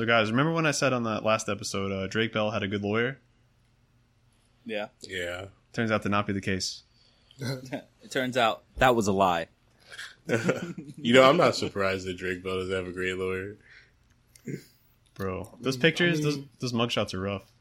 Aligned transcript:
So, 0.00 0.06
guys, 0.06 0.30
remember 0.30 0.52
when 0.52 0.64
I 0.64 0.70
said 0.70 0.94
on 0.94 1.02
the 1.02 1.20
last 1.20 1.50
episode 1.50 1.92
uh, 1.92 2.06
Drake 2.06 2.32
Bell 2.32 2.50
had 2.52 2.62
a 2.62 2.68
good 2.68 2.80
lawyer? 2.80 3.18
Yeah. 4.64 4.86
Yeah. 5.02 5.48
Turns 5.74 5.90
out 5.90 6.04
to 6.04 6.08
not 6.08 6.26
be 6.26 6.32
the 6.32 6.40
case. 6.40 6.84
It 8.02 8.10
turns 8.10 8.38
out 8.38 8.62
that 8.78 8.96
was 8.96 9.08
a 9.08 9.12
lie. 9.12 9.48
You 10.96 11.12
know, 11.12 11.28
I'm 11.28 11.36
not 11.36 11.54
surprised 11.54 12.06
that 12.06 12.16
Drake 12.16 12.42
Bell 12.42 12.60
doesn't 12.60 12.74
have 12.74 12.86
a 12.86 12.92
great 12.92 13.18
lawyer. 13.18 13.58
Bro, 15.16 15.58
those 15.60 15.76
pictures, 15.76 16.22
mean- 16.22 16.48
those 16.60 16.70
those 16.70 16.72
mugshots 16.72 17.12
are 17.12 17.20
rough. 17.20 17.52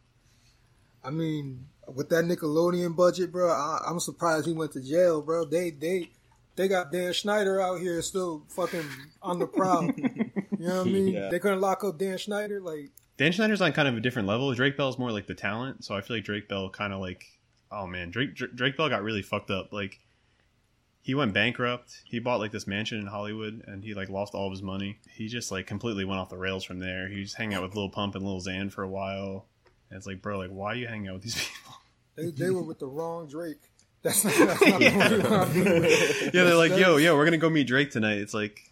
I 1.04 1.10
mean, 1.10 1.66
with 1.94 2.08
that 2.10 2.24
Nickelodeon 2.24 2.96
budget, 2.96 3.34
bro, 3.34 3.50
I, 3.52 3.82
I'm 3.86 4.00
surprised 4.00 4.46
he 4.46 4.54
went 4.54 4.72
to 4.74 4.82
jail, 4.82 5.22
bro. 5.22 5.44
They 5.44 5.72
they 5.72 6.10
they 6.56 6.70
got 6.70 6.92
Dan 6.92 7.12
Schneider 7.12 7.60
out 7.62 7.82
here 7.82 8.02
still 8.02 8.44
fucking 8.50 8.86
on 9.22 9.40
the 9.40 9.48
prowl. 9.48 9.92
you 10.60 10.68
know 10.68 10.78
what 10.80 10.88
I 10.88 10.92
mean? 10.92 11.08
Yeah. 11.08 11.30
They 11.30 11.40
couldn't 11.40 11.62
lock 11.62 11.84
up 11.84 11.98
Dan 11.98 12.18
Schneider, 12.18 12.62
like. 12.62 12.92
Dan 13.18 13.32
Schneider's 13.32 13.62
on 13.62 13.74
kind 13.74 13.88
of 13.88 13.98
a 13.98 14.00
different 14.00 14.28
level. 14.28 14.54
Drake 14.54 14.78
Bell's 14.78 15.00
more 15.00 15.12
like 15.12 15.26
the 15.28 15.34
talent, 15.36 15.84
so 15.84 15.96
I 15.96 16.02
feel 16.02 16.18
like 16.18 16.24
Drake 16.26 16.48
Bell 16.48 16.70
kind 16.70 16.94
of 16.94 17.00
like, 17.02 17.26
oh 17.72 17.88
man, 17.88 18.12
Drake 18.12 18.36
Drake 18.36 18.78
Bell 18.78 18.88
got 18.90 19.02
really 19.04 19.22
fucked 19.22 19.52
up. 19.52 19.74
Like, 19.74 20.00
he 21.02 21.16
went 21.16 21.34
bankrupt. 21.34 22.02
He 22.06 22.20
bought 22.20 22.40
like 22.40 22.52
this 22.52 22.68
mansion 22.68 23.00
in 23.00 23.08
Hollywood, 23.08 23.64
and 23.68 23.84
he 23.84 23.94
like 23.94 24.10
lost 24.10 24.36
all 24.36 24.46
of 24.46 24.52
his 24.52 24.62
money. 24.62 25.00
He 25.12 25.28
just 25.28 25.52
like 25.52 25.66
completely 25.68 26.06
went 26.06 26.20
off 26.20 26.30
the 26.30 26.38
rails 26.38 26.64
from 26.64 26.80
there. 26.80 27.08
He 27.10 27.20
was 27.20 27.34
hanging 27.34 27.56
out 27.56 27.64
with 27.64 27.76
Lil 27.76 27.90
Pump 27.90 28.16
and 28.16 28.24
Lil 28.24 28.40
Xan 28.40 28.72
for 28.72 28.84
a 28.84 28.90
while. 28.90 29.48
And 29.90 29.98
it's 29.98 30.06
like, 30.08 30.22
bro, 30.22 30.38
like, 30.38 30.52
why 30.52 30.74
are 30.74 30.76
you 30.76 30.88
hanging 30.88 31.08
out 31.08 31.16
with 31.16 31.24
these 31.24 31.36
people? 31.36 31.74
They, 32.16 32.32
they 32.32 32.50
were 32.50 32.62
with 32.62 32.80
the 32.80 32.88
wrong 32.88 33.28
Drake. 33.30 33.62
That's 34.02 34.26
not, 34.26 34.34
that's 34.36 34.62
not 34.62 34.80
the 34.82 34.90
one 34.90 35.22
you 35.22 35.30
want 35.30 35.54
to 35.54 35.54
be 35.54 35.62
with. 35.80 36.22
yeah, 36.34 36.44
they're 36.44 36.56
like, 36.56 36.78
yo, 36.78 36.98
yo, 36.98 37.16
we're 37.16 37.24
gonna 37.24 37.38
go 37.38 37.50
meet 37.50 37.66
Drake 37.66 37.92
tonight. 37.92 38.18
It's 38.18 38.34
like, 38.34 38.69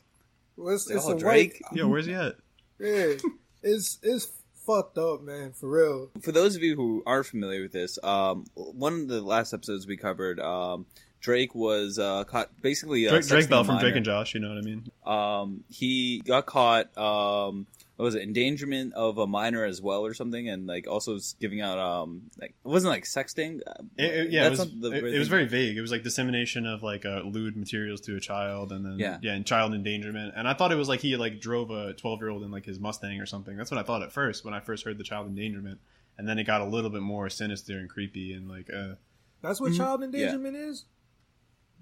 it's, 0.58 0.90
it's 0.90 1.08
a 1.08 1.16
Drake? 1.16 1.62
white. 1.70 1.78
yo, 1.78 1.88
where's 1.88 2.06
he 2.06 2.14
at? 2.14 2.36
Yeah, 2.80 3.16
it's 3.64 3.98
it's 4.04 4.28
fucked 4.68 5.00
up, 5.00 5.24
man. 5.24 5.54
For 5.54 5.68
real. 5.68 6.12
For 6.22 6.32
those 6.32 6.56
of 6.56 6.62
you 6.62 6.76
who 6.76 7.02
aren't 7.08 7.26
familiar 7.26 7.64
with 7.64 7.72
this, 7.72 7.98
um, 8.04 8.46
one 8.54 8.94
of 8.94 9.08
the 9.08 9.22
last 9.22 9.52
episodes 9.52 9.88
we 9.88 9.98
covered, 9.98 10.40
um, 10.40 10.86
Drake 11.20 11.56
was 11.56 11.98
uh, 11.98 12.24
caught 12.26 12.50
basically 12.62 13.08
uh, 13.08 13.12
Drake, 13.12 13.28
Drake 13.28 13.50
Bell 13.50 13.62
a 13.62 13.64
from 13.64 13.80
Drake 13.80 13.96
and 13.96 14.06
Josh. 14.06 14.36
You 14.36 14.42
know 14.42 14.50
what 14.50 14.60
I 14.60 14.62
mean? 14.62 14.92
Um, 15.08 15.64
he 15.70 16.22
got 16.24 16.46
caught. 16.46 16.96
Um, 16.96 17.66
what 17.98 18.06
was 18.06 18.16
it? 18.16 18.22
Endangerment 18.22 18.94
of 18.94 19.18
a 19.18 19.28
minor 19.28 19.66
as 19.66 19.82
well, 19.82 20.06
or 20.06 20.14
something, 20.14 20.48
and 20.48 20.66
like 20.68 20.88
also 20.88 21.18
giving 21.40 21.62
out. 21.62 21.78
Um, 21.80 22.30
like 22.40 22.52
it 22.52 22.68
wasn't 22.68 22.92
like 22.94 23.04
sexting. 23.04 23.60
Uh, 23.68 23.84
It, 23.98 24.04
it- 24.06 24.32
yeah, 24.32 24.48
it 24.48 24.52
was, 24.52 24.60
the 24.80 24.92
it, 24.92 25.04
it 25.16 25.20
was 25.20 25.28
very 25.28 25.46
vague. 25.48 25.76
It 25.78 25.82
was 25.82 25.92
like 25.92 26.04
dissemination 26.04 26.66
of 26.66 26.84
like 26.84 27.06
uh, 27.06 27.22
lewd 27.26 27.58
materials 27.58 28.00
to 28.02 28.16
a 28.16 28.20
child, 28.20 28.72
and 28.72 28.86
then 28.86 29.00
Yeah. 29.00 29.18
yeah, 29.22 29.34
and 29.34 29.46
child 29.46 29.74
endangerment. 29.74 30.34
And 30.38 30.48
I 30.48 30.54
thought 30.54 30.72
it 30.72 30.76
was 30.78 30.88
like 30.88 31.02
he 31.02 31.18
like 31.18 31.42
drove 31.42 31.72
a 31.72 31.94
twelve 31.94 32.20
year 32.22 32.30
old 32.30 32.44
in 32.44 32.52
like 32.52 32.66
his 32.66 32.80
Mustang 32.80 33.20
or 33.20 33.26
something. 33.26 33.58
That's 33.58 33.72
what 33.72 33.80
I 33.80 33.84
thought 33.84 34.04
at 34.04 34.12
first 34.14 34.46
when 34.46 34.54
I 34.54 34.60
first 34.62 34.86
heard 34.86 34.98
the 34.98 35.04
child 35.04 35.28
endangerment. 35.28 35.80
And 36.20 36.28
then 36.28 36.40
it 36.40 36.46
got 36.46 36.62
a 36.62 36.66
little 36.66 36.90
bit 36.90 37.02
more 37.02 37.30
sinister 37.30 37.78
and 37.78 37.90
creepy 37.90 38.34
and 38.34 38.48
like 38.48 38.70
uh. 38.74 38.96
That's 39.42 39.60
what 39.62 39.74
child 39.76 40.02
endangerment 40.04 40.56
is. 40.56 40.86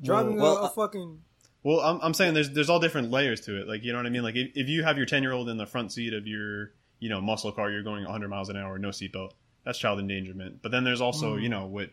Driving 0.04 0.36
well, 0.38 0.58
a, 0.58 0.64
uh, 0.64 0.66
a 0.68 0.70
fucking. 0.70 1.22
Well, 1.66 1.80
I'm, 1.80 2.00
I'm 2.04 2.14
saying 2.14 2.36
there's 2.36 2.52
there's 2.52 2.70
all 2.70 2.80
different 2.80 3.10
layers 3.10 3.42
to 3.42 3.60
it. 3.60 3.68
Like 3.68 3.84
you 3.84 3.92
know 3.92 3.98
what 3.98 4.06
I 4.06 4.10
mean. 4.10 4.22
Like 4.22 4.36
if, 4.36 4.52
if 4.54 4.70
you 4.70 4.84
have 4.84 4.98
your 4.98 5.08
ten 5.08 5.24
year 5.24 5.32
old 5.32 5.50
in 5.50 5.58
the 5.58 5.66
front 5.66 5.92
seat 5.92 6.14
of 6.14 6.28
your 6.28 6.74
you 7.00 7.10
know 7.10 7.20
muscle 7.20 7.52
car, 7.52 7.72
you're 7.72 7.82
going 7.82 8.04
100 8.04 8.28
miles 8.30 8.50
an 8.50 8.56
hour, 8.56 8.78
no 8.78 8.90
seatbelt. 8.90 9.32
That's 9.64 9.80
child 9.80 10.00
endangerment. 10.00 10.62
But 10.62 10.72
then 10.72 10.84
there's 10.84 11.02
also 11.02 11.38
you 11.38 11.50
know 11.50 11.66
what 11.66 11.90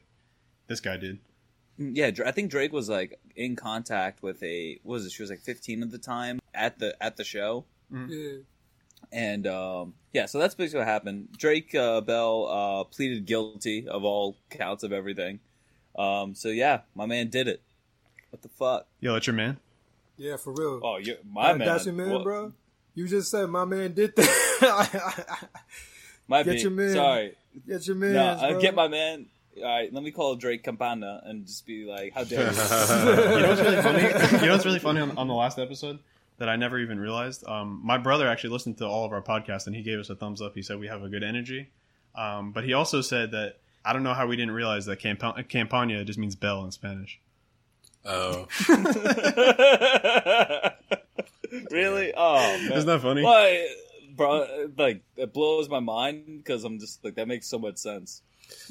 this 0.66 0.80
guy 0.80 0.98
did. 0.98 1.20
Yeah, 1.78 2.10
I 2.26 2.32
think 2.32 2.50
Drake 2.50 2.70
was 2.70 2.90
like 2.90 3.18
in 3.34 3.56
contact 3.56 4.22
with 4.22 4.42
a 4.42 4.78
what 4.82 4.92
was 4.92 5.06
it? 5.06 5.12
She 5.12 5.22
was 5.22 5.30
like 5.30 5.40
15 5.40 5.82
at 5.82 5.90
the 5.90 5.96
time 5.96 6.38
at 6.52 6.78
the 6.78 6.94
at 7.02 7.16
the 7.16 7.24
show, 7.24 7.64
Yeah. 7.90 8.40
and 9.10 9.46
um, 9.46 9.94
yeah, 10.12 10.26
so 10.26 10.38
that's 10.38 10.54
basically 10.54 10.80
what 10.80 10.88
happened. 10.88 11.28
Drake 11.38 11.74
uh, 11.74 12.02
Bell 12.02 12.46
uh, 12.46 12.84
pleaded 12.84 13.24
guilty 13.24 13.88
of 13.88 14.04
all 14.04 14.36
counts 14.50 14.84
of 14.84 14.92
everything. 14.92 15.40
Um, 15.96 16.34
so 16.34 16.48
yeah, 16.48 16.80
my 16.94 17.06
man 17.06 17.28
did 17.28 17.48
it. 17.48 17.62
What 18.28 18.42
the 18.42 18.48
fuck? 18.48 18.86
Yo, 19.00 19.12
that's 19.14 19.26
your 19.26 19.36
man. 19.36 19.58
Yeah, 20.22 20.36
for 20.36 20.52
real. 20.52 20.80
Oh, 20.82 20.96
you 20.98 21.16
my 21.28 21.48
That- 21.52 21.58
man. 21.58 21.66
That's 21.68 21.84
your 21.86 21.94
man, 21.94 22.10
What- 22.10 22.22
bro. 22.24 22.52
You 22.94 23.08
just 23.08 23.30
said 23.30 23.48
my 23.48 23.64
man 23.64 23.92
did 23.94 24.14
that. 24.16 25.48
My 26.28 26.42
Get 26.44 26.52
be- 26.56 26.60
your 26.60 26.70
man. 26.70 26.92
Sorry, 26.94 27.34
Get 27.66 27.86
your 27.86 27.96
man. 27.96 28.12
no, 28.12 28.38
I 28.40 28.60
get 28.60 28.74
my 28.74 28.86
man. 28.88 29.26
All 29.58 29.64
right, 29.64 29.92
let 29.92 30.02
me 30.02 30.10
call 30.10 30.34
Drake 30.36 30.62
Campana 30.62 31.20
and 31.24 31.46
just 31.46 31.66
be 31.66 31.84
like, 31.84 32.12
"How 32.14 32.24
dare 32.24 32.40
you?" 32.40 32.46
you 32.56 33.40
know 33.42 33.48
what's 33.48 33.60
really 33.60 33.82
funny? 33.82 34.02
you 34.40 34.46
know 34.46 34.52
what's 34.52 34.64
really 34.66 34.78
funny 34.78 35.00
on, 35.00 35.16
on 35.18 35.26
the 35.28 35.34
last 35.34 35.58
episode 35.58 35.98
that 36.38 36.48
I 36.48 36.56
never 36.56 36.78
even 36.78 36.98
realized? 37.00 37.46
Um, 37.46 37.80
my 37.82 37.98
brother 37.98 38.28
actually 38.28 38.50
listened 38.50 38.78
to 38.78 38.86
all 38.86 39.04
of 39.04 39.12
our 39.12 39.20
podcasts 39.22 39.66
and 39.66 39.74
he 39.76 39.82
gave 39.82 39.98
us 39.98 40.08
a 40.10 40.14
thumbs 40.14 40.40
up. 40.40 40.54
He 40.54 40.62
said 40.62 40.78
we 40.78 40.86
have 40.88 41.02
a 41.02 41.08
good 41.08 41.22
energy, 41.22 41.68
um, 42.14 42.52
but 42.52 42.64
he 42.64 42.72
also 42.72 43.00
said 43.02 43.30
that 43.32 43.56
I 43.84 43.92
don't 43.92 44.02
know 44.02 44.14
how 44.14 44.26
we 44.26 44.36
didn't 44.36 44.54
realize 44.54 44.86
that 44.86 45.00
campa- 45.00 45.46
campana 45.48 46.02
just 46.04 46.18
means 46.18 46.34
bell 46.36 46.64
in 46.64 46.70
Spanish. 46.72 47.18
Oh, 48.04 48.48
really? 51.70 52.12
Oh 52.16 52.58
man, 52.58 52.72
Isn't 52.72 52.86
that 52.86 53.00
funny? 53.00 53.22
Why, 53.22 53.68
bro? 54.16 54.68
Like 54.76 55.02
it 55.16 55.32
blows 55.32 55.68
my 55.68 55.80
mind 55.80 56.24
because 56.38 56.64
I'm 56.64 56.78
just 56.78 57.04
like 57.04 57.14
that 57.16 57.28
makes 57.28 57.46
so 57.48 57.58
much 57.58 57.76
sense. 57.78 58.22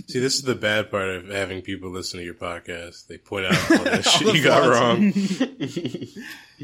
see, 0.08 0.20
this 0.20 0.36
is 0.36 0.42
the 0.44 0.56
bad 0.56 0.92
part 0.92 1.10
of 1.10 1.28
having 1.30 1.62
people 1.62 1.90
listen 1.90 2.20
to 2.20 2.26
your 2.26 2.34
podcast. 2.36 3.08
They 3.08 3.18
point 3.18 3.48
out 3.48 3.54
all 3.72 3.84
that 3.86 4.06
All 4.06 4.12
shit 4.14 4.28
the 4.28 4.38
you 4.38 4.44
got 4.44 4.64
flaws. 4.64 4.80
wrong. 4.80 5.14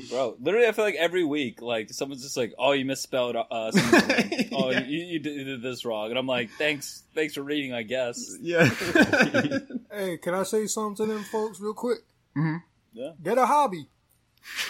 Bro, 0.12 0.36
literally, 0.40 0.68
I 0.68 0.72
feel 0.74 0.86
like 0.86 0.94
every 0.96 1.24
week, 1.24 1.60
like 1.62 1.90
someone's 1.92 2.22
just 2.22 2.38
like, 2.38 2.54
"Oh, 2.60 2.74
you 2.74 2.86
misspelled. 2.86 3.36
Uh, 3.36 3.72
something. 3.72 4.50
oh, 4.52 4.70
you, 4.70 5.00
you 5.00 5.18
did 5.20 5.36
you 5.36 5.44
did 5.44 5.62
this 5.64 5.86
wrong," 5.86 6.12
and 6.12 6.20
I'm 6.20 6.28
like, 6.28 6.52
"Thanks, 6.60 7.02
thanks 7.16 7.34
for 7.34 7.42
reading, 7.42 7.74
I 7.74 7.82
guess." 7.82 8.38
Yeah. 8.40 8.70
Hey, 9.92 10.18
can 10.18 10.36
I 10.36 10.44
say 10.44 10.68
something 10.68 11.08
to 11.08 11.12
them 11.12 11.24
folks 11.24 11.60
real 11.60 11.74
quick? 11.74 11.98
Mhm. 12.38 12.64
Yeah. 12.94 13.12
Get 13.24 13.38
a 13.38 13.46
hobby. 13.46 13.88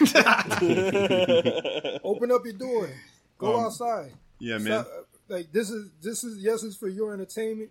Open 2.04 2.32
up 2.32 2.44
your 2.44 2.54
door. 2.58 2.90
Go 3.38 3.56
Um, 3.58 3.64
outside. 3.66 4.12
yeah, 4.38 4.58
So, 4.58 4.64
man. 4.64 4.72
uh, 4.80 4.84
like 5.28 5.52
this 5.52 5.70
is 5.70 5.90
this 6.02 6.24
is 6.24 6.42
yes, 6.42 6.62
it's 6.64 6.76
for 6.76 6.88
your 6.88 7.12
entertainment, 7.14 7.70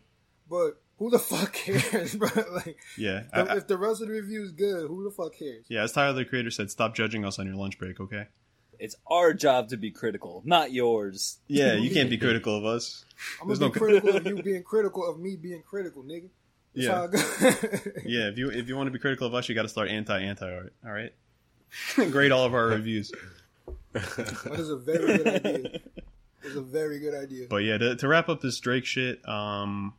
but 0.50 0.82
who 0.98 1.10
the 1.10 1.20
fuck 1.20 1.54
cares, 1.54 2.16
bro? 2.20 2.30
Like 2.54 2.78
Yeah. 2.98 3.24
I- 3.34 3.44
the- 3.44 3.52
I- 3.52 3.58
if 3.58 3.68
the 3.68 3.78
rest 3.78 4.02
of 4.02 4.08
the 4.08 4.14
review 4.14 4.44
is 4.44 4.52
good, 4.52 4.88
who 4.88 5.04
the 5.04 5.12
fuck 5.12 5.34
cares? 5.36 5.66
yeah, 5.70 5.84
as 5.84 5.92
Tyler 5.92 6.14
the 6.14 6.26
creator 6.26 6.52
said, 6.52 6.72
stop 6.72 6.96
judging 6.96 7.26
us 7.26 7.40
on 7.40 7.46
your 7.48 7.56
lunch 7.56 7.78
break, 7.78 8.00
okay? 8.00 8.28
it's 8.80 8.96
our 9.10 9.34
job 9.34 9.70
to 9.70 9.76
be 9.76 9.90
critical, 9.90 10.44
not 10.46 10.72
yours. 10.72 11.40
Yeah, 11.48 11.74
you 11.74 11.90
can't 11.96 12.12
be 12.12 12.18
critical 12.20 12.56
of 12.56 12.64
us. 12.64 13.04
I'm 13.42 13.48
There's 13.48 13.58
gonna 13.58 13.70
no- 13.70 13.74
be 13.74 13.80
critical 13.80 14.16
of 14.18 14.28
you 14.28 14.44
being 14.44 14.62
critical 14.62 15.10
of 15.10 15.20
me 15.20 15.36
being 15.36 15.64
critical, 15.64 16.04
nigga. 16.04 16.30
That's 16.78 16.88
Yeah. 16.88 16.96
how 16.96 17.04
I 17.04 17.08
go. 17.08 17.92
Yeah, 18.06 18.28
if 18.30 18.38
you 18.38 18.50
if 18.52 18.68
you 18.70 18.76
want 18.78 18.88
to 18.88 18.92
be 18.92 19.00
critical 19.00 19.26
of 19.28 19.34
us, 19.34 19.50
you 19.50 19.56
got 19.56 19.64
to 19.64 19.70
start 19.70 19.90
anti 19.90 20.18
anti 20.20 20.46
art. 20.52 20.74
All 20.86 20.92
right. 20.92 21.14
Grade 21.96 22.32
all 22.32 22.46
of 22.46 22.54
our 22.54 22.68
reviews. 22.68 23.12
That 23.94 24.56
is 24.60 24.70
a 24.70 24.78
very 24.78 25.18
good 25.18 25.28
idea. 25.46 25.80
It's 26.44 26.56
a 26.56 26.62
very 26.62 27.00
good 27.00 27.16
idea. 27.16 27.48
But 27.50 27.64
yeah, 27.64 27.78
to, 27.80 27.96
to 27.98 28.08
wrap 28.08 28.30
up 28.30 28.40
this 28.42 28.58
Drake 28.60 28.86
shit, 28.86 29.28
um, 29.28 29.96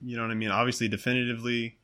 you 0.00 0.16
know 0.16 0.22
what 0.22 0.30
I 0.30 0.34
mean. 0.34 0.50
Obviously, 0.50 0.86
definitively, 0.86 1.78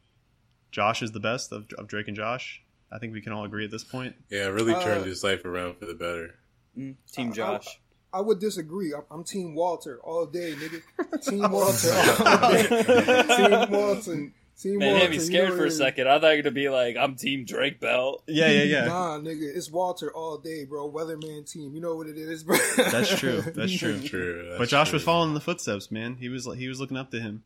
Josh 0.71 1.03
is 1.03 1.11
the 1.13 1.21
best 1.21 1.51
of, 1.53 1.67
of 1.79 1.89
Drake 1.89 2.07
and 2.07 2.17
Josh. 2.17 2.63
I 2.93 2.99
think 2.99 3.13
we 3.15 3.21
can 3.23 3.33
all 3.33 3.45
agree 3.45 3.65
at 3.65 3.73
this 3.73 3.83
point. 3.83 4.15
yeah, 4.31 4.45
really 4.47 4.75
turned 4.75 5.01
Uh, 5.01 5.05
his 5.05 5.25
life 5.25 5.45
around 5.45 5.79
for 5.79 5.87
the 5.87 5.95
better. 5.95 6.35
Mm, 6.79 6.95
Team 7.11 7.31
I- 7.31 7.33
Josh. 7.33 7.81
I 8.15 8.21
would 8.21 8.39
disagree. 8.39 8.95
I'm, 8.95 9.03
I'm 9.11 9.25
Team 9.25 9.55
Walter 9.55 9.99
all 10.03 10.27
day, 10.27 10.55
nigga. 10.55 11.23
Team 11.29 11.51
Walter 11.51 11.93
all 12.25 12.51
day. 12.53 13.67
Team 13.67 13.71
Walton. 13.71 14.35
Team 14.57 14.79
Man, 14.79 14.95
you 14.95 14.99
made 15.01 15.11
me 15.11 15.19
scared 15.19 15.51
know 15.51 15.57
for 15.57 15.65
a 15.67 15.71
second. 15.71 16.09
I 16.09 16.21
thought 16.21 16.31
you 16.31 16.37
were 16.37 16.43
gonna 16.45 16.55
be 16.55 16.69
like, 16.69 16.97
"I'm 16.97 17.17
Team 17.17 17.45
Drake 17.45 17.81
Bell." 17.81 18.23
Yeah, 18.29 18.49
yeah, 18.51 18.63
yeah. 18.63 18.85
Nah, 18.85 19.19
nigga, 19.19 19.43
it's 19.55 19.69
Walter 19.69 20.15
all 20.15 20.39
day, 20.39 20.65
bro. 20.65 20.89
Weatherman 20.89 21.51
team. 21.51 21.75
You 21.75 21.81
know 21.81 21.97
what 21.97 22.07
it 22.07 22.17
is, 22.17 22.45
bro. 22.45 22.57
That's 22.77 23.19
true. 23.19 23.41
That's 23.43 23.77
true. 23.77 24.01
True. 24.07 24.47
that's 24.51 24.59
But 24.59 24.69
Josh 24.69 24.91
true. 24.91 24.97
was 24.97 25.03
following 25.03 25.31
in 25.31 25.35
the 25.35 25.41
footsteps, 25.41 25.91
man. 25.91 26.15
He 26.15 26.29
was 26.29 26.47
he 26.57 26.69
was 26.69 26.79
looking 26.79 26.97
up 26.97 27.11
to 27.11 27.21
him. 27.21 27.43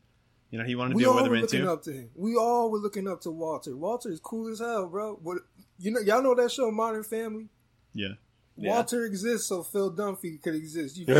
You 0.51 0.59
know, 0.59 0.65
he 0.65 0.75
wanted 0.75 0.91
to 0.91 0.95
We 0.97 1.01
be 1.01 1.05
a 1.05 1.09
all 1.09 1.15
were 1.15 1.21
weatherman 1.29 1.41
looking 1.41 1.61
too. 1.61 1.71
up 1.71 1.83
to 1.83 1.91
him. 1.93 2.09
We 2.15 2.35
all 2.35 2.69
were 2.69 2.77
looking 2.77 3.07
up 3.07 3.21
to 3.21 3.31
Walter. 3.31 3.75
Walter 3.75 4.11
is 4.11 4.19
cool 4.19 4.47
as 4.51 4.59
hell, 4.59 4.87
bro. 4.87 5.15
What 5.23 5.39
you 5.79 5.89
know? 5.91 5.99
Y'all 6.01 6.21
know 6.21 6.35
that 6.35 6.51
show 6.51 6.69
Modern 6.69 7.03
Family. 7.03 7.47
Yeah. 7.95 8.13
Yeah. 8.61 8.71
Walter 8.71 9.05
exists, 9.05 9.47
so 9.47 9.63
Phil 9.63 9.91
Dunphy 9.91 10.41
could 10.41 10.53
exist. 10.53 10.97
You 10.97 11.05
me? 11.07 11.13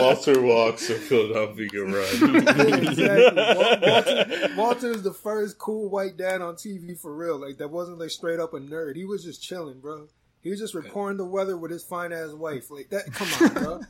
Walter 0.00 0.40
walks 0.40 0.86
so 0.86 0.94
Phil 0.94 1.28
Dunphy 1.28 1.68
can 1.70 1.92
run. 1.92 2.36
exactly. 2.88 3.42
Walter, 3.54 4.54
Walter 4.56 4.90
is 4.92 5.02
the 5.02 5.12
first 5.12 5.58
cool 5.58 5.90
white 5.90 6.16
dad 6.16 6.40
on 6.40 6.54
TV 6.54 6.98
for 6.98 7.14
real. 7.14 7.36
Like 7.38 7.58
that 7.58 7.68
wasn't 7.68 7.98
like 7.98 8.08
straight 8.10 8.40
up 8.40 8.54
a 8.54 8.60
nerd. 8.60 8.96
He 8.96 9.04
was 9.04 9.22
just 9.22 9.42
chilling, 9.42 9.80
bro. 9.80 10.08
He 10.40 10.48
was 10.50 10.58
just 10.58 10.74
reporting 10.74 11.18
the 11.18 11.26
weather 11.26 11.56
with 11.56 11.70
his 11.70 11.84
fine 11.84 12.12
ass 12.12 12.32
wife. 12.32 12.70
Like 12.70 12.88
that. 12.90 13.12
Come 13.12 13.28
on, 13.40 13.54
bro. 13.54 13.80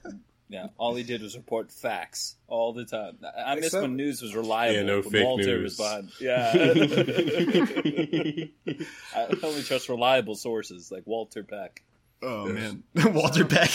Yeah, 0.53 0.67
all 0.77 0.95
he 0.95 1.03
did 1.03 1.23
was 1.23 1.35
report 1.35 1.73
facts 1.73 2.37
all 2.47 2.75
the 2.75 2.85
time. 2.85 3.17
I 3.25 3.53
I 3.53 3.55
miss 3.55 3.73
when 3.73 3.97
news 3.97 4.21
was 4.21 4.37
reliable. 4.37 4.75
Yeah, 4.77 4.83
no 4.83 5.01
when 5.01 5.11
fake 5.11 5.25
Walter 5.25 5.59
news. 5.59 5.79
was 5.79 5.79
behind. 5.79 6.11
Yeah, 6.21 6.53
I 9.17 9.35
only 9.43 9.63
trust 9.63 9.89
reliable 9.89 10.35
sources 10.35 10.93
like 10.93 11.07
Walter 11.07 11.43
Peck. 11.43 11.83
Oh 12.23 12.47
man, 12.47 12.83
Walter 13.15 13.47
Peck. 13.47 13.71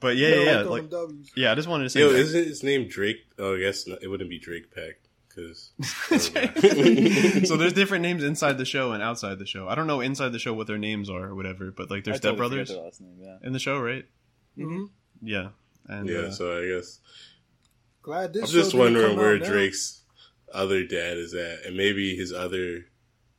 but 0.00 0.16
yeah, 0.16 0.28
yeah, 0.28 0.44
yeah. 0.44 0.60
Like, 0.60 0.84
yeah. 1.34 1.50
I 1.50 1.54
just 1.54 1.66
wanted 1.66 1.84
to 1.84 1.90
say. 1.90 2.00
Yo, 2.00 2.12
that- 2.12 2.18
is 2.18 2.34
it 2.34 2.46
his 2.46 2.62
name 2.62 2.88
Drake? 2.88 3.26
Oh, 3.38 3.56
I 3.56 3.60
guess 3.60 3.86
not, 3.86 4.02
it 4.02 4.08
wouldn't 4.08 4.28
be 4.28 4.38
Drake 4.38 4.74
Peck 4.74 5.00
because. 5.28 5.70
so 7.48 7.56
there's 7.56 7.72
different 7.72 8.02
names 8.02 8.22
inside 8.22 8.58
the 8.58 8.64
show 8.64 8.92
and 8.92 9.02
outside 9.02 9.38
the 9.38 9.46
show. 9.46 9.66
I 9.66 9.74
don't 9.74 9.86
know 9.86 10.00
inside 10.00 10.32
the 10.32 10.38
show 10.38 10.52
what 10.52 10.66
their 10.66 10.78
names 10.78 11.08
are 11.08 11.24
or 11.24 11.34
whatever, 11.34 11.70
but 11.70 11.90
like 11.90 12.04
they're 12.04 12.14
I 12.14 12.18
totally 12.18 12.38
stepbrothers 12.38 12.50
forget 12.50 12.68
their 12.68 12.84
last 12.84 13.00
name, 13.00 13.16
yeah. 13.20 13.36
in 13.42 13.52
the 13.52 13.58
show, 13.58 13.80
right? 13.80 14.04
Hmm 14.66 14.84
Yeah, 15.22 15.48
and 15.86 16.08
yeah, 16.08 16.18
uh, 16.18 16.30
so 16.30 16.58
I 16.62 16.66
guess 16.68 17.00
Glad 18.02 18.32
this. 18.32 18.44
I'm 18.44 18.50
just 18.50 18.74
wondering 18.74 19.16
where 19.16 19.34
out 19.34 19.40
now. 19.40 19.46
Drake's 19.46 20.02
other 20.52 20.84
dad 20.84 21.18
is 21.18 21.34
at, 21.34 21.64
and 21.66 21.76
maybe 21.76 22.16
his 22.16 22.32
other 22.32 22.86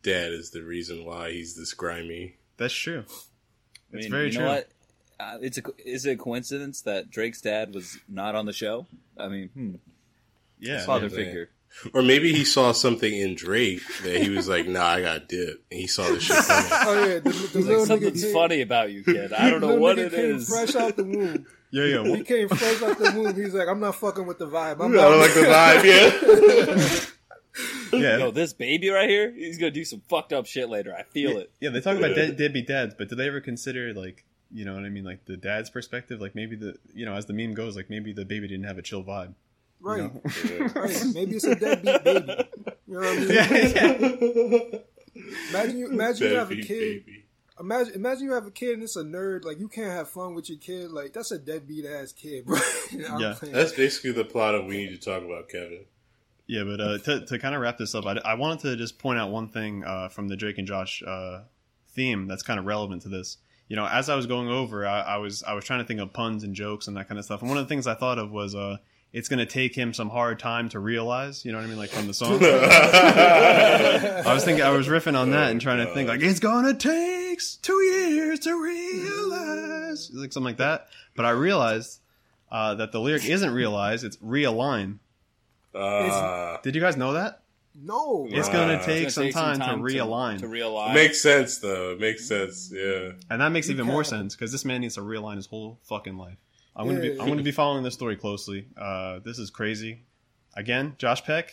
dad 0.03 0.31
is 0.31 0.51
the 0.51 0.61
reason 0.63 1.05
why 1.05 1.31
he's 1.31 1.55
this 1.55 1.73
grimy. 1.73 2.37
that's 2.57 2.73
true. 2.73 3.05
I 3.91 3.97
It's 3.97 4.03
mean, 4.05 4.11
very 4.11 4.27
you 4.27 4.33
true. 4.33 4.43
know 4.43 4.49
what? 4.51 4.69
Uh, 5.19 5.37
it's 5.41 5.57
a, 5.57 5.63
is 5.83 6.05
it 6.05 6.11
a 6.11 6.15
coincidence 6.15 6.81
that 6.81 7.09
Drake's 7.09 7.41
dad 7.41 7.73
was 7.73 7.97
not 8.07 8.35
on 8.35 8.45
the 8.45 8.53
show? 8.53 8.85
I 9.17 9.27
mean, 9.27 9.49
hmm, 9.49 9.75
Yeah, 10.59 10.85
father 10.85 11.07
yeah. 11.07 11.15
figure. 11.15 11.49
Or 11.93 12.01
maybe 12.01 12.33
he 12.33 12.43
saw 12.43 12.71
something 12.71 13.13
in 13.13 13.35
Drake 13.35 13.81
that 14.03 14.21
he 14.21 14.29
was 14.29 14.49
like, 14.49 14.67
"Nah, 14.67 14.85
I 14.85 15.01
got 15.01 15.29
dip," 15.29 15.63
and 15.71 15.79
he 15.79 15.87
saw 15.87 16.09
the 16.09 16.19
shit 16.19 16.35
coming. 16.35 16.71
Oh 16.71 17.07
yeah, 17.07 17.19
the, 17.19 17.29
the 17.53 17.77
Like, 17.77 17.87
something's 17.87 18.23
came, 18.23 18.33
funny 18.33 18.61
about 18.61 18.91
you, 18.91 19.03
kid. 19.03 19.33
I 19.33 19.49
don't 19.49 19.61
know 19.61 19.75
what 19.75 19.97
nigga 19.97 20.07
it 20.07 20.11
came 20.11 20.35
is. 20.35 20.49
Fresh 20.49 20.75
out 20.75 20.95
the 20.97 21.03
womb. 21.03 21.45
yeah, 21.71 21.85
yeah. 21.85 22.03
He 22.03 22.23
came 22.23 22.49
fresh 22.49 22.81
out 22.81 22.97
the 22.97 23.11
womb. 23.15 23.35
He's 23.35 23.53
like, 23.53 23.67
I'm 23.67 23.79
not 23.79 23.95
fucking 23.95 24.25
with 24.25 24.39
the 24.39 24.47
vibe. 24.47 24.83
I'm 24.83 24.91
I 24.91 25.01
don't 25.01 25.19
like 25.19 25.33
the 25.33 25.41
vibe. 25.41 27.09
Yeah. 27.93 27.99
yeah, 27.99 28.17
Yo, 28.17 28.31
this 28.31 28.53
baby 28.53 28.89
right 28.89 29.09
here, 29.09 29.31
he's 29.31 29.57
gonna 29.57 29.71
do 29.71 29.85
some 29.85 30.01
fucked 30.09 30.33
up 30.33 30.47
shit 30.47 30.69
later. 30.69 30.93
I 30.93 31.03
feel 31.03 31.37
it. 31.37 31.51
yeah. 31.61 31.69
They 31.69 31.81
talk 31.81 31.97
about 31.97 32.15
dead, 32.15 32.35
deadbeat 32.35 32.67
dads, 32.67 32.95
but 32.97 33.09
do 33.09 33.15
they 33.15 33.27
ever 33.27 33.41
consider 33.41 33.93
like 33.93 34.25
you 34.51 34.65
know 34.65 34.73
what 34.73 34.83
I 34.83 34.89
mean, 34.89 35.03
like 35.05 35.25
the 35.25 35.37
dad's 35.37 35.69
perspective? 35.69 36.19
Like 36.19 36.35
maybe 36.35 36.55
the 36.55 36.75
you 36.93 37.05
know 37.05 37.13
as 37.13 37.27
the 37.27 37.33
meme 37.33 37.53
goes, 37.53 37.75
like 37.75 37.89
maybe 37.89 38.11
the 38.11 38.25
baby 38.25 38.47
didn't 38.47 38.65
have 38.65 38.77
a 38.77 38.81
chill 38.81 39.03
vibe. 39.03 39.35
Right, 39.81 40.11
You 40.11 40.59
know? 40.59 40.65
right. 40.75 41.03
Maybe 41.13 41.35
it's 41.35 41.45
a 41.45 41.55
deadbeat 41.55 42.03
baby. 42.03 42.47
You 42.87 42.93
know 42.93 42.99
what 42.99 43.07
I 43.07 43.19
mean? 43.19 43.29
yeah, 43.31 43.53
yeah. 43.53 44.79
Imagine 45.49 45.77
you, 45.77 45.87
imagine 45.89 46.27
you 46.31 46.35
have 46.35 46.51
a 46.51 46.55
kid. 46.55 47.05
baby. 47.05 47.25
Imagine, 47.59 47.93
imagine 47.93 48.23
you 48.23 48.33
have 48.33 48.45
a 48.47 48.51
kid 48.51 48.75
and 48.75 48.83
it's 48.83 48.95
a 48.95 49.03
nerd. 49.03 49.43
Like 49.43 49.59
you 49.59 49.67
can't 49.67 49.91
have 49.91 50.09
fun 50.09 50.33
with 50.33 50.49
your 50.49 50.57
kid. 50.59 50.91
Like 50.91 51.13
that's 51.13 51.31
a 51.31 51.37
deadbeat 51.37 51.85
ass 51.85 52.13
kid, 52.13 52.45
bro. 52.47 52.57
I'm 53.09 53.19
Yeah. 53.19 53.35
That's 53.41 53.73
basically 53.73 54.11
the 54.11 54.23
plot 54.23 54.55
of 54.55 54.65
we 54.65 54.77
need 54.77 54.89
to 54.89 54.97
talk 54.97 55.23
about 55.23 55.49
Kevin. 55.49 55.85
Yeah, 56.47 56.63
but 56.63 56.81
uh, 56.81 56.97
to 56.99 57.25
to 57.25 57.37
kind 57.37 57.53
of 57.53 57.61
wrap 57.61 57.77
this 57.77 57.93
up, 57.93 58.05
I, 58.05 58.13
I 58.25 58.33
wanted 58.33 58.61
to 58.61 58.75
just 58.75 58.97
point 58.97 59.19
out 59.19 59.29
one 59.29 59.49
thing 59.49 59.83
uh, 59.83 60.09
from 60.09 60.29
the 60.29 60.35
Drake 60.35 60.57
and 60.57 60.65
Josh 60.67 61.03
uh, 61.05 61.41
theme 61.89 62.27
that's 62.27 62.43
kind 62.43 62.59
of 62.59 62.65
relevant 62.65 63.03
to 63.03 63.09
this. 63.09 63.37
You 63.67 63.75
know, 63.75 63.85
as 63.85 64.09
I 64.09 64.15
was 64.15 64.25
going 64.25 64.47
over, 64.47 64.87
I, 64.87 65.01
I 65.01 65.17
was 65.17 65.43
I 65.43 65.53
was 65.53 65.63
trying 65.63 65.81
to 65.81 65.85
think 65.85 65.99
of 65.99 66.11
puns 66.11 66.43
and 66.43 66.55
jokes 66.55 66.87
and 66.87 66.97
that 66.97 67.07
kind 67.07 67.19
of 67.19 67.25
stuff. 67.25 67.41
And 67.41 67.49
one 67.49 67.59
of 67.59 67.65
the 67.65 67.69
things 67.69 67.85
I 67.85 67.93
thought 67.93 68.17
of 68.17 68.31
was, 68.31 68.55
uh, 68.55 68.77
it's 69.11 69.27
going 69.29 69.39
to 69.39 69.45
take 69.45 69.75
him 69.75 69.93
some 69.93 70.09
hard 70.09 70.39
time 70.39 70.69
to 70.69 70.79
realize. 70.79 71.43
You 71.45 71.51
know 71.51 71.57
what 71.57 71.65
I 71.65 71.67
mean, 71.67 71.77
like 71.77 71.89
from 71.89 72.07
the 72.07 72.13
song. 72.13 72.39
I 72.43 74.33
was 74.33 74.43
thinking, 74.45 74.63
I 74.63 74.69
was 74.69 74.87
riffing 74.87 75.17
on 75.17 75.31
that 75.31 75.51
and 75.51 75.59
trying 75.61 75.85
to 75.85 75.93
think 75.93 76.09
like 76.09 76.21
it's 76.21 76.39
gonna 76.39 76.73
take 76.73 77.39
two 77.61 77.79
years 77.81 78.39
to 78.41 78.53
realize, 78.61 80.11
like 80.13 80.31
something 80.33 80.45
like 80.45 80.57
that. 80.57 80.87
But 81.15 81.25
I 81.25 81.31
realized 81.31 81.99
uh, 82.51 82.75
that 82.75 82.91
the 82.91 82.99
lyric 82.99 83.25
isn't 83.25 83.51
realize; 83.53 84.03
it's 84.03 84.17
realign. 84.17 84.99
Uh, 85.73 86.57
Did 86.63 86.75
you 86.75 86.81
guys 86.81 86.97
know 86.97 87.13
that? 87.13 87.41
no, 87.81 88.27
It's 88.29 88.49
gonna 88.49 88.73
It's 88.73 88.85
take, 88.85 89.05
It's 89.05 89.15
some, 89.15 89.29
gonna 89.31 89.53
take 89.57 89.59
time 89.65 89.77
to 89.79 89.83
realign, 89.85 90.39
To 90.39 90.47
realign. 90.47 90.93
makes 90.93 91.21
sense 91.21 91.59
though. 91.59 91.91
It 91.91 91.99
makes 92.01 92.27
sense. 92.27 92.71
Yeah. 92.75 93.11
and 93.29 93.39
that 93.41 93.49
makes 93.51 93.69
even 93.69 93.85
more 93.85 94.03
sense 94.03 94.35
because 94.35 94.51
this 94.51 94.65
man 94.65 94.81
needs 94.81 94.95
to 94.95 95.01
realign 95.01 95.35
his 95.37 95.45
whole 95.45 95.79
fucking 95.83 96.17
life. 96.17 96.37
I'm 96.79 96.87
gonna 96.87 97.01
be 97.01 97.11
I'm 97.19 97.27
gonna 97.27 97.43
be 97.43 97.51
following 97.51 97.83
this 97.83 97.93
story 97.93 98.15
closely. 98.15 98.65
Uh, 98.77 99.19
this 99.19 99.37
is 99.37 99.49
crazy. 99.49 100.03
Again, 100.55 100.95
Josh 100.97 101.21
Peck. 101.25 101.51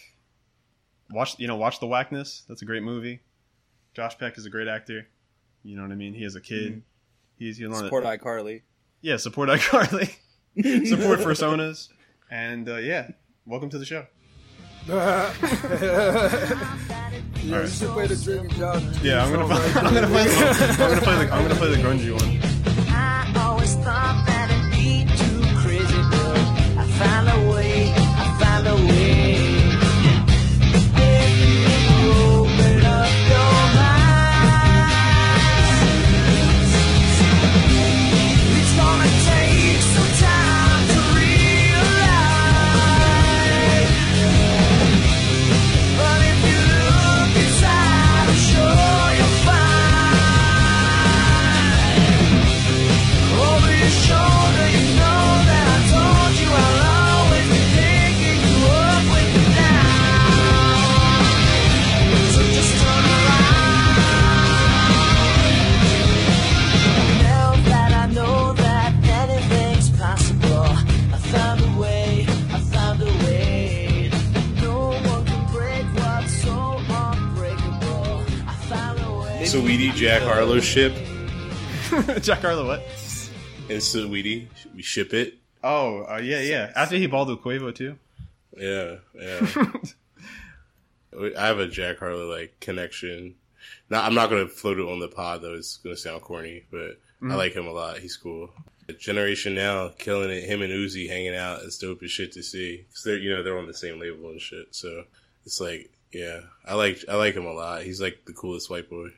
Watch 1.11 1.37
you 1.41 1.49
know 1.49 1.57
watch 1.57 1.81
the 1.81 1.87
Wackness. 1.87 2.47
That's 2.47 2.63
a 2.63 2.65
great 2.65 2.85
movie. 2.85 3.23
Josh 3.93 4.17
Peck 4.19 4.39
is 4.39 4.47
a 4.47 4.51
great 4.51 4.69
actor. 4.69 5.09
You 5.65 5.75
know 5.75 5.83
what 5.83 5.91
I 5.91 5.97
mean. 5.97 6.15
He 6.15 6.23
is 6.25 6.37
a 6.37 6.41
kid. 6.41 6.83
He's 7.39 7.59
you 7.59 7.69
know 7.69 7.75
Support 7.75 8.05
iCarly. 8.05 8.63
yeah 9.01 9.17
support 9.17 9.49
iCarly. 9.49 10.15
support 10.89 11.19
personas 11.19 11.89
and 12.31 12.69
uh, 12.69 12.77
yeah. 12.77 13.11
Welcome 13.47 13.71
to 13.71 13.79
the 13.79 13.85
show. 13.85 14.07
yeah, 14.89 15.33
you 17.43 17.53
Alright. 17.53 17.69
should 17.69 17.91
play 17.91 18.07
the 18.07 18.15
Drake 18.23 18.41
and 18.43 18.51
Josh. 18.53 19.03
Yeah, 19.03 19.25
I'm 19.25 19.33
gonna 19.33 19.49
song 19.49 19.59
play, 19.59 19.73
I'm 19.75 19.95
gonna 19.95 20.07
there. 20.07 20.09
the, 20.09 20.71
I'm 20.71 20.79
gonna 20.79 21.01
play 21.01 21.25
the 21.27 21.33
I'm 21.33 21.43
gonna 21.43 21.55
play 21.57 21.71
the 21.71 21.83
grungy 21.83 22.13
one. 22.13 22.36
Found 79.53 79.65
a 79.65 79.67
way. 79.67 79.77
Saweetie 79.77 79.95
Jack 79.95 80.23
Harlow 80.23 80.61
ship 80.61 80.93
Jack 82.23 82.41
Harlow, 82.41 82.67
what? 82.67 82.81
and 83.69 83.79
Saweetie, 83.79 84.49
we 84.75 84.83
ship 84.83 85.15
it. 85.15 85.35
Oh, 85.63 86.05
uh, 86.05 86.17
yeah, 86.17 86.41
yeah. 86.41 86.73
After 86.75 86.97
he 86.97 87.07
balled 87.07 87.29
with 87.29 87.41
Quavo 87.41 87.75
too. 87.75 87.97
Yeah, 88.57 88.97
yeah. 89.15 89.67
I 91.39 91.47
have 91.47 91.59
a 91.59 91.69
Jack 91.69 91.99
Harlow 91.99 92.29
like 92.31 92.59
connection. 92.61 93.35
Now 93.89 94.03
I'm 94.03 94.15
not 94.15 94.31
gonna 94.31 94.49
float 94.49 94.79
it 94.79 94.87
on 94.89 94.99
the 94.99 95.09
pod 95.09 95.43
though. 95.43 95.55
It's 95.55 95.77
gonna 95.79 95.97
sound 95.97 96.23
corny, 96.23 96.65
but 96.71 96.99
I 97.23 97.35
like 97.35 97.55
him 97.55 97.67
a 97.67 97.73
lot. 97.73 97.99
He's 97.99 98.17
cool. 98.17 98.51
Generation 98.99 99.55
now 99.55 99.89
killing 99.99 100.31
it. 100.31 100.45
Him 100.45 100.63
and 100.63 100.73
Uzi 100.73 101.09
hanging 101.09 101.35
out. 101.35 101.63
It's 101.63 101.79
dope 101.79 102.03
as 102.03 102.11
shit 102.11 102.33
to 102.33 102.43
see 102.43 102.85
because 102.89 103.05
they're 103.05 103.19
you 103.19 103.31
know 103.31 103.43
they're 103.43 103.59
on 103.59 103.67
the 103.67 103.75
same 103.75 103.99
label 103.99 104.31
and 104.31 104.41
shit. 104.41 104.75
So 104.75 105.05
it's 105.45 105.61
like 105.61 105.91
yeah, 106.13 106.41
I 106.65 106.75
like 106.75 107.05
I 107.09 107.17
like 107.17 107.35
him 107.35 107.47
a 107.47 107.53
lot. 107.53 107.83
He's 107.83 108.01
like 108.01 108.25
the 108.27 108.33
coolest 108.33 108.71
white 108.71 108.89
boy. 108.91 109.09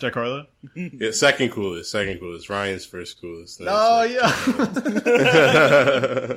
Jack 0.00 0.14
Harlow. 0.14 0.46
yeah, 0.74 1.10
second 1.10 1.50
coolest, 1.50 1.90
second 1.90 2.20
coolest. 2.20 2.48
Ryan's 2.48 2.86
first 2.86 3.20
coolest. 3.20 3.58
Then 3.58 3.68
Oh 3.70 4.00
it's 4.02 4.14
yeah. 4.14 4.30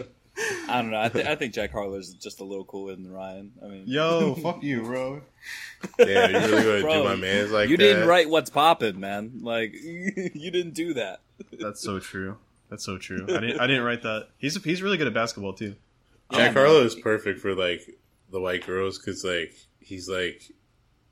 I 0.68 0.82
don't 0.82 0.90
know. 0.90 1.00
I, 1.00 1.10
th- 1.10 1.28
I 1.28 1.36
think 1.36 1.54
Jack 1.54 1.72
Harlow's 1.72 2.14
just 2.16 2.40
a 2.40 2.44
little 2.44 2.66
cooler 2.66 2.96
than 2.96 3.12
Ryan. 3.12 3.52
I 3.64 3.68
mean, 3.68 3.84
Yo, 3.86 4.34
fuck 4.36 4.64
you, 4.64 4.82
bro. 4.82 5.22
Damn, 6.00 6.32
you 6.32 6.40
really 6.58 6.82
gonna 6.82 6.94
do 6.94 7.04
my 7.04 7.16
man's 7.16 7.52
like 7.52 7.70
you 7.70 7.78
that? 7.78 7.84
didn't 7.84 8.08
write 8.08 8.28
what's 8.30 8.50
popping, 8.50 9.00
man. 9.00 9.40
Like 9.42 9.74
you 9.76 10.50
didn't 10.52 10.74
do 10.74 10.96
that. 10.96 11.20
That's 11.60 11.82
so 11.82 12.00
true. 12.00 12.38
That's 12.70 12.84
so 12.84 12.98
true. 12.98 13.26
I 13.30 13.40
didn't. 13.40 13.60
I 13.60 13.68
didn't 13.68 13.84
write 13.84 14.02
that. 14.04 14.30
He's 14.40 14.62
he's 14.64 14.82
really 14.82 14.98
good 14.98 15.06
at 15.08 15.14
basketball 15.14 15.54
too. 15.54 15.76
Jack 16.32 16.54
Harlow 16.54 16.82
is 16.82 16.96
perfect 16.96 17.40
for 17.40 17.54
like 17.54 17.88
the 18.32 18.42
white 18.42 18.66
girls 18.66 18.98
because 18.98 19.24
like 19.24 19.54
he's 19.80 20.10
like 20.10 20.52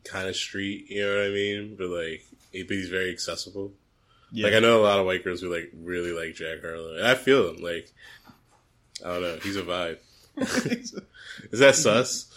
kind 0.03 0.27
of 0.27 0.35
street, 0.35 0.89
you 0.89 1.03
know 1.05 1.17
what 1.17 1.25
I 1.27 1.29
mean? 1.29 1.75
But 1.77 1.87
like, 1.89 2.25
but 2.51 2.75
he's 2.75 2.89
very 2.89 3.11
accessible. 3.11 3.71
Yeah. 4.31 4.45
Like 4.47 4.55
I 4.55 4.59
know 4.59 4.79
a 4.81 4.83
lot 4.83 4.99
of 4.99 5.05
white 5.05 5.23
girls 5.23 5.41
who 5.41 5.53
like 5.53 5.71
really 5.81 6.11
like 6.11 6.35
Jack 6.35 6.61
Harlow, 6.61 6.95
and 6.95 7.05
I 7.07 7.15
feel 7.15 7.49
him. 7.49 7.61
Like 7.61 7.91
I 9.05 9.07
don't 9.09 9.21
know, 9.21 9.37
he's 9.43 9.55
a 9.57 9.63
vibe. 9.63 9.97
Is 11.51 11.59
that 11.59 11.75
sus? 11.75 12.27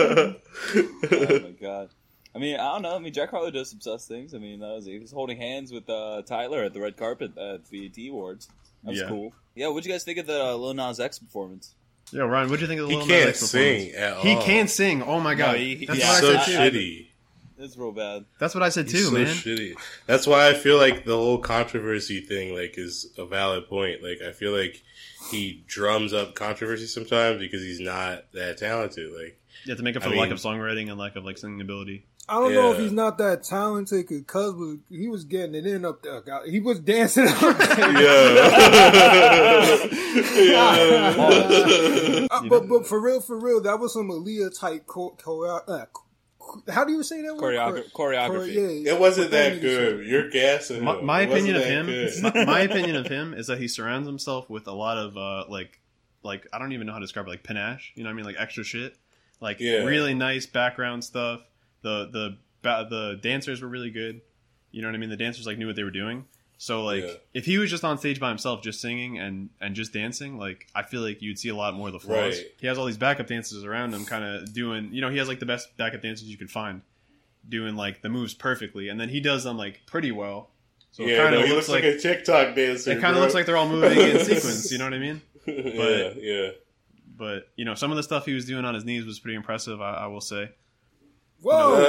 oh 0.00 1.40
my 1.42 1.50
god. 1.60 1.90
I 2.34 2.38
mean, 2.38 2.56
I 2.56 2.72
don't 2.72 2.82
know. 2.82 2.94
I 2.96 2.98
mean, 2.98 3.12
Jack 3.14 3.30
Harlow 3.30 3.50
does 3.50 3.70
some 3.70 3.80
sus 3.80 4.06
things. 4.06 4.34
I 4.34 4.38
mean, 4.38 4.60
that 4.60 4.66
was 4.68 4.84
he 4.86 4.98
was 4.98 5.10
holding 5.12 5.38
hands 5.38 5.72
with 5.72 5.88
uh, 5.88 6.22
Tyler 6.22 6.64
at 6.64 6.74
the 6.74 6.80
red 6.80 6.96
carpet 6.96 7.36
at 7.38 7.64
the 7.70 7.88
BET 7.88 8.10
Awards. 8.10 8.48
That 8.84 8.90
was 8.90 9.00
Yeah. 9.00 9.08
cool. 9.08 9.32
Yeah, 9.54 9.68
what'd 9.68 9.86
you 9.86 9.92
guys 9.92 10.04
think 10.04 10.18
of 10.18 10.26
the 10.26 10.44
uh, 10.44 10.54
Lil 10.54 10.74
Nas 10.74 11.00
X 11.00 11.18
performance? 11.18 11.74
Yo, 12.12 12.26
Ryan, 12.26 12.48
what'd 12.48 12.60
you 12.60 12.66
think 12.68 12.80
of 12.80 12.88
the 12.88 12.94
he 12.94 12.96
Lil 12.98 13.06
Nas 13.06 13.14
can't 13.16 13.28
X 13.30 13.40
performance? 13.52 13.82
sing 13.84 13.94
at 13.94 14.12
all. 14.12 14.22
He 14.22 14.36
can't 14.36 14.70
sing. 14.70 15.02
Oh 15.02 15.20
my 15.20 15.34
god, 15.34 15.56
he- 15.56 15.86
that's 15.86 15.98
yeah, 15.98 16.12
what 16.22 16.24
I 16.36 16.44
said 16.44 16.70
too. 16.72 16.78
shitty. 16.78 17.06
It's 17.58 17.76
real 17.78 17.90
bad. 17.92 18.26
That's 18.38 18.54
what 18.54 18.62
I 18.62 18.68
said 18.68 18.84
He's 18.84 18.92
too, 18.92 19.04
so 19.06 19.10
man. 19.12 19.26
shitty. 19.26 19.74
That's 20.06 20.26
why 20.26 20.48
I 20.48 20.52
feel 20.54 20.76
like 20.76 21.04
the 21.06 21.16
whole 21.16 21.38
controversy 21.38 22.20
thing 22.20 22.54
like 22.54 22.74
is 22.76 23.10
a 23.16 23.24
valid 23.24 23.66
point. 23.68 24.02
Like 24.02 24.20
I 24.20 24.32
feel 24.32 24.52
like 24.56 24.82
he 25.30 25.64
drums 25.66 26.12
up 26.12 26.34
controversy 26.34 26.86
sometimes 26.86 27.40
because 27.40 27.62
he's 27.62 27.80
not 27.80 28.30
that 28.34 28.58
talented. 28.58 29.10
Like 29.10 29.40
You 29.64 29.70
have 29.70 29.78
to 29.78 29.84
make 29.84 29.96
up 29.96 30.02
I 30.02 30.04
for 30.06 30.10
the 30.10 30.16
lack 30.16 30.26
mean- 30.26 30.32
of 30.34 30.38
songwriting 30.38 30.90
and 30.90 30.98
lack 30.98 31.16
of 31.16 31.24
like 31.24 31.38
singing 31.38 31.60
ability. 31.62 32.04
I 32.28 32.40
don't 32.40 32.54
know 32.54 32.72
if 32.72 32.78
he's 32.78 32.90
not 32.92 33.18
that 33.18 33.44
talented 33.44 34.08
because 34.08 34.78
he 34.90 35.06
was 35.06 35.22
getting 35.24 35.54
it 35.54 35.64
in 35.66 35.84
up 35.84 36.02
there. 36.02 36.22
He 36.50 36.58
was 36.58 36.80
dancing 36.80 37.28
up 37.28 37.38
there. 37.58 37.90
yeah. 40.34 41.12
Uh, 42.28 42.42
but 42.48 42.68
but 42.68 42.86
for 42.86 43.00
real, 43.00 43.20
for 43.20 43.38
real, 43.38 43.60
that 43.62 43.78
was 43.78 43.92
some 43.92 44.08
Aaliyah 44.08 44.58
type 44.58 44.86
co- 44.86 45.16
co- 45.22 45.44
uh, 45.44 45.86
How 46.70 46.84
do 46.84 46.92
you 46.92 47.02
say 47.02 47.22
that 47.22 47.36
word? 47.36 47.54
Choreogra- 47.54 47.92
Chore- 47.94 48.12
choreography. 48.12 48.84
yeah, 48.84 48.92
It 48.94 49.00
wasn't 49.00 49.30
that 49.30 49.60
good. 49.60 50.00
said. 50.00 50.06
You're 50.06 50.28
gassing. 50.30 50.84
My, 50.84 51.00
my 51.00 51.20
opinion 51.22 51.56
of 51.56 51.64
him, 51.64 51.86
my, 52.22 52.44
my 52.44 52.60
opinion 52.68 52.96
of 52.96 53.06
him 53.06 53.32
is 53.34 53.46
that 53.46 53.58
he 53.58 53.68
surrounds 53.68 54.06
himself 54.08 54.50
with 54.50 54.66
a 54.66 54.72
lot 54.72 54.98
of 54.98 55.16
uh, 55.16 55.44
like, 55.48 55.80
like 56.22 56.46
I 56.52 56.58
don't 56.58 56.72
even 56.72 56.86
know 56.86 56.92
how 56.92 56.98
to 56.98 57.04
describe 57.04 57.26
it, 57.26 57.30
like 57.30 57.42
panache. 57.44 57.92
You 57.94 58.02
know 58.04 58.08
what 58.08 58.14
I 58.14 58.16
mean? 58.16 58.26
Like 58.26 58.36
extra 58.38 58.64
shit, 58.64 58.96
like 59.40 59.60
Yeah. 59.60 59.84
really 59.84 60.14
nice 60.14 60.46
background 60.46 61.04
stuff. 61.04 61.40
The 61.86 62.36
the 62.62 62.84
the 62.90 63.18
dancers 63.22 63.62
were 63.62 63.68
really 63.68 63.90
good. 63.90 64.20
You 64.72 64.82
know 64.82 64.88
what 64.88 64.94
I 64.94 64.98
mean? 64.98 65.10
The 65.10 65.16
dancers 65.16 65.46
like 65.46 65.56
knew 65.58 65.66
what 65.68 65.76
they 65.76 65.84
were 65.84 65.90
doing. 65.90 66.24
So 66.58 66.84
like, 66.84 67.04
Yeah. 67.04 67.12
if 67.34 67.44
he 67.44 67.58
was 67.58 67.70
just 67.70 67.84
on 67.84 67.98
stage 67.98 68.18
by 68.18 68.28
himself, 68.30 68.62
just 68.62 68.80
singing 68.80 69.18
and 69.18 69.50
and 69.60 69.74
just 69.76 69.92
dancing, 69.92 70.36
like 70.38 70.66
I 70.74 70.82
feel 70.82 71.00
like 71.02 71.22
you'd 71.22 71.38
see 71.38 71.48
a 71.50 71.54
lot 71.54 71.74
more 71.74 71.86
of 71.88 71.92
the 71.92 72.00
flaws. 72.00 72.36
Right. 72.38 72.46
He 72.60 72.66
has 72.66 72.76
all 72.78 72.86
these 72.86 72.96
backup 72.96 73.26
dancers 73.28 73.62
around 73.64 73.94
him, 73.94 74.04
kind 74.04 74.24
of 74.24 74.52
doing. 74.52 74.92
You 74.92 75.00
know, 75.00 75.10
he 75.10 75.18
has 75.18 75.28
like 75.28 75.38
the 75.38 75.46
best 75.46 75.76
backup 75.76 76.02
dancers 76.02 76.28
you 76.28 76.36
could 76.36 76.50
find, 76.50 76.82
doing 77.48 77.76
like 77.76 78.02
the 78.02 78.08
moves 78.08 78.34
perfectly, 78.34 78.88
and 78.88 78.98
then 79.00 79.08
he 79.10 79.20
does 79.20 79.44
them 79.44 79.56
like 79.56 79.82
pretty 79.86 80.10
well. 80.12 80.50
So 80.92 81.02
it 81.04 81.10
yeah, 81.10 81.22
kind 81.24 81.34
of 81.34 81.42
he 81.42 81.52
looks 81.52 81.68
looks 81.68 81.68
like, 81.68 81.84
like 81.84 81.94
a 81.94 81.98
TikTok 82.00 82.54
dancer. 82.56 82.92
it 82.92 83.00
kind 83.02 83.14
of 83.14 83.20
looks 83.22 83.34
like 83.34 83.44
they're 83.46 83.56
all 83.58 83.68
moving 83.68 83.98
in 83.98 84.18
sequence. 84.24 84.72
You 84.72 84.78
know 84.78 84.84
what 84.84 84.94
I 84.94 84.98
mean? 84.98 85.20
yeah, 85.46 86.10
yeah. 86.16 86.48
But 87.16 87.48
you 87.56 87.64
know, 87.66 87.74
some 87.74 87.90
of 87.90 87.96
the 87.98 88.02
stuff 88.02 88.24
he 88.26 88.32
was 88.32 88.46
doing 88.46 88.64
on 88.64 88.74
his 88.74 88.84
knees 88.84 89.04
was 89.04 89.18
pretty 89.20 89.36
impressive. 89.36 89.80
I, 89.80 89.92
I 89.92 90.06
will 90.06 90.20
say. 90.22 90.50
Whoa! 91.42 91.80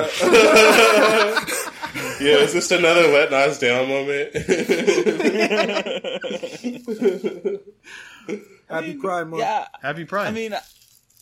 yeah, 2.20 2.20
is 2.44 2.54
this 2.54 2.70
another 2.72 3.08
let 3.08 3.32
Nas 3.32 3.58
down 3.60 3.88
moment? 3.88 4.34
Happy 8.70 8.94
Pride 8.96 9.24
Month. 9.28 9.42
Yeah, 9.42 9.68
Happy 9.82 10.06
Pride. 10.06 10.28
I 10.28 10.32
mean, 10.32 10.54
uh, 10.54 10.60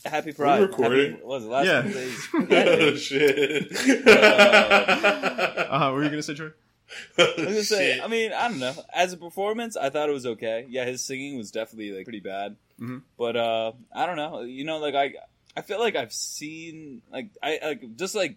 happy 0.04 0.32
Pride. 0.32 0.62
recording? 0.62 1.12
Happy, 1.12 1.24
what 1.24 1.40
was 1.40 1.44
it 1.44 1.48
last 1.48 1.66
Yeah. 1.66 1.82
days? 1.82 2.28
oh 2.34 2.94
shit! 2.96 4.08
uh, 4.08 5.78
what 5.78 5.92
were 5.94 6.02
you 6.04 6.10
gonna 6.10 6.22
say, 6.22 6.34
Troy? 6.34 6.50
I 7.18 7.22
was 7.36 7.44
gonna 7.46 7.62
say, 7.64 8.00
I 8.00 8.06
mean, 8.08 8.32
I 8.32 8.48
don't 8.48 8.58
know. 8.58 8.74
As 8.94 9.12
a 9.12 9.16
performance, 9.16 9.76
I 9.76 9.90
thought 9.90 10.08
it 10.08 10.12
was 10.12 10.26
okay. 10.26 10.66
Yeah, 10.68 10.84
his 10.84 11.04
singing 11.04 11.36
was 11.36 11.50
definitely 11.50 11.92
like 11.92 12.04
pretty 12.04 12.20
bad. 12.20 12.56
Mhm. 12.80 13.02
But 13.16 13.36
uh 13.36 13.72
I 13.94 14.06
don't 14.06 14.16
know. 14.16 14.42
You 14.42 14.64
know, 14.64 14.78
like 14.78 14.94
I, 14.94 15.14
I 15.56 15.62
feel 15.62 15.78
like 15.80 15.96
I've 15.96 16.12
seen 16.12 17.02
like 17.10 17.30
I 17.42 17.58
like 17.62 17.96
just 17.96 18.14
like 18.14 18.36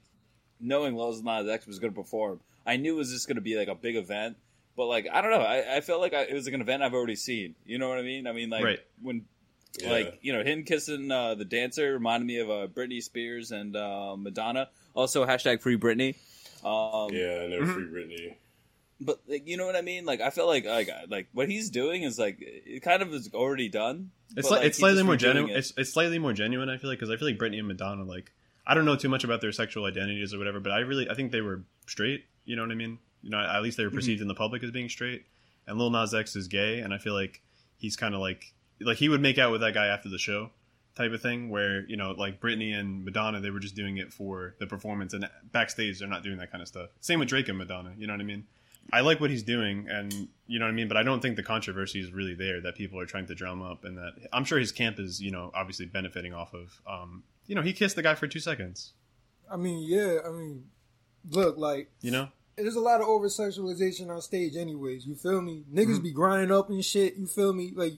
knowing 0.59 0.95
Lil 0.95 1.21
Nas 1.23 1.47
X 1.49 1.65
was 1.67 1.79
gonna 1.79 1.93
perform. 1.93 2.39
I 2.65 2.77
knew 2.77 2.95
it 2.95 2.97
was 2.97 3.11
just 3.11 3.27
gonna 3.27 3.41
be 3.41 3.57
like 3.57 3.67
a 3.67 3.75
big 3.75 3.95
event. 3.95 4.37
But 4.77 4.85
like 4.85 5.07
I 5.11 5.21
don't 5.21 5.31
know. 5.31 5.41
I, 5.41 5.77
I 5.77 5.81
felt 5.81 5.99
like 6.01 6.13
I, 6.13 6.21
it 6.23 6.33
was 6.33 6.45
like 6.45 6.53
an 6.53 6.61
event 6.61 6.83
I've 6.83 6.93
already 6.93 7.15
seen. 7.17 7.55
You 7.65 7.77
know 7.79 7.89
what 7.89 7.97
I 7.97 8.03
mean? 8.03 8.27
I 8.27 8.31
mean, 8.31 8.49
like 8.49 8.63
Right. 8.63 8.79
when 9.01 9.25
Yeah. 9.79 9.91
like 9.91 10.19
you 10.21 10.31
know 10.33 10.43
him 10.43 10.63
kissing 10.63 11.11
uh, 11.11 11.35
the 11.35 11.45
dancer 11.45 11.93
reminded 11.93 12.25
me 12.25 12.39
of 12.39 12.49
uh, 12.49 12.67
Britney 12.67 13.03
Spears 13.03 13.51
and 13.51 13.75
uh, 13.75 14.15
Madonna. 14.17 14.69
Also 14.93 15.25
hashtag 15.25 15.61
Free 15.61 15.77
Britney. 15.77 16.15
Um, 16.63 17.13
yeah, 17.13 17.47
no 17.47 17.59
Mhm. 17.61 17.73
free 17.73 17.83
Britney. 17.85 18.35
but 19.01 19.19
like, 19.27 19.47
you 19.47 19.55
know 19.57 19.65
what 19.65 19.75
I 19.75 19.81
mean? 19.81 20.05
Like 20.05 20.21
I 20.21 20.29
feel 20.29 20.47
like 20.47 20.65
like 20.65 20.89
like 21.09 21.27
what 21.33 21.49
he's 21.49 21.69
doing 21.69 22.03
is 22.03 22.17
like 22.17 22.37
it 22.39 22.81
kind 22.81 23.01
of 23.01 23.13
is 23.13 23.29
already 23.33 23.67
done. 23.69 24.11
It's 24.35 24.49
like, 24.49 24.65
it's 24.65 24.77
slightly 24.77 25.03
more 25.03 25.15
genuine. 25.15 25.51
it. 25.51 25.57
It's, 25.57 25.73
it's 25.77 25.91
slightly 25.91 26.19
more 26.19 26.33
genuine. 26.33 26.69
I 26.69 26.77
feel 26.77 26.89
like 26.89 26.99
because 26.99 27.09
I 27.09 27.17
feel 27.17 27.27
like 27.27 27.37
Britney 27.37 27.59
and 27.59 27.67
Madonna, 27.67 28.03
like 28.03 28.31
I 28.65 28.73
don't 28.73 28.85
know 28.85 28.95
too 28.95 29.09
much 29.09 29.23
about 29.23 29.41
their 29.41 29.51
sexual 29.51 29.85
identities 29.85 30.33
or 30.33 30.37
whatever, 30.37 30.59
but 30.59 30.71
I 30.71 30.79
really 30.79 31.09
I 31.09 31.15
think 31.15 31.31
they 31.31 31.41
were 31.41 31.63
straight. 31.87 32.25
You 32.45 32.55
know 32.55 32.61
what 32.61 32.71
I 32.71 32.75
mean? 32.75 32.99
You 33.21 33.31
know, 33.31 33.39
at 33.39 33.61
least 33.63 33.77
they 33.77 33.83
were 33.83 33.91
perceived 33.91 34.21
in 34.21 34.27
the 34.27 34.35
public 34.35 34.63
as 34.63 34.71
being 34.71 34.89
straight. 34.89 35.25
And 35.67 35.77
Lil 35.77 35.89
Nas 35.89 36.13
X 36.13 36.35
is 36.35 36.47
gay, 36.47 36.79
and 36.79 36.93
I 36.93 36.97
feel 36.97 37.13
like 37.13 37.41
he's 37.77 37.95
kind 37.95 38.13
of 38.15 38.21
like 38.21 38.53
like 38.81 38.97
he 38.97 39.09
would 39.09 39.21
make 39.21 39.37
out 39.37 39.51
with 39.51 39.61
that 39.61 39.73
guy 39.73 39.87
after 39.87 40.09
the 40.09 40.17
show, 40.17 40.51
type 40.95 41.11
of 41.11 41.21
thing. 41.21 41.49
Where 41.49 41.85
you 41.87 41.97
know, 41.97 42.11
like 42.11 42.39
Britney 42.39 42.73
and 42.73 43.03
Madonna, 43.03 43.39
they 43.41 43.49
were 43.49 43.59
just 43.59 43.75
doing 43.75 43.97
it 43.97 44.13
for 44.13 44.55
the 44.59 44.67
performance, 44.67 45.13
and 45.13 45.29
backstage 45.51 45.99
they're 45.99 46.07
not 46.07 46.23
doing 46.23 46.37
that 46.37 46.51
kind 46.51 46.61
of 46.61 46.67
stuff. 46.67 46.89
Same 47.01 47.19
with 47.19 47.29
Drake 47.29 47.49
and 47.49 47.57
Madonna. 47.57 47.93
You 47.97 48.07
know 48.07 48.13
what 48.13 48.21
I 48.21 48.25
mean? 48.25 48.45
I 48.91 49.01
like 49.01 49.19
what 49.19 49.29
he's 49.29 49.43
doing, 49.43 49.87
and 49.89 50.27
you 50.47 50.59
know 50.59 50.65
what 50.65 50.71
I 50.71 50.73
mean. 50.73 50.87
But 50.87 50.97
I 50.97 51.03
don't 51.03 51.21
think 51.21 51.35
the 51.35 51.43
controversy 51.43 51.99
is 51.99 52.11
really 52.11 52.33
there 52.35 52.61
that 52.61 52.75
people 52.75 52.99
are 52.99 53.05
trying 53.05 53.27
to 53.27 53.35
drum 53.35 53.61
up, 53.61 53.83
and 53.83 53.97
that 53.97 54.13
I'm 54.33 54.43
sure 54.45 54.59
his 54.59 54.71
camp 54.71 54.99
is, 54.99 55.21
you 55.21 55.31
know, 55.31 55.51
obviously 55.53 55.85
benefiting 55.85 56.33
off 56.33 56.53
of. 56.53 56.81
Um, 56.87 57.23
you 57.47 57.55
know, 57.55 57.61
he 57.61 57.73
kissed 57.73 57.95
the 57.95 58.03
guy 58.03 58.15
for 58.15 58.27
two 58.27 58.39
seconds. 58.39 58.93
I 59.51 59.57
mean, 59.57 59.83
yeah. 59.87 60.19
I 60.25 60.29
mean, 60.29 60.65
look, 61.29 61.57
like 61.57 61.89
You 62.01 62.11
know, 62.11 62.29
there's 62.57 62.75
a 62.75 62.79
lot 62.79 63.01
of 63.01 63.07
over 63.07 63.27
sexualization 63.27 64.09
on 64.09 64.21
stage, 64.21 64.55
anyways. 64.55 65.05
You 65.05 65.15
feel 65.15 65.41
me? 65.41 65.63
Niggas 65.73 65.95
Mm-hmm. 65.95 66.03
be 66.03 66.11
grinding 66.11 66.51
up 66.55 66.69
and 66.69 66.83
shit. 66.85 67.15
You 67.15 67.25
feel 67.27 67.53
me? 67.53 67.71
Like 67.75 67.93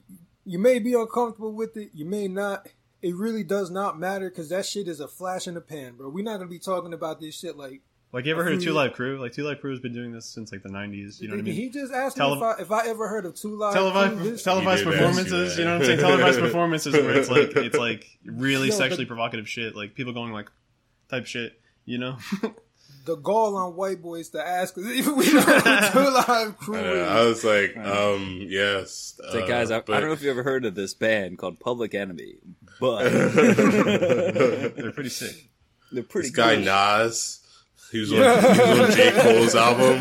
you 0.45 0.59
may 0.59 0.79
be 0.79 0.93
uncomfortable 0.93 1.53
with 1.53 1.75
it, 1.77 1.91
you 1.93 2.05
may 2.05 2.27
not. 2.27 2.67
It 3.01 3.15
really 3.15 3.43
does 3.43 3.71
not 3.71 3.99
matter 3.99 4.29
because 4.29 4.49
that 4.49 4.65
shit 4.65 4.87
is 4.87 4.99
a 4.99 5.07
flash 5.07 5.47
in 5.47 5.55
the 5.55 5.61
pan, 5.61 5.95
bro. 5.95 6.09
We're 6.09 6.23
not 6.23 6.37
gonna 6.37 6.49
be 6.49 6.59
talking 6.59 6.93
about 6.93 7.19
this 7.21 7.37
shit 7.37 7.57
like. 7.57 7.81
Like 8.13 8.25
you 8.25 8.31
ever 8.31 8.43
heard 8.43 8.53
of. 8.53 8.61
Two 8.63 8.73
Live 8.73 8.93
Crew? 8.93 9.19
Like 9.19 9.33
Two 9.33 9.43
Live 9.43 9.59
Crew 9.61 9.71
has 9.71 9.79
been 9.79 9.93
doing 9.93 10.11
this 10.11 10.25
since 10.25 10.51
like 10.51 10.63
the 10.63 10.69
'90s. 10.69 11.21
You 11.21 11.27
know 11.29 11.35
what 11.35 11.39
I 11.41 11.43
mean? 11.43 11.53
He 11.53 11.69
just 11.69 11.93
asked 11.93 12.17
Tele- 12.17 12.35
me 12.35 12.41
if 12.41 12.43
I, 12.43 12.61
if 12.61 12.71
I 12.71 12.87
ever 12.89 13.07
heard 13.07 13.25
of 13.25 13.35
Two 13.35 13.57
Live 13.57 13.73
Crew. 13.73 13.81
televised 13.81 14.19
His- 14.19 14.43
televised 14.43 14.79
He 14.83 14.85
did 14.85 14.93
ask 14.93 14.99
performances. 14.99 15.57
You 15.57 15.65
know 15.65 15.71
what 15.73 15.81
I'm 15.81 15.85
saying? 15.85 15.99
Televised 15.99 16.39
performances 16.47 16.93
where 16.93 17.11
it's 17.15 17.29
like 17.29 17.55
it's 17.55 17.77
like 17.77 18.05
really 18.25 18.69
Yo, 18.69 18.75
sexually 18.75 19.05
but- 19.05 19.09
provocative 19.09 19.47
shit, 19.49 19.75
like 19.75 19.95
people 19.95 20.13
going 20.13 20.33
like 20.33 20.49
type 21.09 21.25
shit. 21.25 21.53
You 21.85 21.97
know? 21.97 22.17
the 23.05 23.15
gall 23.15 23.55
on 23.55 23.75
white 23.75 23.99
boys 24.03 24.29
to 24.29 24.39
ask 24.47 24.77
us 24.77 24.83
if 24.85 25.07
we 25.07 25.25
know 25.33 25.41
Two 25.91 26.31
Live 26.31 26.57
Crew 26.57 26.77
I. 26.77 27.21
I 27.21 27.25
was 27.25 27.43
like, 27.43 27.75
um, 27.77 28.39
yes. 28.43 29.19
It's 29.23 29.33
like, 29.33 29.45
uh, 29.45 29.47
guys, 29.47 29.71
I, 29.71 29.77
I 29.77 29.81
don't 29.81 30.03
know 30.07 30.11
if 30.11 30.21
you 30.21 30.29
ever 30.29 30.43
heard 30.43 30.63
of 30.65 30.75
this 30.75 30.93
band 30.93 31.39
called 31.39 31.59
Public 31.59 31.95
Enemy, 31.95 32.35
but 32.79 33.09
They're 33.09 34.91
pretty 34.91 35.09
sick. 35.09 35.49
they're 35.91 36.03
pretty 36.03 36.27
This 36.29 36.35
guy 36.35 36.55
good. 36.57 36.65
Nas, 36.65 37.40
he 37.91 37.99
was 37.99 38.11
on, 38.13 38.17
he 38.19 38.23
was 38.23 38.79
on 38.79 38.91
J. 38.91 39.11
Cole's 39.21 39.55
album. 39.55 39.99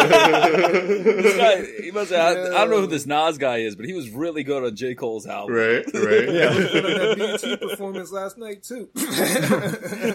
This 0.00 1.36
guy, 1.36 1.82
he 1.82 1.90
must 1.90 2.10
have, 2.12 2.36
I, 2.36 2.40
I 2.40 2.60
don't 2.60 2.70
know 2.70 2.80
who 2.80 2.86
this 2.86 3.06
Nas 3.06 3.38
guy 3.38 3.58
is, 3.58 3.76
but 3.76 3.84
he 3.86 3.92
was 3.92 4.10
really 4.10 4.42
good 4.44 4.64
on 4.64 4.74
J. 4.76 4.94
Cole's 4.94 5.26
album. 5.26 5.54
right, 5.54 5.84
right. 5.94 6.28
Yeah. 6.28 6.50
that 6.50 7.40
BET 7.50 7.60
performance 7.60 8.10
last 8.12 8.38
night 8.38 8.62
too. 8.62 8.88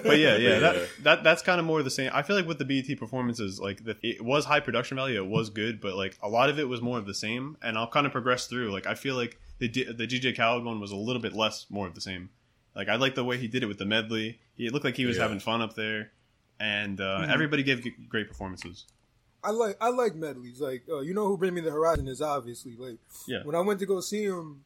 But 0.05 0.17
yeah, 0.19 0.35
yeah, 0.37 0.37
Yeah. 0.37 0.59
that 0.59 0.87
that 1.03 1.23
that's 1.23 1.41
kind 1.41 1.59
of 1.59 1.65
more 1.65 1.81
the 1.83 1.89
same. 1.89 2.09
I 2.13 2.21
feel 2.21 2.35
like 2.35 2.47
with 2.47 2.57
the 2.59 2.65
BET 2.65 2.97
performances, 2.97 3.59
like 3.59 3.83
the, 3.83 3.95
it 4.01 4.23
was 4.23 4.45
high 4.45 4.59
production 4.59 4.97
value, 4.97 5.21
it 5.21 5.27
was 5.27 5.49
good, 5.49 5.79
but 5.81 5.95
like 5.95 6.17
a 6.21 6.29
lot 6.29 6.49
of 6.49 6.59
it 6.59 6.67
was 6.67 6.81
more 6.81 6.97
of 6.97 7.05
the 7.05 7.13
same. 7.13 7.57
And 7.61 7.77
I'll 7.77 7.89
kind 7.89 8.05
of 8.05 8.11
progress 8.11 8.47
through. 8.47 8.71
Like 8.71 8.87
I 8.87 8.95
feel 8.95 9.15
like 9.15 9.39
the 9.59 9.67
the 9.69 10.07
DJ 10.07 10.35
Khaled 10.35 10.63
one 10.63 10.79
was 10.79 10.91
a 10.91 10.95
little 10.95 11.21
bit 11.21 11.33
less, 11.33 11.65
more 11.69 11.87
of 11.87 11.95
the 11.95 12.01
same. 12.01 12.29
Like 12.75 12.89
I 12.89 12.95
like 12.95 13.15
the 13.15 13.23
way 13.23 13.37
he 13.37 13.47
did 13.47 13.63
it 13.63 13.67
with 13.67 13.77
the 13.77 13.85
medley. 13.85 14.39
He 14.55 14.69
looked 14.69 14.85
like 14.85 14.97
he 14.97 15.05
was 15.05 15.15
Yeah. 15.17 15.23
having 15.23 15.39
fun 15.39 15.61
up 15.61 15.75
there, 15.75 16.11
and 16.59 16.99
uh, 16.99 17.19
Mm-hmm. 17.21 17.31
everybody 17.31 17.63
gave 17.63 17.83
g- 17.83 17.93
great 18.09 18.27
performances. 18.27 18.85
I 19.43 19.51
like 19.51 19.77
I 19.79 19.89
like 19.89 20.15
medleys. 20.15 20.59
Like 20.59 20.83
uh, 20.89 20.99
you 21.01 21.13
know 21.13 21.27
who 21.27 21.37
Bring 21.37 21.53
Me 21.53 21.61
the 21.61 21.71
Horizon 21.71 22.07
is 22.07 22.21
obviously. 22.21 22.75
Like 22.75 22.97
Yeah. 23.27 23.43
when 23.43 23.55
I 23.55 23.61
went 23.61 23.79
to 23.79 23.85
go 23.85 24.01
see 24.01 24.23
him 24.23 24.65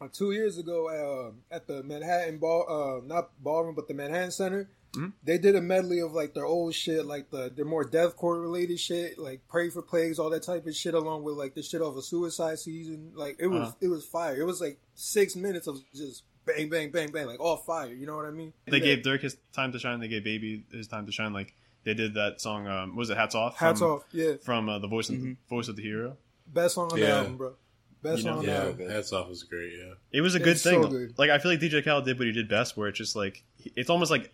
uh, 0.00 0.08
two 0.12 0.32
years 0.32 0.58
ago 0.58 0.88
uh, 0.88 1.54
at 1.54 1.66
the 1.66 1.82
Manhattan 1.82 2.38
ball, 2.38 2.66
uh, 2.68 3.06
not 3.06 3.30
ballroom, 3.42 3.74
but 3.74 3.88
the 3.88 3.94
Manhattan 3.94 4.30
Center. 4.30 4.68
Mhm. 4.92 5.14
They 5.24 5.38
did 5.38 5.56
a 5.56 5.62
medley 5.62 6.00
of 6.00 6.12
like 6.12 6.34
their 6.34 6.44
old 6.44 6.74
shit, 6.74 7.06
like 7.06 7.30
the 7.30 7.48
their 7.48 7.64
more 7.64 7.82
deathcore 7.84 8.42
related 8.42 8.78
shit, 8.78 9.18
like 9.18 9.40
Pray 9.48 9.70
for 9.70 9.80
Plagues, 9.80 10.18
all 10.18 10.28
that 10.30 10.42
type 10.42 10.66
of 10.66 10.76
shit, 10.76 10.92
along 10.92 11.22
with 11.24 11.36
like 11.36 11.54
the 11.54 11.62
shit 11.62 11.80
of 11.80 11.96
a 11.96 12.02
Suicide 12.02 12.58
Season. 12.58 13.12
Like 13.14 13.36
it 13.40 13.46
was 13.46 13.68
Uh-huh. 13.68 13.76
it 13.80 13.88
was 13.88 14.04
fire. 14.04 14.36
It 14.38 14.44
was 14.44 14.60
like 14.60 14.78
six 14.94 15.34
minutes 15.34 15.66
of 15.66 15.80
just 15.94 16.24
bang 16.46 16.68
bang 16.68 16.90
bang 16.90 17.10
bang, 17.12 17.26
like 17.26 17.40
all 17.40 17.56
fire. 17.56 17.92
You 17.92 18.06
know 18.06 18.16
what 18.16 18.26
I 18.26 18.30
mean? 18.30 18.52
They 18.66 18.78
Yeah. 18.78 18.96
gave 18.96 18.98
Durk 19.04 19.20
his 19.20 19.36
time 19.52 19.72
to 19.72 19.78
shine. 19.78 20.00
They 20.00 20.08
gave 20.08 20.24
Baby 20.24 20.64
his 20.72 20.88
time 20.88 21.06
to 21.06 21.12
shine. 21.12 21.32
Like 21.32 21.54
they 21.84 21.94
did 21.94 22.14
that 22.14 22.40
song. 22.40 22.66
Um, 22.66 22.96
was 22.96 23.10
it 23.10 23.16
Hats 23.16 23.34
Off? 23.34 23.56
hats 23.56 23.80
from, 23.80 23.90
off. 23.90 24.04
Yeah, 24.12 24.34
from 24.42 24.68
uh, 24.68 24.78
the 24.78 24.88
voice 24.88 25.08
of 25.08 25.16
Mhm. 25.16 25.36
voice 25.48 25.68
of 25.68 25.76
the 25.76 25.82
hero. 25.82 26.16
best 26.46 26.74
song 26.74 26.92
on 26.92 26.98
the 27.00 27.08
album, 27.08 27.36
bro. 27.36 27.54
Best 28.02 28.18
You 28.18 28.24
know, 28.24 28.30
song 28.32 28.38
on 28.40 28.46
the 28.46 28.52
album. 28.56 28.90
Hats 28.90 29.12
Off 29.12 29.28
was 29.28 29.42
great, 29.44 29.72
yeah. 29.78 29.94
It 30.12 30.20
was 30.22 30.34
a 30.34 30.38
It's 30.38 30.44
good 30.44 30.58
so 30.58 30.82
thing. 30.82 30.90
good. 30.90 31.18
Like 31.18 31.30
I 31.30 31.38
feel 31.38 31.50
like 31.52 31.60
DJ 31.60 31.82
Khaled 31.84 32.04
did 32.04 32.18
what 32.18 32.26
he 32.26 32.32
did 32.32 32.48
best, 32.48 32.76
where 32.76 32.88
it's 32.88 32.98
just 32.98 33.14
like 33.16 33.42
it's 33.76 33.88
almost 33.90 34.10
like 34.10 34.32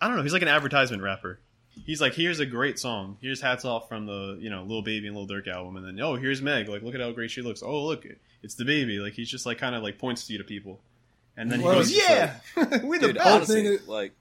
I 0.00 0.08
don't 0.08 0.16
know. 0.16 0.22
He's 0.22 0.32
like 0.32 0.42
an 0.42 0.48
advertisement 0.48 1.02
rapper. 1.02 1.40
He's 1.86 2.00
like, 2.02 2.12
here's 2.14 2.38
a 2.38 2.44
great 2.46 2.78
song. 2.78 3.16
Here's 3.22 3.40
hats 3.40 3.64
off 3.64 3.88
from 3.88 4.06
the 4.06 4.36
you 4.40 4.50
know 4.50 4.62
Lil 4.64 4.82
Baby 4.82 5.06
and 5.08 5.16
Lil 5.16 5.26
Durk 5.26 5.48
album, 5.48 5.76
and 5.76 5.86
then 5.86 6.00
oh 6.04 6.16
here's 6.16 6.42
Meg. 6.42 6.68
Like 6.68 6.82
look 6.82 6.94
at 6.94 7.00
how 7.00 7.10
great 7.12 7.30
she 7.30 7.42
looks. 7.42 7.62
Oh 7.62 7.84
look, 7.84 8.04
it's 8.42 8.54
the 8.56 8.64
baby. 8.64 8.98
Like 8.98 9.14
he's 9.14 9.28
just 9.30 9.46
like 9.46 9.58
kind 9.58 9.74
of 9.74 9.82
like 9.82 9.98
points 9.98 10.26
to 10.26 10.32
you 10.32 10.38
to 10.38 10.44
people, 10.44 10.80
and 11.36 11.50
then 11.50 11.60
he 11.60 11.64
Well, 11.66 11.74
goes, 11.76 11.90
it's 11.90 12.08
yeah, 12.08 12.36
we're 12.82 12.98
the 12.98 13.08
Dude, 13.08 13.16
best. 13.16 13.26
honestly, 13.26 13.62
thing 13.62 13.72
is- 13.72 13.88
like 13.88 14.12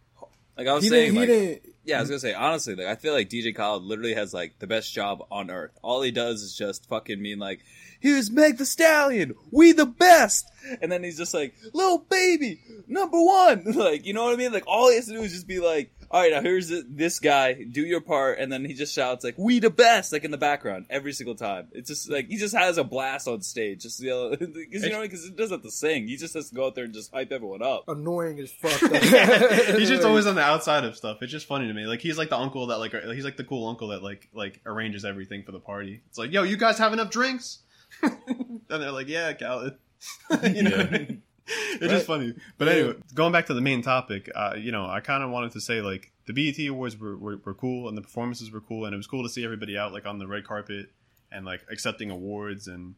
Like 0.57 0.67
I 0.67 0.73
was 0.73 0.83
He 0.83 0.89
saying, 0.89 1.13
didn't. 1.13 1.13
He 1.13 1.19
like, 1.19 1.27
didn't. 1.63 1.75
yeah, 1.85 1.97
I 1.97 2.01
was 2.01 2.09
gonna 2.09 2.19
say 2.19 2.33
honestly, 2.33 2.75
like 2.75 2.87
I 2.87 2.95
feel 2.95 3.13
like 3.13 3.29
DJ 3.29 3.55
Khaled 3.55 3.83
literally 3.83 4.13
has 4.13 4.33
like 4.33 4.59
the 4.59 4.67
best 4.67 4.93
job 4.93 5.23
on 5.31 5.49
earth. 5.49 5.71
All 5.81 6.01
he 6.01 6.11
does 6.11 6.41
is 6.41 6.55
just 6.55 6.87
fucking 6.87 7.21
mean 7.21 7.39
like, 7.39 7.59
"Here's 7.99 8.29
Meg 8.29 8.57
the 8.57 8.65
Stallion, 8.65 9.33
we 9.51 9.71
the 9.71 9.85
best," 9.85 10.45
and 10.81 10.91
then 10.91 11.03
he's 11.03 11.17
just 11.17 11.33
like, 11.33 11.55
"Little 11.73 11.99
baby, 11.99 12.59
number 12.87 13.19
one," 13.21 13.63
like 13.75 14.05
you 14.05 14.13
know 14.13 14.23
what 14.25 14.33
I 14.33 14.37
mean? 14.37 14.51
Like 14.53 14.67
all 14.67 14.89
he 14.89 14.95
has 14.95 15.05
to 15.07 15.13
do 15.13 15.21
is 15.21 15.31
just 15.31 15.47
be 15.47 15.59
like, 15.59 15.91
"All 16.11 16.21
right, 16.21 16.31
now 16.31 16.41
here's 16.41 16.69
th- 16.69 16.83
this 16.89 17.19
guy, 17.19 17.53
do 17.53 17.81
your 17.81 18.01
part," 18.01 18.37
and 18.39 18.51
then 18.51 18.65
he 18.65 18.73
just 18.73 18.93
shouts 18.93 19.23
like, 19.23 19.35
"We 19.37 19.59
the 19.59 19.69
best," 19.69 20.11
like 20.11 20.23
in 20.23 20.31
the 20.31 20.37
background 20.37 20.85
every 20.89 21.13
single 21.13 21.35
time. 21.35 21.67
It's 21.71 21.89
just 21.89 22.09
like 22.09 22.27
he 22.27 22.37
just 22.37 22.55
has 22.55 22.77
a 22.77 22.83
blast 22.83 23.27
on 23.27 23.41
stage, 23.41 23.81
just 23.83 23.99
you 24.01 24.09
know, 24.09 24.29
because 24.39 24.83
you 24.83 24.89
know 24.91 25.01
because 25.01 25.23
he 25.23 25.31
doesn't 25.31 25.57
have 25.57 25.63
to 25.63 25.71
sing, 25.71 26.07
he 26.07 26.17
just 26.17 26.33
has 26.33 26.49
to 26.49 26.55
go 26.55 26.65
out 26.67 26.75
there 26.75 26.83
and 26.85 26.93
just 26.93 27.11
hype 27.13 27.31
everyone 27.31 27.61
up. 27.63 27.85
Annoying 27.87 28.39
as 28.39 28.51
fuck. 28.51 28.71
he's 28.91 29.89
just 29.89 30.03
always 30.03 30.27
on 30.27 30.35
the 30.35 30.41
outside 30.43 30.83
of 30.83 30.95
stuff. 30.95 31.21
It's 31.21 31.31
just 31.31 31.47
funny 31.47 31.67
to 31.67 31.73
me. 31.73 31.85
Like 31.85 32.01
he's 32.01 32.17
like 32.17 32.29
the 32.29 32.37
uncle 32.37 32.67
that 32.67 32.77
like 32.79 32.93
he's 33.13 33.25
like 33.25 33.37
the 33.37 33.43
cool 33.43 33.67
uncle 33.69 33.87
that 33.89 34.03
like 34.03 34.27
like 34.33 34.59
arranges 34.65 35.05
everything 35.05 35.43
for 35.43 35.51
the 35.51 35.59
party. 35.59 36.01
It's 36.09 36.17
like, 36.17 36.31
yo, 36.31 36.43
you 36.43 36.57
guys 36.57 36.77
have 36.77 36.93
enough 36.93 37.09
drinks? 37.09 37.59
and 38.01 38.19
they're 38.67 38.91
like, 38.91 39.07
yeah, 39.07 39.33
Khaled. 39.33 39.77
you 40.53 40.63
know, 40.63 40.87
Yeah. 40.91 41.05
it's 41.47 41.91
just 41.91 42.07
funny. 42.07 42.33
But 42.57 42.67
Yeah. 42.67 42.73
anyway, 42.73 42.93
going 43.13 43.31
back 43.31 43.47
to 43.47 43.53
the 43.53 43.61
main 43.61 43.81
topic, 43.81 44.29
uh, 44.35 44.55
you 44.57 44.71
know, 44.71 44.85
I 44.85 44.99
kind 44.99 45.23
of 45.23 45.29
wanted 45.31 45.51
to 45.53 45.61
say 45.61 45.81
like 45.81 46.11
the 46.25 46.33
BET 46.33 46.59
awards 46.67 46.97
were, 46.97 47.17
were 47.17 47.37
were 47.43 47.53
cool 47.53 47.87
and 47.89 47.97
the 47.97 48.01
performances 48.01 48.51
were 48.51 48.61
cool 48.61 48.85
and 48.85 48.93
it 48.93 48.97
was 48.97 49.07
cool 49.07 49.23
to 49.23 49.29
see 49.29 49.43
everybody 49.43 49.77
out 49.77 49.91
like 49.91 50.05
on 50.05 50.19
the 50.19 50.27
red 50.27 50.45
carpet 50.45 50.91
and 51.31 51.45
like 51.45 51.61
accepting 51.71 52.11
awards 52.11 52.67
and 52.67 52.95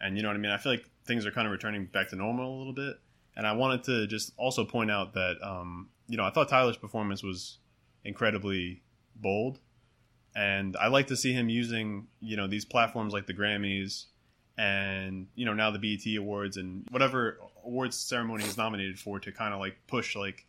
and 0.00 0.16
you 0.16 0.22
know 0.22 0.28
what 0.28 0.36
I 0.36 0.40
mean. 0.40 0.52
I 0.52 0.58
feel 0.58 0.72
like 0.72 0.88
things 1.06 1.26
are 1.26 1.30
kind 1.32 1.46
of 1.46 1.52
returning 1.52 1.86
back 1.86 2.08
to 2.10 2.16
normal 2.16 2.56
a 2.56 2.58
little 2.58 2.72
bit. 2.72 2.96
And 3.36 3.46
I 3.46 3.52
wanted 3.52 3.84
to 3.84 4.06
just 4.06 4.32
also 4.36 4.64
point 4.64 4.90
out 4.90 5.14
that, 5.14 5.36
um, 5.42 5.88
you 6.08 6.16
know, 6.16 6.24
I 6.24 6.30
thought 6.30 6.48
Tyler's 6.48 6.76
performance 6.76 7.22
was 7.22 7.58
incredibly 8.04 8.82
bold. 9.16 9.60
And 10.34 10.76
I 10.76 10.88
like 10.88 11.06
to 11.08 11.16
see 11.16 11.32
him 11.32 11.48
using, 11.48 12.08
you 12.20 12.36
know, 12.36 12.46
these 12.46 12.64
platforms 12.64 13.12
like 13.12 13.26
the 13.26 13.34
Grammys 13.34 14.06
and, 14.56 15.28
you 15.34 15.44
know, 15.46 15.54
now 15.54 15.70
the 15.70 15.78
BET 15.78 16.16
Awards 16.16 16.56
and 16.56 16.84
whatever 16.90 17.38
awards 17.68 17.96
ceremony 17.96 18.42
he's 18.44 18.56
nominated 18.56 18.98
for 18.98 19.20
to 19.20 19.30
kind 19.30 19.52
of 19.54 19.60
like 19.60 19.76
push 19.86 20.16
like 20.16 20.46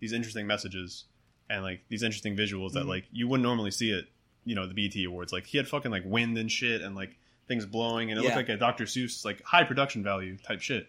these 0.00 0.12
interesting 0.12 0.46
messages 0.46 1.04
and 1.50 1.62
like 1.62 1.82
these 1.88 2.02
interesting 2.02 2.34
visuals 2.36 2.72
that 2.72 2.84
Mhm. 2.84 2.88
like 2.88 3.04
you 3.12 3.28
wouldn't 3.28 3.46
normally 3.46 3.70
see 3.70 3.90
it, 3.90 4.06
you 4.44 4.54
know, 4.54 4.66
the 4.66 4.74
BET 4.74 4.96
Awards. 5.06 5.32
Like 5.32 5.46
he 5.46 5.58
had 5.58 5.68
fucking 5.68 5.90
like 5.90 6.02
wind 6.04 6.36
and 6.38 6.50
shit 6.50 6.80
and 6.80 6.96
like 6.96 7.18
things 7.46 7.66
blowing 7.66 8.10
and 8.10 8.18
it 8.18 8.22
Yeah. 8.22 8.34
looked 8.34 8.48
like 8.48 8.56
a 8.56 8.56
Dr. 8.58 8.84
Seuss 8.84 9.24
like 9.24 9.42
high 9.42 9.64
production 9.64 10.02
value 10.02 10.36
type 10.38 10.60
shit. 10.62 10.88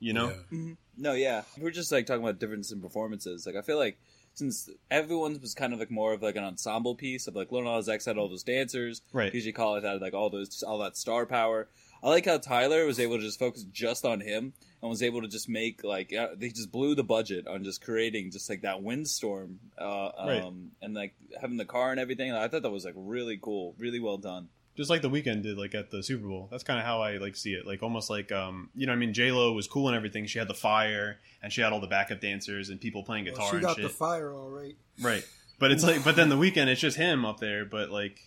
You 0.00 0.12
know? 0.14 0.34
Yeah. 0.50 0.74
No, 0.96 1.12
yeah. 1.12 1.42
We're 1.58 1.70
just 1.70 1.92
like 1.92 2.06
talking 2.06 2.22
about 2.22 2.38
difference 2.38 2.72
in 2.72 2.80
performances. 2.80 3.46
Like 3.46 3.56
I 3.56 3.62
feel 3.62 3.78
like 3.78 3.98
since 4.34 4.68
everyone 4.90 5.38
was 5.40 5.54
kind 5.54 5.72
of 5.72 5.78
like 5.78 5.90
more 5.90 6.12
of 6.12 6.22
like 6.22 6.36
an 6.36 6.44
ensemble 6.44 6.94
piece 6.94 7.26
of 7.26 7.34
like 7.36 7.50
Lil 7.52 7.62
Nas 7.62 7.88
X 7.88 8.04
had 8.06 8.16
all 8.18 8.28
those 8.28 8.42
dancers, 8.42 9.02
Right. 9.12 9.32
DJ 9.32 9.52
Khaled 9.54 9.84
had 9.84 10.00
like 10.00 10.14
all 10.14 10.30
those 10.30 10.62
all 10.62 10.78
that 10.78 10.96
star 10.96 11.26
power. 11.26 11.68
I 12.02 12.08
like 12.08 12.24
how 12.26 12.38
Tyler 12.38 12.86
was 12.86 12.98
able 12.98 13.16
to 13.18 13.22
just 13.22 13.38
focus 13.38 13.64
just 13.64 14.04
on 14.04 14.20
him 14.20 14.54
and 14.82 14.88
was 14.90 15.02
able 15.02 15.20
to 15.22 15.28
just 15.28 15.48
make 15.48 15.84
like 15.84 16.12
uh, 16.12 16.28
they 16.36 16.48
just 16.48 16.72
blew 16.72 16.94
the 16.94 17.04
budget 17.04 17.46
on 17.46 17.64
just 17.64 17.82
creating 17.82 18.30
just 18.30 18.48
like 18.48 18.62
that 18.62 18.82
windstorm, 18.82 19.60
uh, 19.78 20.10
Right. 20.18 20.42
um, 20.42 20.70
and 20.82 20.94
like 20.94 21.14
having 21.40 21.56
the 21.56 21.64
car 21.64 21.90
and 21.90 22.00
everything. 22.00 22.32
I 22.32 22.48
thought 22.48 22.62
that 22.62 22.70
was 22.70 22.84
like 22.84 22.94
really 22.96 23.38
cool, 23.40 23.74
really 23.78 24.00
well 24.00 24.16
done. 24.18 24.48
just 24.76 24.88
like 24.88 25.02
the 25.02 25.10
Weeknd 25.10 25.42
did 25.42 25.58
like 25.58 25.74
at 25.74 25.90
the 25.90 26.02
Super 26.02 26.26
Bowl. 26.26 26.48
That's 26.50 26.62
kind 26.62 26.78
of 26.78 26.86
how 26.86 27.02
I 27.02 27.18
like 27.18 27.36
see 27.36 27.52
it. 27.52 27.66
Like 27.66 27.82
almost 27.82 28.08
like 28.08 28.32
um, 28.32 28.70
you 28.74 28.86
know, 28.86 28.92
I 28.92 28.96
mean, 28.96 29.12
J 29.12 29.30
Lo 29.32 29.52
was 29.52 29.66
cool 29.66 29.88
and 29.88 29.96
everything. 29.96 30.24
She 30.26 30.38
had 30.38 30.48
the 30.48 30.54
fire 30.54 31.18
and 31.42 31.52
she 31.52 31.60
had 31.60 31.72
all 31.72 31.80
the 31.80 31.86
backup 31.86 32.20
dancers 32.20 32.70
and 32.70 32.80
people 32.80 33.02
playing 33.02 33.24
Well, 33.26 33.34
guitar 33.34 33.50
she 33.50 33.56
and 33.56 33.62
got 33.64 33.76
shit. 33.76 33.82
the 33.84 33.88
fire 33.90 34.32
all 34.32 34.48
right. 34.48 34.76
right. 35.02 35.26
But 35.58 35.72
it's 35.72 35.82
like, 35.84 36.02
but 36.04 36.16
then 36.16 36.30
the 36.30 36.36
Weeknd, 36.38 36.68
it's 36.68 36.80
just 36.80 36.96
him 36.96 37.26
up 37.26 37.38
there. 37.40 37.66
But 37.66 37.90
like, 37.90 38.18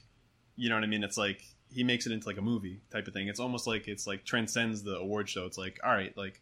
you 0.55 0.69
know 0.69 0.75
what 0.75 0.83
I 0.83 0.87
mean? 0.87 1.03
It's 1.03 1.17
like 1.17 1.41
he 1.73 1.83
makes 1.83 2.05
it 2.05 2.11
into 2.11 2.27
like 2.27 2.37
a 2.37 2.41
movie 2.41 2.79
type 2.91 3.07
of 3.07 3.13
thing. 3.13 3.27
It's 3.27 3.39
almost 3.39 3.65
like 3.67 3.87
it's 3.87 4.05
like 4.07 4.23
transcends 4.25 4.83
the 4.83 4.95
award 4.97 5.27
show. 5.29 5.45
It's 5.45 5.57
like, 5.57 5.79
all 5.83 5.91
right, 5.91 6.15
like. 6.17 6.39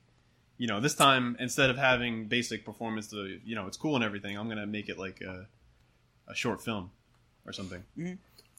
You 0.57 0.67
know, 0.67 0.79
this 0.79 0.93
time 0.93 1.35
instead 1.39 1.71
of 1.71 1.77
having 1.77 2.25
basic 2.27 2.63
performance, 2.65 3.07
to 3.07 3.39
you 3.43 3.55
know, 3.55 3.65
it's 3.65 3.77
cool 3.77 3.95
and 3.95 4.03
everything. 4.03 4.37
I'm 4.37 4.47
gonna 4.47 4.67
make 4.67 4.89
it 4.89 4.99
like 4.99 5.19
a, 5.21 5.47
a 6.27 6.35
short 6.35 6.61
film 6.61 6.91
or 7.47 7.51
something. 7.53 7.81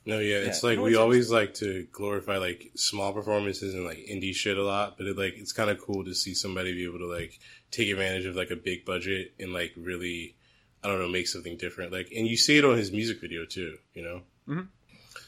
No, 0.04 0.18
yeah, 0.18 0.38
it's 0.38 0.64
Yeah. 0.64 0.70
like 0.70 0.78
we 0.80 0.96
always 0.96 1.30
like 1.30 1.54
to 1.54 1.86
glorify 1.92 2.38
like 2.38 2.72
small 2.74 3.12
performances 3.12 3.74
and 3.74 3.84
like 3.84 3.98
indie 3.98 4.34
shit 4.34 4.58
a 4.58 4.64
lot, 4.64 4.98
but 4.98 5.06
it 5.06 5.16
like 5.16 5.34
it's 5.36 5.52
kind 5.52 5.70
of 5.70 5.80
cool 5.80 6.04
to 6.04 6.12
see 6.12 6.34
somebody 6.34 6.74
be 6.74 6.82
able 6.84 6.98
to 6.98 7.06
like 7.06 7.38
take 7.70 7.88
advantage 7.88 8.24
of 8.26 8.34
like 8.34 8.50
a 8.50 8.56
big 8.56 8.84
budget 8.84 9.32
and 9.38 9.52
like 9.52 9.72
really, 9.76 10.34
I 10.82 10.88
don't 10.88 10.98
know, 10.98 11.08
make 11.08 11.28
something 11.28 11.56
different. 11.56 11.92
Like, 11.92 12.10
and 12.16 12.26
you 12.26 12.36
see 12.36 12.58
it 12.58 12.64
on 12.64 12.76
his 12.78 12.90
music 12.90 13.20
video 13.20 13.44
too, 13.44 13.78
you 13.94 14.02
know. 14.02 14.22
Mhm. 14.48 14.66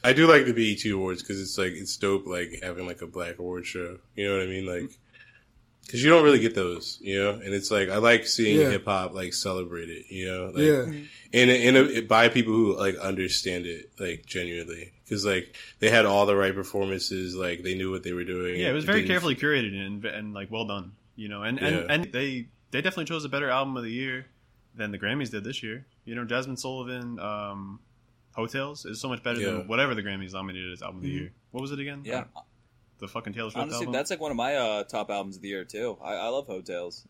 I 0.05 0.13
do 0.13 0.27
like 0.27 0.45
the 0.45 0.53
BET 0.53 0.85
awards 0.91 1.21
because 1.21 1.41
it's 1.41 1.57
like 1.57 1.73
it's 1.73 1.97
dope, 1.97 2.25
like 2.27 2.59
having 2.63 2.85
like 2.87 3.01
a 3.01 3.07
black 3.07 3.39
award 3.39 3.65
show. 3.65 3.97
You 4.15 4.27
know 4.27 4.33
what 4.37 4.43
I 4.43 4.47
mean? 4.47 4.65
Like, 4.65 4.91
because 5.85 6.03
you 6.03 6.09
don't 6.09 6.23
really 6.23 6.39
get 6.39 6.55
those, 6.55 6.97
you 7.01 7.21
know. 7.21 7.31
And 7.31 7.53
it's 7.53 7.69
like 7.71 7.89
I 7.89 7.97
like 7.97 8.25
seeing 8.27 8.59
Yeah. 8.59 8.69
hip 8.71 8.85
hop 8.85 9.13
like 9.13 9.33
celebrated, 9.33 10.05
you 10.09 10.25
know. 10.27 10.45
Like, 10.53 10.63
yeah, 10.63 10.81
and 11.33 11.49
and 11.51 11.77
it, 11.77 12.07
by 12.07 12.29
people 12.29 12.53
who 12.53 12.77
like 12.77 12.95
understand 12.97 13.65
it 13.65 13.91
like 13.99 14.25
genuinely 14.25 14.93
because 15.03 15.25
like 15.25 15.55
they 15.79 15.89
had 15.89 16.05
all 16.05 16.25
the 16.25 16.35
right 16.35 16.53
performances 16.55 17.35
like 17.35 17.61
they 17.63 17.75
knew 17.75 17.91
what 17.91 18.03
they 18.03 18.13
were 18.13 18.23
doing 18.23 18.59
Yeah, 18.59 18.69
it 18.69 18.73
was 18.73 18.85
very 18.85 18.99
didn't- 19.01 19.09
carefully 19.09 19.35
curated 19.35 19.75
and, 19.85 20.03
and 20.05 20.33
like 20.33 20.49
well 20.51 20.65
done. 20.65 20.93
You 21.15 21.29
know, 21.29 21.43
and, 21.43 21.59
Yeah. 21.59 21.67
and 21.67 21.91
and 21.91 22.03
they 22.11 22.47
they 22.71 22.81
definitely 22.81 23.05
chose 23.05 23.23
a 23.25 23.29
better 23.29 23.49
album 23.49 23.77
of 23.77 23.83
the 23.83 23.91
year 23.91 24.25
than 24.75 24.91
the 24.91 24.99
Grammys 24.99 25.31
did 25.31 25.43
this 25.45 25.63
year. 25.63 25.85
You 26.03 26.15
know, 26.15 26.25
Jazmine 26.25 26.59
Sullivan, 26.59 27.17
um, 27.19 27.79
Heaux 28.35 28.47
Tales 28.47 28.85
is 28.85 28.99
so 28.99 29.07
much 29.09 29.23
better 29.23 29.39
Yeah. 29.39 29.51
than 29.51 29.67
whatever 29.67 29.95
the 29.95 30.03
Grammys 30.03 30.33
nominated 30.33 30.71
as 30.73 30.81
album 30.81 30.97
of 30.97 31.03
the 31.03 31.09
Mhm. 31.09 31.19
year. 31.19 31.33
What 31.51 31.61
was 31.61 31.71
it 31.71 31.79
again? 31.79 32.01
Yeah, 32.03 32.25
the 32.99 33.07
fucking 33.07 33.33
Taylor 33.33 33.49
Swift 33.49 33.61
honestly, 33.61 33.79
album. 33.85 33.93
that's 33.93 34.09
like 34.09 34.19
one 34.19 34.31
of 34.31 34.37
my 34.37 34.55
uh, 34.55 34.83
top 34.83 35.09
albums 35.09 35.37
of 35.37 35.41
the 35.41 35.47
year 35.49 35.63
too. 35.65 35.97
I, 36.01 36.13
I 36.15 36.27
love 36.27 36.47
Heaux 36.47 36.61
Tales. 36.61 37.07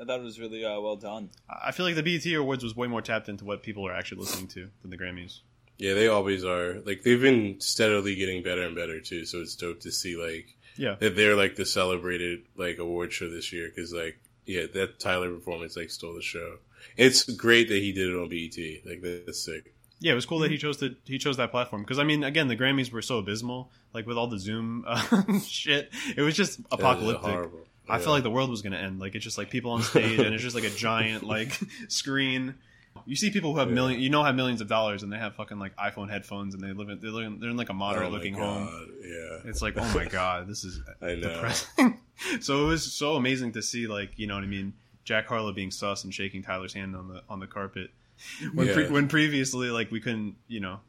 I 0.00 0.04
thought 0.04 0.20
it 0.20 0.24
was 0.24 0.40
really 0.40 0.64
uh, 0.64 0.80
well 0.80 0.96
done. 0.96 1.30
I 1.48 1.70
feel 1.72 1.86
like 1.86 1.94
the 1.94 2.02
BET 2.02 2.26
Awards 2.34 2.64
was 2.64 2.74
way 2.74 2.88
more 2.88 3.02
tapped 3.02 3.28
into 3.28 3.44
what 3.44 3.62
people 3.62 3.86
are 3.86 3.92
actually 3.92 4.22
listening 4.22 4.48
to 4.48 4.70
than 4.82 4.90
the 4.90 4.98
Grammys. 4.98 5.40
yeah 5.78 5.92
they 5.94 6.06
always 6.08 6.44
are 6.44 6.80
like 6.86 7.02
they've 7.02 7.20
been 7.20 7.60
steadily 7.60 8.14
getting 8.14 8.42
better 8.44 8.62
and 8.62 8.74
better 8.76 9.00
too 9.00 9.24
so 9.24 9.40
it's 9.40 9.56
dope 9.56 9.80
to 9.80 9.90
see 9.90 10.16
like 10.16 10.54
Yeah, 10.76 10.94
that 11.00 11.16
they're 11.16 11.34
like 11.36 11.56
the 11.56 11.66
celebrated 11.66 12.44
like 12.56 12.78
award 12.78 13.12
show 13.12 13.28
this 13.28 13.52
year 13.52 13.68
because 13.74 13.92
like 13.92 14.18
yeah 14.46 14.66
that 14.72 15.00
Tyler 15.00 15.32
performance 15.34 15.76
like 15.76 15.90
stole 15.90 16.14
the 16.14 16.22
show 16.22 16.58
it's 16.96 17.24
great 17.24 17.68
that 17.70 17.78
he 17.82 17.90
did 17.92 18.08
it 18.08 18.16
on 18.16 18.28
BET 18.28 18.56
like 18.86 19.02
that's 19.02 19.40
sick 19.44 19.73
yeah, 20.04 20.12
it 20.12 20.14
was 20.14 20.26
cool 20.26 20.38
that 20.40 20.50
he 20.50 20.58
chose 20.58 20.76
to 20.78 20.94
he 21.06 21.16
chose 21.18 21.38
that 21.38 21.50
platform 21.50 21.82
because 21.82 21.98
I 21.98 22.04
mean, 22.04 22.22
again, 22.24 22.48
the 22.48 22.56
Grammys 22.56 22.92
were 22.92 23.00
so 23.02 23.16
abysmal, 23.18 23.70
like 23.94 24.06
with 24.06 24.18
all 24.18 24.26
the 24.26 24.38
Zoom 24.38 24.84
uh, 24.86 25.38
shit. 25.46 25.90
It 26.16 26.20
was 26.20 26.36
just 26.36 26.58
was 26.58 26.66
apocalyptic. 26.72 27.22
horrible. 27.24 27.60
I 27.88 27.96
Yeah. 27.96 28.02
felt 28.02 28.14
like 28.14 28.22
the 28.22 28.30
world 28.30 28.50
was 28.50 28.60
going 28.62 28.72
to 28.74 28.78
end. 28.78 29.00
Like 29.00 29.14
it's 29.14 29.24
just 29.24 29.38
like 29.38 29.48
people 29.50 29.70
on 29.72 29.82
stage, 29.82 30.18
and 30.20 30.34
it's 30.34 30.42
just 30.42 30.54
like 30.54 30.64
a 30.64 30.70
giant 30.70 31.22
like 31.36 31.58
screen. 31.88 32.54
You 33.06 33.16
see 33.16 33.30
people 33.30 33.52
who 33.54 33.58
have 33.58 33.68
Yeah. 33.68 33.74
million, 33.74 34.00
you 34.00 34.10
know, 34.10 34.22
have 34.22 34.34
millions 34.34 34.60
of 34.60 34.68
dollars, 34.68 35.02
and 35.02 35.12
they 35.12 35.16
have 35.18 35.34
fucking 35.36 35.58
like 35.58 35.74
iPhone 35.76 36.10
headphones, 36.10 36.54
and 36.54 36.62
they 36.62 36.72
live 36.72 36.88
in 36.90 37.00
they're, 37.00 37.10
living, 37.10 37.38
they're 37.40 37.50
in 37.50 37.56
like 37.56 37.70
a 37.70 37.72
Oh 37.72 37.76
moderate 37.76 38.10
my 38.10 38.16
looking 38.16 38.34
God, 38.34 38.68
home. 38.68 38.90
yeah 39.02 39.40
It's 39.50 39.62
like, 39.62 39.74
oh 39.78 39.92
my 39.94 40.04
god, 40.04 40.46
this 40.48 40.64
is 40.64 40.80
I 41.02 41.14
know 41.14 41.28
depressing. 41.32 41.98
so 42.40 42.64
it 42.64 42.68
was 42.68 42.92
so 42.92 43.16
amazing 43.16 43.52
to 43.52 43.62
see, 43.62 43.86
like, 43.86 44.12
you 44.18 44.26
know 44.26 44.34
what 44.34 44.44
I 44.44 44.48
mean, 44.48 44.74
Jack 45.04 45.26
Harlow 45.26 45.52
being 45.52 45.70
sus 45.70 46.04
and 46.04 46.14
shaking 46.14 46.42
Tyler's 46.42 46.72
hand 46.74 46.94
on 46.94 47.08
the 47.08 47.22
on 47.28 47.40
the 47.40 47.46
carpet 47.46 47.90
when 48.54 48.72
pre- 48.72 48.88
when 48.88 49.08
previously 49.08 49.70
like 49.70 49.90
we 49.90 50.00
couldn't, 50.00 50.36
you 50.48 50.60
know, 50.60 50.80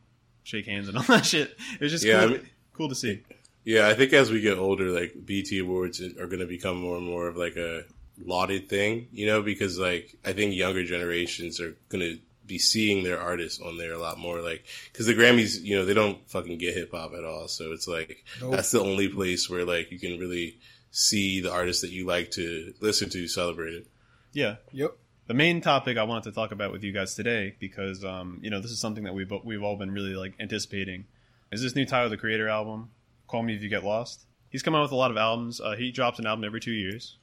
shake 0.44 0.66
hands 0.66 0.88
and 0.88 0.98
all 0.98 1.04
that 1.04 1.26
shit. 1.26 1.58
It 1.74 1.82
was 1.82 1.92
just 1.92 2.04
Yeah, 2.06 2.20
cool, 2.22 2.30
I 2.30 2.32
mean- 2.38 2.50
cool 2.74 2.90
to 2.90 2.96
see. 2.96 3.22
Yeah, 3.64 3.88
I 3.88 3.96
think 3.96 4.14
as 4.14 4.30
we 4.30 4.42
get 4.42 4.60
older, 4.60 4.86
like 4.92 5.14
BET 5.26 5.52
awards 5.60 6.00
are 6.00 6.28
going 6.28 6.40
to 6.40 6.46
become 6.46 6.78
more 6.78 6.98
and 6.98 7.06
more 7.06 7.28
of 7.28 7.36
like 7.36 7.56
a 7.56 7.84
lauded 8.24 8.70
thing, 8.70 9.08
you 9.12 9.26
know, 9.26 9.42
because 9.42 9.80
like 9.80 10.16
I 10.24 10.34
think 10.34 10.54
younger 10.54 10.84
generations 10.84 11.60
are 11.60 11.76
going 11.90 12.02
to 12.02 12.20
be 12.46 12.60
seeing 12.60 13.04
their 13.04 13.20
artists 13.20 13.60
on 13.60 13.80
there 13.80 13.94
a 13.94 13.98
lot 13.98 14.20
more, 14.20 14.40
like 14.40 14.66
because 14.94 15.08
the 15.08 15.16
Grammys, 15.16 15.60
you 15.64 15.76
know, 15.76 15.84
they 15.84 15.96
don't 15.96 16.20
fucking 16.30 16.60
get 16.60 16.76
hip 16.76 16.92
hop 16.92 17.14
at 17.18 17.26
all, 17.26 17.48
so 17.48 17.72
it's 17.72 17.88
like 17.88 18.24
Nope. 18.40 18.52
that's 18.52 18.70
the 18.70 18.82
only 18.82 19.08
place 19.10 19.50
where 19.50 19.66
like 19.66 19.90
you 19.92 19.98
can 19.98 20.20
really 20.20 20.60
see 20.92 21.42
the 21.42 21.52
artists 21.52 21.82
that 21.82 21.90
you 21.92 22.06
like 22.06 22.30
to 22.32 22.72
listen 22.82 23.10
to 23.10 23.28
celebrated. 23.28 23.88
Yeah. 24.32 24.58
Yep. 24.74 24.96
The 25.28 25.34
main 25.34 25.62
topic 25.62 25.98
I 25.98 26.04
wanted 26.04 26.24
to 26.26 26.32
talk 26.32 26.52
about 26.52 26.72
with 26.72 26.84
you 26.84 26.92
guys 26.92 27.16
today, 27.16 27.56
because 27.60 28.04
um, 28.04 28.40
you 28.42 28.50
know 28.50 28.60
this 28.62 28.72
is 28.72 28.80
something 28.80 29.04
that 29.06 29.14
we've 29.14 29.32
we've 29.44 29.64
all 29.64 29.76
been 29.78 29.92
really 29.92 30.14
like 30.16 30.34
anticipating, 30.40 31.06
is 31.52 31.62
this 31.62 31.76
new 31.76 31.86
Tyler 31.86 32.10
the 32.10 32.18
Creator 32.18 32.48
album, 32.48 32.90
"Call 33.28 33.44
Me 33.44 33.56
If 33.56 33.62
You 33.62 33.70
Get 33.70 33.84
Lost." 33.84 34.26
He's 34.50 34.64
come 34.64 34.76
out 34.76 34.84
with 34.84 34.92
a 34.92 34.96
lot 34.96 35.12
of 35.12 35.18
albums. 35.18 35.60
Uh, 35.60 35.76
he 35.76 35.92
drops 35.92 36.20
an 36.20 36.26
album 36.26 36.46
every 36.46 36.62
two 36.62 36.72
years, 36.72 37.18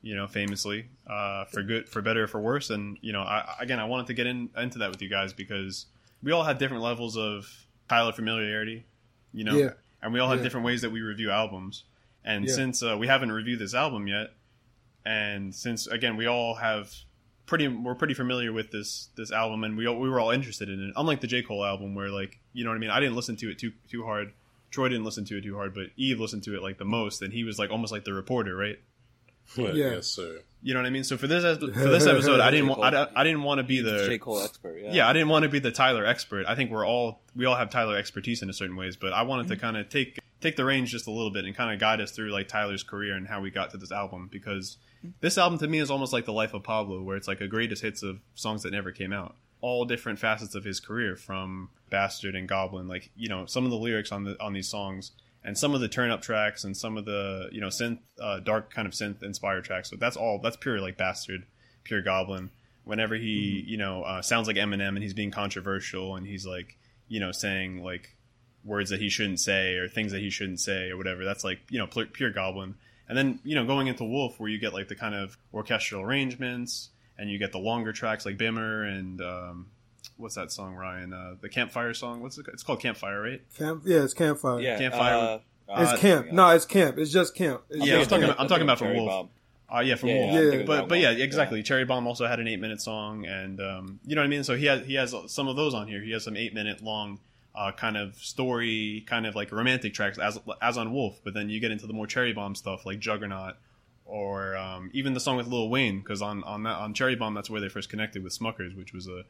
you 0.00 0.16
know, 0.16 0.26
famously, 0.26 0.86
uh, 1.06 1.44
for 1.46 1.62
good, 1.62 1.86
for 1.88 2.00
better, 2.00 2.26
for 2.26 2.40
worse. 2.40 2.70
And 2.70 2.96
you 3.02 3.12
know, 3.12 3.20
I, 3.22 3.56
again, 3.60 3.78
I 3.78 3.84
wanted 3.84 4.06
to 4.06 4.14
get 4.14 4.26
in, 4.26 4.48
into 4.56 4.78
that 4.78 4.90
with 4.90 5.02
you 5.02 5.08
guys 5.10 5.32
because 5.34 5.86
we 6.22 6.32
all 6.32 6.44
have 6.44 6.58
different 6.58 6.82
levels 6.82 7.16
of 7.16 7.46
Tyler 7.88 8.12
familiarity, 8.12 8.84
you 9.32 9.44
know, 9.44 9.56
Yeah. 9.56 9.70
and 10.00 10.12
we 10.12 10.20
all 10.20 10.28
have 10.30 10.38
Yeah. 10.38 10.44
different 10.44 10.64
ways 10.64 10.80
that 10.82 10.90
we 10.90 11.00
review 11.02 11.30
albums. 11.30 11.84
And 12.24 12.46
Yeah. 12.46 12.54
since 12.54 12.82
uh, 12.82 12.96
we 12.96 13.06
haven't 13.06 13.32
reviewed 13.32 13.58
this 13.58 13.74
album 13.74 14.06
yet, 14.06 14.32
and 15.04 15.54
since 15.54 15.86
again 15.86 16.16
we 16.16 16.26
all 16.26 16.54
have 16.54 16.92
pretty 17.48 17.66
we're 17.66 17.96
pretty 17.96 18.14
familiar 18.14 18.52
with 18.52 18.70
this 18.70 19.08
this 19.16 19.32
album, 19.32 19.64
and 19.64 19.76
we 19.76 19.88
we 19.88 20.08
were 20.08 20.20
all 20.20 20.30
interested 20.30 20.68
in 20.68 20.80
it. 20.88 20.92
Unlike 20.94 21.22
the 21.22 21.26
J 21.26 21.42
Cole 21.42 21.64
album, 21.64 21.96
where 21.96 22.10
like 22.10 22.38
you 22.52 22.62
know 22.62 22.70
what 22.70 22.76
I 22.76 22.78
mean. 22.78 22.90
I 22.90 23.00
didn't 23.00 23.16
listen 23.16 23.34
to 23.36 23.50
it 23.50 23.58
too 23.58 23.72
too 23.90 24.04
hard. 24.04 24.32
Troy 24.70 24.88
didn't 24.88 25.04
listen 25.04 25.24
to 25.24 25.38
it 25.38 25.42
too 25.42 25.56
hard, 25.56 25.74
but 25.74 25.86
Ibe 25.98 26.18
listened 26.20 26.44
to 26.44 26.54
it 26.54 26.62
like 26.62 26.78
the 26.78 26.84
most, 26.84 27.22
and 27.22 27.32
he 27.32 27.42
was 27.42 27.58
like 27.58 27.70
almost 27.70 27.90
like 27.90 28.04
the 28.04 28.12
reporter, 28.12 28.54
right? 28.54 28.78
Yeah. 29.56 29.68
Yeah. 29.68 29.90
Yes, 29.92 30.08
sir. 30.08 30.42
You 30.62 30.74
know 30.74 30.80
what 30.80 30.86
I 30.86 30.90
mean? 30.90 31.04
So 31.04 31.16
for 31.16 31.26
this 31.26 31.42
for 31.56 31.66
this 31.66 32.06
episode, 32.06 32.38
I 32.38 32.50
didn't 32.50 32.66
J. 32.66 32.68
wa- 32.68 32.90
Cole. 32.90 33.06
I, 33.16 33.20
I 33.22 33.24
didn't 33.24 33.44
want 33.44 33.60
to 33.60 33.64
be 33.64 33.80
the 33.80 34.06
J 34.06 34.18
Cole 34.18 34.42
expert. 34.42 34.78
Yeah. 34.78 34.92
yeah, 34.92 35.08
I 35.08 35.14
didn't 35.14 35.30
want 35.30 35.44
to 35.44 35.48
be 35.48 35.58
the 35.58 35.70
Tyler 35.70 36.04
expert. 36.04 36.44
I 36.46 36.54
think 36.54 36.70
we're 36.70 36.86
all 36.86 37.22
we 37.34 37.46
all 37.46 37.56
have 37.56 37.70
Tyler 37.70 37.96
expertise 37.96 38.42
in 38.42 38.50
a 38.50 38.52
certain 38.52 38.76
ways, 38.76 38.96
but 38.96 39.14
I 39.14 39.22
wanted 39.22 39.48
to 39.48 39.54
mm-hmm. 39.54 39.62
kind 39.62 39.76
of 39.78 39.88
take 39.88 40.18
take 40.42 40.56
the 40.56 40.66
reins 40.66 40.90
just 40.90 41.06
a 41.06 41.10
little 41.10 41.30
bit 41.30 41.46
and 41.46 41.56
kind 41.56 41.72
of 41.72 41.80
guide 41.80 42.02
us 42.02 42.10
through 42.10 42.30
like 42.30 42.48
Tyler's 42.48 42.82
career 42.82 43.14
and 43.14 43.26
how 43.26 43.40
we 43.40 43.50
got 43.50 43.70
to 43.70 43.78
this 43.78 43.90
album 43.90 44.28
because 44.30 44.76
this 45.20 45.38
album 45.38 45.58
to 45.60 45.68
me 45.68 45.78
is 45.78 45.90
almost 45.90 46.12
like 46.12 46.24
the 46.24 46.32
life 46.32 46.54
of 46.54 46.62
Pablo, 46.62 47.02
where 47.02 47.16
it's 47.16 47.28
like 47.28 47.40
a 47.40 47.48
greatest 47.48 47.82
hits 47.82 48.02
of 48.02 48.18
songs 48.34 48.62
that 48.62 48.72
never 48.72 48.92
came 48.92 49.12
out. 49.12 49.36
All 49.60 49.84
different 49.84 50.18
facets 50.18 50.54
of 50.54 50.64
his 50.64 50.80
career, 50.80 51.16
from 51.16 51.70
Bastard 51.90 52.34
and 52.34 52.48
Goblin, 52.48 52.88
like 52.88 53.10
you 53.16 53.28
know 53.28 53.46
some 53.46 53.64
of 53.64 53.70
the 53.70 53.76
lyrics 53.76 54.12
on 54.12 54.24
the 54.24 54.40
on 54.42 54.52
these 54.52 54.68
songs 54.68 55.12
and 55.44 55.56
some 55.56 55.74
of 55.74 55.80
the 55.80 55.88
turn 55.88 56.10
up 56.10 56.20
tracks 56.20 56.64
and 56.64 56.76
some 56.76 56.96
of 56.96 57.04
the 57.04 57.48
you 57.52 57.60
know 57.60 57.68
synth 57.68 57.98
uh, 58.20 58.40
dark 58.40 58.72
kind 58.72 58.86
of 58.86 58.92
synth 58.92 59.22
inspired 59.22 59.64
tracks. 59.64 59.90
So 59.90 59.96
that's 59.96 60.16
all 60.16 60.38
that's 60.42 60.56
pure 60.56 60.80
like 60.80 60.96
Bastard, 60.96 61.46
pure 61.84 62.02
Goblin. 62.02 62.50
Whenever 62.84 63.14
he 63.14 63.64
you 63.66 63.76
know 63.76 64.02
uh, 64.02 64.22
sounds 64.22 64.46
like 64.46 64.56
Eminem 64.56 64.88
and 64.88 64.98
he's 64.98 65.14
being 65.14 65.30
controversial 65.30 66.16
and 66.16 66.26
he's 66.26 66.46
like 66.46 66.76
you 67.08 67.20
know 67.20 67.32
saying 67.32 67.82
like 67.82 68.14
words 68.64 68.90
that 68.90 69.00
he 69.00 69.08
shouldn't 69.08 69.40
say 69.40 69.76
or 69.76 69.88
things 69.88 70.12
that 70.12 70.20
he 70.20 70.30
shouldn't 70.30 70.60
say 70.60 70.90
or 70.90 70.96
whatever. 70.96 71.24
That's 71.24 71.44
like 71.44 71.60
you 71.70 71.78
know 71.78 71.86
pure, 71.86 72.06
pure 72.06 72.30
Goblin. 72.30 72.74
And 73.08 73.16
then 73.16 73.40
you 73.44 73.54
know 73.54 73.64
going 73.64 73.86
into 73.86 74.04
Wolf 74.04 74.38
where 74.38 74.48
you 74.50 74.58
get 74.58 74.72
like 74.74 74.88
the 74.88 74.94
kind 74.96 75.14
of 75.14 75.36
orchestral 75.54 76.02
arrangements 76.02 76.90
and 77.18 77.30
you 77.30 77.38
get 77.38 77.52
the 77.52 77.58
longer 77.58 77.92
tracks 77.92 78.24
like 78.26 78.36
Bimmer 78.36 78.86
and 78.86 79.20
um, 79.22 79.66
what's 80.16 80.34
that 80.34 80.52
song 80.52 80.74
Ryan 80.74 81.12
uh, 81.12 81.34
the 81.40 81.48
campfire 81.48 81.94
song 81.94 82.20
what's 82.20 82.36
it 82.38 82.44
called? 82.44 82.54
it's 82.54 82.62
called 82.62 82.80
Campfire 82.80 83.20
right 83.22 83.42
Camp, 83.56 83.82
yeah, 83.86 84.04
it's 84.04 84.14
campfire. 84.14 84.60
Yeah. 84.60 84.78
Campfire. 84.78 85.40
Uh, 85.70 85.74
it's 85.82 85.92
uh, 85.92 85.96
camp. 85.98 86.32
No, 86.32 86.48
it's 86.50 86.64
camp. 86.64 86.96
It's 86.98 87.10
just 87.12 87.34
camp. 87.34 87.62
It's 87.70 87.84
Yeah, 87.86 87.94
I'm 87.94 87.98
just 88.00 88.10
talking 88.10 88.24
about- 88.24 88.40
I'm 88.40 88.48
talking 88.48 88.62
about 88.62 88.78
from 88.78 88.94
Wolf. 88.94 89.08
Bomb. 89.08 89.28
Uh, 89.70 89.80
yeah, 89.80 89.96
from 89.96 90.08
Yeah, 90.08 90.14
Wolf. 90.20 90.32
yeah, 90.32 90.58
Yeah. 90.60 90.64
But 90.64 90.88
but 90.88 90.98
yeah, 90.98 91.10
Wolf. 91.10 91.20
exactly. 91.20 91.62
Cherry 91.62 91.84
Bomb 91.84 92.06
also 92.06 92.26
had 92.26 92.40
an 92.40 92.48
eight 92.48 92.58
minute 92.60 92.80
song, 92.80 93.26
and 93.26 93.60
um, 93.60 94.00
you 94.06 94.14
know 94.14 94.22
what 94.22 94.26
I 94.26 94.28
mean. 94.28 94.44
So 94.44 94.56
he 94.56 94.64
has 94.66 94.86
he 94.86 94.94
has 94.94 95.14
some 95.26 95.46
of 95.46 95.56
those 95.56 95.74
on 95.74 95.86
here. 95.88 96.00
He 96.00 96.12
has 96.12 96.24
some 96.24 96.36
eight 96.38 96.54
minute 96.54 96.82
long 96.82 97.20
uh, 97.58 97.72
kind 97.72 97.96
of 97.96 98.14
story, 98.14 99.04
kind 99.08 99.26
of 99.26 99.34
like 99.34 99.50
romantic 99.50 99.92
tracks 99.92 100.16
as 100.16 100.38
as 100.62 100.78
on 100.78 100.92
Wolf. 100.92 101.20
But 101.24 101.34
then 101.34 101.50
you 101.50 101.58
get 101.58 101.72
into 101.72 101.88
the 101.88 101.92
more 101.92 102.06
Cherry 102.06 102.32
Bomb 102.32 102.54
stuff 102.54 102.86
like 102.86 103.00
Juggernaut, 103.00 103.56
or 104.04 104.56
um, 104.56 104.90
even 104.94 105.12
the 105.12 105.20
song 105.20 105.36
with 105.36 105.48
Lil 105.48 105.68
Wayne, 105.68 105.98
because 105.98 106.22
on 106.22 106.44
on 106.44 106.62
that 106.62 106.76
on 106.76 106.94
Cherry 106.94 107.16
Bomb 107.16 107.34
that's 107.34 107.50
where 107.50 107.60
they 107.60 107.68
first 107.68 107.90
connected 107.90 108.22
with 108.22 108.38
Smuckers, 108.38 108.76
which 108.76 108.92
was 108.92 109.08
a 109.08 109.24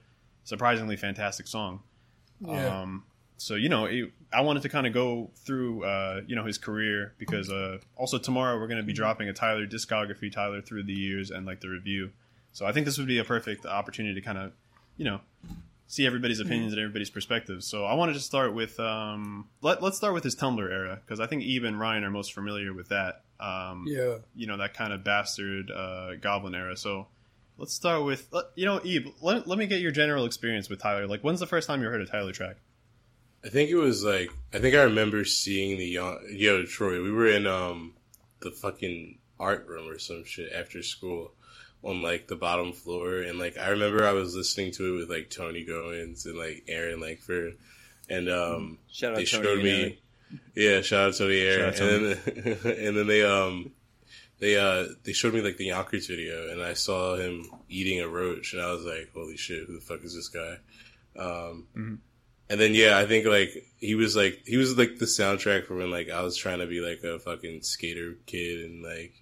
surprisingly 0.44 0.96
fantastic 0.96 1.46
song. 1.46 1.80
Yeah. 2.40 2.82
Um, 2.82 3.04
so 3.38 3.54
you 3.54 3.70
know, 3.70 3.86
it, 3.86 4.12
I 4.30 4.42
wanted 4.42 4.62
to 4.64 4.68
kind 4.68 4.86
of 4.86 4.92
go 4.92 5.30
through 5.36 5.84
uh, 5.84 6.20
you 6.26 6.36
know 6.36 6.44
his 6.44 6.58
career 6.58 7.14
because 7.16 7.50
uh, 7.50 7.78
also 7.96 8.18
tomorrow 8.18 8.60
we're 8.60 8.68
going 8.68 8.80
to 8.80 8.86
be 8.86 8.92
dropping 8.92 9.30
a 9.30 9.32
Tyler 9.32 9.66
discography, 9.66 10.30
Tyler 10.30 10.60
through 10.60 10.82
the 10.82 10.92
years, 10.92 11.30
and 11.30 11.46
like 11.46 11.60
the 11.60 11.68
review. 11.68 12.10
So 12.52 12.66
I 12.66 12.72
think 12.72 12.84
this 12.84 12.98
would 12.98 13.06
be 13.06 13.18
a 13.18 13.24
perfect 13.24 13.64
opportunity 13.64 14.20
to 14.20 14.20
kind 14.20 14.36
of 14.36 14.52
you 14.98 15.06
know 15.06 15.20
see 15.88 16.06
everybody's 16.06 16.38
opinions 16.38 16.72
and 16.72 16.80
everybody's 16.80 17.10
perspectives. 17.10 17.66
So 17.66 17.84
I 17.84 17.94
wanted 17.94 18.12
to 18.12 18.20
start 18.20 18.54
with 18.54 18.78
um, 18.78 19.48
let 19.62 19.82
let's 19.82 19.96
start 19.96 20.14
with 20.14 20.22
his 20.22 20.36
Tumblr 20.36 20.70
era 20.70 21.00
because 21.04 21.18
I 21.18 21.26
think 21.26 21.42
Ibe 21.42 21.66
and 21.66 21.80
Ryan 21.80 22.04
are 22.04 22.10
most 22.10 22.32
familiar 22.32 22.72
with 22.72 22.90
that. 22.90 23.22
Um, 23.40 23.84
yeah. 23.86 24.18
you 24.36 24.46
know 24.46 24.56
that 24.58 24.74
kind 24.74 24.92
of 24.92 25.02
bastard 25.02 25.70
uh, 25.70 26.16
goblin 26.16 26.54
era. 26.54 26.76
So 26.76 27.08
let's 27.56 27.72
start 27.74 28.04
with 28.04 28.32
you 28.54 28.66
know 28.66 28.78
Ibe. 28.78 29.14
Let, 29.20 29.48
let 29.48 29.58
me 29.58 29.66
get 29.66 29.80
your 29.80 29.90
general 29.90 30.26
experience 30.26 30.68
with 30.68 30.80
Tyler. 30.80 31.08
Like, 31.08 31.22
when's 31.22 31.40
the 31.40 31.46
first 31.46 31.66
time 31.66 31.82
you 31.82 31.88
heard 31.88 32.02
a 32.02 32.06
Tyler 32.06 32.32
track? 32.32 32.56
I 33.44 33.48
think 33.48 33.70
it 33.70 33.76
was 33.76 34.04
like 34.04 34.30
I 34.52 34.58
think 34.58 34.76
I 34.76 34.82
remember 34.82 35.24
seeing 35.24 35.78
the 35.78 35.86
young 35.86 36.18
yo 36.30 36.64
Troy. 36.64 37.02
We 37.02 37.10
were 37.10 37.28
in 37.28 37.46
um 37.46 37.94
the 38.40 38.50
fucking 38.50 39.18
art 39.40 39.66
room 39.66 39.88
or 39.88 39.98
some 39.98 40.24
shit 40.24 40.52
after 40.52 40.82
school 40.82 41.32
on 41.82 42.02
like 42.02 42.26
the 42.26 42.36
bottom 42.36 42.72
floor, 42.72 43.18
and 43.22 43.38
like 43.38 43.56
I 43.58 43.68
remember 43.70 44.04
I 44.06 44.12
was 44.12 44.34
listening 44.34 44.72
to 44.72 44.94
it 44.94 44.98
with 44.98 45.10
like 45.10 45.30
Tony 45.30 45.64
Goins 45.64 46.24
and 46.26 46.36
like 46.38 46.64
Aaron 46.68 47.00
Langford, 47.00 47.56
and 48.08 48.28
um 48.28 48.78
Shout 48.90 49.12
out 49.12 49.16
they 49.18 49.24
Tony 49.24 49.44
showed 49.44 49.54
and 49.58 49.62
me. 49.62 49.80
Aaron. 49.80 49.96
Yeah, 50.54 50.80
shout 50.82 51.08
out 51.08 51.14
to 51.14 51.24
the 51.26 51.40
air, 51.40 51.72
Shout 51.72 51.82
out 51.86 51.92
and 51.92 52.06
then 52.06 52.58
and 52.86 52.96
then 52.96 53.06
they 53.06 53.22
um 53.24 53.70
they 54.40 54.56
uh 54.56 54.86
they 55.04 55.12
showed 55.12 55.34
me 55.34 55.40
like 55.40 55.56
the 55.56 55.66
Yonkers 55.66 56.06
video, 56.08 56.50
and 56.50 56.62
I 56.62 56.74
saw 56.74 57.16
him 57.16 57.46
eating 57.68 58.00
a 58.00 58.08
roach, 58.08 58.52
and 58.52 58.62
I 58.62 58.70
was 58.72 58.84
like, 58.84 59.10
holy 59.14 59.36
shit, 59.36 59.66
who 59.66 59.74
the 59.74 59.80
fuck 59.80 60.02
is 60.04 60.14
this 60.14 60.28
guy? 60.28 60.56
Um, 61.16 61.66
Mhm. 61.76 61.98
and 62.50 62.60
then 62.60 62.74
yeah, 62.74 62.98
I 62.98 63.06
think 63.06 63.24
like 63.26 63.50
he 63.78 63.94
was 63.94 64.14
like 64.16 64.42
he 64.46 64.56
was 64.56 64.76
like 64.76 64.98
the 64.98 65.06
soundtrack 65.06 65.66
for 65.66 65.76
when 65.76 65.90
like 65.90 66.10
I 66.10 66.22
was 66.22 66.36
trying 66.36 66.58
to 66.58 66.66
be 66.66 66.80
like 66.80 67.02
a 67.04 67.18
fucking 67.18 67.62
skater 67.62 68.16
kid 68.26 68.64
and 68.66 68.82
like 68.82 69.12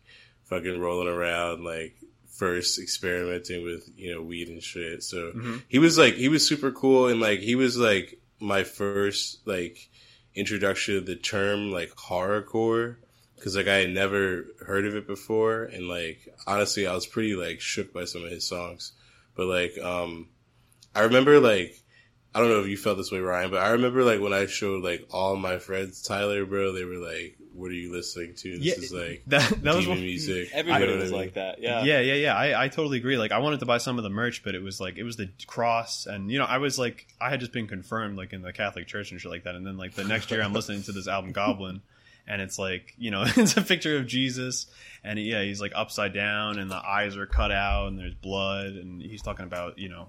fucking 0.45 0.79
rolling 0.81 1.09
around 1.09 1.64
like 1.64 1.97
first 2.37 2.79
experimenting 2.79 3.64
with 3.64 3.88
you 3.96 4.14
know 4.14 4.22
weed 4.22 4.49
and 4.49 4.62
shit. 4.62 5.03
So 5.03 5.33
Mhm. 5.33 5.62
he 5.68 5.79
was 5.79 5.96
like 5.99 6.14
he 6.14 6.29
was 6.29 6.46
super 6.46 6.70
cool 6.70 7.09
and 7.09 7.20
like 7.20 7.40
he 7.40 7.55
was 7.55 7.77
like 7.77 8.20
my 8.40 8.62
first 8.64 9.38
like 9.46 9.88
introduction 10.35 10.94
to 10.94 11.01
the 11.01 11.16
term 11.16 11.72
like 11.72 11.90
horrorcore 11.96 12.96
because 13.37 13.57
like 13.57 13.68
I 13.68 13.77
had 13.77 13.90
never 13.90 14.44
heard 14.66 14.87
of 14.87 14.94
it 14.94 15.07
before 15.07 15.64
and 15.64 15.88
like 15.88 16.29
honestly 16.46 16.87
I 16.87 16.94
was 16.94 17.07
pretty 17.07 17.35
like 17.35 17.61
shook 17.61 17.92
by 17.92 18.05
some 18.05 18.25
of 18.25 18.31
his 18.31 18.46
songs 18.46 18.92
but 19.35 19.46
like 19.46 19.79
um 19.79 20.29
I 20.94 21.01
remember 21.03 21.40
like 21.40 21.81
I 22.35 22.40
don't 22.40 22.51
know 22.51 22.61
if 22.61 22.66
you 22.68 22.77
felt 22.77 22.99
this 22.99 23.11
way 23.11 23.20
Ryan 23.20 23.51
but 23.51 23.62
I 23.62 23.70
remember 23.70 24.05
like 24.05 24.20
when 24.20 24.35
I 24.35 24.44
showed 24.44 24.85
like 24.85 25.07
all 25.11 25.37
my 25.37 25.59
friends 25.59 26.03
Tyler 26.03 26.44
bro 26.44 26.72
they 26.72 26.85
were 26.85 26.96
like 26.99 27.38
what 27.57 27.71
are 27.71 27.75
you 27.75 27.92
listening 27.92 28.35
to 28.35 28.59
this 28.59 28.64
Yeah, 28.66 28.75
is 28.75 28.92
like 28.92 29.23
That 29.29 29.49
that 29.62 29.75
was 29.75 29.85
demon 29.85 29.99
one, 29.99 30.01
music 30.01 30.51
Everybody 30.53 30.85
You 30.85 30.90
know 30.92 30.97
was 30.99 31.11
I 31.11 31.14
mean? 31.14 31.21
like 31.23 31.35
that. 31.35 31.62
Yeah. 31.62 31.83
yeah, 31.85 32.01
yeah, 32.01 32.14
yeah. 32.14 32.35
I, 32.37 32.64
I 32.64 32.69
totally 32.69 32.99
agree. 32.99 33.16
Like, 33.19 33.33
I 33.33 33.38
wanted 33.38 33.61
to 33.61 33.66
buy 33.66 33.79
some 33.79 33.97
of 33.99 34.05
the 34.05 34.11
merch, 34.11 34.42
but 34.45 34.55
it 34.55 34.62
was 34.62 34.81
like 34.81 34.99
it 34.99 35.03
was 35.05 35.16
the 35.16 35.29
cross, 35.47 36.07
and 36.07 36.31
you 36.31 36.38
know, 36.38 36.45
I 36.45 36.59
was 36.59 36.79
like, 36.79 37.07
I 37.21 37.31
had 37.31 37.40
just 37.40 37.53
been 37.53 37.66
confirmed 37.66 38.16
like 38.16 38.33
in 38.33 38.42
the 38.42 38.53
Catholic 38.53 38.87
Church 38.87 39.11
and 39.11 39.21
shit 39.21 39.31
like 39.31 39.45
that, 39.45 39.55
and 39.55 39.66
then 39.66 39.77
like 39.77 39.95
the 39.95 40.05
next 40.05 40.31
year, 40.31 40.42
I'm 40.42 40.53
listening 40.53 40.83
to 40.85 40.92
this 40.92 41.09
album 41.09 41.33
Goblin, 41.33 41.81
and 42.27 42.42
it's 42.42 42.59
like 42.59 42.95
you 42.99 43.11
know, 43.11 43.25
it's 43.37 43.57
a 43.57 43.62
picture 43.62 43.97
of 43.97 44.07
Jesus, 44.07 44.66
and 45.03 45.19
yeah, 45.19 45.42
he's 45.42 45.61
like 45.61 45.73
upside 45.75 46.12
down, 46.12 46.59
and 46.59 46.71
the 46.71 46.77
eyes 46.77 47.16
are 47.16 47.27
cut 47.27 47.51
out, 47.53 47.88
and 47.88 47.99
there's 47.99 48.14
blood, 48.14 48.66
and 48.66 49.01
he's 49.03 49.23
talking 49.23 49.45
about 49.47 49.79
you 49.79 49.88
know, 49.88 50.09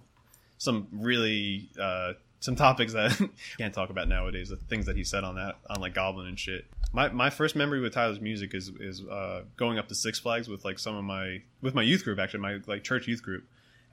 some 0.57 0.87
really 0.91 1.69
uh, 1.79 2.13
some 2.39 2.55
topics 2.55 2.93
that 2.93 3.19
can't 3.57 3.73
talk 3.73 3.89
about 3.89 4.07
nowadays. 4.07 4.49
The 4.49 4.55
things 4.57 4.85
that 4.85 4.95
he 4.95 5.03
said 5.03 5.23
on 5.23 5.35
that 5.35 5.57
on 5.69 5.81
like 5.81 5.93
Goblin 5.93 6.27
and 6.27 6.39
shit. 6.39 6.65
My 6.93 7.09
my 7.09 7.29
first 7.29 7.55
memory 7.55 7.79
with 7.81 7.93
Tyler's 7.93 8.21
music 8.21 8.53
is 8.53 8.69
is 8.79 9.03
uh, 9.03 9.43
going 9.57 9.77
up 9.77 9.87
to 9.89 9.95
Six 9.95 10.19
Flags 10.19 10.47
with 10.47 10.63
like 10.63 10.79
some 10.79 10.95
of 10.95 11.03
my 11.03 11.41
with 11.61 11.73
my 11.75 11.81
youth 11.81 12.03
group 12.03 12.19
actually 12.19 12.39
my 12.41 12.59
like 12.67 12.83
church 12.83 13.07
youth 13.07 13.21
group, 13.23 13.43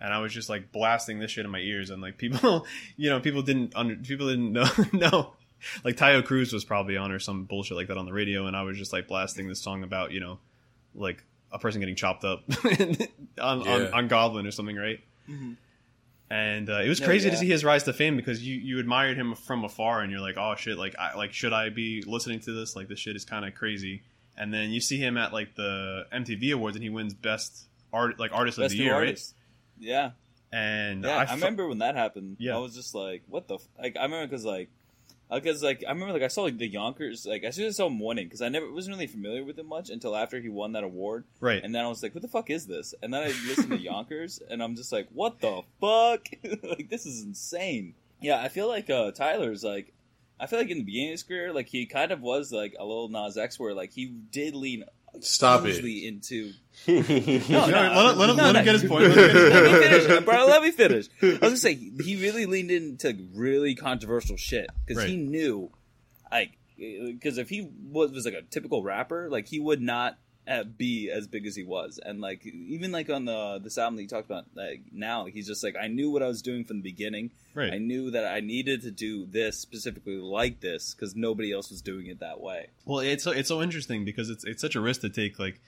and 0.00 0.12
I 0.12 0.18
was 0.20 0.32
just 0.32 0.48
like 0.48 0.72
blasting 0.72 1.18
this 1.18 1.30
shit 1.30 1.44
in 1.44 1.50
my 1.50 1.58
ears 1.58 1.90
and 1.90 2.00
like 2.02 2.18
people 2.18 2.66
you 2.96 3.10
know 3.10 3.18
people 3.20 3.42
didn't 3.42 3.74
under 3.74 3.96
people 3.96 4.28
didn't 4.28 4.52
know 4.52 4.68
know 4.92 5.32
like 5.82 5.96
Taio 5.96 6.22
Cruz 6.24 6.52
was 6.52 6.64
probably 6.64 6.96
on 6.98 7.10
or 7.10 7.18
some 7.18 7.44
bullshit 7.44 7.76
like 7.76 7.88
that 7.88 7.96
on 7.96 8.04
the 8.06 8.12
radio, 8.12 8.46
and 8.46 8.54
I 8.56 8.62
was 8.62 8.76
just 8.76 8.92
like 8.92 9.08
blasting 9.08 9.48
this 9.48 9.60
song 9.62 9.82
about 9.82 10.12
you 10.12 10.20
know 10.20 10.38
like 10.94 11.24
a 11.50 11.58
person 11.58 11.80
getting 11.80 11.96
chopped 11.96 12.24
up 12.24 12.44
on, 13.40 13.66
on 13.66 13.66
Yeah. 13.66 13.90
on 13.92 14.08
Goblin 14.08 14.46
or 14.46 14.50
something, 14.50 14.76
right? 14.76 15.00
Mhm. 15.28 15.56
And 16.34 16.68
uh, 16.68 16.80
it 16.80 16.88
was 16.88 16.98
crazy 16.98 17.30
to 17.30 17.36
yeah. 17.36 17.40
see 17.40 17.46
his 17.46 17.64
rise 17.64 17.84
to 17.84 17.92
fame 17.92 18.16
because 18.16 18.44
you, 18.44 18.56
you 18.56 18.80
admired 18.80 19.16
him 19.16 19.36
from 19.36 19.62
afar 19.62 20.00
and 20.00 20.10
you're 20.10 20.20
like, 20.20 20.36
oh 20.36 20.56
shit, 20.56 20.76
like 20.76 20.96
I 20.98 21.14
like 21.16 21.32
should 21.32 21.52
I 21.52 21.68
be 21.68 22.02
listening 22.04 22.40
to 22.40 22.52
this? 22.52 22.74
Like 22.74 22.88
this 22.88 22.98
shit 22.98 23.14
is 23.14 23.24
kind 23.24 23.44
of 23.44 23.54
crazy. 23.54 24.02
And 24.36 24.52
then 24.52 24.70
you 24.70 24.80
see 24.80 24.98
him 24.98 25.16
at 25.16 25.32
like 25.32 25.54
the 25.54 26.06
MTV 26.12 26.52
Awards 26.54 26.74
and 26.74 26.82
he 26.82 26.90
wins 26.90 27.14
best 27.14 27.68
art 27.92 28.18
like 28.18 28.32
artist 28.32 28.58
of 28.58 28.68
the 28.68 28.76
year, 28.76 28.94
artist. 28.94 29.36
Yeah. 29.78 30.10
And 30.52 31.04
Yeah. 31.04 31.24
I, 31.28 31.34
remember 31.34 31.68
when 31.68 31.78
that 31.78 31.94
happened. 31.94 32.38
Yeah. 32.40 32.56
I 32.56 32.58
was 32.58 32.74
just 32.74 32.96
like, 32.96 33.22
what 33.28 33.46
the? 33.46 33.54
F-? 33.54 33.68
Like, 33.80 33.96
I 33.96 34.02
remember 34.02 34.26
because 34.26 34.44
like. 34.44 34.70
Because 35.32 35.62
like 35.62 35.82
I 35.86 35.90
remember 35.90 36.12
like 36.12 36.22
I 36.22 36.28
saw 36.28 36.42
like 36.42 36.58
the 36.58 36.68
Yonkers 36.68 37.26
like 37.26 37.42
as 37.44 37.56
soon 37.56 37.66
as 37.66 37.74
I 37.74 37.82
saw 37.82 37.86
him 37.88 37.98
winning 37.98 38.26
because 38.26 38.42
I 38.42 38.48
never 38.48 38.70
wasn't 38.70 38.96
really 38.96 39.06
familiar 39.06 39.44
with 39.44 39.58
him 39.58 39.68
much 39.68 39.90
until 39.90 40.14
after 40.14 40.40
he 40.40 40.48
won 40.48 40.72
that 40.72 40.84
award. 40.84 41.24
Right. 41.40 41.62
and 41.62 41.74
then 41.74 41.84
I 41.84 41.88
was 41.88 42.02
like 42.02 42.14
what 42.14 42.22
the 42.22 42.28
fuck 42.28 42.50
is 42.50 42.66
this? 42.66 42.94
And 43.02 43.12
then 43.12 43.22
I 43.22 43.26
listened 43.26 43.70
to 43.70 43.78
Yonkers 43.80 44.40
and 44.48 44.62
I'm 44.62 44.76
just 44.76 44.92
like 44.92 45.08
what 45.12 45.40
the 45.40 45.62
fuck? 45.80 46.28
Like 46.62 46.88
this 46.90 47.06
is 47.06 47.22
insane. 47.24 47.94
Yeah 48.20 48.40
I 48.40 48.48
feel 48.48 48.68
like 48.68 48.90
uh 48.90 49.10
Tyler's 49.12 49.64
like 49.64 49.92
I 50.38 50.46
feel 50.46 50.58
like 50.58 50.70
in 50.70 50.78
the 50.78 50.84
beginning 50.84 51.08
of 51.08 51.12
his 51.12 51.22
career 51.22 51.52
like 51.52 51.68
he 51.68 51.86
kind 51.86 52.12
of 52.12 52.20
was 52.20 52.52
like 52.52 52.74
a 52.78 52.84
little 52.84 53.08
Nas 53.08 53.36
X 53.36 53.58
where 53.58 53.74
like 53.74 53.92
he 53.92 54.06
did 54.06 54.54
lean 54.54 54.84
stop 55.20 55.64
it 55.66 55.84
into 55.84 56.52
no, 56.86 56.94
No, 56.96 57.02
let 57.04 58.12
him, 58.12 58.18
let 58.18 58.30
him, 58.30 58.36
No, 58.36 58.42
let 58.44 58.48
him 58.48 58.52
no. 58.54 58.64
get 58.64 58.74
his 58.80 58.84
point. 58.84 59.04
Let 59.04 59.16
him 59.16 59.24
get 59.24 59.32
his 59.32 59.50
let 59.52 59.72
me 59.72 60.00
finish, 60.02 60.24
bro. 60.24 60.46
Let 60.46 60.62
me 60.62 60.70
finish. 60.70 61.08
I 61.22 61.26
was 61.26 61.38
gonna 61.40 61.56
say 61.56 61.74
he 61.74 61.92
he 62.04 62.16
really 62.22 62.46
leaned 62.46 62.70
into 62.70 63.16
really 63.34 63.74
controversial 63.74 64.36
shit 64.36 64.66
because 64.86 65.04
he 65.04 65.16
knew, 65.16 65.70
like, 66.30 66.58
because 66.76 67.38
if 67.38 67.48
he 67.48 67.68
was 67.90 68.12
was 68.12 68.24
like 68.24 68.34
a 68.34 68.42
typical 68.42 68.82
rapper, 68.82 69.28
like 69.30 69.46
he 69.46 69.60
would 69.60 69.80
not 69.80 70.18
uh, 70.46 70.64
be 70.64 71.10
as 71.10 71.26
big 71.26 71.46
as 71.46 71.56
he 71.56 71.62
was, 71.62 71.98
and 72.04 72.20
like 72.20 72.44
even 72.46 72.92
like 72.92 73.08
on 73.08 73.24
the 73.24 73.58
this 73.62 73.78
album 73.78 73.96
that 73.96 74.02
you 74.02 74.08
talked 74.08 74.26
about, 74.26 74.44
like 74.54 74.82
now 74.92 75.24
he's 75.24 75.46
just 75.46 75.64
like 75.64 75.74
I 75.80 75.88
knew 75.88 76.10
what 76.10 76.22
I 76.22 76.26
was 76.26 76.42
doing 76.42 76.64
from 76.64 76.78
the 76.78 76.82
beginning. 76.82 77.30
Right. 77.54 77.72
I 77.72 77.78
knew 77.78 78.10
that 78.10 78.26
I 78.26 78.40
needed 78.40 78.82
to 78.82 78.90
do 78.90 79.26
this 79.26 79.58
specifically 79.58 80.16
like 80.16 80.60
this 80.60 80.94
because 80.94 81.14
nobody 81.14 81.52
else 81.52 81.70
was 81.70 81.80
doing 81.80 82.06
it 82.06 82.20
that 82.20 82.40
way. 82.40 82.68
Well, 82.84 82.98
it's 82.98 83.24
so, 83.24 83.30
it's 83.30 83.48
so 83.48 83.62
interesting 83.62 84.04
because 84.04 84.28
it's 84.28 84.44
it's 84.44 84.60
such 84.60 84.74
a 84.74 84.80
risk 84.80 85.00
to 85.02 85.08
take, 85.08 85.38
like 85.38 85.60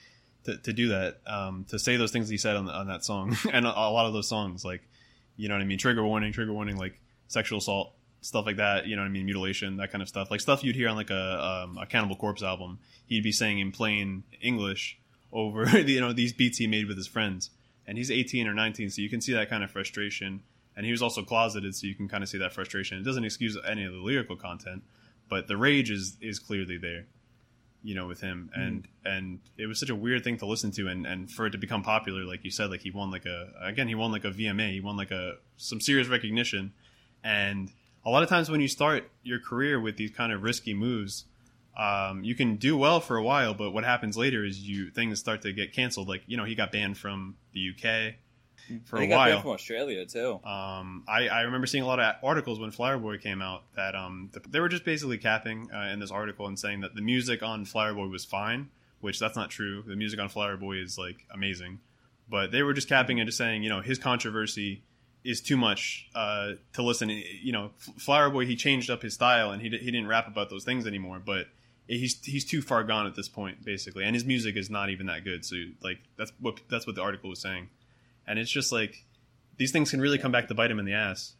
to, 0.44 0.56
to 0.58 0.72
do 0.72 0.88
that, 0.88 1.20
um, 1.26 1.64
to 1.68 1.78
say 1.78 1.96
those 1.96 2.12
things 2.12 2.28
he 2.28 2.38
said 2.38 2.56
on 2.56 2.66
the, 2.66 2.72
on 2.72 2.88
that 2.88 3.04
song, 3.04 3.36
and 3.52 3.66
a, 3.66 3.70
a 3.70 3.88
lot 3.90 4.06
of 4.06 4.12
those 4.12 4.28
songs, 4.28 4.64
like 4.64 4.82
you 5.36 5.48
know 5.48 5.54
what 5.54 5.62
I 5.62 5.66
mean, 5.66 5.78
trigger 5.78 6.04
warning, 6.04 6.32
trigger 6.32 6.52
warning, 6.52 6.76
like 6.76 7.00
sexual 7.28 7.58
assault, 7.58 7.92
stuff 8.26 8.46
like 8.46 8.56
that. 8.56 8.86
You 8.86 8.96
know 8.96 9.02
what 9.02 9.08
I 9.08 9.10
mean, 9.10 9.24
mutilation, 9.24 9.76
that 9.76 9.92
kind 9.92 10.02
of 10.02 10.08
stuff, 10.08 10.30
like 10.30 10.40
stuff 10.40 10.64
you'd 10.64 10.76
hear 10.76 10.88
on 10.88 10.96
like 10.96 11.10
a 11.10 11.64
um, 11.64 11.78
a 11.78 11.86
Cannibal 11.86 12.16
Corpse 12.16 12.42
album. 12.42 12.78
He'd 13.06 13.22
be 13.22 13.32
saying 13.32 13.58
in 13.58 13.72
plain 13.72 14.24
English 14.42 14.98
over 15.32 15.78
you 15.80 16.00
know 16.00 16.12
these 16.12 16.32
beats 16.32 16.58
he 16.58 16.66
made 16.66 16.88
with 16.88 16.96
his 16.96 17.06
friends, 17.06 17.50
and 17.86 17.96
he's 17.96 18.10
18 18.10 18.46
or 18.48 18.54
19, 18.54 18.90
so 18.90 19.00
you 19.00 19.08
can 19.08 19.20
see 19.20 19.32
that 19.32 19.48
kind 19.48 19.62
of 19.62 19.70
frustration. 19.70 20.42
And 20.76 20.84
he 20.84 20.92
was 20.92 21.00
also 21.00 21.22
closeted, 21.22 21.74
so 21.74 21.86
you 21.86 21.94
can 21.94 22.06
kind 22.06 22.22
of 22.22 22.28
see 22.28 22.36
that 22.38 22.52
frustration. 22.52 22.98
It 22.98 23.04
doesn't 23.04 23.24
excuse 23.24 23.56
any 23.66 23.84
of 23.84 23.92
the 23.92 23.98
lyrical 23.98 24.36
content, 24.36 24.82
but 25.28 25.48
the 25.48 25.56
rage 25.56 25.90
is 25.90 26.16
is 26.20 26.38
clearly 26.38 26.76
there 26.76 27.06
you 27.82 27.94
know 27.94 28.06
with 28.08 28.20
him 28.20 28.50
and 28.52 28.88
and 29.04 29.38
it 29.56 29.66
was 29.66 29.78
such 29.78 29.90
a 29.90 29.94
weird 29.94 30.24
thing 30.24 30.36
to 30.36 30.44
listen 30.44 30.72
to 30.72 30.88
and 30.88 31.06
and 31.06 31.30
for 31.30 31.46
it 31.46 31.50
to 31.50 31.58
become 31.58 31.82
popular 31.82 32.24
like 32.24 32.42
you 32.42 32.50
said 32.50 32.68
like 32.68 32.80
he 32.80 32.90
won 32.90 33.12
like 33.12 33.26
a 33.26 33.52
again 33.62 33.86
he 33.86 33.94
won 33.94 34.10
like 34.10 34.24
a 34.24 34.30
VMA 34.30 34.72
he 34.72 34.80
won 34.80 34.96
like 34.96 35.12
a 35.12 35.34
some 35.56 35.80
serious 35.80 36.08
recognition 36.08 36.72
and 37.22 37.70
a 38.06 38.10
lot 38.10 38.22
of 38.22 38.28
times 38.28 38.48
when 38.48 38.60
you 38.60 38.68
start 38.68 39.10
your 39.22 39.40
career 39.40 39.78
with 39.78 39.96
these 39.96 40.10
kind 40.10 40.32
of 40.32 40.42
risky 40.42 40.72
moves 40.72 41.24
um, 41.76 42.24
you 42.24 42.34
can 42.34 42.56
do 42.56 42.76
well 42.76 43.00
for 43.00 43.16
a 43.18 43.22
while 43.22 43.52
but 43.52 43.72
what 43.72 43.84
happens 43.84 44.16
later 44.16 44.44
is 44.44 44.66
you 44.66 44.90
things 44.90 45.18
start 45.18 45.42
to 45.42 45.52
get 45.52 45.72
canceled 45.74 46.08
like 46.08 46.22
you 46.26 46.36
know 46.36 46.44
he 46.44 46.54
got 46.54 46.72
banned 46.72 46.96
from 46.96 47.36
the 47.52 47.70
UK 47.70 48.14
for 48.84 48.98
a 48.98 49.06
got 49.06 49.16
while 49.16 49.28
banned 49.28 49.42
from 49.42 49.50
Australia 49.50 50.06
too. 50.06 50.40
um, 50.44 51.04
I, 51.06 51.28
I 51.28 51.40
remember 51.42 51.66
seeing 51.66 51.84
a 51.84 51.86
lot 51.86 52.00
of 52.00 52.16
articles 52.22 52.58
when 52.58 52.70
Flower 52.70 52.98
Boy 52.98 53.18
came 53.18 53.42
out 53.42 53.62
that 53.76 53.94
um, 53.94 54.30
th- 54.32 54.46
they 54.48 54.60
were 54.60 54.68
just 54.68 54.84
basically 54.84 55.18
capping 55.18 55.70
uh, 55.72 55.90
in 55.92 56.00
this 56.00 56.10
article 56.10 56.46
and 56.46 56.58
saying 56.58 56.80
that 56.80 56.94
the 56.94 57.02
music 57.02 57.42
on 57.42 57.64
Flower 57.64 57.94
Boy 57.94 58.06
was 58.06 58.24
fine, 58.24 58.70
which 59.00 59.18
that's 59.18 59.36
not 59.36 59.50
true. 59.50 59.84
The 59.86 59.96
music 59.96 60.18
on 60.18 60.28
Flower 60.28 60.56
Boy 60.56 60.78
is 60.78 60.98
like 60.98 61.26
amazing, 61.32 61.78
but 62.28 62.50
they 62.50 62.62
were 62.62 62.72
just 62.72 62.88
capping 62.88 63.20
and 63.20 63.28
just 63.28 63.38
saying, 63.38 63.62
you 63.62 63.68
know, 63.68 63.82
his 63.82 63.98
controversy 63.98 64.82
is 65.26 65.40
too 65.40 65.56
much 65.56 66.08
uh, 66.14 66.52
to 66.74 66.82
listen. 66.82 67.08
You 67.10 67.52
know, 67.52 67.70
Flower 67.98 68.30
Boy 68.30 68.46
he 68.46 68.56
changed 68.56 68.90
up 68.90 69.02
his 69.02 69.14
style 69.14 69.50
and 69.50 69.60
he 69.60 69.68
di- 69.68 69.78
he 69.78 69.86
didn't 69.90 70.06
rap 70.08 70.26
about 70.28 70.48
those 70.50 70.64
things 70.64 70.86
anymore, 70.86 71.20
but 71.24 71.46
he's 71.88 72.22
he's 72.24 72.44
too 72.44 72.62
far 72.62 72.84
gone 72.84 73.06
at 73.06 73.14
this 73.14 73.28
point 73.28 73.64
basically, 73.64 74.04
and 74.04 74.14
his 74.14 74.24
music 74.24 74.56
is 74.56 74.70
not 74.70 74.90
even 74.90 75.06
that 75.06 75.24
good. 75.24 75.44
So 75.44 75.56
like 75.82 75.98
that's 76.16 76.32
what 76.40 76.60
that's 76.70 76.86
what 76.86 76.96
the 76.96 77.02
article 77.02 77.30
was 77.30 77.40
saying, 77.40 77.68
and 78.26 78.38
it's 78.38 78.50
just 78.50 78.72
like 78.72 79.04
these 79.58 79.72
things 79.72 79.90
can 79.90 80.00
really 80.00 80.18
come 80.18 80.32
back 80.32 80.48
to 80.48 80.54
bite 80.54 80.70
him 80.70 80.78
in 80.78 80.84
the 80.84 80.92
ass. 80.94 81.32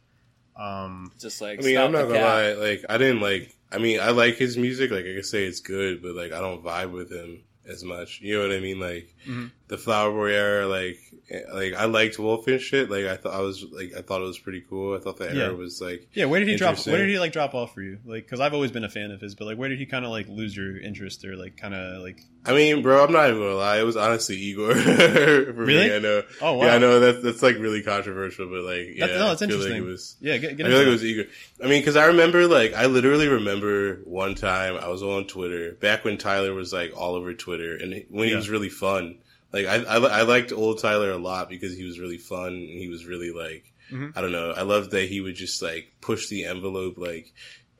Um, 0.55 1.11
Just 1.19 1.39
like 1.41 1.59
I 1.59 1.61
mean, 1.61 1.77
I'm 1.77 1.91
not 1.91 2.03
gonna 2.07 2.15
cap. 2.15 2.23
lie. 2.23 2.53
Like, 2.53 2.85
I 2.89 2.97
didn't 2.97 3.21
like. 3.21 3.53
I 3.71 3.77
mean, 3.77 3.99
I 3.99 4.09
like 4.09 4.37
his 4.37 4.57
music. 4.57 4.89
Like, 4.91 5.05
I 5.05 5.13
can 5.13 5.23
say 5.23 5.43
it's 5.45 5.59
good, 5.59 6.01
but 6.01 6.15
like, 6.15 6.31
I 6.31 6.39
don't 6.39 6.63
vibe 6.63 6.91
with 6.91 7.11
him 7.11 7.43
as 7.69 7.83
much. 7.83 8.21
You 8.21 8.37
know 8.37 8.47
what 8.47 8.55
I 8.55 8.59
mean? 8.59 8.79
Like, 8.79 9.13
Mhm. 9.27 9.51
The 9.67 9.77
Flower 9.77 10.11
Boy 10.11 10.31
era. 10.33 10.67
Like, 10.67 10.97
eh, 11.29 11.41
like 11.53 11.73
I 11.73 11.85
liked 11.85 12.17
Wolf 12.19 12.47
and 12.47 12.59
shit. 12.61 12.89
Like, 12.89 13.05
I 13.05 13.17
thought 13.17 13.33
I 13.33 13.41
was 13.41 13.63
like, 13.71 13.91
I 13.97 14.01
thought 14.01 14.21
it 14.21 14.25
was 14.25 14.39
pretty 14.39 14.63
cool. 14.69 14.95
I 14.95 14.99
thought 14.99 15.17
that 15.17 15.33
Yeah. 15.35 15.43
era 15.45 15.55
was 15.55 15.81
like. 15.81 16.07
yeah, 16.13 16.25
where 16.25 16.39
did 16.39 16.47
he 16.49 16.55
drop? 16.55 16.69
Interesting. 16.71 16.93
Where 16.93 17.01
did 17.05 17.11
he 17.11 17.19
like 17.19 17.31
drop 17.33 17.53
off 17.53 17.73
for 17.73 17.81
you? 17.81 17.99
Like, 18.05 18.23
because 18.25 18.39
I've 18.39 18.53
always 18.53 18.71
been 18.71 18.83
a 18.83 18.89
fan 18.89 19.11
of 19.11 19.19
his, 19.21 19.35
but 19.35 19.45
like, 19.45 19.57
where 19.57 19.69
did 19.69 19.79
he 19.79 19.85
kind 19.85 20.05
of 20.05 20.11
like 20.11 20.27
lose 20.29 20.55
your 20.55 20.77
interest 20.79 21.25
or 21.25 21.35
like 21.35 21.57
kind 21.57 21.73
of 21.73 22.01
like? 22.01 22.19
I 22.45 22.53
mean, 22.53 22.81
bro, 22.81 23.03
I'm 23.03 23.11
not 23.11 23.27
even 23.29 23.41
gonna 23.41 23.55
lie. 23.55 23.79
It 23.79 23.83
was 23.83 23.97
honestly 23.97 24.37
Igor. 24.37 24.73
for 24.75 25.51
Really? 25.53 25.89
Me. 25.89 25.95
I 25.95 25.99
know. 25.99 26.23
Oh 26.41 26.53
wow, 26.53 26.65
Yeah, 26.65 26.75
I 26.75 26.77
know 26.77 26.99
that's 27.01 27.21
that's 27.21 27.43
like 27.43 27.57
really 27.57 27.83
controversial, 27.83 28.49
but 28.49 28.61
like, 28.61 28.95
yeah, 28.95 29.07
That- 29.07 29.19
no, 29.19 29.31
it's 29.33 29.41
I 29.41 29.47
feel 29.47 29.57
like 29.57 29.65
interesting. 29.67 29.83
it 29.83 29.85
was. 29.85 30.15
Yeah, 30.21 30.37
get, 30.37 30.55
get 30.57 30.65
I 30.65 30.69
feel 30.69 30.77
like 30.79 30.87
it 30.87 30.91
was 30.91 31.03
Igor. 31.03 31.25
I 31.61 31.67
mean, 31.67 31.81
because 31.81 31.97
I 31.97 32.05
remember, 32.05 32.47
like, 32.47 32.73
I 32.73 32.85
literally 32.85 33.27
remember 33.27 33.95
one 34.05 34.35
time 34.35 34.77
I 34.77 34.87
was 34.87 35.03
on 35.03 35.27
Twitter 35.27 35.73
back 35.73 36.05
when 36.05 36.17
Tyler 36.17 36.53
was 36.53 36.71
like 36.71 36.95
all 36.95 37.15
over 37.15 37.33
Twitter, 37.33 37.75
and 37.75 37.93
he- 37.93 38.05
when 38.09 38.29
he 38.29 38.35
was 38.35 38.49
really 38.49 38.69
fun. 38.69 39.17
Like, 39.53 39.65
I, 39.65 39.75
I 39.83 39.97
I 39.97 40.21
liked 40.23 40.51
old 40.51 40.79
Tyler 40.79 41.11
a 41.11 41.17
lot 41.17 41.49
because 41.49 41.75
he 41.75 41.83
was 41.85 41.99
really 41.99 42.17
fun 42.17 42.47
and 42.53 42.79
he 42.79 42.89
was 42.89 43.05
really 43.05 43.31
like, 43.31 43.71
Mhm. 43.91 44.11
I 44.15 44.21
don't 44.21 44.33
know. 44.33 44.51
I 44.51 44.63
loved 44.63 44.91
that 44.91 45.07
he 45.09 45.21
would 45.21 45.35
just 45.35 45.61
like 45.61 45.93
push 46.01 46.27
the 46.27 46.43
envelope, 46.45 46.97
like, 46.97 47.31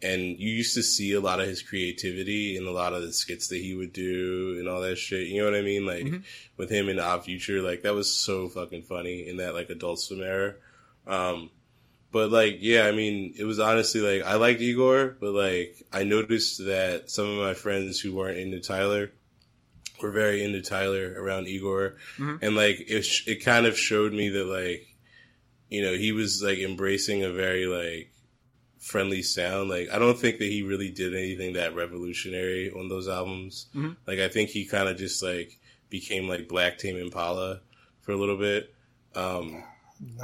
and 0.02 0.22
you 0.40 0.50
used 0.50 0.76
to 0.76 0.84
see 0.84 1.12
a 1.14 1.20
lot 1.20 1.42
of 1.42 1.48
his 1.48 1.62
creativity 1.64 2.56
in 2.56 2.66
a 2.68 2.72
lot 2.72 2.94
of 2.94 3.02
the 3.02 3.12
skits 3.12 3.48
that 3.50 3.58
he 3.58 3.76
would 3.76 3.92
do 3.92 4.56
and 4.60 4.70
all 4.70 4.80
that 4.82 4.98
shit. 4.98 5.28
You 5.28 5.40
know 5.40 5.46
what 5.52 5.60
I 5.60 5.64
mean? 5.64 5.86
Like 5.86 6.06
Mhm. 6.06 6.24
with 6.56 6.70
him 6.70 6.88
in 6.88 7.00
Odd 7.00 7.26
Future, 7.26 7.62
like 7.62 7.82
that 7.82 7.94
was 7.96 8.10
so 8.12 8.48
fucking 8.48 8.84
funny 8.84 9.28
in 9.28 9.38
that 9.38 9.54
like 9.54 9.70
Adult 9.70 10.00
Swim 10.00 10.22
era. 10.22 10.54
Um, 11.06 11.50
but 12.12 12.32
like, 12.32 12.58
yeah, 12.62 12.86
I 12.86 12.92
mean, 12.94 13.34
it 13.38 13.44
was 13.44 13.60
honestly 13.60 14.00
like 14.02 14.26
I 14.26 14.36
liked 14.36 14.62
Igor, 14.62 15.18
but 15.20 15.32
like 15.34 15.84
I 15.92 16.04
noticed 16.04 16.64
that 16.66 17.10
some 17.12 17.28
of 17.30 17.38
my 17.40 17.54
friends 17.54 18.00
who 18.00 18.16
weren't 18.16 18.38
into 18.38 18.60
Tyler 18.62 19.12
were 20.02 20.12
very 20.12 20.44
into 20.44 20.62
Tyler 20.62 21.14
around 21.18 21.48
Igor, 21.48 21.96
Mhm. 22.18 22.40
and 22.42 22.56
like 22.56 22.86
it 22.88 23.04
sh- 23.04 23.28
it 23.28 23.44
kind 23.44 23.66
of 23.66 23.78
showed 23.78 24.14
me 24.14 24.30
that 24.30 24.46
like 24.46 24.88
you 25.70 25.82
know 25.82 25.94
he 25.94 26.12
was 26.12 26.42
like 26.42 26.60
embracing 26.60 27.24
a 27.24 27.32
very 27.32 27.66
like 27.66 28.12
friendly 28.80 29.22
sound. 29.22 29.70
Like 29.70 29.90
I 29.92 30.00
don't 30.00 30.18
think 30.18 30.40
that 30.40 30.46
he 30.52 30.62
really 30.62 30.90
did 30.90 31.14
anything 31.16 31.54
that 31.54 31.76
revolutionary 31.76 32.72
on 32.72 32.88
those 32.90 33.08
albums. 33.08 33.68
Mhm. 33.76 33.98
Like 34.06 34.20
I 34.20 34.28
think 34.30 34.50
he 34.50 34.66
kind 34.66 34.88
of 34.88 34.98
just 34.98 35.22
like 35.24 35.58
became 35.90 36.28
like 36.28 36.48
Black 36.48 36.78
Tame 36.78 36.98
Impala 36.98 37.62
for 38.02 38.12
a 38.12 38.16
little 38.18 38.38
bit. 38.38 38.74
Um, 39.16 39.64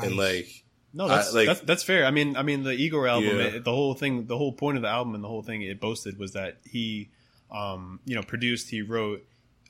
and 0.02 0.16
like 0.18 0.48
No, 0.94 1.08
that's, 1.08 1.32
I, 1.34 1.38
like- 1.38 1.48
that's 1.48 1.60
that's 1.62 1.84
fair. 1.84 2.06
I 2.06 2.12
mean, 2.12 2.38
I 2.38 2.44
mean, 2.44 2.64
the 2.64 2.74
Igor 2.74 3.08
album, 3.08 3.38
Yeah. 3.38 3.44
it, 3.56 3.64
the 3.64 3.72
whole 3.72 3.96
thing, 3.96 4.28
the 4.28 4.38
whole 4.38 4.54
point 4.54 4.78
of 4.78 4.84
the 4.84 4.90
album, 4.90 5.16
and 5.16 5.24
the 5.24 5.28
whole 5.28 5.42
thing 5.42 5.64
it 5.64 5.80
boasted 5.80 6.20
was 6.20 6.34
that 6.34 6.60
he, 6.70 7.10
um, 7.52 8.00
you 8.06 8.14
know, 8.16 8.22
produced, 8.22 8.70
he 8.70 8.84
wrote, 8.84 9.26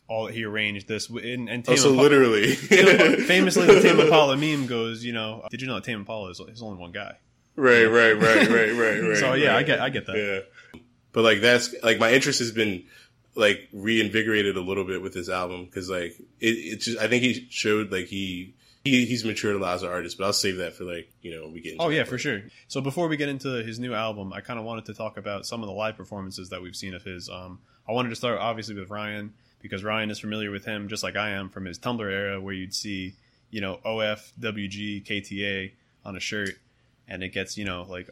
all 0.08 0.28
he 0.28 0.44
arranged 0.44 0.88
this, 0.88 1.10
and, 1.10 1.50
and 1.50 1.64
Tame 1.66 1.74
also 1.74 1.90
Impala- 1.90 2.04
literally 2.04 2.56
famously, 3.26 3.66
the 3.66 3.82
Tame 3.82 4.00
Impala 4.00 4.38
meme 4.38 4.68
goes, 4.68 5.04
you 5.04 5.14
know, 5.14 5.46
did 5.50 5.62
you 5.62 5.68
know 5.68 5.76
that 5.76 5.84
Tame 5.84 6.00
Impala 6.00 6.30
is, 6.32 6.40
is 6.40 6.62
only 6.62 6.78
one 6.78 6.92
guy? 6.92 7.18
right, 7.56 7.86
right, 7.86 8.14
right, 8.14 8.50
right, 8.50 8.74
right, 8.74 9.02
right. 9.02 9.18
So 9.18 9.34
yeah, 9.34 9.50
right. 9.50 9.58
I 9.58 9.64
get, 9.64 9.80
I 9.80 9.90
get 9.90 10.06
that. 10.08 10.18
Yeah. 10.18 10.80
But 11.12 11.24
like 11.24 11.42
that's 11.42 11.74
like 11.84 12.00
my 12.00 12.12
interest 12.12 12.40
has 12.40 12.52
been 12.52 12.86
like 13.36 13.70
reinvigorated 13.72 14.58
a 14.58 14.62
little 14.62 14.84
bit 14.84 15.02
with 15.02 15.14
this 15.14 15.30
album 15.30 15.66
because 15.66 15.90
like 15.90 16.12
it, 16.40 16.48
it's 16.48 16.86
just 16.86 17.00
I 17.00 17.08
think 17.08 17.24
he 17.24 17.48
showed 17.50 17.92
like 17.92 18.06
he, 18.06 18.56
he 18.84 19.06
he's 19.06 19.24
matured 19.24 19.56
a 19.56 19.60
lot 19.60 19.76
as 19.76 19.84
an 19.84 19.90
artist. 19.90 20.18
But 20.18 20.26
I'll 20.26 20.34
save 20.34 20.58
that 20.58 20.74
for 20.74 20.84
like 20.84 21.12
you 21.22 21.36
know 21.36 21.50
we 21.50 21.62
get. 21.62 21.76
Oh 21.80 21.90
yeah, 21.90 22.00
part. 22.00 22.10
for 22.10 22.18
sure. 22.18 22.42
So 22.68 22.82
before 22.82 23.08
we 23.08 23.16
get 23.18 23.30
into 23.30 23.64
his 23.64 23.80
new 23.80 23.94
album, 23.94 24.34
I 24.34 24.42
kind 24.42 24.60
of 24.60 24.66
wanted 24.66 24.86
to 24.86 24.94
talk 24.96 25.18
about 25.18 25.46
some 25.46 25.62
of 25.62 25.68
the 25.68 25.74
live 25.74 25.96
performances 25.96 26.50
that 26.50 26.62
we've 26.62 26.76
seen 26.76 26.94
of 26.94 27.04
his. 27.04 27.30
Um, 27.30 27.60
I 27.88 27.92
wanted 27.92 28.10
to 28.10 28.16
start 28.16 28.40
obviously 28.40 28.76
with 28.76 28.90
Ryan 28.90 29.34
because 29.64 29.84
Ryan 29.84 30.12
is 30.12 30.20
familiar 30.20 30.52
with 30.52 30.66
him 30.66 30.88
just 30.88 31.02
like 31.02 31.16
I 31.16 31.32
am 31.32 31.50
from 31.50 31.66
his 31.66 31.80
Tumblr 31.80 32.02
era, 32.08 32.40
where 32.40 32.54
you'd 32.54 32.76
see 32.76 33.16
you 33.50 33.62
know 33.62 33.80
OF 33.84 34.32
WG 34.40 35.04
KTA 35.04 35.72
on 36.06 36.16
a 36.16 36.20
shirt, 36.20 36.52
and 37.08 37.24
it 37.24 37.30
gets 37.30 37.58
you 37.58 37.66
know 37.66 37.88
like 37.90 38.08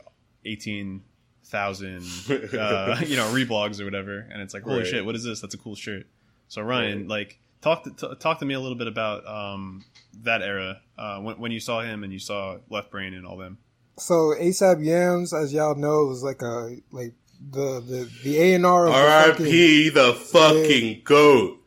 eighteen 0.46 1.04
thousand 1.46 2.02
uh, 2.58 2.98
you 3.06 3.16
know 3.18 3.28
reblogs 3.32 3.80
or 3.80 3.86
whatever, 3.86 4.28
and 4.32 4.42
it's 4.42 4.54
like 4.54 4.64
holy 4.64 4.80
Right. 4.80 4.88
shit, 4.88 5.06
what 5.06 5.16
is 5.16 5.24
this? 5.24 5.42
That's 5.42 5.54
a 5.54 5.58
cool 5.60 5.76
shirt. 5.76 6.08
So 6.48 6.62
Ryan, 6.62 7.00
Right. 7.02 7.08
like 7.08 7.40
talk 7.62 7.84
to, 7.84 7.92
t- 7.92 8.16
talk 8.20 8.40
to 8.40 8.46
me 8.46 8.54
a 8.56 8.60
little 8.60 8.78
bit 8.78 8.88
about 8.88 9.26
um, 9.28 9.84
that 10.24 10.42
era 10.42 10.82
uh, 10.98 11.20
when, 11.20 11.40
when 11.40 11.52
you 11.52 11.60
saw 11.60 11.82
him 11.82 12.04
and 12.04 12.12
you 12.12 12.20
saw 12.20 12.58
Left 12.70 12.90
Brain 12.90 13.14
and 13.14 13.26
all 13.26 13.38
them. 13.38 13.58
So 13.98 14.34
ASAP 14.40 14.84
Yams, 14.84 15.34
as 15.34 15.54
y'all 15.54 15.76
know, 15.76 16.06
was 16.06 16.24
like 16.24 16.42
a 16.42 16.78
like 16.92 17.14
the 17.50 17.80
the 17.82 18.10
the 18.24 18.40
A 18.40 18.54
and 18.56 18.66
R 18.66 18.88
of 18.88 18.94
the 18.94 19.00
fucking- 19.00 19.46
R.I.P. 19.46 19.90
the 19.90 21.02
goat. 21.04 21.58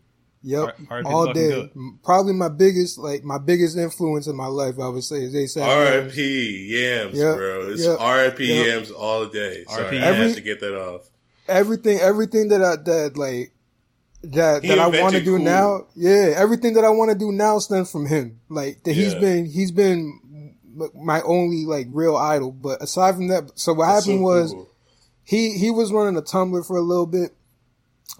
Yep, 0.46 0.60
R- 0.62 0.74
R.I.P. 0.90 1.02
the 1.08 1.14
all 1.14 1.32
day. 1.32 1.48
goat. 1.50 1.70
Probably 2.04 2.34
my 2.34 2.48
biggest 2.50 2.98
like 2.98 3.24
my 3.24 3.38
biggest 3.38 3.76
influence 3.78 4.26
in 4.26 4.37
my 4.37 4.46
life. 4.46 4.78
I 4.78 4.88
would 4.88 5.02
say 5.04 5.16
is 5.24 5.34
ASAP. 5.34 5.66
R.I.P. 5.66 6.66
Yams, 6.68 7.16
Yep, 7.18 7.37
bro. 7.37 7.68
It's 7.70 7.84
yep, 7.84 7.96
R.I.P. 7.98 8.44
yep. 8.54 8.66
Yams 8.66 8.90
all 8.90 9.26
day. 9.26 9.64
Sorry, 9.68 9.84
R.I.P. 9.84 9.98
I 9.98 10.12
had 10.12 10.34
to 10.34 10.40
get 10.42 10.60
that 10.60 10.78
off. 10.78 11.08
Everything, 11.48 11.98
everything 11.98 12.48
that 12.48 12.62
I 12.62 12.76
that 12.76 13.16
like 13.16 13.52
that 14.22 14.62
He 14.62 14.68
that 14.68 14.78
I 14.78 14.87
want 14.88 15.14
to 15.14 15.20
do 15.24 15.37
cool. 15.37 15.44
now. 15.44 15.87
Yeah, 15.96 16.34
everything 16.37 16.74
that 16.74 16.84
I 16.84 16.90
want 16.90 17.10
to 17.10 17.16
do 17.18 17.32
now 17.32 17.58
stems 17.58 17.90
from 17.90 18.06
him. 18.06 18.40
Like 18.50 18.82
that 18.84 18.92
he's 18.92 19.14
been 19.14 19.46
he's 19.46 19.70
been 19.70 20.20
my 20.94 21.20
only 21.22 21.64
like 21.64 21.87
real 21.90 22.16
idol. 22.16 22.52
But 22.52 22.82
aside 22.82 23.14
from 23.14 23.28
that, 23.28 23.50
so 23.58 23.72
what 23.72 23.87
That's 23.87 24.04
happened 24.06 24.20
so 24.20 24.24
was. 24.24 24.52
cool. 24.52 24.70
He 25.24 25.58
he 25.58 25.70
was 25.70 25.92
running 25.92 26.16
a 26.16 26.22
Tumblr 26.22 26.66
for 26.66 26.76
a 26.76 26.82
little 26.82 27.06
bit, 27.06 27.30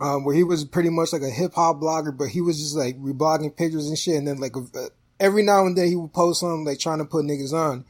um, 0.01 0.25
where 0.25 0.35
he 0.35 0.45
was 0.45 0.65
pretty 0.65 0.91
much 0.91 1.13
like 1.13 1.23
a 1.23 1.31
hip 1.31 1.55
hop 1.55 1.81
blogger, 1.81 2.17
but 2.17 2.29
he 2.29 2.41
was 2.41 2.59
just 2.59 2.77
like 2.77 2.99
reblogging 2.99 3.57
pictures 3.57 3.89
and 3.89 3.99
shit. 3.99 4.17
And 4.17 4.27
then 4.27 4.39
like 4.39 4.57
uh, 4.57 4.89
every 5.21 5.43
now 5.43 5.67
and 5.67 5.77
then 5.77 5.89
he 5.89 5.97
would 5.97 6.13
post 6.13 6.41
something 6.41 6.65
like 6.65 6.79
trying 6.79 6.99
to 6.99 7.05
put 7.05 7.25
niggas 7.25 7.53
on, 7.53 7.85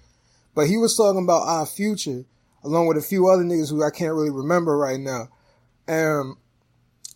but 0.55 0.66
he 0.66 0.77
was 0.77 0.96
talking 0.96 1.22
about 1.22 1.46
Odd 1.46 1.68
Future 1.68 2.24
along 2.64 2.87
with 2.87 2.96
a 2.96 3.03
few 3.03 3.29
other 3.29 3.44
niggas 3.44 3.70
who 3.70 3.85
I 3.85 3.90
can't 3.90 4.14
really 4.14 4.31
remember 4.31 4.77
right 4.77 4.98
now. 4.98 5.29
Um, 5.87 6.38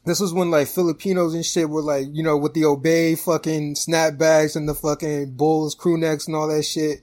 this 0.05 0.21
was 0.21 0.33
when 0.33 0.51
like 0.51 0.69
Filipinos 0.69 1.35
and 1.35 1.45
shit 1.45 1.69
were 1.69 1.83
like, 1.83 2.07
you 2.13 2.23
know, 2.23 2.37
with 2.37 2.55
the 2.55 2.67
obey 2.67 3.15
fucking 3.15 3.75
snapbacks 3.75 4.57
and 4.57 4.69
the 4.69 4.75
fucking 4.75 5.33
bulls, 5.33 5.75
crew 5.75 5.99
necks 5.99 6.27
and 6.27 6.37
all 6.37 6.49
that 6.49 6.63
shit. 6.63 7.01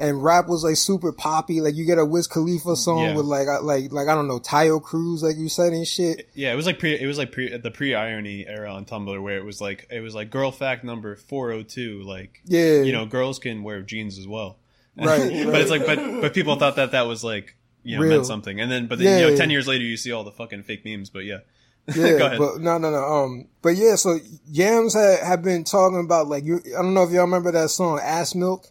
And 0.00 0.22
rap 0.22 0.46
was 0.46 0.62
like 0.62 0.76
super 0.76 1.12
poppy. 1.12 1.60
Like 1.60 1.74
you 1.74 1.84
get 1.84 1.98
a 1.98 2.04
Wiz 2.04 2.28
Khalifa 2.28 2.76
song 2.76 3.02
Yeah. 3.04 3.16
with 3.16 3.26
like, 3.26 3.48
like, 3.62 3.90
like, 3.90 4.06
I 4.06 4.14
don't 4.14 4.28
know, 4.28 4.38
Taio 4.38 4.80
Cruz, 4.80 5.24
like 5.24 5.36
you 5.36 5.48
said 5.48 5.72
and 5.72 5.84
shit. 5.86 6.28
Yeah, 6.34 6.52
it 6.52 6.56
was 6.56 6.66
like 6.66 6.78
pre. 6.78 6.92
It 6.98 7.06
was 7.06 7.18
like 7.18 7.32
pre 7.32 7.56
the 7.56 7.70
pre 7.72 7.94
irony 7.94 8.46
era 8.46 8.72
on 8.72 8.84
Tumblr 8.84 9.20
where 9.22 9.36
it 9.38 9.44
was 9.44 9.60
like 9.60 9.88
it 9.90 10.00
was 10.00 10.14
like 10.14 10.30
girl 10.30 10.52
fact 10.52 10.84
number 10.84 11.16
four 11.16 11.50
hundred 11.50 11.68
two. 11.68 12.02
Like 12.04 12.40
Yeah. 12.46 12.82
you 12.82 12.92
know, 12.92 13.06
girls 13.06 13.38
can 13.40 13.62
wear 13.64 13.82
jeans 13.82 14.18
as 14.18 14.28
well. 14.28 14.58
Right, 14.98 15.46
but 15.46 15.60
it's 15.60 15.70
like, 15.70 15.84
but 15.86 16.20
but 16.20 16.34
people 16.34 16.56
thought 16.56 16.76
that 16.76 16.90
that 16.92 17.06
was 17.06 17.22
like 17.24 17.56
you 17.84 17.96
know 17.96 18.02
Real. 18.02 18.12
meant 18.14 18.26
something, 18.26 18.60
and 18.60 18.70
then 18.70 18.86
but 18.88 18.98
then 18.98 19.06
Yeah, 19.20 19.26
you 19.26 19.30
know 19.32 19.36
ten 19.36 19.48
years 19.50 19.66
later 19.68 19.84
you 19.84 19.96
see 19.96 20.10
all 20.12 20.24
the 20.24 20.32
fucking 20.32 20.64
fake 20.64 20.84
memes. 20.84 21.08
But 21.10 21.24
yeah, 21.24 21.38
Yeah, 21.94 22.36
but 22.36 22.60
no, 22.60 22.78
no, 22.78 22.90
no. 22.90 22.98
Um, 23.04 23.46
but 23.62 23.70
yeah, 23.76 23.94
so 23.94 24.18
Yams 24.50 24.94
had, 24.94 25.20
had 25.24 25.42
been 25.42 25.62
talking 25.64 26.00
about 26.04 26.26
like 26.28 26.44
you. 26.44 26.60
I 26.76 26.82
don't 26.82 26.94
know 26.94 27.04
if 27.04 27.10
y'all 27.10 27.22
remember 27.22 27.52
that 27.52 27.70
song 27.70 28.00
"Ass 28.02 28.34
Milk," 28.34 28.66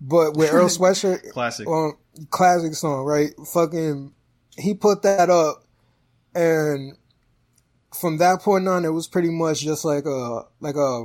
but 0.00 0.36
with 0.36 0.52
Earl 0.52 0.68
Sweatshirt, 0.68 1.30
classic. 1.30 1.66
um, 1.68 1.96
classic 2.30 2.74
song, 2.74 3.04
right? 3.04 3.30
Fucking, 3.52 4.12
he 4.56 4.74
put 4.74 5.02
that 5.02 5.30
up, 5.30 5.64
and 6.34 6.96
from 7.98 8.18
that 8.18 8.40
point 8.40 8.68
on, 8.68 8.84
it 8.84 8.90
was 8.90 9.06
pretty 9.08 9.30
much 9.30 9.60
just 9.60 9.84
like 9.84 10.04
a 10.06 10.42
like 10.60 10.76
a 10.76 11.04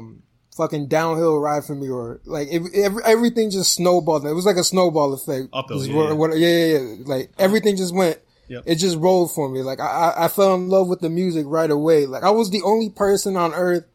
fucking 0.55 0.88
downhill 0.88 1.39
ride 1.39 1.65
for 1.65 1.75
me, 1.75 1.89
or 1.89 2.21
like 2.25 2.47
it, 2.51 2.62
every, 2.75 3.03
everything 3.03 3.49
just 3.49 3.73
snowballed. 3.73 4.25
It 4.25 4.34
was 4.34 4.45
like 4.45 4.58
a 4.58 4.63
snowball 4.63 5.13
effect. 5.13 5.49
Uphill, 5.53 5.86
yeah, 5.86 6.13
what- 6.13 6.38
yeah. 6.38 6.47
yeah, 6.47 6.77
yeah. 6.79 6.95
Like 7.05 7.31
everything 7.38 7.75
just 7.77 7.93
went. 7.93 8.19
Yep. 8.47 8.63
It 8.67 8.75
just 8.75 8.97
rolled 8.97 9.34
for 9.34 9.49
me. 9.49 9.63
Like 9.63 9.79
I, 9.79 9.86
I, 9.86 10.25
I 10.25 10.27
fell 10.27 10.53
in 10.53 10.69
love 10.69 10.88
with 10.88 10.99
the 10.99 11.10
music 11.10 11.45
right 11.47 11.69
away. 11.71 12.05
Like 12.05 12.21
I 12.23 12.29
was 12.29 12.51
the 12.51 12.62
only 12.62 12.91
person 12.91 13.36
on 13.36 13.55
earth 13.55 13.86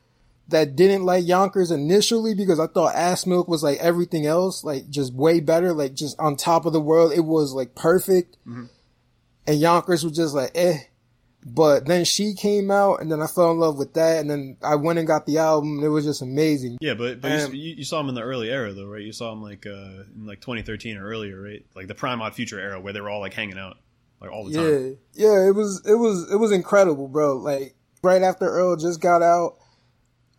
that 0.51 0.77
didn't 0.77 1.05
like 1.05 1.27
Yonkers 1.27 1.71
initially 1.71 2.35
because 2.35 2.61
I 2.61 2.67
thought 2.67 2.95
Ass 2.95 3.27
Milk 3.27 3.49
was 3.49 3.63
like 3.63 3.79
everything 3.79 4.27
else, 4.27 4.63
like 4.65 4.89
just 4.91 5.13
way 5.15 5.41
better, 5.41 5.73
like 5.73 5.95
just 5.95 6.19
on 6.19 6.37
top 6.37 6.67
of 6.67 6.73
the 6.73 6.81
world. 6.81 7.13
It 7.13 7.25
was 7.25 7.53
like 7.53 7.75
perfect. 7.75 8.37
And 9.47 9.59
Yonkers 9.61 10.05
was 10.05 10.15
just 10.15 10.35
like, 10.35 10.53
eh. 10.55 10.79
But 11.45 11.87
then 11.87 12.05
she 12.05 12.35
came 12.35 12.71
out 12.71 13.01
and 13.01 13.11
then 13.11 13.23
I 13.23 13.27
fell 13.27 13.51
in 13.51 13.59
love 13.59 13.79
with 13.79 13.95
that. 13.95 14.21
And 14.21 14.31
then 14.31 14.59
I 14.63 14.75
went 14.75 14.99
and 14.99 15.09
got 15.09 15.25
the 15.25 15.39
album 15.39 15.77
and 15.79 15.85
it 15.85 15.89
was 15.89 16.05
just 16.05 16.21
amazing. 16.21 16.77
Yeah, 16.83 16.93
but 16.95 17.23
but 17.23 17.33
Um, 17.33 17.55
you, 17.55 17.77
you 17.77 17.85
saw 17.85 17.99
him 18.01 18.11
in 18.11 18.15
the 18.15 18.21
early 18.23 18.51
era 18.51 18.75
though, 18.75 18.87
right? 18.87 19.01
You 19.03 19.13
saw 19.13 19.33
him 19.33 19.43
like 19.43 19.67
uh 19.67 20.05
in 20.15 20.27
like 20.27 20.41
2013 20.43 20.99
or 20.99 21.07
earlier, 21.07 21.41
right? 21.41 21.65
Like 21.75 21.87
the 21.87 21.95
Prime 21.95 22.21
Odd 22.21 22.35
Future 22.35 22.61
era 22.61 22.79
where 22.79 22.93
they 22.93 23.01
were 23.01 23.09
all 23.09 23.21
like 23.21 23.33
hanging 23.33 23.57
out 23.59 23.79
like 24.21 24.31
all 24.31 24.45
the 24.45 24.55
time. 24.55 24.99
Yeah, 25.15 25.29
yeah, 25.29 25.49
it 25.49 25.55
was 25.55 25.83
it 25.87 25.95
was 25.95 26.31
it 26.31 26.37
was 26.37 26.53
incredible, 26.53 27.09
bro. 27.09 27.39
Like 27.39 27.75
right 28.03 28.21
after 28.23 28.47
Earl 28.47 28.77
just 28.77 29.01
got 29.01 29.23
out, 29.23 29.57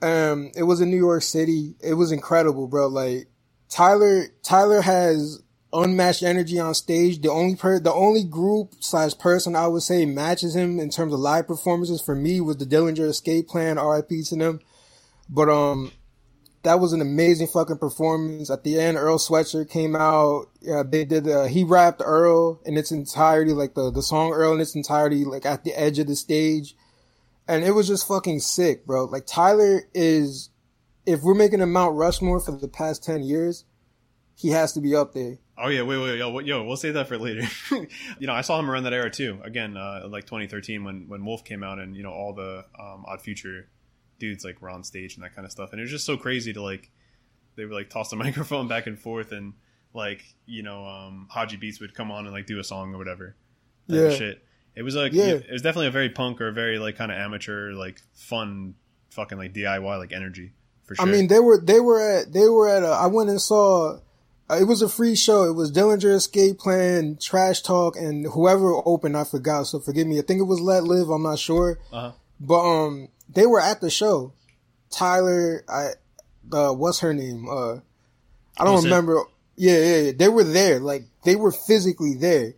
um, 0.02 0.52
it 0.56 0.64
was 0.64 0.82
in 0.82 0.90
New 0.90 0.98
York 0.98 1.24
City. 1.24 1.76
It 1.82 1.94
was 1.94 2.12
incredible, 2.12 2.68
bro. 2.68 2.88
Like 2.88 3.28
Tyler 3.70 4.26
Tyler 4.44 4.82
has 4.82 5.42
unmatched 5.74 6.24
energy 6.24 6.60
on 6.60 6.74
stage. 6.74 7.22
The 7.22 7.32
only 7.32 7.56
per 7.56 7.80
the 7.80 7.94
only 7.94 8.24
group 8.24 8.76
slash 8.80 9.18
person 9.18 9.56
I 9.56 9.68
would 9.68 9.84
say 9.84 10.06
matches 10.06 10.56
him 10.56 10.80
in 10.80 10.90
terms 10.90 11.14
of 11.14 11.20
live 11.20 11.48
performances 11.48 12.02
for 12.02 12.16
me 12.16 12.42
was 12.42 12.58
the 12.58 12.66
Dillinger 12.66 13.08
Escape 13.10 13.48
Plan. 13.48 13.78
R.I.P. 13.78 14.24
to 14.24 14.36
them. 14.36 14.60
But 15.30 15.50
um, 15.50 15.92
that 16.64 16.80
was 16.80 16.94
an 16.94 17.02
amazing 17.02 17.48
fucking 17.48 17.78
performance. 17.78 18.50
At 18.50 18.64
the 18.64 18.80
end, 18.80 18.98
Earl 18.98 19.18
Sweatshirt 19.18 19.70
came 19.70 19.96
out. 19.96 20.48
Yeah, 20.62 20.84
they 20.86 21.06
did. 21.06 21.28
Uh, 21.28 21.46
he 21.46 21.64
rapped 21.64 22.02
Earl 22.04 22.62
in 22.66 22.78
its 22.78 22.92
entirety, 22.92 23.54
like 23.54 23.74
the 23.74 23.92
the 23.92 24.04
song 24.04 24.32
Earl 24.32 24.54
in 24.54 24.62
its 24.62 24.76
entirety, 24.76 25.26
like 25.26 25.46
at 25.46 25.64
the 25.64 25.74
edge 25.74 26.00
of 26.00 26.08
the 26.08 26.16
stage, 26.16 26.76
and 27.52 27.66
it 27.66 27.72
was 27.72 27.86
just 27.86 28.08
fucking 28.08 28.40
sick, 28.40 28.86
bro. 28.86 29.04
Like 29.04 29.26
Tyler 29.28 29.82
is, 29.94 30.50
if 31.06 31.22
we're 31.22 31.34
making 31.34 31.60
a 31.60 31.66
Mount 31.66 31.98
Rushmore 31.98 32.40
for 32.40 32.54
the 32.54 32.70
past 32.70 33.04
ten 33.04 33.24
years, 33.24 33.66
he 34.36 34.50
has 34.50 34.72
to 34.74 34.80
be 34.80 34.96
up 34.96 35.14
there. 35.14 35.38
Oh 35.58 35.68
yeah, 35.68 35.82
wait, 35.82 35.98
wait, 35.98 36.18
yo, 36.18 36.40
yo, 36.40 36.64
we'll 36.64 36.78
save 36.78 36.94
that 36.94 37.10
for 37.10 37.18
later. 37.18 37.44
you 38.20 38.28
know, 38.28 38.34
I 38.34 38.40
saw 38.40 38.58
him 38.58 38.72
around 38.72 38.84
that 38.84 38.94
era 38.94 39.12
too. 39.12 39.38
Again, 39.44 39.76
uh, 39.76 40.08
like 40.08 40.24
2013 40.26 40.86
when 40.86 41.10
when 41.10 41.26
Wolf 41.26 41.44
came 41.44 41.62
out 41.62 41.78
and 41.78 41.94
you 41.96 42.04
know 42.04 42.12
all 42.12 42.34
the 42.34 42.64
um, 42.80 43.04
Odd 43.06 43.22
Future 43.22 43.68
dudes 44.18 44.46
like 44.46 44.62
were 44.62 44.70
on 44.70 44.86
stage 44.86 45.16
and 45.16 45.24
that 45.26 45.36
kind 45.36 45.46
of 45.46 45.52
stuff, 45.52 45.74
and 45.74 45.82
it 45.82 45.84
was 45.84 45.92
just 45.92 46.06
so 46.06 46.16
crazy 46.16 46.54
to 46.54 46.62
like 46.62 46.90
they 47.58 47.66
would 47.66 47.76
like 47.76 47.90
toss 47.90 48.10
the 48.10 48.16
microphone 48.28 48.70
back 48.70 48.88
and 48.88 48.98
forth 48.98 49.34
and 49.34 49.54
like 49.94 50.24
you 50.46 50.64
know 50.64 50.86
um, 50.86 51.28
Hodgy 51.30 51.60
Beats 51.60 51.82
would 51.82 51.94
come 51.94 52.12
on 52.12 52.26
and 52.26 52.34
like 52.34 52.46
do 52.46 52.60
a 52.60 52.64
song 52.64 52.96
or 52.96 52.98
whatever. 52.98 53.36
Yeah. 53.88 54.12
shit. 54.12 54.42
It 54.76 54.84
was 54.84 54.96
like 54.96 55.12
Yeah. 55.14 55.26
it 55.26 55.52
was 55.52 55.62
definitely 55.62 55.88
a 55.88 55.92
very 55.92 56.10
punk 56.10 56.40
or 56.42 56.48
a 56.48 56.54
very 56.54 56.80
like 56.80 56.96
kind 56.98 57.12
of 57.12 57.18
amateur 57.18 57.72
like 57.74 58.02
fun 58.14 58.76
fucking 59.10 59.38
like 59.38 59.54
DIY 59.54 59.98
like 60.00 60.14
energy 60.14 60.54
for 60.86 60.96
sure. 60.96 61.06
I 61.06 61.12
mean, 61.12 61.28
they 61.28 61.40
were 61.40 61.60
they 61.62 61.80
were 61.80 62.00
at 62.02 62.32
they 62.34 62.48
were 62.48 62.70
at. 62.70 62.84
A, 62.84 62.88
I 62.88 63.08
went 63.08 63.30
and 63.30 63.42
saw. 63.42 63.98
uh, 64.50 64.58
It 64.60 64.66
was 64.66 64.82
a 64.82 64.88
free 64.90 65.16
show. 65.16 65.44
It 65.44 65.54
was 65.54 65.72
Dillinger 65.72 66.14
Escape 66.16 66.58
Plan, 66.60 67.18
Trash 67.22 67.62
Talk, 67.64 67.96
and 67.98 68.26
whoever 68.34 68.74
opened, 68.86 69.18
I 69.18 69.24
forgot. 69.26 69.64
So 69.68 69.80
forgive 69.80 70.08
me. 70.08 70.20
I 70.20 70.22
think 70.22 70.40
it 70.40 70.44
was 70.44 70.60
Letlive. 70.62 71.14
I'm 71.14 71.24
not 71.24 71.40
sure. 71.40 71.80
uh-huh. 71.92 72.12
But 72.40 72.62
um, 72.62 73.08
they 73.30 73.46
were 73.46 73.60
at 73.62 73.82
the 73.82 73.90
show. 73.90 74.34
Tyler, 74.90 75.64
I, 75.70 75.90
uh, 76.52 76.74
what's 76.74 77.00
her 77.00 77.14
name? 77.14 77.48
Uh, 77.50 77.76
I 78.58 78.66
don't 78.66 78.76
Was 78.76 78.86
it- 78.86 78.90
remember. 78.90 79.24
Yeah, 79.58 79.78
yeah, 79.78 79.98
yeah, 79.98 80.12
they 80.18 80.28
were 80.28 80.44
there. 80.44 80.80
Like 80.80 81.04
they 81.24 81.36
were 81.36 81.52
physically 81.52 82.16
there, 82.16 82.54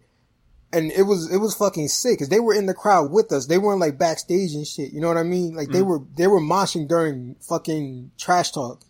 and 0.74 0.92
it 0.92 1.04
was 1.04 1.32
it 1.32 1.38
was 1.38 1.56
fucking 1.56 1.88
sick 1.88 2.16
because 2.18 2.30
they 2.30 2.40
were 2.40 2.54
in 2.54 2.66
the 2.66 2.74
crowd 2.74 3.12
with 3.12 3.32
us. 3.32 3.46
They 3.46 3.58
weren't 3.58 3.80
like 3.80 3.98
backstage 3.98 4.54
and 4.54 4.66
shit. 4.68 4.92
You 4.92 5.00
know 5.02 5.08
what 5.08 5.18
I 5.18 5.24
mean? 5.24 5.56
Like 5.56 5.70
they 5.70 5.80
Mm. 5.82 5.86
were 5.88 6.02
they 6.18 6.28
were 6.28 6.42
moshing 6.42 6.88
during 6.88 7.36
fucking 7.42 8.12
trash 8.18 8.52
talk. 8.52 8.82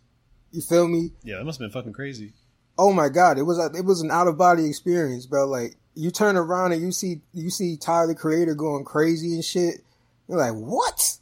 You 0.51 0.61
feel 0.61 0.87
me? 0.87 1.11
yeah, 1.23 1.37
that 1.37 1.45
must 1.45 1.59
have 1.59 1.65
been 1.71 1.73
fucking 1.73 1.93
crazy. 1.93 2.33
Oh 2.77 2.91
my 2.93 3.09
god, 3.09 3.37
it 3.37 3.43
was 3.43 3.59
a, 3.59 3.65
it 3.77 3.85
was 3.85 4.01
an 4.01 4.09
out 4.11 4.27
of 4.27 4.37
body 4.37 4.65
experience, 4.67 5.25
bro. 5.25 5.45
Like 5.47 5.75
you 5.95 6.09
turn 6.09 6.37
around 6.37 6.71
and 6.71 6.81
you 6.81 6.91
see 6.91 7.21
you 7.33 7.49
see 7.49 7.77
Tyler 7.77 8.07
the 8.07 8.15
Creator 8.15 8.55
going 8.55 8.83
crazy 8.85 9.33
and 9.35 9.43
shit. 9.45 9.81
You're 10.27 10.37
like, 10.39 10.53
what, 10.53 11.17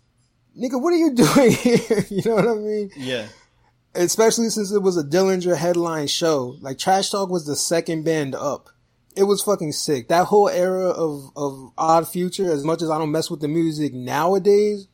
nigga? 0.57 0.79
What 0.81 0.93
are 0.93 0.97
you 0.97 1.13
doing 1.15 1.51
here? 1.51 2.05
you 2.09 2.21
know 2.25 2.35
what 2.35 2.47
I 2.47 2.53
mean? 2.55 2.91
Yeah. 2.95 3.27
Especially 3.93 4.49
since 4.49 4.71
it 4.71 4.81
was 4.81 4.95
a 4.97 5.03
Dillinger 5.03 5.57
headline 5.57 6.07
show. 6.07 6.55
Like 6.61 6.77
Trash 6.77 7.09
Talk 7.09 7.29
was 7.29 7.45
the 7.45 7.55
second 7.57 8.03
band 8.03 8.35
up. 8.35 8.69
It 9.15 9.23
was 9.23 9.41
fucking 9.41 9.73
sick. 9.73 10.07
That 10.07 10.25
whole 10.25 10.49
era 10.49 10.89
of 10.89 11.31
of 11.35 11.71
Odd 11.77 12.07
Future, 12.07 12.51
as 12.51 12.63
much 12.63 12.81
as 12.81 12.89
I 12.89 12.97
don't 12.97 13.11
mess 13.11 13.29
with 13.29 13.41
the 13.41 13.47
music 13.47 13.93
nowadays, 13.93 14.87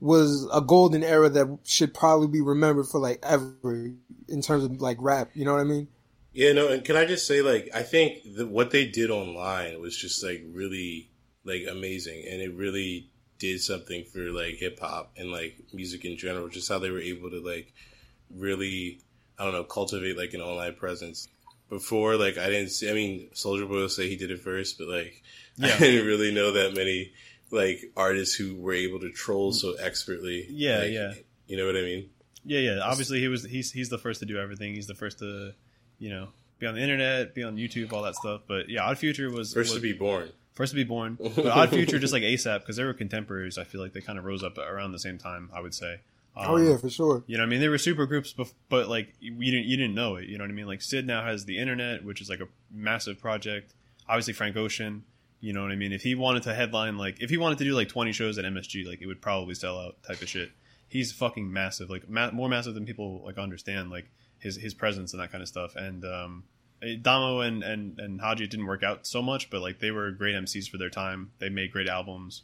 was 0.00 0.48
a 0.52 0.60
golden 0.60 1.02
era 1.02 1.28
that 1.30 1.58
should 1.64 1.94
probably 1.94 2.28
be 2.28 2.40
remembered 2.40 2.86
for 2.86 3.00
like 3.00 3.18
ever 3.22 3.92
in 4.28 4.42
terms 4.42 4.64
of 4.64 4.80
like 4.80 4.98
rap. 5.00 5.30
You 5.34 5.44
know 5.44 5.54
what 5.54 5.60
I 5.60 5.64
mean? 5.64 5.88
Yeah, 6.36 6.52
no, 6.52 6.68
and 6.68 6.84
can 6.84 6.96
I 6.96 7.06
just 7.06 7.26
say, 7.26 7.40
like, 7.40 7.70
I 7.74 7.82
think 7.82 8.34
that 8.36 8.48
what 8.48 8.70
they 8.70 8.86
did 8.86 9.10
online 9.10 9.80
was 9.80 9.96
just 9.96 10.22
like 10.22 10.44
really 10.52 11.08
like 11.44 11.64
amazing, 11.70 12.26
and 12.30 12.42
it 12.42 12.52
really 12.52 13.08
did 13.38 13.62
something 13.62 14.04
for 14.04 14.30
like 14.32 14.56
hip 14.56 14.78
hop 14.78 15.12
and 15.16 15.30
like 15.30 15.58
music 15.72 16.04
in 16.04 16.18
general. 16.18 16.48
Just 16.48 16.68
how 16.68 16.78
they 16.78 16.90
were 16.90 17.00
able 17.00 17.30
to 17.30 17.40
like 17.40 17.72
really, 18.34 19.00
I 19.38 19.44
don't 19.44 19.54
know, 19.54 19.64
cultivate 19.64 20.18
like 20.18 20.34
an 20.34 20.42
online 20.42 20.74
presence. 20.74 21.26
Before, 21.68 22.16
like, 22.16 22.38
I 22.38 22.46
didn't 22.48 22.70
see. 22.70 22.88
I 22.90 22.94
mean, 22.94 23.28
Soulja 23.34 23.66
Boy 23.68 23.74
will 23.74 23.88
say 23.88 24.08
he 24.08 24.16
did 24.16 24.30
it 24.30 24.40
first, 24.40 24.78
but 24.78 24.88
like, 24.88 25.22
Yeah. 25.56 25.74
I 25.74 25.78
didn't 25.78 26.06
really 26.06 26.32
know 26.34 26.52
that 26.52 26.74
many 26.74 27.12
like 27.50 27.80
artists 27.96 28.34
who 28.34 28.56
were 28.56 28.74
able 28.74 29.00
to 29.00 29.10
troll 29.10 29.52
so 29.52 29.74
expertly. 29.74 30.46
Yeah, 30.50 30.78
Like, 30.78 30.90
yeah. 30.92 31.14
You 31.46 31.56
know 31.56 31.66
what 31.66 31.76
I 31.76 31.80
mean? 31.82 32.10
Yeah, 32.44 32.58
yeah. 32.60 32.80
Obviously, 32.80 33.20
he 33.20 33.28
was 33.28 33.42
he's 33.44 33.72
he's 33.72 33.88
the 33.88 33.98
first 33.98 34.20
to 34.20 34.26
do 34.26 34.38
everything. 34.38 34.74
He's 34.74 34.86
the 34.86 34.94
first 34.94 35.18
to, 35.20 35.52
you 35.98 36.10
know, 36.10 36.28
be 36.58 36.66
on 36.66 36.74
the 36.74 36.80
internet, 36.82 37.34
be 37.34 37.42
on 37.42 37.56
YouTube, 37.56 37.92
all 37.92 38.02
that 38.02 38.14
stuff. 38.16 38.42
But 38.46 38.68
yeah, 38.68 38.82
Odd 38.84 38.98
Future 38.98 39.30
was 39.30 39.52
First 39.54 39.70
was, 39.72 39.78
to 39.78 39.80
be 39.82 39.92
born. 39.92 40.30
first 40.54 40.70
to 40.72 40.76
be 40.76 40.84
born. 40.84 41.18
But 41.36 41.46
Odd 41.46 41.70
Future, 41.70 41.98
just 41.98 42.12
like 42.12 42.22
ASAP, 42.22 42.60
because 42.60 42.76
they 42.76 42.84
were 42.84 42.94
contemporaries. 42.94 43.58
I 43.58 43.64
feel 43.64 43.80
like 43.80 43.92
they 43.92 44.00
kind 44.00 44.18
of 44.18 44.24
rose 44.24 44.42
up 44.44 44.58
around 44.58 44.92
the 44.92 44.98
same 44.98 45.18
time. 45.18 45.50
I 45.54 45.60
would 45.60 45.74
say. 45.74 46.00
Um, 46.36 46.46
oh 46.50 46.56
yeah, 46.56 46.76
for 46.76 46.90
sure. 46.90 47.24
You 47.26 47.38
know, 47.38 47.42
what 47.42 47.46
I 47.46 47.50
mean, 47.50 47.60
they 47.60 47.68
were 47.68 47.78
super 47.78 48.04
groups, 48.06 48.34
bef- 48.34 48.52
but 48.68 48.88
like 48.88 49.14
you 49.20 49.32
didn't 49.50 49.66
you 49.66 49.76
didn't 49.76 49.94
know 49.94 50.16
it. 50.16 50.28
You 50.28 50.36
know 50.36 50.44
what 50.44 50.50
I 50.50 50.54
mean? 50.54 50.66
Like 50.66 50.82
Syd 50.82 51.06
now 51.06 51.24
has 51.24 51.46
the 51.46 51.58
internet, 51.58 52.04
which 52.04 52.20
is 52.20 52.28
like 52.28 52.40
a 52.40 52.48
massive 52.70 53.18
project. 53.18 53.74
Obviously, 54.08 54.34
Frank 54.34 54.56
Ocean. 54.56 55.04
You 55.40 55.52
know 55.52 55.62
what 55.62 55.70
I 55.70 55.76
mean? 55.76 55.92
If 55.92 56.02
he 56.02 56.14
wanted 56.14 56.42
to 56.44 56.54
headline, 56.54 56.98
like 56.98 57.20
if 57.20 57.30
he 57.30 57.36
wanted 57.36 57.58
to 57.58 57.64
do 57.64 57.74
like 57.74 57.88
twenty 57.88 58.12
shows 58.12 58.36
at 58.38 58.44
MSG, 58.44 58.86
like 58.86 59.00
it 59.00 59.06
would 59.06 59.22
probably 59.22 59.54
sell 59.54 59.78
out 59.78 60.02
type 60.02 60.20
of 60.20 60.28
shit. 60.28 60.50
He's 60.88 61.12
fucking 61.12 61.50
massive, 61.52 61.90
like 61.90 62.08
ma- 62.08 62.30
more 62.30 62.48
massive 62.48 62.74
than 62.74 62.84
people 62.84 63.22
like 63.24 63.38
understand, 63.38 63.90
like 63.90 64.10
his 64.38 64.56
his 64.56 64.74
presence 64.74 65.12
and 65.12 65.22
that 65.22 65.32
kind 65.32 65.42
of 65.42 65.48
stuff. 65.48 65.74
And 65.76 66.04
um, 66.04 66.44
eh, 66.82 66.96
Domo 67.00 67.40
and 67.40 67.62
and 67.62 67.98
and 67.98 68.20
Hodgy 68.20 68.48
didn't 68.48 68.66
work 68.66 68.82
out 68.82 69.06
so 69.06 69.22
much, 69.22 69.50
but 69.50 69.60
like 69.62 69.78
they 69.78 69.90
were 69.90 70.10
great 70.10 70.34
MCs 70.34 70.68
for 70.68 70.78
their 70.78 70.90
time. 70.90 71.32
They 71.38 71.48
made 71.48 71.72
great 71.72 71.88
albums. 71.88 72.42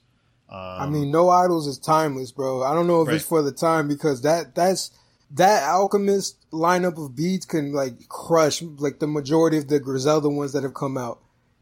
Um, 0.52 0.58
I 0.58 0.86
mean, 0.86 1.10
No 1.10 1.30
Idols 1.30 1.66
is 1.66 1.78
timeless, 1.78 2.30
bro. 2.30 2.62
I 2.62 2.74
don't 2.74 2.86
know 2.86 3.00
if 3.00 3.08
it's 3.08 3.24
for 3.24 3.40
the 3.40 3.52
time 3.52 3.88
because 3.88 4.20
that 4.22 4.54
that's 4.54 4.90
that 5.30 5.62
Alchemist 5.62 6.36
lineup 6.50 7.02
of 7.02 7.16
beats 7.16 7.46
can 7.46 7.72
like 7.72 8.06
crush 8.08 8.60
like 8.60 8.98
the 8.98 9.06
majority 9.06 9.56
of 9.56 9.68
the 9.68 9.80
Griselda 9.80 10.28
ones 10.28 10.52
that 10.52 10.62
have 10.62 10.74
come 10.74 10.98
out. 10.98 11.20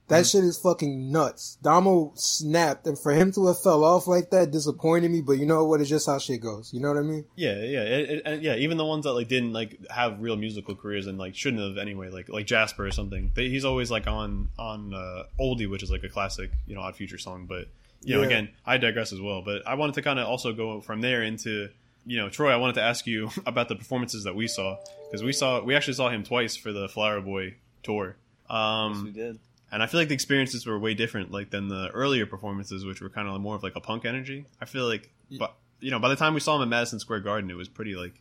That 0.09 0.27
shit 0.27 0.43
is 0.43 0.59
fucking 0.59 1.13
nuts. 1.13 1.57
Domo 1.63 2.11
snapped, 2.17 2.85
and 2.89 2.99
for 2.99 3.13
him 3.13 3.31
to 3.31 3.47
have 3.47 3.63
fell 3.63 3.85
off 3.85 4.09
like 4.09 4.31
that 4.31 4.51
disappointed 4.51 5.09
me. 5.09 5.21
But 5.21 5.35
you 5.35 5.47
know 5.47 5.65
what? 5.65 5.81
It's 5.81 5.89
just 5.89 6.07
how 6.07 6.19
shit 6.19 6.41
goes. 6.41 6.75
You 6.75 6.81
know 6.81 6.89
what 6.89 6.99
I 6.99 7.03
mean? 7.03 7.25
Yeah, 7.37 7.55
yeah, 7.63 7.83
it, 7.83 8.11
it, 8.11 8.23
and 8.25 8.43
yeah. 8.43 8.57
Even 8.57 8.77
the 8.77 8.85
ones 8.85 9.05
that 9.05 9.13
like 9.13 9.29
didn't 9.29 9.53
like 9.53 9.79
have 9.89 10.21
real 10.21 10.35
musical 10.35 10.75
careers 10.75 11.07
and 11.07 11.17
like 11.17 11.37
shouldn't 11.37 11.63
have 11.63 11.79
anyway, 11.79 12.11
like 12.11 12.29
like 12.29 12.47
Jasper 12.47 12.85
or 12.85 12.91
something. 12.91 13.31
They, 13.37 13.51
he's 13.51 13.65
always 13.65 13.89
like 13.89 14.09
on 14.09 14.49
on 14.59 14.93
uh, 14.93 15.27
oldie, 15.39 15.71
which 15.71 15.85
is 15.85 15.93
like 15.93 16.03
a 16.03 16.09
classic, 16.09 16.51
you 16.67 16.75
know, 16.75 16.81
Odd 16.81 16.97
Future 16.97 17.19
song. 17.19 17.47
But 17.47 17.69
you 18.03 18.15
know, 18.15 18.21
Yeah. 18.23 18.27
again, 18.27 18.49
I 18.67 18.79
digress 18.79 19.13
as 19.13 19.21
well. 19.21 19.43
But 19.43 19.67
I 19.67 19.75
wanted 19.75 19.95
to 19.97 20.03
kind 20.03 20.19
of 20.19 20.27
also 20.27 20.53
go 20.53 20.81
from 20.81 21.01
there 21.01 21.23
into 21.23 21.69
you 22.07 22.17
know, 22.17 22.31
Troy. 22.31 22.51
I 22.51 22.57
wanted 22.57 22.75
to 22.77 22.83
ask 22.83 23.07
you 23.07 23.31
about 23.47 23.69
the 23.69 23.77
performances 23.77 24.25
that 24.25 24.35
we 24.35 24.49
saw 24.49 24.79
because 25.07 25.23
we 25.23 25.33
saw 25.33 25.63
we 25.63 25.75
actually 25.77 25.95
saw 25.95 26.09
him 26.09 26.25
twice 26.25 26.57
for 26.57 26.73
the 26.73 26.89
Flower 26.89 27.21
Boy 27.21 27.57
tour. 27.83 28.17
Yes, 28.49 28.51
we 28.51 28.57
Um, 28.57 29.13
did. 29.13 29.39
and 29.71 29.83
I 29.83 29.87
feel 29.87 30.01
like 30.01 30.09
the 30.09 30.15
experiences 30.15 30.67
were 30.67 30.79
way 30.79 30.95
different, 30.95 31.31
like 31.31 31.51
than 31.51 31.69
the 31.69 31.91
earlier 31.91 32.25
performances, 32.27 32.85
which 32.87 33.01
were 33.03 33.11
kind 33.11 33.29
of 33.29 33.39
more 33.41 33.55
of 33.55 33.63
like 33.63 33.77
a 33.77 33.81
punk 33.81 34.05
energy. 34.07 34.47
I 34.61 34.65
feel 34.65 34.89
like, 34.89 35.11
but 35.39 35.55
you 35.81 35.91
know, 35.91 35.99
by 35.99 36.09
the 36.09 36.17
time 36.17 36.33
we 36.35 36.41
saw 36.41 36.57
him 36.57 36.63
at 36.63 36.69
Madison 36.69 36.99
Square 37.01 37.21
Garden, 37.21 37.51
it 37.51 37.55
was 37.57 37.69
pretty 37.69 37.95
like, 37.95 38.15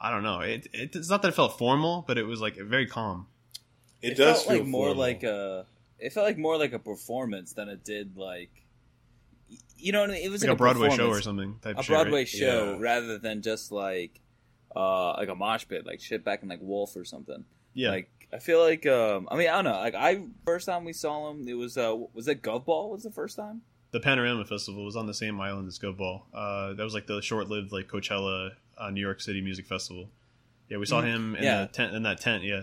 I 0.00 0.10
don't 0.10 0.22
know. 0.24 0.40
It, 0.40 0.66
it 0.72 0.96
it's 0.96 1.08
not 1.08 1.22
that 1.22 1.28
it 1.28 1.34
felt 1.34 1.58
formal, 1.58 2.04
but 2.08 2.18
it 2.18 2.24
was 2.24 2.40
like 2.40 2.56
very 2.56 2.86
calm. 2.86 3.28
It, 4.02 4.12
It, 4.12 4.16
does 4.16 4.38
felt 4.42 4.48
feel 4.48 4.58
like 4.64 4.66
more 4.66 4.86
formal. 4.88 5.00
like 5.00 5.22
a. 5.22 5.66
It 6.00 6.12
felt 6.12 6.26
like 6.26 6.38
more 6.38 6.58
like 6.58 6.72
a 6.72 6.78
performance 6.80 7.52
than 7.52 7.68
it 7.68 7.84
did 7.84 8.16
like. 8.16 8.50
You 9.80 9.92
know, 9.92 10.00
what 10.00 10.10
I 10.10 10.14
mean? 10.14 10.22
it 10.24 10.30
was 10.30 10.42
Like 10.42 10.48
like, 10.50 10.54
a 10.54 10.58
Broadway 10.58 10.90
show 10.96 11.08
or 11.08 11.20
something 11.20 11.56
type 11.62 11.78
a 11.78 11.82
shit, 11.82 11.90
right? 11.94 12.02
Broadway 12.02 12.24
show 12.24 12.72
Yeah. 12.74 12.76
rather 12.80 13.18
than 13.18 13.42
just 13.42 13.72
like, 13.72 14.20
uh, 14.76 15.12
like 15.14 15.28
a 15.28 15.34
mosh 15.34 15.66
pit, 15.68 15.86
like 15.86 16.00
shit 16.00 16.24
back 16.24 16.42
in 16.42 16.48
like 16.48 16.60
Wolf 16.62 16.96
or 16.96 17.04
something. 17.04 17.44
Yeah, 17.74 17.90
Like 17.90 18.10
I 18.32 18.38
feel 18.38 18.60
like, 18.60 18.86
um, 18.86 19.28
I 19.30 19.36
mean, 19.36 19.48
I 19.48 19.54
don't 19.62 19.64
know. 19.64 19.72
Like 19.78 19.94
I 19.94 20.22
first 20.44 20.66
time 20.66 20.84
we 20.84 20.92
saw 20.92 21.30
him, 21.30 21.46
it 21.48 21.54
was 21.54 21.76
uh, 21.76 21.96
was 22.14 22.28
it 22.28 22.42
Gov 22.42 22.64
Ball? 22.64 22.90
Was 22.90 23.02
the 23.02 23.10
first 23.10 23.36
time? 23.36 23.62
the 23.92 23.98
Panorama 23.98 24.44
Festival 24.44 24.84
was 24.84 24.94
on 24.94 25.06
the 25.08 25.14
same 25.14 25.40
island 25.40 25.66
as 25.66 25.76
Gov 25.80 25.96
Ball. 25.96 26.24
Uh, 26.32 26.74
that 26.74 26.84
was 26.84 26.94
like 26.94 27.08
the 27.08 27.20
short-lived 27.20 27.72
like 27.72 27.88
Coachella, 27.88 28.52
uh, 28.78 28.88
New 28.90 29.00
York 29.00 29.20
City 29.20 29.40
Music 29.40 29.66
Festival. 29.66 30.08
Yeah, 30.68 30.76
we 30.78 30.86
saw 30.86 31.02
Mhm. 31.02 31.06
him 31.06 31.34
in 31.34 31.42
Yeah. 31.42 31.60
the 31.62 31.66
tent 31.66 31.94
in 31.96 32.04
that 32.04 32.20
tent. 32.20 32.44
Yeah, 32.44 32.62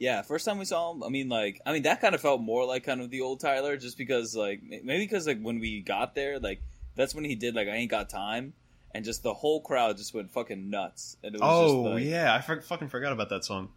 Yeah, 0.00 0.22
first 0.22 0.46
time 0.46 0.58
we 0.58 0.64
saw 0.64 0.92
him. 0.92 1.02
I 1.04 1.10
mean, 1.10 1.28
like, 1.28 1.60
I 1.66 1.74
mean, 1.74 1.82
that 1.82 2.00
kind 2.00 2.14
of 2.14 2.22
felt 2.22 2.40
more 2.40 2.64
like 2.64 2.84
kind 2.84 3.02
of 3.02 3.10
the 3.10 3.20
old 3.20 3.38
Tyler, 3.38 3.76
just 3.76 3.98
because, 3.98 4.34
like, 4.34 4.62
maybe 4.62 5.04
because 5.04 5.26
like 5.26 5.40
when 5.40 5.60
we 5.60 5.82
got 5.82 6.14
there, 6.14 6.40
like 6.40 6.62
that's 6.96 7.14
when 7.14 7.24
he 7.24 7.34
did 7.34 7.54
like 7.54 7.68
I 7.68 7.72
ain't 7.72 7.90
got 7.90 8.08
time, 8.08 8.54
and 8.94 9.04
just 9.04 9.22
the 9.22 9.34
whole 9.34 9.60
crowd 9.60 9.98
just 9.98 10.14
went 10.14 10.32
fucking 10.32 10.70
nuts. 10.70 11.18
And 11.22 11.34
it 11.34 11.40
was 11.40 11.50
oh 11.52 11.84
just, 11.84 11.94
like, 11.94 12.04
yeah, 12.04 12.34
I 12.34 12.40
for- 12.40 12.62
fucking 12.62 12.88
forgot 12.88 13.12
about 13.12 13.28
that 13.28 13.44
song. 13.44 13.68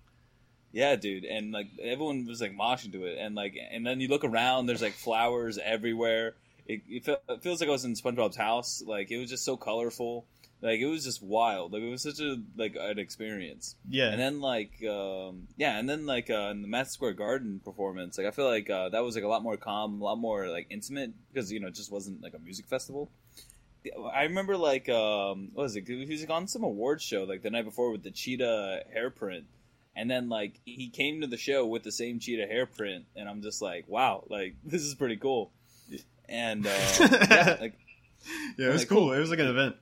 Yeah, 0.72 0.96
dude, 0.96 1.26
and 1.26 1.52
like 1.52 1.68
everyone 1.82 2.26
was 2.26 2.40
like 2.40 2.56
moshing 2.56 2.94
to 2.94 3.04
it, 3.04 3.18
and 3.20 3.36
like, 3.36 3.58
and 3.72 3.86
then 3.86 4.00
you 4.00 4.08
look 4.08 4.24
around, 4.24 4.66
there's 4.66 4.82
like 4.82 4.94
flowers 4.94 5.60
everywhere. 5.62 6.36
It, 6.66 6.84
it, 6.88 7.04
fe- 7.04 7.18
it 7.28 7.44
feels 7.44 7.60
like 7.60 7.68
I 7.68 7.74
was 7.74 7.84
in 7.84 7.96
SpongeBob's 7.96 8.38
house. 8.38 8.82
Like 8.88 9.12
it 9.12 9.18
was 9.18 9.30
just 9.30 9.44
so 9.44 9.58
colorful. 9.58 10.26
Like 10.64 10.80
it 10.80 10.88
was 10.88 11.04
just 11.04 11.22
wild. 11.22 11.74
Like 11.74 11.82
it 11.82 11.90
was 11.90 12.02
such 12.02 12.20
a 12.20 12.38
like 12.56 12.76
an 12.80 12.98
experience. 12.98 13.76
Yeah, 13.90 14.10
And 14.10 14.20
then 14.20 14.40
like, 14.40 14.72
um, 14.90 15.48
yeah, 15.58 15.78
and 15.78 15.90
then 15.90 16.06
like 16.06 16.30
uh, 16.30 16.50
in 16.52 16.62
the 16.62 16.68
Madison 16.68 16.94
Square 16.94 17.14
Garden 17.14 17.60
performance, 17.64 18.18
like 18.18 18.26
I 18.26 18.32
feel 18.32 18.48
like 18.48 18.70
uh, 18.70 18.90
that 18.90 19.04
was 19.04 19.16
like 19.16 19.26
a 19.26 19.28
lot 19.28 19.44
more 19.44 19.58
calm, 19.58 20.02
a 20.02 20.04
lot 20.04 20.18
more 20.18 20.48
like 20.48 20.68
intimate 20.70 21.12
because 21.32 21.52
you 21.52 21.60
know 21.60 21.68
it 21.68 21.76
just 21.76 21.92
wasn't 21.92 22.24
like 22.24 22.34
a 22.34 22.40
music 22.40 22.66
festival. 22.68 23.12
I 24.14 24.24
remember 24.24 24.56
like 24.56 24.88
um, 24.88 25.50
what 25.54 25.64
was 25.64 25.76
it? 25.76 25.86
He 25.86 26.06
was 26.06 26.22
like 26.22 26.30
on 26.30 26.48
some 26.48 26.64
awards 26.64 27.04
show 27.04 27.26
like 27.26 27.42
the 27.44 27.50
night 27.50 27.66
before 27.66 27.92
with 27.92 28.04
the 28.04 28.12
cheetah 28.12 28.84
hair 28.94 29.10
print 29.10 29.46
and 29.96 30.10
then 30.10 30.30
like 30.30 30.60
he 30.66 30.90
came 30.90 31.22
to 31.22 31.28
the 31.28 31.38
show 31.38 31.66
with 31.66 31.84
the 31.84 31.92
same 31.92 32.20
cheetah 32.20 32.48
hairprint, 32.48 33.04
and 33.16 33.30
I'm 33.30 33.42
just 33.42 33.62
like, 33.62 33.88
wow, 33.88 34.24
like 34.30 34.56
this 34.64 34.82
is 34.82 34.96
pretty 34.96 35.18
cool. 35.18 35.52
And 36.30 36.66
uh, 36.66 36.70
yeah, 37.00 37.58
like 37.60 37.74
yeah, 38.58 38.68
it 38.68 38.72
was 38.72 38.82
like, 38.82 38.90
cool. 38.90 38.98
cool. 39.00 39.14
It 39.14 39.20
was 39.20 39.30
like 39.30 39.40
an 39.40 39.48
event. 39.48 39.76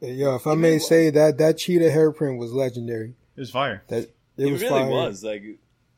Hey, 0.00 0.12
Yo, 0.14 0.34
if 0.36 0.46
I 0.46 0.52
It 0.52 0.56
may 0.56 0.68
really 0.68 0.78
say 0.80 1.10
that 1.10 1.38
that 1.38 1.58
cheetah 1.58 1.90
hairprint 1.90 2.38
was 2.38 2.52
legendary. 2.52 3.14
It 3.36 3.40
was 3.40 3.50
fire. 3.50 3.82
That 3.88 4.02
it, 4.04 4.14
it, 4.36 4.52
was 4.52 4.60
really 4.62 4.80
fire. 4.82 4.90
was. 4.90 5.24
Like 5.24 5.42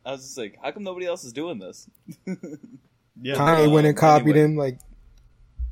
I 0.05 0.13
was 0.13 0.23
just 0.23 0.39
like, 0.39 0.59
how 0.63 0.71
come 0.71 0.85
nobody 0.85 1.07
else 1.07 1.25
is 1.25 1.33
doing 1.33 1.59
this? 1.59 1.89
Yeah, 3.19 3.35
Kanye 3.37 3.73
went 3.73 3.87
and 3.87 3.97
copied 3.97 4.37
anyway. 4.37 4.45
him. 4.45 4.57
Like 4.57 4.79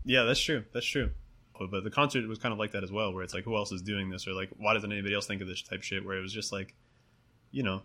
Yeah, 0.05 0.23
that's 0.23 0.41
true. 0.41 0.65
That's 0.73 0.87
true. 0.87 1.11
But, 1.59 1.71
but 1.71 1.85
the 1.85 1.91
concert 1.91 2.27
was 2.27 2.39
kind 2.39 2.53
of 2.55 2.59
like 2.59 2.73
that 2.73 2.83
as 2.83 2.91
well, 2.91 3.13
where 3.13 3.23
it's 3.23 3.35
like, 3.35 3.45
who 3.45 3.55
else 3.55 3.71
is 3.71 3.83
doing 3.83 4.09
this, 4.09 4.27
or 4.27 4.33
like, 4.33 4.49
why 4.57 4.73
doesn't 4.73 4.91
anybody 4.91 5.15
else 5.15 5.27
think 5.27 5.43
of 5.43 5.47
this 5.47 5.61
type 5.63 5.83
shit? 5.83 6.05
Where 6.07 6.17
it 6.17 6.23
was 6.23 6.33
just 6.33 6.53
like, 6.53 6.75
you 7.51 7.63
know, 7.63 7.83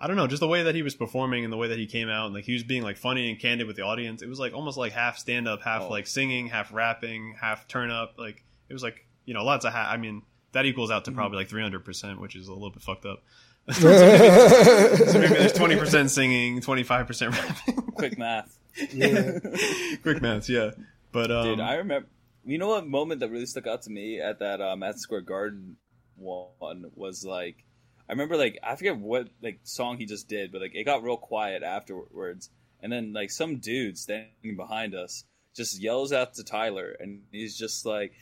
I 0.00 0.06
don't 0.06 0.14
know, 0.16 0.28
just 0.28 0.38
the 0.40 0.46
way 0.46 0.62
that 0.62 0.74
he 0.76 0.82
was 0.82 0.94
performing 0.94 1.42
and 1.42 1.52
the 1.52 1.56
way 1.56 1.66
that 1.68 1.78
he 1.78 1.86
came 1.86 2.08
out, 2.08 2.26
and 2.26 2.34
like 2.36 2.44
he 2.44 2.52
was 2.52 2.62
being 2.62 2.82
like 2.84 2.96
funny 2.96 3.28
and 3.28 3.38
candid 3.38 3.66
with 3.66 3.74
the 3.76 3.82
audience. 3.82 4.22
It 4.22 4.28
was 4.28 4.38
like 4.38 4.54
almost 4.54 4.78
like 4.78 4.92
half 4.92 5.18
stand 5.18 5.48
up, 5.48 5.60
half 5.62 5.82
Oh. 5.82 5.88
like 5.88 6.06
singing, 6.06 6.46
half 6.46 6.72
rapping, 6.72 7.34
half 7.40 7.66
turn 7.66 7.90
up. 7.90 8.14
Like 8.16 8.44
it 8.68 8.72
was 8.72 8.82
like 8.84 9.04
you 9.30 9.34
know, 9.34 9.44
lots 9.44 9.64
of. 9.64 9.72
Ha- 9.72 9.88
I 9.88 9.96
mean, 9.96 10.22
that 10.50 10.66
equals 10.66 10.90
out 10.90 11.04
to 11.04 11.12
probably 11.12 11.38
like 11.38 11.48
three 11.48 11.62
hundred 11.62 11.84
percent, 11.84 12.20
which 12.20 12.34
is 12.34 12.48
a 12.48 12.52
little 12.52 12.70
bit 12.70 12.82
fucked 12.82 13.06
up. 13.06 13.22
so 13.70 13.86
maybe 13.86 15.34
there's 15.34 15.52
twenty 15.52 15.76
percent 15.76 16.10
singing, 16.10 16.60
twenty 16.60 16.82
five 16.82 17.06
percent 17.06 17.38
rapping. 17.38 17.76
Quick 17.92 18.18
math. 18.18 18.58
yeah, 18.92 19.38
Quick 20.02 20.20
math, 20.20 20.48
yeah. 20.48 20.72
But 21.12 21.30
um, 21.30 21.44
Dude, 21.44 21.60
I 21.60 21.74
remember. 21.74 22.08
You 22.44 22.58
know 22.58 22.70
what 22.70 22.88
moment 22.88 23.20
that 23.20 23.30
really 23.30 23.46
stuck 23.46 23.68
out 23.68 23.82
to 23.82 23.90
me 23.90 24.20
at 24.20 24.40
that 24.40 24.60
um, 24.60 24.80
Madison 24.80 25.00
Square 25.00 25.20
Garden 25.20 25.76
one 26.16 26.86
was 26.96 27.24
like, 27.24 27.62
I 28.08 28.12
remember 28.12 28.36
like 28.36 28.58
I 28.64 28.74
forget 28.74 28.96
what 28.96 29.28
like 29.40 29.60
song 29.62 29.96
he 29.96 30.06
just 30.06 30.28
did, 30.28 30.50
but 30.50 30.60
like 30.60 30.74
it 30.74 30.82
got 30.82 31.04
real 31.04 31.16
quiet 31.16 31.62
afterwards, 31.62 32.50
and 32.82 32.92
then 32.92 33.12
like 33.12 33.30
some 33.30 33.58
dude 33.58 33.96
standing 33.96 34.56
behind 34.56 34.96
us 34.96 35.22
just 35.54 35.80
yells 35.80 36.12
out 36.12 36.34
to 36.34 36.44
Tyler, 36.44 36.96
and 36.98 37.22
he's 37.32 37.56
just 37.56 37.84
like, 37.86 38.12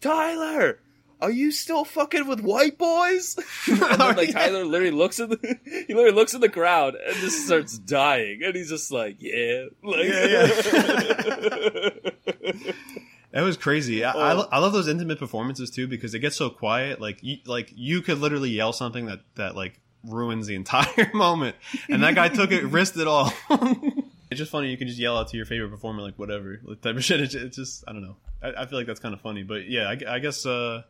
Tyler. 0.00 0.80
Are 1.18 1.30
you 1.30 1.50
still 1.50 1.86
fucking 1.86 2.28
with 2.28 2.40
white 2.40 2.76
boys? 2.76 3.36
and 3.68 3.78
then, 3.80 3.98
like 4.16 4.28
oh, 4.28 4.32
Tyler 4.32 4.66
literally 4.66 4.90
looks 4.90 5.18
at 5.18 5.30
the 5.30 5.58
he 5.64 5.94
literally 5.94 6.10
looks 6.14 6.34
at 6.34 6.42
the 6.42 6.48
crowd 6.50 6.94
and 6.94 7.16
just 7.16 7.46
starts 7.46 7.78
dying, 7.78 8.42
and 8.44 8.54
he's 8.54 8.68
just 8.68 8.92
like, 8.92 9.16
yeah, 9.18 9.64
like, 9.82 10.08
That 13.32 13.42
was 13.42 13.56
crazy. 13.56 14.04
I, 14.04 14.12
I, 14.12 14.32
Oh. 14.32 14.36
lo- 14.36 14.48
I 14.52 14.58
love 14.58 14.72
those 14.72 14.88
intimate 14.88 15.18
performances 15.18 15.70
too 15.70 15.86
because 15.86 16.14
it 16.14 16.20
gets 16.20 16.36
so 16.36 16.50
quiet. 16.50 17.00
Like 17.00 17.18
you, 17.22 17.38
like 17.46 17.72
you 17.74 18.02
could 18.02 18.18
literally 18.18 18.50
yell 18.50 18.72
something 18.72 19.06
that 19.06 19.20
that 19.36 19.54
like 19.56 19.80
ruins 20.04 20.46
the 20.46 20.54
entire 20.54 21.10
moment, 21.14 21.56
and 21.88 22.02
that 22.02 22.14
guy 22.14 22.28
took 22.28 22.52
it, 22.52 22.64
risked 22.64 22.96
it 22.98 23.06
all. 23.08 23.32
It's 24.36 24.40
just 24.40 24.52
funny. 24.52 24.70
You 24.70 24.76
can 24.76 24.86
just 24.88 25.00
yell 25.00 25.16
out 25.16 25.28
to 25.28 25.36
your 25.36 25.46
favorite 25.46 25.70
performer 25.70 26.02
like 26.02 26.18
whatever 26.18 26.60
like, 26.64 26.80
type 26.80 26.96
of 26.96 27.04
shit. 27.08 27.20
It's, 27.20 27.34
it's 27.34 27.56
just 27.56 27.84
I 27.88 27.92
don't 27.92 28.02
know. 28.02 28.16
I, 28.42 28.62
I 28.62 28.66
feel 28.66 28.78
like 28.78 28.86
that's 28.86 29.00
kind 29.00 29.14
of 29.14 29.20
funny. 29.20 29.42
But 29.42 29.68
yeah, 29.68 29.88
I, 29.88 30.16
I 30.16 30.18
guess 30.18 30.44
uh, 30.46 30.82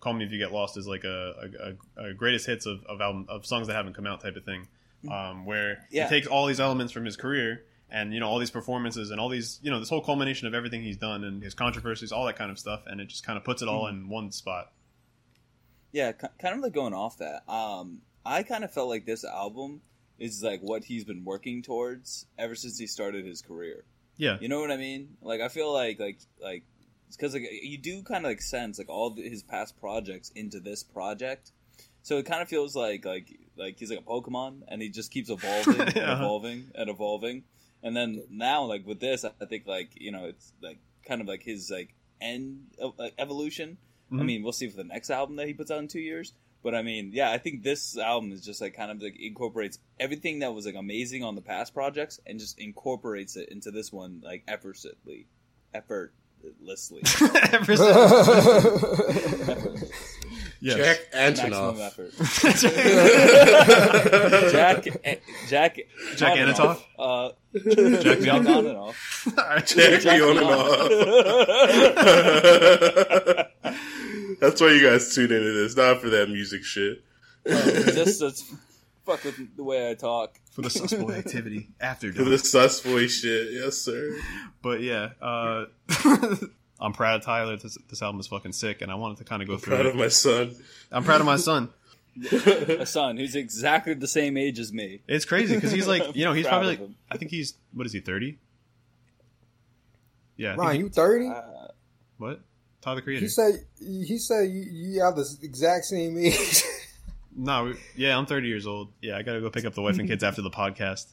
"Call 0.00 0.14
Me 0.14 0.24
If 0.24 0.32
You 0.32 0.38
Get 0.38 0.52
Lost" 0.52 0.76
is 0.76 0.86
like 0.86 1.04
a, 1.04 1.76
a, 1.98 2.02
a, 2.10 2.14
greatest 2.14 2.46
hits 2.46 2.66
of 2.66 2.82
of, 2.84 3.00
album, 3.00 3.26
of 3.28 3.44
songs 3.46 3.66
that 3.66 3.74
haven't 3.74 3.94
come 3.94 4.06
out 4.06 4.20
type 4.20 4.36
of 4.36 4.44
thing, 4.44 4.66
um, 5.10 5.44
where 5.44 5.86
Yeah. 5.90 6.04
he 6.04 6.10
takes 6.10 6.26
all 6.26 6.46
these 6.46 6.60
elements 6.60 6.92
from 6.92 7.04
his 7.04 7.16
career 7.16 7.64
and 7.90 8.14
you 8.14 8.20
know 8.20 8.28
all 8.28 8.38
these 8.38 8.50
performances 8.52 9.10
and 9.10 9.20
all 9.20 9.28
these 9.28 9.58
you 9.62 9.70
know 9.70 9.80
this 9.80 9.88
whole 9.88 10.00
culmination 10.00 10.46
of 10.46 10.54
everything 10.54 10.80
he's 10.82 10.96
done 10.96 11.24
and 11.24 11.42
his 11.42 11.54
controversies 11.54 12.12
all 12.12 12.24
that 12.24 12.36
kind 12.36 12.50
of 12.50 12.56
stuff 12.58 12.82
and 12.86 13.00
it 13.00 13.06
just 13.06 13.26
kind 13.26 13.36
of 13.36 13.42
puts 13.44 13.62
it 13.62 13.68
all 13.68 13.88
in 13.88 14.08
one 14.08 14.30
spot 14.30 14.70
Yeah, 15.92 16.12
kind 16.12 16.54
of 16.54 16.60
like 16.60 16.72
going 16.72 16.94
off 16.94 17.18
that. 17.18 17.42
Um, 17.50 18.02
I 18.24 18.44
kind 18.44 18.62
of 18.62 18.72
felt 18.72 18.88
like 18.88 19.06
this 19.06 19.24
album 19.24 19.80
is 20.20 20.42
like 20.42 20.60
what 20.60 20.84
he's 20.84 21.04
been 21.04 21.24
working 21.24 21.62
towards 21.62 22.26
ever 22.38 22.54
since 22.54 22.78
he 22.78 22.86
started 22.86 23.24
his 23.26 23.42
career. 23.42 23.84
yeah 24.16 24.36
You 24.40 24.48
know 24.48 24.60
what 24.60 24.70
I 24.70 24.76
mean? 24.76 25.16
Like 25.22 25.40
I 25.40 25.48
feel 25.48 25.72
like 25.72 25.98
like 25.98 26.18
like 26.40 26.62
because 27.10 27.34
like 27.34 27.48
you 27.62 27.78
do 27.78 28.02
kind 28.02 28.24
of 28.24 28.30
like 28.30 28.42
sense 28.42 28.78
like 28.78 28.88
all 28.88 29.10
the, 29.10 29.22
his 29.28 29.42
past 29.42 29.80
projects 29.80 30.30
into 30.36 30.60
this 30.60 30.82
project. 30.84 31.50
So 32.02 32.18
it 32.18 32.26
kind 32.26 32.42
of 32.42 32.48
feels 32.48 32.76
like 32.76 33.04
like 33.04 33.26
like 33.56 33.78
he's 33.78 33.90
like 33.90 34.00
a 34.00 34.02
Pokemon 34.02 34.62
and 34.68 34.80
he 34.82 34.88
just 34.90 35.10
keeps 35.10 35.30
evolving 35.30 35.80
and 35.88 35.96
Uh-huh. 35.98 36.12
evolving 36.22 36.70
and 36.74 36.88
evolving. 36.90 37.44
And 37.82 37.96
then 37.96 38.22
now 38.30 38.64
like 38.64 38.86
with 38.86 39.00
this, 39.00 39.24
I 39.24 39.44
think 39.46 39.66
like 39.66 39.90
you 40.00 40.12
know 40.12 40.26
it's 40.26 40.52
like 40.62 40.78
kind 41.08 41.20
of 41.22 41.26
like 41.26 41.42
his 41.42 41.70
like 41.70 41.94
end 42.20 42.66
of, 42.78 42.92
like, 42.98 43.14
evolution. 43.18 43.78
I 44.12 44.16
Mhm. 44.16 44.26
mean, 44.26 44.42
we'll 44.42 44.52
see 44.52 44.68
for 44.68 44.76
the 44.76 44.84
next 44.84 45.08
album 45.08 45.36
that 45.36 45.46
he 45.46 45.54
puts 45.54 45.70
out 45.70 45.78
in 45.78 45.88
two 45.88 46.00
years. 46.00 46.34
But 46.62 46.74
I 46.74 46.82
mean, 46.82 47.12
yeah, 47.14 47.30
I 47.30 47.38
think 47.38 47.62
this 47.62 47.96
album 47.96 48.32
is 48.32 48.44
just 48.44 48.60
like 48.60 48.74
kind 48.76 48.90
of 48.90 49.00
like 49.00 49.16
incorporates 49.18 49.78
everything 49.98 50.40
that 50.40 50.52
was 50.52 50.66
like 50.66 50.74
amazing 50.74 51.24
on 51.24 51.34
the 51.34 51.40
past 51.40 51.72
projects 51.72 52.20
and 52.26 52.38
just 52.38 52.58
incorporates 52.58 53.34
it 53.36 53.48
into 53.50 53.70
this 53.70 53.90
one 53.92 54.20
like 54.24 54.42
effortlessly, 54.46 55.26
effortlessly, 55.72 57.00
Ever 57.52 57.76
since- 57.76 57.88
yes. 60.60 60.76
Jack 60.76 60.98
maximum 61.14 61.52
Antonoff. 61.52 61.80
effort. 61.80 62.12
Jack, 64.52 64.86
eh, 65.04 65.16
Jack, 65.48 65.78
Jack 66.16 66.32
on 66.32 66.38
and 66.38 66.54
Anatoff? 66.54 66.78
Uh, 66.98 67.30
Jack 67.54 68.02
Jack 68.02 68.18
Beyond? 68.20 68.48
on 68.48 68.66
and 68.66 68.76
off. 68.76 68.96
Jack 69.66 70.00
Jack 70.02 70.22
on 70.22 70.36
and 70.38 70.46
off. 70.46 70.80
That's 74.40 74.60
why 74.60 74.68
you 74.72 74.88
guys 74.88 75.14
tune 75.14 75.24
into 75.32 75.52
this, 75.52 75.76
not 75.76 76.00
for 76.00 76.08
that 76.10 76.28
music 76.28 76.64
shit. 76.64 77.02
just 77.46 78.22
it's 78.22 78.42
fuck 79.06 79.24
with 79.24 79.56
the 79.56 79.64
way 79.64 79.90
I 79.90 79.94
talk. 79.94 80.38
for 80.52 80.62
the 80.62 80.68
susboy 80.68 81.16
activity 81.18 81.68
after 81.80 82.12
For 82.12 82.24
the 82.24 82.38
sus 82.38 82.80
boy 82.80 83.06
shit, 83.06 83.48
yes 83.52 83.78
sir. 83.78 84.16
But 84.62 84.80
yeah, 84.82 85.10
uh, 85.22 85.64
I'm 86.80 86.92
proud 86.92 87.16
of 87.20 87.24
Tyler. 87.24 87.56
This, 87.56 87.76
this 87.88 88.02
album 88.02 88.20
is 88.20 88.26
fucking 88.28 88.52
sick, 88.52 88.82
and 88.82 88.90
I 88.90 88.94
wanted 88.94 89.18
to 89.18 89.24
kind 89.24 89.42
of 89.42 89.48
go 89.48 89.56
through 89.58 89.74
Proud 89.76 89.86
it. 89.86 89.90
of 89.90 89.96
my 89.96 90.08
son. 90.08 90.54
I'm 90.92 91.04
proud 91.04 91.20
of 91.20 91.26
my 91.26 91.36
son. 91.36 91.70
A 92.32 92.84
son 92.86 93.16
who's 93.18 93.36
exactly 93.36 93.94
the 93.94 94.08
same 94.08 94.36
age 94.36 94.58
as 94.58 94.72
me. 94.72 95.00
It's 95.06 95.24
crazy 95.24 95.54
because 95.54 95.70
he's 95.72 95.86
like, 95.86 96.16
you 96.16 96.24
know, 96.24 96.32
he's 96.32 96.44
Proud 96.44 96.56
probably 96.58 96.74
of 96.74 96.80
like, 96.80 96.88
him. 96.90 96.96
I 97.10 97.16
think 97.18 97.30
he's 97.30 97.54
what 97.72 97.86
is 97.86 97.92
he, 97.92 98.00
thirty? 98.00 98.38
Yeah, 100.36 100.48
I 100.48 100.52
think 100.52 100.60
Ryan, 100.62 100.76
he- 100.76 100.82
you 100.82 100.88
thirty? 100.88 101.28
Uh, 101.28 101.42
what? 102.18 102.40
Tyler 102.80 102.96
the 102.96 103.02
Creator. 103.02 103.20
He 103.20 103.28
said 103.28 103.64
he 103.78 104.18
said 104.18 104.50
you, 104.50 104.62
you 104.62 105.02
have 105.02 105.16
the 105.16 105.26
exact 105.42 105.84
same 105.84 106.16
age. 106.18 106.62
no, 107.36 107.74
yeah, 107.96 108.16
I'm 108.16 108.26
30 108.26 108.48
years 108.48 108.66
old. 108.66 108.92
Yeah, 109.00 109.16
I 109.16 109.22
gotta 109.22 109.40
go 109.40 109.50
pick 109.50 109.64
up 109.64 109.74
the 109.74 109.82
wife 109.82 109.98
and 109.98 110.08
kids 110.08 110.24
after 110.24 110.42
the 110.42 110.50
podcast. 110.50 111.06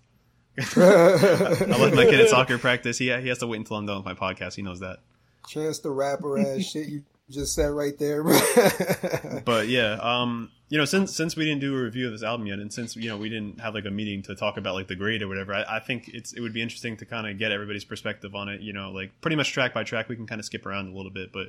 I 0.60 1.78
left 1.78 1.96
my 1.96 2.06
kid 2.06 2.20
at 2.20 2.30
soccer 2.30 2.58
practice. 2.58 2.98
He 2.98 3.06
he 3.06 3.28
has 3.28 3.40
to 3.40 3.48
wait 3.48 3.58
until 3.58 3.78
I'm 3.78 3.86
done 3.86 3.98
with 3.98 4.06
my 4.06 4.14
podcast. 4.14 4.56
He 4.56 4.62
knows 4.62 4.80
that. 4.80 5.00
Chance 5.48 5.80
the 5.80 5.92
rapper 5.92 6.40
ass 6.40 6.64
shit 6.64 6.88
you 6.88 7.04
just 7.30 7.54
said 7.54 7.68
right 7.72 7.98
there. 7.98 8.24
But 9.46 9.68
yeah, 9.68 9.98
um, 10.02 10.52
you 10.70 10.78
know, 10.78 10.86
since 10.86 11.16
since 11.16 11.36
we 11.36 11.46
didn't 11.46 11.62
do 11.62 11.78
a 11.78 11.82
review 11.82 12.08
of 12.08 12.12
this 12.12 12.24
album 12.24 12.48
yet, 12.48 12.60
and 12.60 12.72
since 12.74 12.96
you 12.96 13.10
know 13.10 13.18
we 13.18 13.30
didn't 13.30 13.62
have 13.62 13.74
like 13.74 13.86
a 13.86 13.92
meeting 13.92 14.22
to 14.24 14.36
talk 14.36 14.58
about 14.58 14.76
like 14.76 14.88
the 14.88 14.96
grade 14.96 15.22
or 15.22 15.28
whatever, 15.28 15.54
I, 15.54 15.78
I 15.78 15.80
think 15.80 16.10
it's 16.10 16.34
it 16.34 16.42
would 16.42 16.54
be 16.54 16.62
interesting 16.62 16.98
to 16.98 17.06
kind 17.06 17.28
of 17.28 17.38
get 17.38 17.52
everybody's 17.52 17.86
perspective 17.86 18.36
on 18.36 18.50
it. 18.50 18.62
You 18.62 18.74
know, 18.74 18.92
like 18.92 19.12
pretty 19.22 19.38
much 19.38 19.52
track 19.54 19.74
by 19.74 19.84
track, 19.84 20.10
we 20.10 20.16
can 20.16 20.28
kind 20.28 20.40
of 20.40 20.46
skip 20.46 20.66
around 20.66 20.88
a 20.88 20.96
little 20.96 21.12
bit, 21.12 21.32
but 21.32 21.48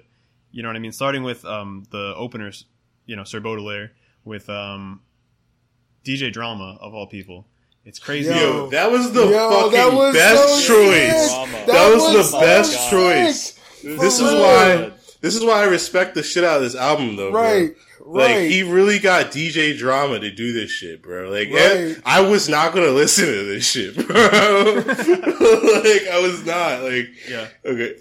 you 0.53 0.63
know 0.63 0.69
what 0.69 0.77
I 0.77 0.81
mean. 0.81 0.93
Starting 0.93 1.23
with 1.25 1.45
um 1.45 1.85
the 1.91 2.15
openers, 2.17 2.65
you 3.07 3.17
know, 3.17 3.25
Sir 3.25 3.41
Baudelaire 3.41 3.93
with 4.25 4.49
um 4.49 5.01
DJ 6.05 6.33
Drama 6.33 6.79
of 6.81 6.95
all 6.95 7.07
people. 7.07 7.47
It's 7.85 7.99
crazy. 7.99 8.31
Yo. 8.31 8.37
Yo, 8.37 8.71
that 8.71 8.91
was 8.91 9.13
the 9.13 9.27
Yo, 9.27 9.51
fucking 9.51 9.97
was 9.97 10.15
best 10.15 10.67
so 10.67 10.75
choice. 10.75 11.31
sick. 11.31 11.67
That, 11.67 11.95
was, 11.95 12.03
was 12.03 12.13
the 12.13 12.23
so 12.23 12.41
best 12.41 12.73
sick. 12.73 12.91
choice. 12.91 13.59
This 13.83 14.21
is 14.21 14.33
why. 14.35 14.93
This 15.21 15.35
is 15.35 15.45
why 15.45 15.63
I 15.63 15.65
respect 15.65 16.15
the 16.15 16.23
shit 16.23 16.45
out 16.45 16.59
of 16.59 16.63
this 16.63 16.75
album, 16.77 17.17
though. 17.17 17.31
bro. 17.31 17.43
right, 17.43 17.77
Like 18.05 18.37
right. 18.37 18.51
he 18.51 18.63
really 18.63 18.99
got 18.99 19.33
DJ 19.33 19.77
Drama 19.77 20.21
to 20.21 20.31
do 20.31 20.53
this 20.53 20.71
shit, 20.71 21.03
bro. 21.03 21.29
Like 21.31 21.51
Right. 21.53 21.97
I 22.05 22.21
was 22.21 22.49
not 22.49 22.73
gonna 22.73 22.89
listen 22.91 23.27
to 23.27 23.45
this 23.45 23.67
shit, 23.67 23.95
bro. 23.97 24.05
like 24.17 26.09
I 26.09 26.21
was 26.23 26.45
not. 26.47 26.83
Like 26.83 27.09
Yeah. 27.29 27.49
okay. 27.65 27.95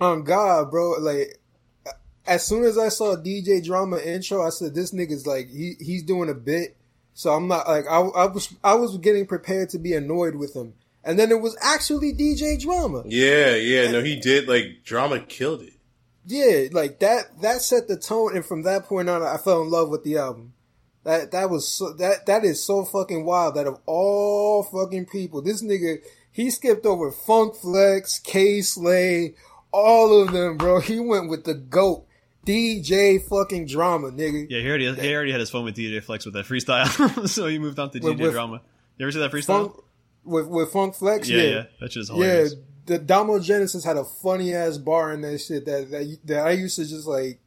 On 0.00 0.12
um, 0.18 0.24
God, 0.24 0.70
bro. 0.70 0.92
Like, 1.00 1.38
as 2.26 2.46
soon 2.46 2.64
as 2.64 2.78
I 2.78 2.88
saw 2.88 3.16
DJ 3.16 3.64
Drama 3.64 3.98
intro, 3.98 4.46
I 4.46 4.50
said, 4.50 4.74
"This 4.74 4.92
nigga's 4.92 5.26
like 5.26 5.48
he 5.48 5.74
he's 5.80 6.02
doing 6.02 6.28
a 6.28 6.34
bit." 6.34 6.76
So 7.14 7.32
I'm 7.32 7.48
not 7.48 7.66
like 7.68 7.86
I, 7.86 7.98
I 8.00 8.26
was 8.26 8.54
I 8.62 8.74
was 8.74 8.96
getting 8.98 9.26
prepared 9.26 9.70
to 9.70 9.78
be 9.78 9.92
annoyed 9.94 10.34
with 10.36 10.54
him, 10.54 10.74
and 11.04 11.18
then 11.18 11.30
it 11.30 11.40
was 11.40 11.56
actually 11.60 12.12
DJ 12.12 12.60
Drama. 12.60 13.02
yeah, 13.06 13.54
yeah. 13.56 13.90
No, 13.90 14.02
he 14.02 14.16
did. 14.20 14.48
Like 14.48 14.82
Drama 14.84 15.20
killed 15.20 15.62
it. 15.62 15.72
Yeah, 16.26 16.68
like 16.72 17.00
that 17.00 17.40
that 17.42 17.62
set 17.62 17.88
the 17.88 17.96
tone, 17.96 18.36
and 18.36 18.44
from 18.46 18.62
that 18.62 18.84
point 18.84 19.08
on, 19.08 19.22
I 19.22 19.36
fell 19.38 19.62
in 19.62 19.70
love 19.70 19.88
with 19.88 20.04
the 20.04 20.18
album. 20.18 20.54
That 21.04 21.32
that 21.32 21.50
was 21.50 21.66
so, 21.66 21.92
that 21.94 22.26
that 22.26 22.44
is 22.44 22.62
so 22.64 22.84
fucking 22.84 23.24
wild. 23.24 23.56
That 23.56 23.66
of 23.66 23.80
all 23.86 24.62
fucking 24.62 25.06
people, 25.06 25.42
this 25.42 25.62
nigga 25.62 25.96
he 26.30 26.48
skipped 26.50 26.86
over 26.86 27.10
Funk 27.10 27.56
Flex, 27.56 28.20
Kay 28.20 28.60
Slay, 28.62 29.34
all 29.72 30.22
of 30.22 30.30
them, 30.32 30.56
bro. 30.58 30.78
He 30.80 31.00
went 31.00 31.28
with 31.28 31.42
the 31.44 31.54
goat 31.54 32.06
DJ 32.46 33.20
fucking 33.28 33.66
drama, 33.66 34.10
nigga. 34.10 34.46
Yeah, 34.48 34.60
he 34.60 34.68
already 34.68 34.94
he 34.94 35.14
already 35.14 35.32
had 35.32 35.40
his 35.40 35.50
phone 35.50 35.64
with 35.64 35.76
DJ 35.76 36.02
Flex 36.02 36.24
with 36.24 36.34
that 36.34 36.44
freestyle, 36.46 37.28
so 37.28 37.46
he 37.48 37.58
moved 37.58 37.78
on 37.80 37.90
to 37.90 37.98
With- 37.98 38.16
DJ 38.18 38.22
with- 38.22 38.32
Drama. 38.32 38.60
You 38.98 39.06
ever 39.06 39.12
see 39.12 39.18
that 39.18 39.32
freestyle? 39.32 39.72
Funk 39.72 39.84
with 40.24 40.46
with 40.46 40.72
Funk 40.72 40.94
Flex, 40.94 41.28
yeah, 41.28 41.42
yeah, 41.42 41.50
yeah, 41.50 41.64
that 41.80 41.92
shit 41.92 42.02
is 42.02 42.10
yeah. 42.14 42.46
The 42.84 42.98
Domo 42.98 43.38
Genesis 43.38 43.84
had 43.84 43.96
a 43.96 44.04
funny 44.04 44.54
ass 44.54 44.76
bar 44.76 45.12
in 45.12 45.20
that 45.20 45.38
shit 45.38 45.64
that 45.66 45.90
that 45.90 46.18
that 46.24 46.46
I 46.46 46.50
used 46.52 46.76
to 46.76 46.84
just 46.84 47.06
like 47.06 47.40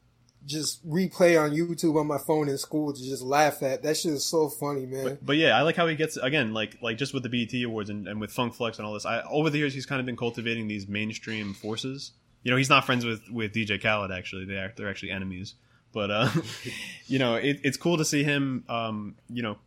just 0.46 0.88
replay 0.88 1.42
on 1.42 1.52
YouTube 1.52 2.00
on 2.00 2.08
my 2.08 2.18
phone 2.18 2.48
in 2.48 2.58
school 2.58 2.94
to 2.94 3.04
just 3.04 3.24
laugh 3.24 3.64
at. 3.64 3.84
That 3.84 3.98
shit 3.98 4.14
is 4.14 4.26
so 4.26 4.48
funny, 4.48 4.86
man. 4.86 5.04
But, 5.04 5.26
but 5.26 5.38
yeah, 5.38 5.58
I 5.58 5.62
like 5.64 5.76
how 5.76 5.88
he 5.88 5.96
gets 5.96 6.18
again, 6.18 6.54
like 6.54 6.78
like 6.82 6.98
just 6.98 7.14
with 7.14 7.24
the 7.24 7.30
BET 7.30 7.54
awards 7.64 7.90
and, 7.90 8.08
and 8.08 8.22
with 8.22 8.32
Funk 8.32 8.54
Flex 8.54 8.78
and 8.78 8.86
all 8.86 8.94
this. 8.94 9.06
I, 9.06 9.22
over 9.24 9.50
the 9.50 9.58
years, 9.58 9.74
he's 9.74 9.86
kind 9.86 10.00
of 10.00 10.06
been 10.06 10.18
cultivating 10.18 10.68
these 10.68 10.88
mainstream 10.88 11.54
forces. 11.54 12.12
You 12.44 12.52
know, 12.52 12.58
he's 12.58 12.70
not 12.70 12.86
friends 12.86 13.06
with 13.06 13.22
with 13.30 13.54
DJ 13.54 13.82
Khaled. 13.82 14.12
Actually, 14.12 14.46
they 14.46 14.56
are 14.56 14.74
they're 14.76 14.90
actually 14.90 15.12
enemies. 15.12 15.56
But 15.92 16.12
uh, 16.12 16.30
you 17.08 17.20
know, 17.20 17.36
it, 17.36 17.62
it's 17.64 17.78
cool 17.78 17.98
to 17.98 18.06
see 18.06 18.24
him. 18.24 18.66
Um, 18.70 19.16
you 19.30 19.42
know, 19.42 19.58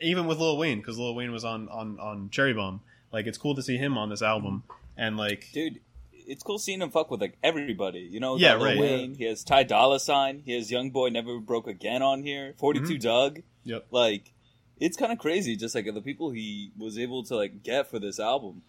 even 0.00 0.26
with 0.26 0.38
Lil 0.38 0.56
Wayne 0.56 0.78
because 0.78 0.98
Lil 0.98 1.14
Wayne 1.14 1.32
was 1.32 1.44
on 1.44 1.68
on 1.68 1.98
on 1.98 2.30
Cherry 2.30 2.54
Bomb. 2.54 2.80
Like, 3.12 3.26
it's 3.26 3.38
cool 3.38 3.54
to 3.54 3.62
see 3.62 3.76
him 3.76 3.96
on 3.96 4.10
this 4.10 4.22
album 4.22 4.64
and 4.96 5.16
like 5.16 5.48
dude, 5.52 5.80
it's 6.12 6.42
cool 6.42 6.58
seeing 6.58 6.80
him 6.82 6.90
fuck 6.90 7.10
with 7.10 7.20
like 7.20 7.36
everybody. 7.42 8.00
You 8.00 8.20
know, 8.20 8.36
Yeah, 8.36 8.52
got 8.52 8.60
Lil 8.60 8.68
right. 8.68 8.80
Wayne. 8.80 9.14
He 9.14 9.24
has 9.24 9.44
Ty 9.44 9.64
Dolla 9.64 10.00
Sign. 10.00 10.42
He 10.44 10.54
has 10.54 10.70
Young 10.70 10.90
Boy 10.90 11.08
Never 11.08 11.38
Broke 11.38 11.66
Again 11.66 12.02
on 12.02 12.22
here. 12.22 12.54
42 12.58 12.86
mm-hmm. 12.86 12.98
Doug. 12.98 13.42
Yep. 13.64 13.86
Like, 13.90 14.32
it's 14.78 14.96
kind 14.96 15.12
of 15.12 15.18
crazy. 15.18 15.56
Just 15.56 15.74
like 15.74 15.86
the 15.92 16.00
people 16.00 16.30
he 16.30 16.72
was 16.76 16.98
able 16.98 17.24
to 17.24 17.36
like 17.36 17.62
get 17.62 17.90
for 17.90 17.98
this 17.98 18.18
album. 18.18 18.62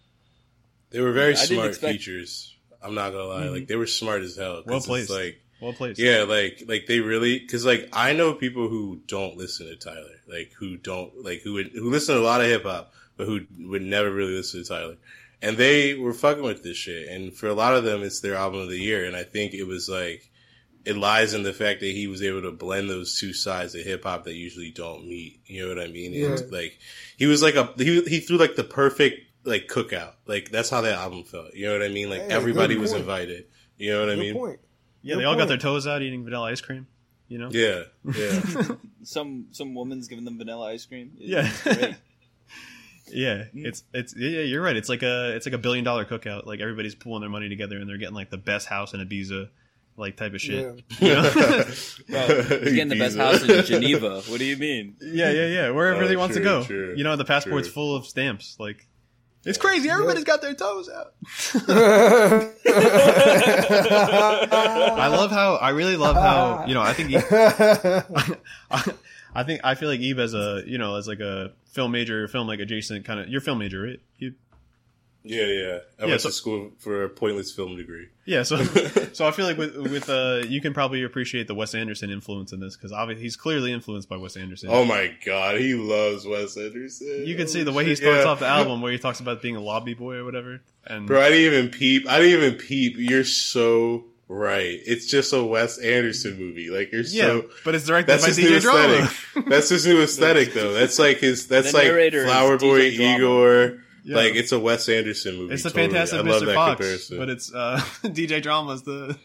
They 0.90 1.00
were 1.00 1.12
very 1.12 1.32
I 1.32 1.36
didn't 1.36 1.48
smart 1.48 1.68
expect- 1.68 1.92
features. 1.92 2.52
I'm 2.82 2.94
not 2.94 3.10
gonna 3.10 3.24
lie. 3.24 3.36
Like 3.36 3.62
mm-hmm. 3.62 3.64
they 3.66 3.76
were 3.76 3.86
smart 3.86 4.22
as 4.22 4.36
hell. 4.36 4.62
Well 4.64 4.76
it's 4.76 4.86
placed. 4.86 5.10
Like 5.10 5.40
well 5.60 5.72
placed. 5.72 5.98
yeah, 5.98 6.22
like 6.22 6.62
like 6.66 6.86
they 6.86 7.00
really 7.00 7.38
because 7.38 7.64
like 7.64 7.88
I 7.92 8.12
know 8.12 8.34
people 8.34 8.68
who 8.68 9.00
don't 9.06 9.36
listen 9.36 9.66
to 9.66 9.76
Tyler, 9.76 10.20
like 10.28 10.52
who 10.58 10.76
don't 10.76 11.24
like 11.24 11.40
who 11.42 11.54
would 11.54 11.68
who 11.68 11.90
listen 11.90 12.14
to 12.14 12.20
a 12.20 12.24
lot 12.24 12.40
of 12.40 12.46
hip 12.46 12.64
hop, 12.64 12.92
but 13.16 13.26
who 13.26 13.40
would 13.60 13.82
never 13.82 14.10
really 14.10 14.34
listen 14.34 14.62
to 14.62 14.68
Tyler, 14.68 14.96
and 15.42 15.56
they 15.56 15.94
were 15.94 16.12
fucking 16.12 16.42
with 16.42 16.62
this 16.62 16.76
shit. 16.76 17.08
And 17.08 17.32
for 17.32 17.48
a 17.48 17.54
lot 17.54 17.74
of 17.74 17.84
them, 17.84 18.02
it's 18.02 18.20
their 18.20 18.34
album 18.34 18.60
of 18.60 18.68
the 18.68 18.78
year. 18.78 19.04
And 19.04 19.16
I 19.16 19.22
think 19.22 19.54
it 19.54 19.64
was 19.64 19.88
like 19.88 20.30
it 20.84 20.96
lies 20.96 21.34
in 21.34 21.42
the 21.42 21.52
fact 21.52 21.80
that 21.80 21.90
he 21.90 22.06
was 22.06 22.22
able 22.22 22.42
to 22.42 22.52
blend 22.52 22.88
those 22.88 23.18
two 23.18 23.32
sides 23.32 23.74
of 23.74 23.82
hip 23.82 24.04
hop 24.04 24.24
that 24.24 24.34
usually 24.34 24.70
don't 24.70 25.06
meet. 25.06 25.40
You 25.46 25.62
know 25.62 25.74
what 25.74 25.84
I 25.84 25.88
mean? 25.88 26.12
Yeah. 26.12 26.28
And, 26.28 26.52
like 26.52 26.78
he 27.16 27.26
was 27.26 27.42
like 27.42 27.56
a 27.56 27.72
he 27.76 28.02
he 28.02 28.20
threw 28.20 28.38
like 28.38 28.56
the 28.56 28.64
perfect 28.64 29.20
like 29.44 29.66
cookout. 29.66 30.12
Like 30.26 30.50
that's 30.50 30.70
how 30.70 30.82
that 30.82 30.94
album 30.94 31.24
felt. 31.24 31.54
You 31.54 31.66
know 31.66 31.72
what 31.72 31.82
I 31.82 31.88
mean? 31.88 32.08
Like 32.08 32.22
Hey, 32.22 32.28
everybody 32.28 32.76
was 32.76 32.92
invited. 32.92 33.46
You 33.78 33.92
know 33.92 34.00
what 34.00 34.10
I 34.10 34.16
mean? 34.16 34.34
point. 34.34 34.60
Yeah. 35.06 35.14
Good 35.14 35.20
They 35.20 35.24
all 35.24 35.36
got 35.36 35.48
their 35.48 35.56
toes 35.58 35.86
out 35.86 36.02
eating 36.02 36.24
vanilla 36.24 36.46
ice 36.50 36.60
cream. 36.60 36.86
You 37.28 37.38
know. 37.38 37.48
Yeah, 37.50 37.82
yeah. 38.14 38.40
Some 39.02 39.46
some 39.52 39.74
woman's 39.74 40.06
giving 40.08 40.24
them 40.24 40.38
vanilla 40.38 40.70
ice 40.72 40.84
cream. 40.86 41.12
It's 41.18 41.28
Yeah. 41.64 41.74
great. 41.74 41.94
Yeah, 43.08 43.44
it's 43.54 43.84
it's 43.94 44.16
yeah, 44.16 44.40
you're 44.40 44.60
right. 44.62 44.74
It's 44.76 44.88
like 44.88 45.04
a 45.04 45.36
it's 45.36 45.46
like 45.46 45.52
a 45.54 45.58
billion 45.58 45.84
dollar 45.84 46.04
cookout. 46.04 46.44
Like 46.44 46.58
everybody's 46.60 46.96
pulling 46.96 47.20
their 47.20 47.30
money 47.30 47.48
together 47.48 47.78
and 47.78 47.88
they're 47.88 47.98
getting 47.98 48.16
like 48.16 48.30
the 48.30 48.36
best 48.36 48.66
house 48.66 48.94
in 48.94 49.00
Ibiza, 49.00 49.48
like 49.96 50.16
type 50.16 50.34
of 50.34 50.40
shit. 50.40 50.82
Yeah. 50.98 51.08
You 51.08 51.14
know? 51.14 51.30
Bro, 52.08 52.42
he's 52.58 52.72
getting 52.74 52.88
the 52.88 52.98
best 52.98 53.16
house 53.16 53.42
in 53.44 53.64
Geneva. 53.64 54.22
What 54.22 54.40
do 54.40 54.44
you 54.44 54.56
mean? 54.56 54.96
yeah, 55.00 55.30
yeah, 55.30 55.46
yeah. 55.46 55.70
Wherever 55.70 56.02
Oh, 56.02 56.08
he 56.08 56.16
wants 56.16 56.34
true, 56.34 56.42
to 56.42 56.50
go. 56.50 56.64
true, 56.64 56.94
you 56.96 57.04
know, 57.04 57.14
the 57.14 57.24
passport's 57.24 57.68
true. 57.68 57.74
full 57.74 57.94
of 57.94 58.06
stamps. 58.06 58.56
Like 58.58 58.88
it's 59.46 59.58
crazy. 59.58 59.88
Everybody's 59.88 60.24
got 60.24 60.42
their 60.42 60.54
toes 60.54 60.90
out. 60.90 61.14
I 64.98 65.06
love 65.06 65.30
how 65.30 65.54
I 65.54 65.70
really 65.70 65.96
love 65.96 66.16
how 66.16 66.64
you 66.66 66.74
know. 66.74 66.82
I 66.82 66.92
think. 66.92 67.14
I, 67.14 68.02
I 69.34 69.42
think 69.44 69.60
I 69.62 69.76
feel 69.76 69.88
like 69.88 70.00
Ibe 70.00 70.18
as 70.18 70.34
a 70.34 70.62
you 70.66 70.78
know 70.78 70.96
as 70.96 71.06
like 71.06 71.20
a 71.20 71.52
film 71.66 71.92
major, 71.92 72.26
film 72.26 72.48
like 72.48 72.58
adjacent 72.58 73.04
kind 73.04 73.20
of. 73.20 73.28
You're 73.28 73.40
film 73.40 73.58
major, 73.58 73.82
right? 73.82 74.00
You, 74.18 74.34
Yeah, 75.26 75.44
yeah. 75.46 75.78
I 75.98 76.04
Yeah, 76.04 76.08
went 76.08 76.20
so- 76.20 76.28
to 76.28 76.34
school 76.34 76.70
for 76.78 77.04
a 77.04 77.08
pointless 77.08 77.52
film 77.52 77.76
degree. 77.76 78.08
Yeah, 78.24 78.42
so 78.42 78.56
so 79.12 79.26
I 79.26 79.30
feel 79.30 79.46
like 79.46 79.56
with 79.56 79.76
with 79.76 80.08
uh 80.10 80.42
you 80.48 80.60
can 80.60 80.74
probably 80.74 81.04
appreciate 81.04 81.46
the 81.46 81.54
Wes 81.54 81.74
Anderson 81.74 82.10
influence 82.10 82.52
in 82.52 82.60
this 82.60 82.76
because 82.76 82.92
obviously 82.92 83.22
he's 83.22 83.36
clearly 83.36 83.72
influenced 83.72 84.08
by 84.08 84.16
Wes 84.16 84.36
Anderson. 84.36 84.70
Oh 84.72 84.84
my 84.84 85.14
god, 85.24 85.60
he 85.60 85.74
loves 85.74 86.26
Wes 86.26 86.56
Anderson. 86.56 87.22
you 87.24 87.36
can 87.36 87.46
see 87.48 87.62
the 87.62 87.72
way 87.72 87.84
he 87.84 87.94
starts 87.94 88.24
yeah. 88.24 88.30
off 88.30 88.40
the 88.40 88.46
album 88.46 88.80
where 88.82 88.90
he 88.92 88.98
talks 88.98 89.20
about 89.20 89.42
being 89.42 89.56
a 89.56 89.60
lobby 89.60 89.94
boy 89.94 90.16
or 90.16 90.24
whatever. 90.24 90.60
And 90.86 91.06
Bro, 91.06 91.20
I 91.22 91.30
didn't 91.30 91.54
even 91.54 91.70
peep. 91.70 92.08
I 92.08 92.18
didn't 92.20 92.42
even 92.42 92.58
peep. 92.58 92.94
You're 92.98 93.24
so 93.24 94.04
right. 94.28 94.80
It's 94.84 95.06
just 95.06 95.32
a 95.32 95.42
Wes 95.44 95.78
Anderson 95.78 96.36
movie. 96.36 96.68
Like 96.68 96.90
you're 96.92 97.02
yeah, 97.02 97.26
so. 97.26 97.44
but 97.64 97.74
it's 97.76 97.86
directed 97.86 98.10
That's 98.12 98.22
by 98.24 98.28
his 98.28 98.38
new 98.38 98.58
Drama. 98.60 98.94
aesthetic. 99.04 99.46
That's 99.48 99.68
his 99.68 99.86
new 99.86 100.02
aesthetic, 100.02 100.52
though. 100.52 100.72
That's 100.72 100.98
like 100.98 101.18
his. 101.18 101.46
That's 101.46 101.70
The 101.70 101.78
like 101.78 102.12
Flower 102.24 102.58
Boy, 102.58 102.90
DJ 102.90 102.96
Drama. 102.96 103.14
Igor. 103.16 103.82
Yeah. 104.08 104.16
Like 104.16 104.34
it's 104.36 104.52
a 104.52 104.60
Wes 104.60 104.88
Anderson 104.88 105.36
movie. 105.36 105.54
it's 105.54 105.64
the 105.64 105.70
totally. 105.70 105.88
fantastic 105.88 106.18
I 106.20 106.22
love 106.22 106.42
Mr. 106.42 106.46
that 106.46 106.54
Fox, 106.54 106.76
comparison. 106.80 107.18
but 107.18 107.28
it's 107.28 107.52
uh 107.52 107.78
DJ 108.04 108.40
Drama's 108.40 108.82
the 108.84 109.18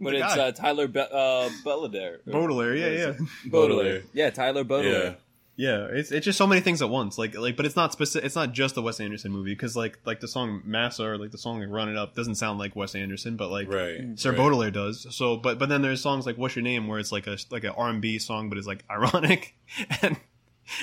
But 0.00 0.10
the 0.10 0.16
it's 0.24 0.34
guy. 0.34 0.48
uh, 0.48 0.50
Tyler 0.52 0.88
Be- 0.88 1.00
uh, 1.00 1.48
Belladere. 1.64 2.20
Baudelaire. 2.26 2.74
Yeah, 2.74 2.86
yeah. 2.86 2.90
it? 3.10 3.16
Baudelaire. 3.18 3.50
Baudelaire. 3.50 4.02
Yeah, 4.12 4.30
Tyler 4.30 4.64
Baudelaire. 4.64 5.16
Yeah, 5.56 5.86
it's 5.88 6.10
it's 6.10 6.24
just 6.24 6.36
so 6.36 6.48
many 6.48 6.60
things 6.62 6.82
at 6.82 6.90
once. 6.90 7.16
Like 7.16 7.38
like, 7.38 7.56
but 7.56 7.64
it's 7.64 7.76
not 7.76 7.92
specific. 7.92 8.26
It's 8.26 8.34
not 8.34 8.50
just 8.52 8.76
a 8.76 8.82
Wes 8.82 8.98
Anderson 8.98 9.30
movie 9.30 9.52
because 9.52 9.76
like 9.76 10.00
like 10.04 10.18
the 10.18 10.26
song 10.26 10.62
Massa 10.64 11.04
or 11.04 11.16
like 11.16 11.30
the 11.30 11.38
song 11.38 11.60
like 11.60 11.68
Run 11.70 11.88
It 11.88 11.96
Up 11.96 12.16
doesn't 12.16 12.34
sound 12.34 12.58
like 12.58 12.74
Wes 12.74 12.96
Anderson, 12.96 13.36
but 13.36 13.50
like 13.50 13.68
right. 13.72 14.00
Sir 14.18 14.30
right. 14.30 14.36
Baudelaire 14.36 14.72
does. 14.72 15.06
So, 15.14 15.36
but 15.36 15.60
but 15.60 15.68
then 15.68 15.80
there's 15.80 16.00
songs 16.00 16.26
like 16.26 16.34
What's 16.36 16.56
Your 16.56 16.64
Name 16.64 16.88
where 16.88 16.98
it's 16.98 17.12
like 17.12 17.28
a 17.28 17.38
like 17.52 17.62
an 17.62 17.70
R 17.76 17.88
and 17.88 18.02
B 18.02 18.18
song, 18.18 18.48
but 18.48 18.58
it's 18.58 18.66
like 18.66 18.82
ironic, 18.90 19.54
and 20.02 20.16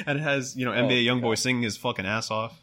and 0.06 0.20
it 0.20 0.22
has 0.22 0.56
you 0.56 0.64
know 0.64 0.72
Oh, 0.72 0.78
NBA 0.84 1.04
YoungBoy 1.04 1.22
God. 1.22 1.38
singing 1.39 1.64
his 1.64 1.76
fucking 1.76 2.06
ass 2.06 2.32
off. 2.32 2.58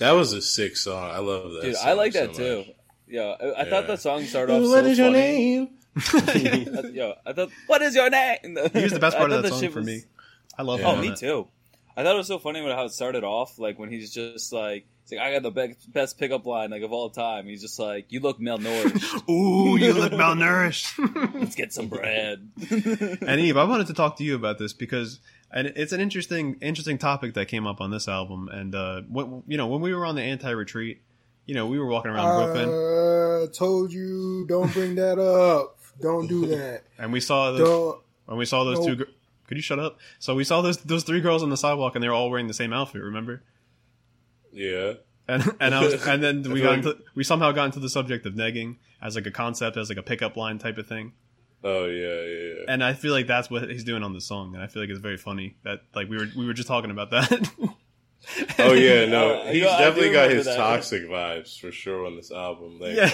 That 0.00 0.12
was 0.12 0.32
a 0.32 0.42
sick 0.42 0.76
song. 0.76 1.10
I 1.10 1.18
love 1.18 1.52
that. 1.52 1.62
Dude, 1.62 1.76
I 1.76 1.78
song 1.90 1.96
like 1.96 2.12
so 2.12 2.26
that 2.26 2.34
too. 2.34 2.56
much. 2.58 2.66
Yeah, 3.06 3.22
I, 3.40 3.44
I 3.44 3.48
Yeah. 3.64 3.64
thought 3.70 3.86
the 3.86 3.96
song 3.96 4.24
started 4.24 4.52
off 4.54 4.62
What 4.62 4.84
so 4.84 4.90
is 4.90 4.98
your 4.98 5.06
funny. 5.08 5.18
name? 5.20 5.68
Yo, 6.94 7.14
I 7.26 7.32
thought, 7.32 7.50
what 7.66 7.82
is 7.82 7.94
your 7.94 8.10
name? 8.10 8.38
He 8.72 8.82
was 8.82 8.92
the 8.92 9.00
best 9.00 9.16
part 9.16 9.30
of 9.32 9.42
that 9.42 9.48
song 9.52 9.68
for 9.70 9.80
was- 9.80 9.86
me. 9.86 10.02
I 10.58 10.62
love. 10.62 10.80
Yeah. 10.80 10.86
Oh, 10.88 10.96
me 10.96 11.14
too. 11.14 11.48
I 11.96 12.02
thought 12.02 12.14
it 12.14 12.18
was 12.18 12.28
so 12.28 12.38
funny 12.38 12.62
when 12.62 12.74
how 12.74 12.84
it 12.84 12.92
started 12.92 13.24
off, 13.24 13.58
like 13.58 13.78
when 13.78 13.90
he's 13.90 14.10
just 14.12 14.52
like, 14.52 14.86
he's 15.04 15.18
like, 15.18 15.20
I 15.26 15.32
got 15.38 15.42
the 15.42 15.50
be- 15.50 15.74
best 15.88 16.18
pickup 16.18 16.46
line 16.46 16.70
like 16.70 16.82
of 16.82 16.92
all 16.92 17.10
time. 17.10 17.46
He's 17.46 17.60
just 17.60 17.78
like, 17.78 18.06
you 18.10 18.20
look 18.20 18.38
malnourished. 18.40 19.28
Ooh, 19.30 19.76
you 19.76 19.92
look 19.92 20.12
malnourished. 20.12 21.34
Let's 21.34 21.56
get 21.56 21.72
some 21.72 21.88
bread. 21.88 22.48
and 22.58 22.70
Ibe, 23.40 23.56
I 23.58 23.64
wanted 23.64 23.88
to 23.88 23.94
talk 23.94 24.16
to 24.18 24.24
you 24.24 24.34
about 24.36 24.58
this 24.58 24.72
because 24.72 25.18
and 25.52 25.66
it's 25.68 25.92
an 25.92 26.00
interesting 26.00 26.56
interesting 26.60 26.98
topic 26.98 27.34
that 27.34 27.46
came 27.48 27.66
up 27.66 27.80
on 27.80 27.90
this 27.90 28.08
album. 28.08 28.48
And 28.48 28.74
uh, 28.74 29.02
what 29.02 29.28
you 29.46 29.56
know, 29.56 29.66
when 29.66 29.80
we 29.80 29.94
were 29.94 30.06
on 30.06 30.14
the 30.14 30.22
anti 30.22 30.50
retreat, 30.50 31.02
you 31.46 31.54
know, 31.54 31.66
we 31.66 31.78
were 31.78 31.86
walking 31.86 32.10
around 32.10 32.52
Brooklyn 32.52 32.68
Uh, 32.68 33.46
told 33.52 33.92
you 33.92 34.46
don't 34.48 34.72
bring 34.72 34.94
that 34.96 35.18
up. 35.18 35.78
Don't 36.00 36.26
do 36.26 36.46
that. 36.46 36.82
and 36.98 37.12
we 37.12 37.20
saw 37.20 37.52
those, 37.52 37.60
Don't. 37.68 38.00
when 38.26 38.38
we 38.38 38.44
saw 38.46 38.64
those 38.64 38.78
two. 38.78 38.96
Nope. 38.96 38.98
Gr- 38.98 39.12
could 39.48 39.56
you 39.56 39.62
shut 39.62 39.80
up? 39.80 39.98
So 40.20 40.34
we 40.34 40.44
saw 40.44 40.62
those 40.62 40.78
those 40.78 41.02
three 41.02 41.20
girls 41.20 41.42
on 41.42 41.50
the 41.50 41.56
sidewalk, 41.56 41.94
and 41.96 42.02
they 42.04 42.08
were 42.08 42.14
all 42.14 42.30
wearing 42.30 42.46
the 42.46 42.54
same 42.54 42.72
outfit. 42.72 43.02
Remember? 43.02 43.42
Yeah. 44.52 44.94
And 45.26 45.44
and 45.60 45.74
I 45.74 45.84
was, 45.84 46.06
and 46.06 46.22
then 46.22 46.42
we 46.42 46.60
got 46.60 46.74
into, 46.74 46.96
we 47.14 47.24
somehow 47.24 47.52
got 47.52 47.66
into 47.66 47.80
the 47.80 47.88
subject 47.88 48.26
of 48.26 48.34
negging 48.34 48.76
as 49.02 49.16
like 49.16 49.26
a 49.26 49.30
concept, 49.30 49.76
as 49.76 49.88
like 49.88 49.98
a 49.98 50.02
pickup 50.02 50.36
line 50.36 50.58
type 50.58 50.78
of 50.78 50.86
thing. 50.86 51.12
Oh 51.62 51.84
yeah, 51.86 52.22
yeah, 52.22 52.54
yeah. 52.60 52.64
And 52.68 52.82
I 52.82 52.94
feel 52.94 53.12
like 53.12 53.26
that's 53.26 53.50
what 53.50 53.68
he's 53.70 53.84
doing 53.84 54.02
on 54.02 54.12
the 54.14 54.20
song, 54.20 54.54
and 54.54 54.62
I 54.62 54.66
feel 54.66 54.82
like 54.82 54.90
it's 54.90 54.98
very 55.00 55.16
funny 55.18 55.56
that 55.64 55.80
like 55.94 56.08
we 56.08 56.16
were 56.16 56.26
we 56.36 56.46
were 56.46 56.54
just 56.54 56.68
talking 56.68 56.90
about 56.90 57.10
that. 57.10 57.50
Oh 58.58 58.74
yeah, 58.74 59.06
no, 59.06 59.44
he's 59.46 59.62
you 59.62 59.68
I 59.68 59.78
definitely 59.78 60.12
got 60.12 60.30
his 60.30 60.44
that. 60.44 60.56
toxic 60.56 61.04
vibes 61.08 61.58
for 61.58 61.72
sure 61.72 62.04
on 62.04 62.16
this 62.16 62.30
album. 62.30 62.78
Like, 62.78 62.94
yeah. 62.94 63.10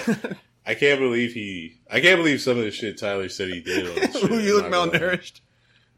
I 0.65 0.75
can't 0.75 0.99
believe 0.99 1.31
he. 1.33 1.77
I 1.89 2.01
can't 2.01 2.17
believe 2.17 2.41
some 2.41 2.57
of 2.57 2.63
the 2.65 2.71
shit 2.71 2.99
Tyler 2.99 3.29
said 3.29 3.47
he 3.47 3.61
did 3.61 3.87
on 3.87 3.95
this 3.95 4.11
shit. 4.19 4.29
You 4.29 4.55
look 4.57 4.65
I'm 4.65 4.71
not 4.71 4.91
gonna 4.91 4.91
lie. 4.91 5.15
malnourished. 5.15 5.39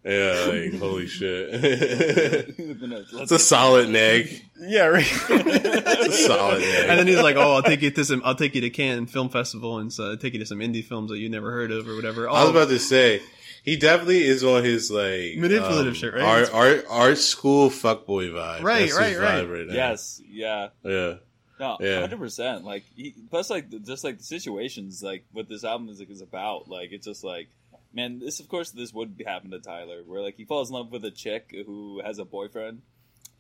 Yeah, 0.10 0.46
like 0.48 0.80
holy 0.80 1.08
shit. 1.08 1.50
it's 2.58 3.32
a 3.32 3.40
solid 3.40 3.90
neg. 3.90 4.44
Yeah, 4.60 4.86
right. 4.86 5.06
It's 5.30 6.08
a 6.24 6.28
solid 6.28 6.62
neg. 6.62 6.90
and 6.90 7.00
then 7.00 7.08
he's 7.08 7.22
like, 7.22 7.36
"Oh, 7.36 7.54
I'll 7.56 7.64
take 7.64 7.82
you 7.82 7.92
to 7.92 8.06
some. 8.06 8.22
I'll 8.26 8.36
take 8.36 8.56
you 8.56 8.62
to 8.62 8.70
Cannes 8.70 9.08
Film 9.08 9.30
Festival 9.30 9.78
and 9.80 9.92
uh, 10.00 10.16
take 10.18 10.34
you 10.34 10.40
to 10.40 10.46
some 10.46 10.60
indie 10.60 10.84
films 10.84 11.10
that 11.12 11.18
you 11.20 11.30
never 11.30 11.52
heard 11.52 11.72
of 11.72 11.88
or 11.88 11.96
whatever." 11.96 12.28
Oh, 12.30 12.34
I 12.34 12.42
was 12.42 12.50
about 12.52 12.70
to 12.70 12.80
say 12.80 13.22
he 13.64 13.76
definitely 13.78 14.24
is 14.26 14.44
on 14.44 14.64
his 14.64 14.90
like 14.90 15.36
Manipulative 15.38 15.88
um, 15.88 15.94
shit, 15.94 16.14
right? 16.14 16.24
Art, 16.24 16.50
art, 16.54 16.86
art 16.90 17.18
school 17.18 17.70
fuckboy 17.70 18.32
vibe. 18.32 18.64
Right, 18.64 18.80
That's 18.90 18.98
his 18.98 19.18
right, 19.18 19.48
right. 19.48 19.68
now. 19.68 19.74
Yes, 19.74 20.22
yeah. 20.28 20.70
Yeah. 20.84 21.16
No, 21.60 21.78
Yeah. 21.82 22.00
hundred 22.00 22.20
percent. 22.20 22.64
Like, 22.64 22.84
he, 22.96 23.14
plus, 23.30 23.50
like, 23.50 23.70
just 23.84 24.04
like 24.06 24.18
the 24.18 24.24
situations, 24.24 25.04
like 25.04 25.26
what 25.34 25.50
this 25.50 25.66
album 25.66 25.90
is, 25.90 26.00
like, 26.00 26.10
is 26.10 26.22
about. 26.22 26.70
Like, 26.70 26.92
it's 26.94 27.06
just 27.06 27.24
like, 27.24 27.50
man, 27.94 28.20
this 28.20 28.40
of 28.40 28.48
course 28.48 28.72
this 28.72 28.94
would 28.94 29.22
happen 29.26 29.52
to 29.52 29.60
Tyler, 29.60 30.02
where 30.06 30.22
like 30.22 30.36
he 30.38 30.46
falls 30.46 30.70
in 30.70 30.76
love 30.76 30.92
with 30.92 31.04
a 31.06 31.12
chick 31.12 31.54
who 31.66 32.02
has 32.04 32.20
a 32.20 32.26
boyfriend, 32.26 32.82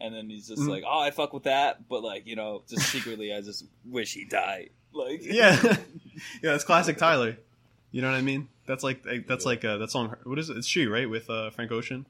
and 0.01 0.13
then 0.15 0.29
he's 0.29 0.47
just 0.47 0.61
Mhm. 0.61 0.69
like, 0.69 0.83
oh, 0.87 0.99
I 0.99 1.11
fuck 1.11 1.33
with 1.33 1.43
that, 1.43 1.87
but 1.87 2.03
like, 2.03 2.25
you 2.27 2.35
know, 2.35 2.63
just 2.69 2.87
secretly, 2.87 3.33
I 3.33 3.41
just 3.41 3.65
wish 3.85 4.13
he 4.13 4.25
died. 4.25 4.69
Like, 4.93 5.21
yeah, 5.23 5.57
yeah. 5.63 5.75
That's 6.41 6.63
classic 6.63 6.97
Tyler. 6.97 7.37
You 7.91 8.01
know 8.01 8.09
what 8.11 8.17
I 8.17 8.21
mean? 8.21 8.47
That's 8.67 8.83
like 8.83 9.03
that's 9.27 9.45
like 9.45 9.65
uh, 9.65 9.77
that 9.77 9.89
song. 9.91 10.15
What 10.23 10.37
is 10.39 10.49
it? 10.49 10.57
It's 10.57 10.67
she, 10.67 10.85
right? 10.85 11.09
With 11.09 11.29
uh, 11.29 11.49
Frank 11.51 11.71
Ocean. 11.71 12.05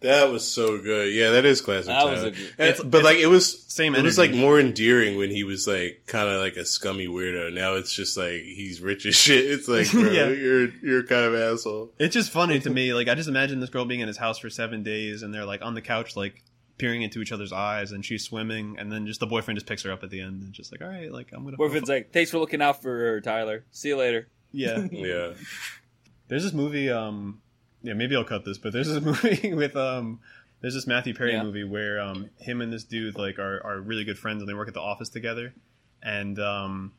That 0.00 0.30
was 0.30 0.46
so 0.46 0.78
good. 0.78 1.12
Yeah, 1.14 1.30
that 1.30 1.44
is 1.46 1.60
classic. 1.62 1.86
That 1.86 2.04
was 2.06 2.22
a 2.22 2.30
good- 2.30 2.52
And- 2.58 2.68
It's- 2.68 2.82
but 2.84 3.02
like 3.02 3.16
it 3.18 3.26
was 3.28 3.62
Same 3.66 3.94
It 3.94 4.02
was 4.04 4.18
like 4.18 4.32
more 4.34 4.58
endearing 4.60 5.16
when 5.16 5.30
he 5.30 5.42
was 5.44 5.66
like 5.66 6.02
kind 6.06 6.28
of 6.28 6.40
like 6.40 6.56
a 6.56 6.64
scummy 6.64 7.06
weirdo. 7.06 7.52
Now 7.52 7.74
it's 7.74 7.92
just 7.94 8.16
like 8.16 8.42
he's 8.42 8.80
rich 8.80 9.04
as 9.06 9.14
shit. 9.24 9.44
It's 9.44 9.68
like, 9.68 9.90
bro, 9.90 10.10
Yeah. 10.10 10.28
you're 10.28 10.68
you're 10.82 11.02
kind 11.02 11.24
of 11.24 11.34
asshole. 11.34 11.92
It's 11.98 12.14
just 12.14 12.30
funny 12.30 12.60
to 12.60 12.70
me. 12.70 12.92
Like 12.94 13.08
I 13.08 13.14
just 13.14 13.28
imagine 13.28 13.60
this 13.60 13.70
girl 13.70 13.84
being 13.86 14.00
in 14.00 14.08
his 14.08 14.16
house 14.18 14.38
for 14.38 14.50
seven 14.50 14.82
days, 14.82 15.22
and 15.22 15.32
they're 15.34 15.44
like 15.46 15.62
on 15.62 15.74
the 15.74 15.82
couch, 15.82 16.14
like 16.16 16.42
peering 16.78 17.00
into 17.00 17.22
each 17.22 17.32
other's 17.32 17.52
eyes, 17.54 17.90
and 17.92 18.04
she's 18.04 18.22
swimming, 18.22 18.76
and 18.78 18.92
then 18.92 19.06
just 19.06 19.18
the 19.20 19.26
boyfriend 19.26 19.56
just 19.56 19.66
picks 19.66 19.82
her 19.82 19.90
up 19.92 20.02
at 20.02 20.10
the 20.10 20.20
end, 20.20 20.42
and 20.42 20.52
just 20.52 20.70
like, 20.72 20.82
all 20.82 20.88
right, 20.88 21.10
like 21.10 21.30
I'm 21.32 21.42
gonna. 21.44 21.56
boyfriend's 21.56 21.88
like, 21.88 22.12
thanks 22.12 22.30
for 22.30 22.38
looking 22.38 22.60
out 22.60 22.82
for 22.82 22.90
her, 22.98 23.20
Tyler. 23.22 23.64
See 23.70 23.88
you 23.88 23.96
later. 23.96 24.28
yeah. 24.52 24.86
Yeah, 24.92 25.32
There's 26.28 26.42
this 26.44 26.52
movie. 26.52 26.90
Um, 26.90 27.40
yeah, 27.82 27.92
maybe 27.94 28.16
I'll 28.16 28.24
cut 28.24 28.44
this, 28.44 28.58
but 28.58 28.72
there's 28.72 28.88
this 28.88 29.02
movie 29.24 29.52
with 29.54 29.76
um, 29.76 30.20
there's 30.60 30.74
this 30.74 30.86
Matthew 30.86 31.14
Perry 31.14 31.32
Yeah. 31.32 31.42
movie 31.42 31.64
where 31.64 32.00
um, 32.00 32.30
him 32.38 32.60
and 32.60 32.72
this 32.72 32.84
dude 32.84 33.16
like 33.16 33.38
are 33.38 33.60
are 33.64 33.80
really 33.80 34.04
good 34.04 34.18
friends, 34.18 34.40
and 34.42 34.48
they 34.48 34.54
work 34.54 34.68
at 34.68 34.74
the 34.74 34.80
office 34.80 35.08
together, 35.08 35.54
and 36.02 36.38
um. 36.38 36.92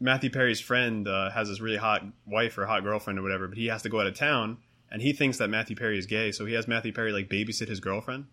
Matthew 0.00 0.30
Perry's 0.30 0.58
friend 0.58 1.06
uh, 1.06 1.30
has 1.30 1.46
this 1.48 1.60
really 1.60 1.76
hot 1.76 2.04
wife 2.26 2.58
or 2.58 2.66
hot 2.66 2.82
girlfriend 2.82 3.20
or 3.20 3.22
whatever, 3.22 3.46
but 3.46 3.56
he 3.56 3.66
has 3.66 3.82
to 3.82 3.88
go 3.88 4.00
out 4.00 4.08
of 4.08 4.16
town, 4.16 4.56
and 4.90 5.00
he 5.00 5.12
thinks 5.12 5.38
that 5.38 5.46
Matthew 5.46 5.76
Perry 5.76 5.96
is 5.96 6.06
gay, 6.06 6.32
so 6.32 6.44
he 6.44 6.54
has 6.54 6.66
Matthew 6.66 6.92
Perry 6.92 7.12
like 7.12 7.28
babysit 7.28 7.68
his 7.68 7.78
girlfriend. 7.78 8.24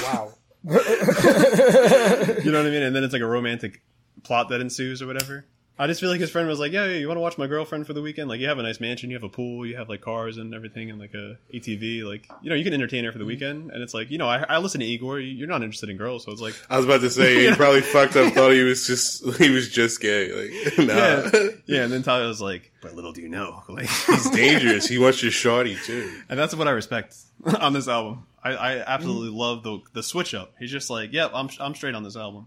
Wow. 0.00 0.34
You 0.64 2.50
know 2.52 2.58
what 2.58 2.66
I 2.66 2.70
mean? 2.70 2.82
And 2.82 2.94
then 2.94 3.02
it's 3.04 3.12
like 3.12 3.22
a 3.22 3.26
romantic 3.26 3.82
plot 4.22 4.48
that 4.50 4.60
ensues 4.60 5.02
or 5.02 5.06
whatever. 5.08 5.44
I 5.76 5.88
just 5.88 6.00
feel 6.00 6.08
like 6.08 6.20
his 6.20 6.30
friend 6.30 6.46
was 6.46 6.60
like, 6.60 6.70
"Yeah, 6.70 6.84
yeah, 6.84 6.98
you 6.98 7.08
want 7.08 7.16
to 7.16 7.20
watch 7.22 7.36
my 7.36 7.48
girlfriend 7.48 7.86
for 7.86 7.94
the 7.94 8.02
weekend? 8.02 8.28
Like, 8.28 8.38
you 8.38 8.46
have 8.46 8.58
a 8.58 8.62
nice 8.62 8.78
mansion, 8.78 9.10
you 9.10 9.16
have 9.16 9.24
a 9.24 9.28
pool, 9.28 9.66
you 9.66 9.76
have 9.76 9.88
like 9.88 10.00
cars 10.00 10.38
and 10.38 10.54
everything, 10.54 10.88
and 10.88 11.00
like 11.00 11.14
a 11.14 11.36
ATV. 11.52 12.04
Like, 12.04 12.28
you 12.42 12.50
know, 12.50 12.54
you 12.54 12.62
can 12.62 12.72
entertain 12.72 13.04
her 13.04 13.10
for 13.10 13.18
the 13.18 13.24
mm-hmm. 13.24 13.28
weekend." 13.28 13.70
And 13.72 13.82
it's 13.82 13.92
like, 13.92 14.08
you 14.10 14.18
know, 14.18 14.28
I, 14.28 14.44
I 14.48 14.58
listen 14.58 14.80
to 14.80 14.86
Igor. 14.86 15.18
You're 15.18 15.48
not 15.48 15.62
interested 15.62 15.90
in 15.90 15.96
girls, 15.96 16.24
so 16.24 16.30
it's 16.30 16.40
like, 16.40 16.54
I 16.70 16.76
was 16.76 16.86
about 16.86 17.00
to 17.00 17.10
say 17.10 17.50
he 17.50 17.54
probably 17.56 17.80
fucked 17.80 18.14
up. 18.14 18.32
Thought 18.32 18.52
he 18.52 18.62
was 18.62 18.86
just 18.86 19.24
he 19.38 19.50
was 19.50 19.68
just 19.68 20.00
gay. 20.00 20.30
Like, 20.32 20.78
nah, 20.86 20.94
yeah, 20.94 21.48
yeah. 21.66 21.82
And 21.82 21.92
then 21.92 22.04
Tyler 22.04 22.28
was 22.28 22.40
like, 22.40 22.70
"But 22.80 22.94
little 22.94 23.12
do 23.12 23.20
you 23.20 23.28
know, 23.28 23.64
like, 23.68 23.88
he's 23.88 24.30
dangerous. 24.30 24.86
He 24.86 24.98
wants 24.98 25.22
your 25.22 25.32
shorty 25.32 25.74
too. 25.74 26.20
and 26.28 26.38
that's 26.38 26.54
what 26.54 26.68
I 26.68 26.70
respect 26.70 27.16
on 27.60 27.72
this 27.72 27.88
album. 27.88 28.26
I, 28.44 28.50
I 28.52 28.94
absolutely 28.94 29.30
mm-hmm. 29.30 29.38
love 29.38 29.62
the 29.64 29.80
the 29.92 30.02
switch 30.04 30.34
up. 30.34 30.52
He's 30.60 30.70
just 30.70 30.88
like, 30.88 31.12
"Yep, 31.12 31.32
I'm 31.34 31.48
I'm 31.58 31.74
straight 31.74 31.96
on 31.96 32.04
this 32.04 32.16
album." 32.16 32.46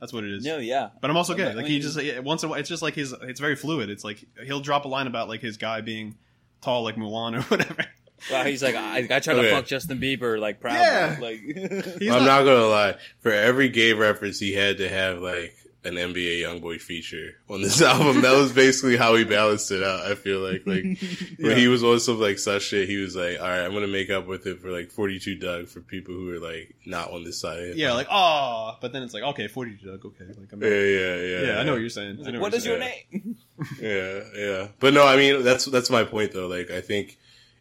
That's 0.00 0.12
what 0.12 0.24
it 0.24 0.32
is. 0.32 0.44
No, 0.44 0.58
yeah. 0.58 0.88
But 1.00 1.10
I'm 1.10 1.16
also 1.16 1.34
gay. 1.34 1.50
I 1.50 1.52
Like 1.52 1.66
he 1.66 1.78
just 1.78 2.00
yeah, 2.02 2.20
once 2.20 2.42
in 2.42 2.48
a 2.48 2.50
while, 2.50 2.58
it's 2.60 2.68
just 2.68 2.82
like 2.82 2.94
his. 2.94 3.14
It's 3.22 3.38
very 3.40 3.54
fluid. 3.56 3.90
It's 3.90 4.02
like 4.04 4.24
he'll 4.44 4.60
drop 4.60 4.84
a 4.86 4.88
line 4.88 5.06
about 5.06 5.28
like 5.28 5.40
his 5.40 5.56
guy 5.58 5.80
being 5.82 6.16
tall 6.62 6.82
like 6.84 6.96
Mulan 6.96 7.38
or 7.38 7.42
whatever. 7.48 7.84
Well, 8.30 8.44
he's 8.44 8.62
like, 8.62 8.74
I, 8.74 8.98
I 8.98 9.20
tried 9.20 9.36
Okay. 9.36 9.42
to 9.48 9.50
fuck 9.50 9.64
Justin 9.66 9.98
Bieber, 9.98 10.38
like, 10.38 10.60
proud. 10.60 10.74
Yeah. 10.74 11.16
Like, 11.18 11.40
He's 11.98 12.10
I'm 12.10 12.24
not, 12.24 12.26
not 12.26 12.44
gonna 12.44 12.66
lie. 12.66 12.96
For 13.20 13.32
every 13.32 13.70
gay 13.70 13.94
reference, 13.94 14.38
he 14.38 14.52
had 14.52 14.76
to 14.78 14.88
have 14.90 15.20
like 15.20 15.54
an 15.82 15.94
NBA 15.94 16.42
YoungBoy 16.42 16.78
feature 16.80 17.36
on 17.48 17.62
this 17.62 17.80
album. 17.92 18.20
That 18.22 18.36
was 18.36 18.52
basically 18.52 18.96
how 18.98 19.14
he 19.14 19.24
balanced 19.24 19.70
it 19.70 19.82
out. 19.82 20.00
I 20.06 20.14
feel 20.14 20.40
like 20.40 20.66
like 20.66 20.84
Yeah. 21.38 21.48
when 21.48 21.56
he 21.56 21.68
was 21.68 21.82
on 21.82 22.00
some 22.00 22.20
like 22.20 22.38
such 22.38 22.62
shit, 22.64 22.88
he 22.88 22.96
was 22.98 23.16
like, 23.16 23.40
"All 23.40 23.48
right, 23.48 23.60
I'm 23.64 23.72
gonna 23.72 23.86
make 23.86 24.10
up 24.10 24.26
with 24.26 24.46
it 24.46 24.60
for 24.60 24.70
like 24.70 24.90
42 24.90 25.36
Doug 25.36 25.68
for 25.68 25.80
people 25.80 26.12
who 26.14 26.34
are 26.34 26.38
like 26.38 26.74
not 26.84 27.10
on 27.12 27.24
this 27.24 27.40
side." 27.40 27.76
yeah, 27.76 27.92
like 27.94 28.08
oh, 28.10 28.76
but 28.80 28.92
then 28.92 29.02
it's 29.02 29.14
like 29.14 29.22
okay, 29.22 29.48
forty 29.48 29.78
Doug, 29.82 30.04
okay, 30.04 30.24
like 30.38 30.52
I'm 30.52 30.62
yeah, 30.62 30.68
yeah, 30.68 31.16
yeah. 31.16 31.40
yeah, 31.54 31.58
I 31.60 31.62
know 31.62 31.72
what 31.72 31.80
you're 31.80 31.88
saying. 31.90 32.18
I 32.26 32.30
know 32.30 32.40
what 32.40 32.52
you're 32.52 32.76
your 32.78 32.80
saying. 32.82 33.04
name? 33.12 33.36
Yeah, 33.80 34.20
yeah. 34.36 34.68
But 34.80 34.94
no, 34.94 35.06
I 35.06 35.16
mean 35.16 35.42
that's 35.42 35.64
that's 35.66 35.90
my 35.90 36.04
point 36.04 36.32
though. 36.32 36.46
Like 36.46 36.70
I 36.70 36.80
think 36.80 37.16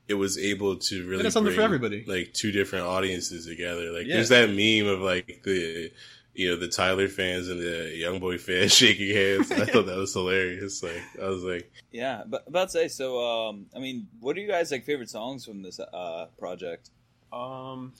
it 0.07 0.13
was 0.15 0.37
able 0.37 0.75
to 0.77 1.07
really 1.07 1.23
it's 1.25 1.33
something 1.33 1.53
for 1.53 1.61
everybody. 1.61 2.03
Like 2.07 2.33
two 2.33 2.51
different 2.51 2.85
audiences 2.85 3.45
together. 3.45 3.91
Like 3.91 4.07
Yeah. 4.07 4.15
there's 4.15 4.29
that 4.29 4.49
meme 4.49 4.91
of 4.91 5.01
like 5.01 5.41
the 5.43 5.91
you 6.39 6.49
know 6.49 6.55
the 6.55 6.69
Tyler 6.69 7.09
fans 7.09 7.49
and 7.49 7.59
the 7.59 7.91
Young 7.93 8.19
Boy 8.19 8.37
fans 8.37 8.73
shaking 8.75 9.13
hands. 9.13 9.51
I 9.51 9.65
thought 9.65 9.85
that 9.87 9.97
was 9.97 10.13
hilarious. 10.13 10.81
Like 10.81 11.01
I 11.21 11.27
was 11.27 11.43
like, 11.43 11.69
Yeah, 11.91 12.23
but 12.25 12.47
about 12.47 12.69
to 12.69 12.71
say, 12.71 12.87
so, 12.87 13.19
um, 13.19 13.65
I 13.75 13.79
mean, 13.79 14.07
what 14.21 14.37
are 14.37 14.39
you 14.39 14.47
guys, 14.47 14.71
like, 14.71 14.85
favorite 14.85 15.09
songs 15.09 15.45
from 15.45 15.61
this, 15.61 15.81
uh, 15.81 16.27
project? 16.37 16.91
Um, 17.33 17.93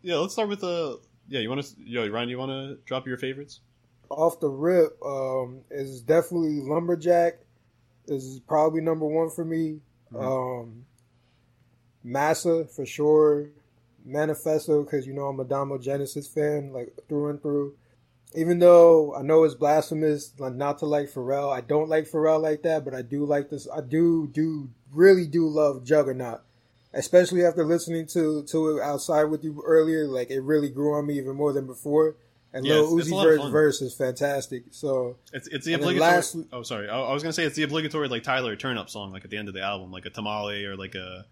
yeah, 0.00 0.16
let's 0.16 0.32
start 0.32 0.48
with 0.48 0.60
the. 0.60 1.00
Yeah, 1.28 1.40
you 1.40 1.50
want 1.50 1.62
to? 1.62 1.74
Yo, 1.78 2.08
Ryan, 2.08 2.28
you 2.30 2.38
want 2.38 2.50
to 2.50 2.78
drop 2.86 3.06
your 3.06 3.18
favorites? 3.18 3.60
Off 4.08 4.40
the 4.40 4.48
rip, 4.48 4.96
um, 5.04 5.60
is 5.70 6.00
definitely 6.00 6.60
Lumberjack. 6.60 7.40
Is 8.08 8.40
probably 8.48 8.80
number 8.80 9.04
one 9.04 9.28
for 9.28 9.44
me. 9.44 9.80
Um, 10.16 10.86
Massa 12.02 12.64
for 12.64 12.86
sure. 12.86 13.50
Manifesto 14.06 14.82
because 14.84 15.06
you 15.06 15.12
know 15.12 15.26
I'm 15.26 15.40
a 15.40 15.44
Domo 15.44 15.78
Genesis 15.78 16.26
fan, 16.26 16.72
like 16.72 16.94
through 17.08 17.30
and 17.30 17.42
through. 17.42 17.74
Even 18.34 18.58
though 18.58 19.14
I 19.14 19.22
know 19.22 19.44
it's 19.44 19.54
blasphemous 19.54 20.32
like, 20.38 20.54
not 20.54 20.78
to 20.78 20.86
like 20.86 21.08
Pharrell, 21.10 21.52
I 21.56 21.60
don't 21.60 21.88
like 21.88 22.04
Pharrell 22.10 22.40
like 22.40 22.62
that, 22.62 22.84
but 22.84 22.94
I 22.94 23.02
do 23.02 23.24
like 23.24 23.50
this. 23.50 23.66
I 23.74 23.80
do 23.80 24.28
do 24.32 24.68
really 24.92 25.26
do 25.26 25.48
love 25.48 25.84
Juggernaut, 25.84 26.40
especially 26.92 27.44
after 27.44 27.64
listening 27.64 28.06
to 28.08 28.42
to 28.44 28.76
it 28.78 28.82
outside 28.82 29.24
with 29.24 29.42
you 29.44 29.62
earlier. 29.64 30.06
Like 30.06 30.30
it 30.30 30.40
really 30.40 30.70
grew 30.70 30.94
on 30.94 31.06
me 31.06 31.18
even 31.18 31.34
more 31.36 31.52
than 31.52 31.66
before. 31.66 32.16
And 32.52 32.64
Yeah, 32.64 32.74
Lil 32.74 32.98
it's- 32.98 32.98
it's 33.00 33.08
a 33.08 33.10
Uzi 33.10 33.14
lot 33.16 33.26
of 33.26 33.30
Vert's 33.32 33.42
fun. 33.42 33.52
verse 33.52 33.82
is 33.82 33.94
fantastic. 33.94 34.64
So 34.70 35.16
It's 35.32 35.48
it's 35.48 35.66
the 35.66 35.74
obligatory. 35.74 36.10
lastly- 36.10 36.48
oh, 36.52 36.62
sorry, 36.62 36.88
I, 36.88 37.00
I 37.00 37.12
was 37.12 37.22
gonna 37.22 37.32
say 37.32 37.44
it's 37.44 37.56
the 37.56 37.64
obligatory 37.64 38.08
like 38.08 38.22
Tyler 38.22 38.56
turn 38.56 38.78
up 38.78 38.88
song, 38.88 39.12
like 39.12 39.24
at 39.24 39.30
the 39.30 39.36
end 39.36 39.48
of 39.48 39.54
the 39.54 39.62
album, 39.62 39.92
like 39.92 40.06
a 40.06 40.10
tamale 40.10 40.64
or 40.64 40.76
like 40.76 40.94
a 40.94 41.26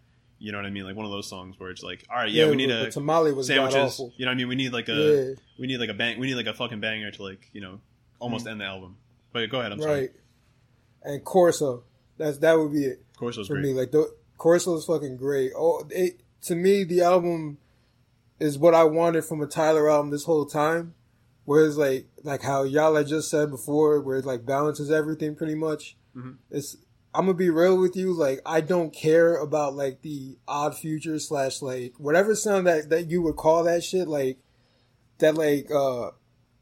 You 0.44 0.52
know 0.52 0.58
what 0.58 0.66
I 0.66 0.70
mean? 0.70 0.84
Like 0.84 0.94
one 0.94 1.06
of 1.06 1.12
those 1.12 1.26
songs 1.26 1.58
where 1.58 1.70
it's 1.70 1.82
like, 1.82 2.04
all 2.10 2.16
right, 2.18 2.30
yeah, 2.30 2.50
we 2.50 2.56
need 2.56 2.70
a 2.70 2.90
tamale 2.90 3.32
was 3.32 3.46
sandwiches. 3.46 3.76
awful. 3.76 4.12
You 4.18 4.26
know 4.26 4.30
what 4.30 4.34
I 4.34 4.36
mean? 4.36 4.48
We 4.48 4.56
need 4.56 4.74
like 4.74 4.90
a 4.90 4.92
Yeah, 4.92 5.34
we 5.58 5.66
need 5.66 5.78
like 5.78 5.88
a 5.88 5.94
bang 5.94 6.20
we 6.20 6.26
need 6.26 6.34
like 6.34 6.46
a 6.46 6.52
fucking 6.52 6.80
banger 6.80 7.10
to 7.10 7.22
like 7.22 7.48
you 7.54 7.62
know 7.62 7.80
almost 8.18 8.46
end 8.46 8.60
the 8.60 8.66
album. 8.66 8.96
But 9.32 9.48
go 9.48 9.60
ahead, 9.60 9.72
I'm 9.72 9.80
sorry. 9.80 10.08
Mm. 10.08 10.10
And 11.04 11.24
Corso, 11.24 11.84
that's 12.18 12.38
that 12.38 12.58
would 12.58 12.72
be 12.72 12.84
it. 12.84 13.00
Of 13.12 13.16
course, 13.18 13.36
it 13.36 13.40
was 13.40 13.48
for 13.48 13.54
great. 13.54 13.64
me. 13.64 13.72
Like 13.72 13.90
the 13.90 14.14
Corso 14.36 14.76
is 14.76 14.84
fucking 14.84 15.16
great. 15.16 15.52
Oh, 15.56 15.86
it 15.88 16.20
to 16.42 16.54
me 16.54 16.84
the 16.84 17.00
album 17.00 17.56
is 18.38 18.58
what 18.58 18.74
I 18.74 18.84
wanted 18.84 19.24
from 19.24 19.40
a 19.40 19.46
Tyler 19.46 19.88
album 19.90 20.10
this 20.10 20.24
whole 20.24 20.44
time. 20.44 20.94
Whereas 21.46 21.78
like 21.78 22.06
like 22.22 22.42
how 22.42 22.64
y'all 22.64 22.94
had 22.94 23.06
just 23.06 23.30
said 23.30 23.50
before, 23.50 24.00
where 24.02 24.18
it 24.18 24.26
like 24.26 24.44
balances 24.44 24.90
everything 24.90 25.34
pretty 25.36 25.54
much. 25.54 25.96
Mhm. 26.14 26.36
It's 26.50 26.76
I'm 27.14 27.26
gonna 27.26 27.34
be 27.34 27.50
real 27.50 27.78
with 27.78 27.96
you. 27.96 28.12
Like 28.12 28.40
I 28.44 28.60
don't 28.60 28.92
care 28.92 29.36
about 29.36 29.74
like 29.74 30.02
the 30.02 30.36
odd 30.48 30.76
future 30.76 31.18
slash 31.18 31.62
like 31.62 31.94
whatever 31.98 32.34
sound 32.34 32.66
that 32.66 32.90
that 32.90 33.08
you 33.10 33.22
would 33.22 33.36
call 33.36 33.62
that 33.64 33.84
shit. 33.84 34.08
Like 34.08 34.38
that 35.18 35.34
like 35.36 35.70
uh 35.70 36.10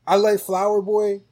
I 0.07 0.17
like 0.17 0.41
Flower 0.41 0.83
Boy, 0.83 1.23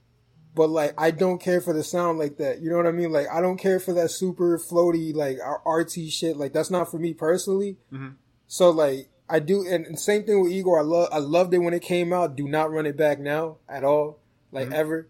but 0.54 0.70
like 0.70 0.94
I 0.96 1.10
don't 1.10 1.40
care 1.40 1.60
for 1.60 1.72
the 1.74 1.84
sound 1.84 2.18
like 2.18 2.38
that. 2.38 2.60
You 2.62 2.70
know 2.70 2.76
what 2.76 2.86
I 2.86 2.92
mean? 2.92 3.12
Like 3.12 3.26
I 3.30 3.40
don't 3.40 3.58
care 3.58 3.78
for 3.78 3.92
that 3.94 4.10
super 4.10 4.58
floaty 4.58 5.14
like 5.14 5.38
RT 5.66 6.10
shit. 6.10 6.36
Like 6.36 6.52
that's 6.52 6.70
not 6.70 6.90
for 6.90 6.98
me 6.98 7.12
personally. 7.12 7.76
Mhm. 7.92 8.14
So 8.46 8.70
like 8.70 9.08
I 9.28 9.38
do, 9.38 9.64
and, 9.64 9.86
and 9.86 10.00
same 10.00 10.24
thing 10.24 10.40
with 10.42 10.50
Igor. 10.50 10.80
I 10.80 10.82
love 10.82 11.08
I 11.12 11.18
loved 11.18 11.54
it 11.54 11.58
when 11.58 11.74
it 11.74 11.82
came 11.82 12.12
out. 12.12 12.34
Do 12.36 12.48
not 12.48 12.72
run 12.72 12.86
it 12.86 12.96
back 12.96 13.20
now 13.20 13.58
at 13.68 13.84
all, 13.84 14.18
like 14.50 14.70
Mhm. 14.70 14.74
ever. 14.74 15.08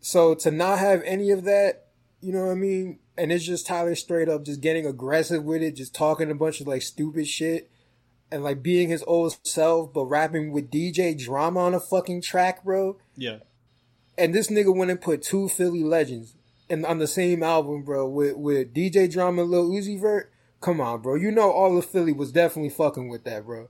So 0.00 0.34
to 0.36 0.50
not 0.50 0.78
have 0.78 1.02
any 1.04 1.30
of 1.30 1.44
that, 1.44 1.88
you 2.20 2.32
know 2.32 2.46
what 2.46 2.52
I 2.52 2.54
mean? 2.54 3.00
And 3.16 3.32
it's 3.32 3.44
just 3.44 3.66
Tyler 3.66 3.94
straight 3.94 4.28
up 4.28 4.44
just 4.44 4.60
getting 4.60 4.86
aggressive 4.86 5.44
with 5.44 5.62
it, 5.62 5.76
just 5.76 5.94
talking 5.94 6.30
a 6.30 6.34
bunch 6.34 6.60
of 6.60 6.66
like 6.66 6.82
stupid 6.82 7.26
shit. 7.28 7.70
And 8.32 8.42
like 8.42 8.62
being 8.62 8.88
his 8.88 9.04
old 9.06 9.36
self, 9.44 9.92
but 9.92 10.06
rapping 10.06 10.50
with 10.50 10.70
DJ 10.70 11.16
drama 11.16 11.60
on 11.60 11.74
a 11.74 11.78
fucking 11.78 12.22
track, 12.22 12.64
bro 12.64 12.96
Yeah, 13.16 13.38
and 14.16 14.34
this 14.34 14.48
nigga 14.48 14.74
went 14.74 14.90
and 14.90 15.00
put 15.00 15.22
two 15.22 15.48
Philly 15.48 15.82
legends 15.82 16.34
in 16.68 16.84
on 16.84 16.98
the 16.98 17.06
same 17.06 17.42
album, 17.42 17.82
bro, 17.82 18.08
with 18.08 18.36
with 18.36 18.74
DJ 18.74 19.10
Drama 19.10 19.42
and 19.42 19.50
Lil 19.50 19.70
Uzi 19.70 20.00
Vert. 20.00 20.32
Come 20.60 20.80
on, 20.80 21.02
bro. 21.02 21.14
You 21.14 21.30
know 21.30 21.50
all 21.50 21.76
of 21.76 21.84
Philly 21.84 22.12
was 22.12 22.32
definitely 22.32 22.70
fucking 22.70 23.08
with 23.08 23.24
that, 23.24 23.44
bro. 23.44 23.68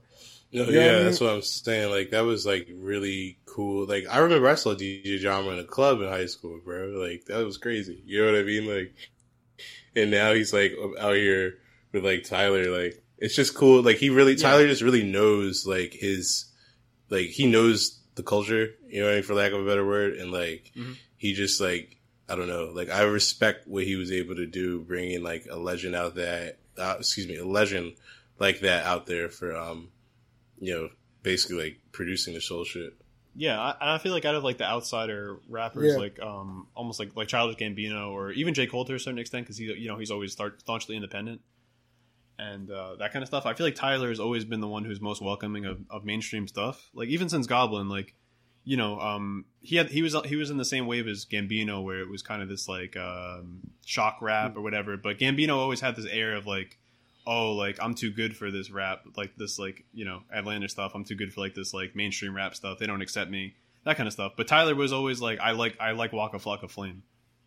You 0.51 0.63
know 0.63 0.71
yeah, 0.71 0.79
what 0.79 0.89
I 0.89 0.95
mean? 0.95 1.05
that's 1.05 1.21
what 1.21 1.29
I'm 1.31 1.41
saying. 1.41 1.91
Like 1.91 2.11
that 2.11 2.23
was 2.23 2.45
like 2.45 2.69
really 2.73 3.37
cool. 3.45 3.85
Like 3.85 4.05
I 4.09 4.19
remember 4.19 4.47
I 4.47 4.55
saw 4.55 4.75
DJ 4.75 5.19
Drama 5.19 5.51
in 5.51 5.59
a 5.59 5.65
club 5.65 6.01
in 6.01 6.07
high 6.07 6.27
school, 6.27 6.59
bro. 6.63 6.87
Like 6.87 7.25
that 7.25 7.43
was 7.43 7.57
crazy. 7.57 8.01
You 8.05 8.21
know 8.25 8.31
what 8.31 8.39
I 8.39 8.43
mean? 8.43 8.67
Like, 8.67 8.93
and 9.95 10.11
now 10.11 10.33
he's 10.33 10.53
like 10.53 10.73
out 10.99 11.15
here 11.15 11.55
with 11.91 12.03
like 12.05 12.23
Tyler. 12.23 12.69
Like 12.69 13.01
it's 13.17 13.35
just 13.35 13.55
cool. 13.55 13.81
Like 13.81 13.97
he 13.97 14.09
really 14.09 14.35
Tyler 14.35 14.67
just 14.67 14.81
really 14.81 15.03
knows 15.03 15.65
like 15.65 15.93
his 15.93 16.45
like 17.09 17.27
he 17.27 17.47
knows 17.47 17.99
the 18.15 18.23
culture. 18.23 18.69
You 18.87 19.01
know 19.01 19.07
what 19.07 19.11
I 19.13 19.15
mean? 19.15 19.23
For 19.23 19.33
lack 19.35 19.51
of 19.51 19.61
a 19.61 19.65
better 19.67 19.85
word, 19.85 20.13
and 20.13 20.31
like 20.31 20.71
Mhm. 20.75 20.95
he 21.17 21.33
just 21.33 21.59
like 21.61 21.97
I 22.27 22.35
don't 22.35 22.47
know. 22.47 22.71
Like 22.73 22.89
I 22.89 23.03
respect 23.03 23.67
what 23.67 23.83
he 23.83 23.95
was 23.95 24.11
able 24.11 24.35
to 24.35 24.45
do, 24.47 24.79
bringing 24.81 25.21
like 25.23 25.45
a 25.49 25.57
legend 25.57 25.95
out 25.95 26.15
that 26.15 26.57
uh, 26.77 26.95
excuse 26.99 27.27
me, 27.27 27.37
a 27.37 27.45
legend 27.45 27.93
like 28.39 28.59
that 28.61 28.85
out 28.85 29.05
there 29.05 29.29
for 29.29 29.55
um 29.55 29.89
you 30.59 30.73
know, 30.73 30.89
basically 31.23 31.57
like 31.63 31.79
producing 31.91 32.33
the 32.33 32.41
soul 32.41 32.63
shit. 32.63 32.93
Yeah. 33.35 33.59
I, 33.59 33.95
I 33.95 33.97
feel 33.97 34.11
like 34.13 34.25
out 34.25 34.35
of 34.35 34.43
like 34.43 34.57
the 34.57 34.65
outsider 34.65 35.37
rappers, 35.49 35.93
Yeah. 35.93 35.99
like 35.99 36.19
um 36.19 36.67
almost 36.75 36.99
like 36.99 37.15
like 37.15 37.27
Childish 37.27 37.57
Gambino 37.57 38.11
or 38.11 38.31
even 38.31 38.53
J 38.53 38.67
Cole 38.67 38.85
to 38.85 38.95
a 38.95 38.99
certain 38.99 39.19
extent, 39.19 39.45
because 39.45 39.57
he 39.57 39.65
you 39.65 39.87
know 39.87 39.97
he's 39.97 40.11
always 40.11 40.31
staunchly 40.33 40.95
independent 40.95 41.41
and 42.37 42.69
uh, 42.69 42.95
that 42.97 43.13
kind 43.13 43.23
of 43.23 43.27
stuff. 43.27 43.45
I 43.45 43.53
feel 43.53 43.65
like 43.65 43.75
Tyler 43.75 44.09
has 44.09 44.19
always 44.19 44.43
been 44.43 44.59
the 44.59 44.67
one 44.67 44.83
who's 44.83 44.99
most 44.99 45.21
welcoming 45.21 45.65
of, 45.65 45.79
of 45.89 46.03
mainstream 46.03 46.47
stuff. 46.47 46.89
Like 46.93 47.07
even 47.09 47.29
since 47.29 47.47
Goblin, 47.47 47.87
like 47.89 48.13
you 48.65 48.77
know, 48.77 48.99
um, 48.99 49.45
he 49.61 49.75
had 49.77 49.89
he 49.89 50.01
was 50.01 50.15
he 50.25 50.35
was 50.35 50.49
in 50.49 50.57
the 50.57 50.65
same 50.65 50.87
wave 50.87 51.07
as 51.07 51.25
Gambino, 51.25 51.83
where 51.83 51.99
it 52.01 52.09
was 52.09 52.21
kind 52.21 52.41
of 52.41 52.49
this 52.49 52.67
like 52.67 52.97
um, 52.97 53.61
shock 53.85 54.17
rap 54.21 54.57
or 54.57 54.61
whatever. 54.61 54.97
But 54.97 55.17
Gambino 55.19 55.55
always 55.55 55.81
had 55.81 55.95
this 55.95 56.07
air 56.07 56.35
of 56.35 56.45
like, 56.45 56.77
oh, 57.25 57.53
like 57.53 57.77
I'm 57.81 57.95
too 57.95 58.11
good 58.11 58.35
for 58.35 58.51
this 58.51 58.71
rap, 58.71 59.05
like 59.15 59.35
this 59.37 59.57
like 59.59 59.85
you 59.93 60.05
know 60.05 60.21
Atlanta 60.33 60.69
stuff. 60.69 60.93
I'm 60.95 61.03
too 61.03 61.15
good 61.15 61.33
for 61.33 61.41
like 61.41 61.55
this 61.55 61.73
like 61.73 61.95
mainstream 61.95 62.35
rap 62.35 62.55
stuff. 62.55 62.79
They 62.79 62.87
don't 62.87 63.01
accept 63.01 63.31
me, 63.31 63.55
that 63.83 63.97
kind 63.97 64.07
of 64.07 64.13
stuff. 64.13 64.33
But 64.35 64.47
Tyler 64.47 64.75
was 64.75 64.93
always 64.93 65.21
like, 65.21 65.39
I 65.39 65.51
like 65.51 65.77
I 65.79 65.91
like 65.91 66.13
Waka 66.13 66.37
Flocka 66.37 66.69
Flame, 66.69 67.03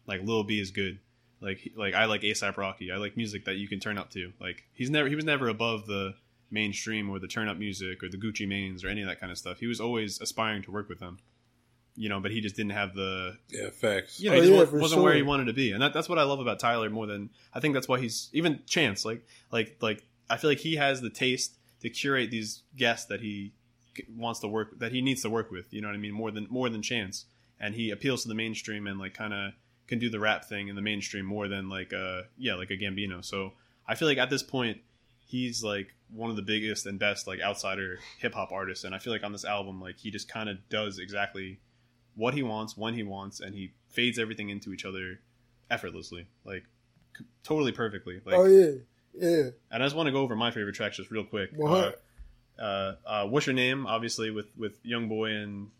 like 0.07 0.23
Lil 0.23 0.45
B 0.45 0.61
is 0.61 0.71
good. 0.71 0.99
Like 1.41 1.73
like 1.77 1.95
I 1.95 2.07
like 2.07 2.23
ASAP 2.23 2.57
Rocky. 2.57 2.91
I 2.91 2.97
like 2.97 3.17
music 3.17 3.45
that 3.45 3.57
you 3.57 3.69
can 3.69 3.81
turn 3.81 3.99
up 3.99 4.11
to. 4.11 4.33
Like 4.41 4.65
he's 4.73 4.91
never 4.91 5.09
he 5.09 5.15
was 5.15 5.25
never 5.25 5.49
above 5.49 5.87
the 5.87 6.15
mainstream 6.51 7.11
or 7.11 7.19
the 7.19 7.29
turn 7.29 7.49
up 7.49 7.59
music 7.59 8.03
or 8.03 8.09
the 8.09 8.17
Gucci 8.17 8.49
Manes 8.49 8.85
or 8.85 8.89
any 8.89 9.03
of 9.03 9.09
that 9.09 9.21
kind 9.21 9.31
of 9.31 9.39
stuff. 9.39 9.59
He 9.59 9.67
was 9.67 9.81
always 9.81 10.21
aspiring 10.21 10.63
to 10.63 10.71
work 10.71 10.89
with 10.89 10.99
them. 10.99 11.19
You 12.01 12.09
know, 12.09 12.21
but 12.21 12.31
he 12.31 12.41
just 12.41 12.55
didn't 12.55 12.73
have 12.73 12.95
the 12.95 13.37
Yeah, 13.51 13.71
facts. 13.71 14.21
you 14.21 14.31
know, 14.31 14.37
Oh, 14.37 14.41
he 14.43 14.51
yeah, 14.51 14.59
wa- 14.61 14.67
for 14.67 14.79
wasn't 14.79 15.03
where 15.03 15.15
he 15.17 15.23
wanted 15.23 15.47
to 15.47 15.53
be, 15.53 15.73
and 15.73 15.83
that, 15.83 15.93
that's 15.93 16.09
what 16.09 16.19
I 16.19 16.23
love 16.23 16.39
about 16.39 16.61
Tyler 16.61 16.89
more 16.91 17.07
than 17.07 17.31
I 17.53 17.61
think 17.61 17.75
that's 17.75 17.89
why 17.89 17.99
he's 17.99 18.31
even 18.33 18.61
Chance. 18.67 19.05
Like, 19.05 19.27
like, 19.51 19.77
like 19.81 20.05
I 20.31 20.37
feel 20.37 20.49
like 20.51 20.59
he 20.61 20.77
has 20.77 21.01
the 21.01 21.11
taste 21.11 21.55
to 21.81 21.91
curate 21.91 22.31
these 22.31 22.63
guests 22.77 23.07
that 23.07 23.21
he 23.21 23.53
wants 24.17 24.39
to 24.41 24.49
work 24.49 24.79
that 24.79 24.93
he 24.93 25.01
needs 25.03 25.23
to 25.23 25.31
work 25.31 25.51
with. 25.51 25.73
You 25.75 25.81
know 25.81 25.89
what 25.89 25.95
I 25.95 25.99
mean? 25.99 26.13
More 26.13 26.31
than 26.31 26.47
more 26.51 26.69
than 26.69 26.83
Chance, 26.83 27.25
and 27.59 27.75
he 27.75 27.91
appeals 27.91 28.23
to 28.23 28.29
the 28.29 28.35
mainstream 28.37 28.87
and 28.87 28.99
like 29.01 29.15
kind 29.15 29.35
of 29.35 29.53
can 29.89 29.99
do 29.99 30.09
the 30.09 30.21
rap 30.21 30.45
thing 30.45 30.69
in 30.69 30.77
the 30.77 30.83
mainstream 30.83 31.25
more 31.25 31.49
than 31.49 31.69
like 31.69 31.93
uh 31.93 32.23
yeah 32.37 32.55
like 32.55 32.71
a 32.71 32.77
Gambino. 32.77 33.25
So 33.25 33.55
I 33.89 33.97
feel 33.97 34.07
like 34.07 34.19
at 34.19 34.31
this 34.31 34.43
point 34.45 34.79
he's 35.27 35.65
like 35.65 35.95
one 36.15 36.31
of 36.31 36.37
the 36.37 36.43
biggest 36.43 36.87
and 36.87 36.99
best 36.99 37.27
like 37.27 37.41
outsider 37.41 37.99
hip 38.19 38.35
hop 38.35 38.53
artists, 38.53 38.85
and 38.85 38.95
I 38.95 38.99
feel 38.99 39.13
like 39.13 39.25
on 39.25 39.33
this 39.33 39.45
album 39.45 39.81
like 39.81 39.99
he 39.99 40.11
just 40.13 40.29
kind 40.29 40.49
of 40.49 40.59
does 40.69 40.99
exactly 41.01 41.59
what 42.19 42.35
he 42.35 42.43
wants 42.43 42.77
when 42.77 42.95
he 42.95 43.03
wants, 43.03 43.41
and 43.41 43.55
he 43.55 43.73
fades 43.89 44.19
everything 44.19 44.51
into 44.51 44.73
each 44.73 44.85
other 44.85 45.21
effortlessly, 45.71 46.27
like 46.45 46.65
c- 47.17 47.25
totally 47.43 47.73
perfectly. 47.73 48.21
Like, 48.25 48.35
oh 48.35 48.45
yeah, 48.47 48.73
yeah. 49.15 49.51
and 49.71 49.83
I 49.83 49.87
just 49.87 49.97
want 49.97 50.09
to 50.09 50.13
go 50.13 50.21
over 50.21 50.37
my 50.37 50.51
favorite 50.51 50.75
tracks 50.75 50.97
just 50.97 51.11
real 51.11 51.25
quick. 51.25 51.51
What? 51.55 52.03
Uh, 52.59 52.63
uh, 52.63 52.95
uh, 53.07 53.27
What's 53.27 53.47
your 53.47 53.55
name? 53.55 53.87
Obviously, 53.87 54.31
with 54.31 54.47
with 54.57 54.79
Young 54.85 55.09
Boy 55.09 55.31
and 55.31 55.71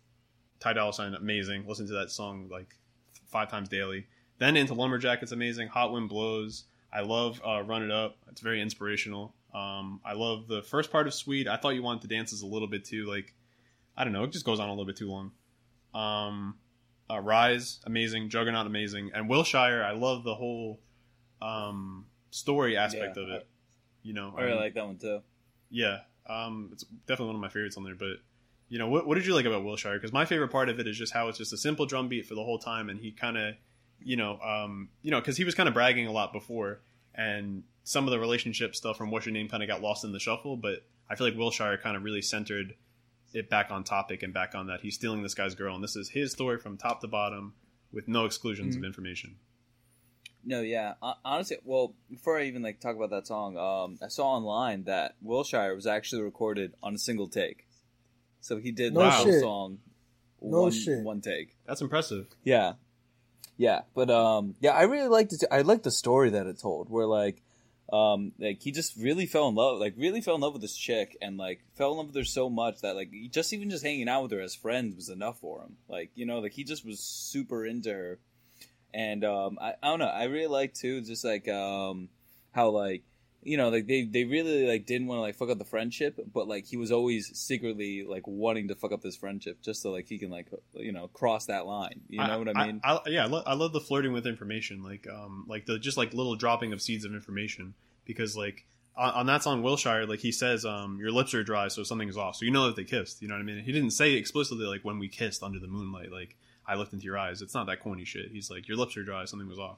Ty 0.59 0.73
Dolla 0.73 0.93
Sign, 0.93 1.13
amazing. 1.13 1.65
Listen 1.67 1.85
to 1.87 1.93
that 1.93 2.09
song 2.09 2.47
like 2.49 2.75
five 3.27 3.49
times 3.49 3.69
daily. 3.69 4.07
Then 4.37 4.55
into 4.55 4.73
Lumberjack, 4.73 5.21
it's 5.21 5.33
amazing. 5.33 5.67
Hot 5.67 5.91
Wind 5.91 6.09
Blows. 6.09 6.63
I 6.91 7.01
love 7.01 7.41
uh, 7.45 7.61
Run 7.61 7.83
It 7.83 7.91
Up. 7.91 8.17
It's 8.31 8.41
very 8.41 8.61
inspirational. 8.61 9.35
Um, 9.53 9.99
I 10.05 10.13
love 10.13 10.47
the 10.47 10.61
first 10.61 10.91
part 10.91 11.07
of 11.07 11.13
Sweet. 11.13 11.47
I 11.47 11.57
thought 11.57 11.75
you 11.75 11.83
wanted 11.83 12.03
the 12.03 12.07
dances 12.15 12.41
a 12.41 12.47
little 12.47 12.67
bit 12.67 12.85
too. 12.85 13.05
Like, 13.05 13.33
I 13.97 14.03
don't 14.03 14.13
know, 14.13 14.23
it 14.23 14.31
just 14.31 14.45
goes 14.45 14.59
on 14.59 14.67
a 14.69 14.71
little 14.71 14.85
bit 14.85 14.95
too 14.95 15.09
long. 15.09 15.31
Um, 15.93 16.55
uh, 17.09 17.19
Rise, 17.19 17.79
amazing. 17.85 18.29
Juggernaut, 18.29 18.67
amazing. 18.67 19.11
And 19.13 19.29
Wilshire, 19.29 19.83
I 19.83 19.91
love 19.93 20.23
the 20.23 20.35
whole 20.35 20.79
um, 21.41 22.05
story 22.31 22.77
aspect 22.77 23.17
Yeah, 23.17 23.23
of 23.23 23.29
it. 23.29 23.47
You 24.03 24.13
know, 24.13 24.33
I 24.37 24.41
really 24.41 24.53
um, 24.53 24.59
like 24.59 24.73
that 24.75 24.85
one 24.85 24.97
too. 24.97 25.21
yeah, 25.69 25.99
um, 26.27 26.69
it's 26.71 26.83
definitely 27.05 27.27
one 27.27 27.35
of 27.35 27.41
my 27.41 27.49
favorites 27.49 27.77
on 27.77 27.83
there. 27.83 27.95
But 27.95 28.17
you 28.69 28.77
know, 28.77 28.87
what, 28.87 29.07
what 29.07 29.15
did 29.15 29.25
you 29.25 29.33
like 29.33 29.45
about 29.45 29.63
Wilshire? 29.63 29.95
Because 29.95 30.13
my 30.13 30.25
favorite 30.25 30.49
part 30.49 30.69
of 30.69 30.79
it 30.79 30.87
is 30.87 30.97
just 30.97 31.11
how 31.13 31.27
it's 31.27 31.37
just 31.37 31.51
a 31.53 31.57
simple 31.57 31.85
drum 31.85 32.07
beat 32.07 32.25
for 32.27 32.35
the 32.35 32.43
whole 32.43 32.59
time, 32.59 32.89
and 32.89 32.99
he 32.99 33.11
kind 33.11 33.37
of, 33.37 33.55
you 33.99 34.15
know, 34.15 34.39
um, 34.39 34.89
you 35.01 35.09
know, 35.11 35.19
because 35.19 35.37
he 35.37 35.43
was 35.43 35.55
kind 35.55 35.67
of 35.67 35.73
bragging 35.73 36.05
a 36.07 36.11
lot 36.11 36.31
before, 36.31 36.81
and 37.15 37.63
some 37.83 38.05
of 38.05 38.11
the 38.11 38.19
relationship 38.19 38.75
stuff 38.75 38.95
from 38.97 39.09
What's 39.09 39.25
Your 39.25 39.33
Name 39.33 39.49
kind 39.49 39.63
of 39.63 39.67
got 39.67 39.81
lost 39.81 40.03
in 40.03 40.11
the 40.11 40.19
shuffle. 40.19 40.55
But 40.55 40.85
I 41.09 41.15
feel 41.15 41.27
like 41.27 41.35
Wilshire 41.35 41.77
kind 41.77 41.97
of 41.97 42.03
really 42.03 42.21
centered 42.21 42.75
it 43.33 43.49
back 43.49 43.71
on 43.71 43.83
topic 43.83 44.23
and 44.23 44.33
back 44.33 44.55
on 44.55 44.67
that 44.67 44.81
he's 44.81 44.95
stealing 44.95 45.21
this 45.23 45.33
guy's 45.35 45.55
girl, 45.55 45.75
and 45.75 45.83
this 45.83 45.95
is 45.95 46.09
his 46.09 46.31
story 46.31 46.57
from 46.57 46.77
top 46.77 47.01
to 47.01 47.07
bottom 47.07 47.53
with 47.91 48.07
no 48.07 48.25
exclusions 48.25 48.75
Mm-hmm. 48.75 48.83
of 48.83 48.87
information. 48.87 49.35
No, 50.45 50.61
yeah. 50.61 50.93
Honestly, 51.25 51.57
well, 51.65 51.93
before 52.09 52.39
I 52.39 52.43
even 52.45 52.61
like 52.63 52.79
talk 52.79 52.95
about 52.95 53.09
that 53.09 53.27
song, 53.27 53.57
um, 53.57 53.99
I 54.01 54.07
saw 54.07 54.27
online 54.37 54.85
that 54.85 55.15
Wilshire 55.21 55.75
was 55.75 55.85
actually 55.85 56.21
recorded 56.21 56.73
on 56.81 56.95
a 56.95 56.97
single 56.97 57.27
take. 57.27 57.65
So 58.39 58.57
he 58.57 58.71
did 58.71 58.93
No 58.93 59.01
the 59.01 59.11
whole 59.11 59.25
shit. 59.25 59.41
song 59.41 59.79
No 60.41 60.61
one, 60.61 60.71
shit. 60.71 61.03
one 61.03 61.19
take. 61.19 61.57
That's 61.65 61.81
impressive. 61.81 62.27
Yeah, 62.45 62.73
yeah, 63.57 63.81
but 63.93 64.09
um, 64.09 64.55
yeah, 64.61 64.71
I 64.71 64.83
really 64.83 65.09
liked 65.09 65.33
it. 65.33 65.43
I 65.51 65.61
liked 65.61 65.83
the 65.83 65.91
story 65.91 66.29
that 66.29 66.47
it 66.47 66.57
told, 66.59 66.89
where 66.89 67.05
like, 67.05 67.41
um, 67.91 68.33
like 68.39 68.61
he 68.61 68.71
just 68.71 68.95
really 68.97 69.25
fell 69.25 69.47
in 69.47 69.55
love, 69.55 69.79
like 69.79 69.93
really 69.97 70.21
fell 70.21 70.35
in 70.35 70.41
love 70.41 70.53
with 70.53 70.61
this 70.61 70.77
chick, 70.77 71.17
and 71.21 71.37
like 71.37 71.61
fell 71.75 71.91
in 71.91 71.97
love 71.97 72.07
with 72.07 72.15
her 72.15 72.23
so 72.23 72.49
much 72.49 72.81
that 72.81 72.95
like 72.95 73.11
just 73.31 73.53
even 73.53 73.69
just 73.69 73.83
hanging 73.83 74.09
out 74.09 74.23
with 74.23 74.31
her 74.31 74.41
as 74.41 74.55
friends 74.55 74.95
was 74.95 75.09
enough 75.09 75.39
for 75.39 75.61
him. 75.61 75.77
Like 75.87 76.11
you 76.15 76.25
know, 76.25 76.39
like 76.39 76.53
he 76.53 76.63
just 76.63 76.85
was 76.85 76.99
super 76.99 77.65
into 77.65 77.91
her, 77.91 78.19
and 78.93 79.23
um, 79.23 79.57
I, 79.59 79.73
I 79.81 79.87
don't 79.87 79.99
know, 79.99 80.05
I 80.05 80.25
really 80.25 80.47
like 80.47 80.73
too, 80.73 81.01
just 81.01 81.25
like 81.25 81.47
um, 81.47 82.09
how 82.51 82.69
like 82.69 83.03
you 83.43 83.55
know, 83.57 83.69
like 83.69 83.87
they 83.87 84.03
they 84.03 84.25
really 84.25 84.67
like 84.67 84.85
didn't 84.85 85.07
want 85.07 85.17
to 85.19 85.21
like 85.21 85.35
fuck 85.35 85.49
up 85.49 85.57
the 85.57 85.65
friendship, 85.65 86.19
but 86.33 86.47
like 86.47 86.65
he 86.65 86.75
was 86.77 86.91
always 86.91 87.37
secretly 87.37 88.03
like 88.07 88.27
wanting 88.27 88.67
to 88.67 88.75
fuck 88.75 88.91
up 88.91 89.01
this 89.01 89.15
friendship 89.15 89.61
just 89.61 89.81
so 89.81 89.91
like 89.91 90.07
he 90.07 90.17
can 90.17 90.29
like 90.29 90.47
you 90.73 90.91
know 90.91 91.07
cross 91.07 91.45
that 91.45 91.65
line. 91.65 92.01
You 92.09 92.19
know 92.25 92.39
what 92.39 92.55
I 92.55 92.65
mean? 92.65 92.81
I, 92.83 92.99
yeah, 93.07 93.23
I, 93.23 93.27
lo- 93.27 93.43
I 93.45 93.53
love 93.53 93.71
the 93.73 93.79
flirting 93.79 94.11
with 94.13 94.27
information, 94.27 94.83
like 94.83 95.07
um, 95.07 95.45
like 95.47 95.65
the 95.65 95.79
just 95.79 95.97
like 95.97 96.13
little 96.13 96.35
dropping 96.35 96.73
of 96.73 96.81
seeds 96.81 97.05
of 97.05 97.13
information, 97.13 97.73
because 98.05 98.35
like 98.35 98.65
on, 98.97 99.11
on 99.13 99.25
that 99.27 99.43
song 99.43 99.63
Wilshire, 99.63 100.05
like 100.05 100.19
he 100.19 100.31
says, 100.33 100.65
um, 100.65 100.97
your 100.99 101.11
lips 101.11 101.33
are 101.33 101.43
dry, 101.43 101.69
so 101.69 101.83
something's 101.83 102.17
off. 102.17 102.35
So 102.35 102.45
you 102.45 102.51
know 102.51 102.65
that 102.67 102.75
they 102.75 102.83
kissed. 102.83 103.21
You 103.21 103.29
know 103.29 103.35
what 103.35 103.41
I 103.41 103.43
mean? 103.43 103.63
He 103.63 103.71
didn't 103.71 103.91
say 103.91 104.13
explicitly 104.13 104.65
like 104.65 104.83
when 104.83 104.99
we 104.99 105.07
kissed 105.07 105.43
under 105.43 105.59
the 105.59 105.67
moonlight, 105.67 106.11
like 106.11 106.35
I 106.67 106.75
looked 106.75 106.91
into 106.93 107.05
your 107.05 107.17
eyes. 107.17 107.41
It's 107.41 107.53
not 107.53 107.67
that 107.67 107.79
corny 107.79 108.03
shit. 108.03 108.31
He's 108.31 108.51
like, 108.51 108.67
your 108.67 108.75
lips 108.77 108.97
are 108.97 109.03
dry, 109.03 109.23
something 109.25 109.47
was 109.47 109.59
off. 109.59 109.77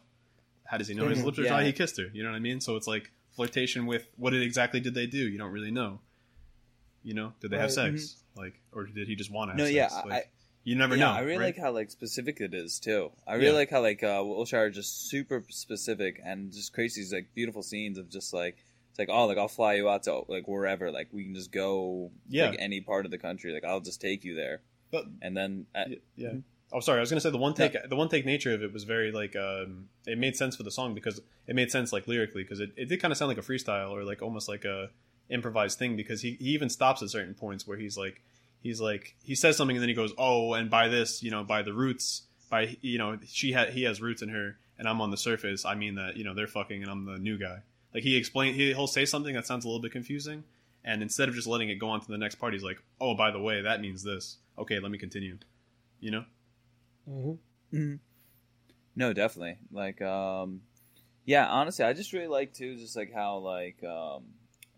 How 0.66 0.78
does 0.78 0.88
he 0.88 0.94
know 0.96 1.08
his 1.08 1.20
Mhm. 1.20 1.26
lips 1.26 1.40
are 1.40 1.44
Yeah. 1.44 1.50
dry? 1.50 1.64
He 1.66 1.74
kissed 1.74 1.98
her. 1.98 2.08
You 2.14 2.24
know 2.24 2.30
what 2.32 2.36
I 2.36 2.40
mean? 2.40 2.60
So 2.62 2.76
it's 2.76 2.88
like 2.88 3.12
flirtation 3.36 3.86
with 3.86 4.08
what 4.18 4.34
exactly 4.34 4.80
did 4.80 4.94
they 4.94 5.08
do? 5.08 5.18
You 5.18 5.38
don't 5.38 5.52
really 5.52 5.72
know. 5.72 6.00
You 7.04 7.14
know, 7.16 7.34
did 7.40 7.52
they 7.52 7.58
have 7.58 7.76
Right. 7.76 7.98
sex? 8.00 8.24
Like, 8.36 8.62
or 8.72 8.86
did 8.86 9.08
he 9.08 9.16
just 9.16 9.32
want 9.32 9.50
to 9.50 9.52
have 9.54 9.58
No, 9.58 9.66
sex? 9.66 9.76
yeah, 9.96 10.02
like, 10.10 10.26
I- 10.26 10.30
you 10.64 10.76
never 10.76 10.96
yeah, 10.96 11.06
know. 11.06 11.12
I 11.14 11.20
really 11.22 11.38
right? 11.40 11.46
like 11.46 11.58
how 11.58 11.72
like 11.72 11.90
specific 11.90 12.40
it 12.40 12.54
is 12.54 12.80
too. 12.80 13.12
I 13.26 13.34
really 13.36 13.48
Yeah. 13.48 13.54
like 13.54 13.70
how 13.72 13.82
like 13.82 14.04
uh, 14.04 14.22
Wilshire 14.24 14.68
is 14.68 14.76
just 14.76 15.10
super 15.10 15.44
specific 15.50 16.22
and 16.24 16.52
just 16.52 16.72
crazy. 16.74 17.02
These 17.02 17.12
like 17.14 17.34
beautiful 17.34 17.64
scenes 17.64 17.98
of 17.98 18.10
just 18.10 18.32
like 18.34 18.58
it's 18.92 19.00
like 19.00 19.10
oh 19.10 19.26
like 19.26 19.40
I'll 19.40 19.48
fly 19.48 19.74
you 19.74 19.90
out 19.90 20.04
to 20.04 20.22
like 20.28 20.48
wherever 20.48 20.92
like 20.92 21.08
we 21.12 21.24
can 21.24 21.34
just 21.34 21.52
go 21.52 22.12
Yeah. 22.30 22.50
like 22.52 22.60
any 22.60 22.80
part 22.82 23.06
of 23.06 23.12
the 23.12 23.18
country 23.18 23.52
like 23.54 23.64
I'll 23.64 23.80
just 23.80 24.00
take 24.02 24.24
you 24.24 24.36
there 24.36 24.62
But- 24.92 25.08
and 25.24 25.36
then 25.36 25.66
uh, 25.74 25.86
yeah. 26.16 26.34
Oh, 26.74 26.80
sorry. 26.80 27.00
I 27.00 27.02
was 27.02 27.10
gonna 27.10 27.22
say 27.22 27.32
the 27.32 27.38
one 27.38 27.54
take, 27.54 27.76
the 27.90 27.96
one 27.96 28.10
take 28.10 28.26
nature 28.26 28.54
of 28.54 28.64
it 28.64 28.72
was 28.72 28.84
very 28.84 29.12
like, 29.12 29.36
um, 29.36 29.90
it 30.06 30.18
made 30.18 30.36
sense 30.36 30.56
for 30.56 30.64
the 30.64 30.72
song 30.72 30.94
because 30.94 31.20
it 31.48 31.56
made 31.56 31.72
sense 31.72 31.92
like 31.92 32.08
lyrically 32.08 32.44
because 32.44 32.60
it, 32.60 32.72
it 32.78 32.88
did 32.88 33.02
kind 33.02 33.12
of 33.12 33.18
sound 33.18 33.30
like 33.30 33.38
a 33.38 33.42
freestyle 33.42 33.92
or 33.92 34.04
like 34.04 34.22
almost 34.22 34.48
like 34.48 34.64
a 34.66 34.90
improvised 35.30 35.78
thing 35.78 35.96
because 35.96 36.22
he, 36.22 36.38
he 36.40 36.50
even 36.50 36.70
stops 36.70 37.02
at 37.02 37.10
certain 37.10 37.34
points 37.34 37.68
where 37.68 37.78
he's 37.78 37.98
like, 37.98 38.22
he's 38.62 38.80
like, 38.80 39.16
he 39.24 39.36
says 39.36 39.58
something 39.58 39.76
and 39.76 39.82
then 39.82 39.90
he 39.90 39.96
goes, 39.96 40.14
oh, 40.18 40.54
and 40.54 40.70
by 40.70 40.88
this, 40.88 41.22
you 41.22 41.32
know, 41.32 41.44
by 41.44 41.62
the 41.62 41.74
roots, 41.74 42.24
by 42.50 42.78
you 42.82 42.98
know, 42.98 43.18
she 43.26 43.52
had 43.52 43.70
he 43.72 43.84
has 43.84 44.02
roots 44.02 44.22
in 44.22 44.30
her 44.30 44.58
and 44.78 44.88
I'm 44.88 45.00
on 45.00 45.12
the 45.12 45.18
surface. 45.18 45.64
I 45.64 45.76
mean 45.76 45.96
that 45.96 46.18
you 46.18 46.24
know 46.24 46.34
they're 46.34 46.48
fucking 46.48 46.82
and 46.82 46.92
I'm 46.92 47.06
the 47.06 47.20
new 47.20 47.38
guy. 47.38 47.60
Like 47.94 48.04
he 48.04 48.16
explain, 48.16 48.54
he, 48.56 48.74
he'll 48.74 48.88
say 48.88 49.06
something 49.06 49.36
that 49.36 49.46
sounds 49.46 49.64
a 49.64 49.68
little 49.68 49.82
bit 49.82 49.92
confusing, 49.92 50.44
and 50.84 51.02
instead 51.02 51.30
of 51.30 51.36
just 51.36 51.48
letting 51.48 51.70
it 51.70 51.76
go 51.76 51.90
on 51.90 52.02
to 52.02 52.08
the 52.08 52.18
next 52.18 52.36
part, 52.36 52.54
he's 52.54 52.64
like, 52.64 52.82
oh, 53.00 53.14
by 53.14 53.32
the 53.32 53.40
way, 53.40 53.62
that 53.62 53.82
means 53.82 54.04
this. 54.04 54.38
Okay, 54.58 54.80
let 54.80 54.92
me 54.92 54.98
continue. 54.98 55.38
You 56.00 56.12
know. 56.12 56.26
Hmm 57.72 57.96
no 58.96 59.14
definitely 59.14 59.58
like 59.72 60.02
um 60.02 60.62
yeah 61.26 61.48
honestly 61.48 61.86
I 61.86 61.94
just 61.94 62.14
really 62.14 62.28
like 62.28 62.54
too 62.54 62.76
just 62.76 62.96
like 62.96 63.14
how 63.14 63.38
like 63.38 63.84
um 63.84 64.24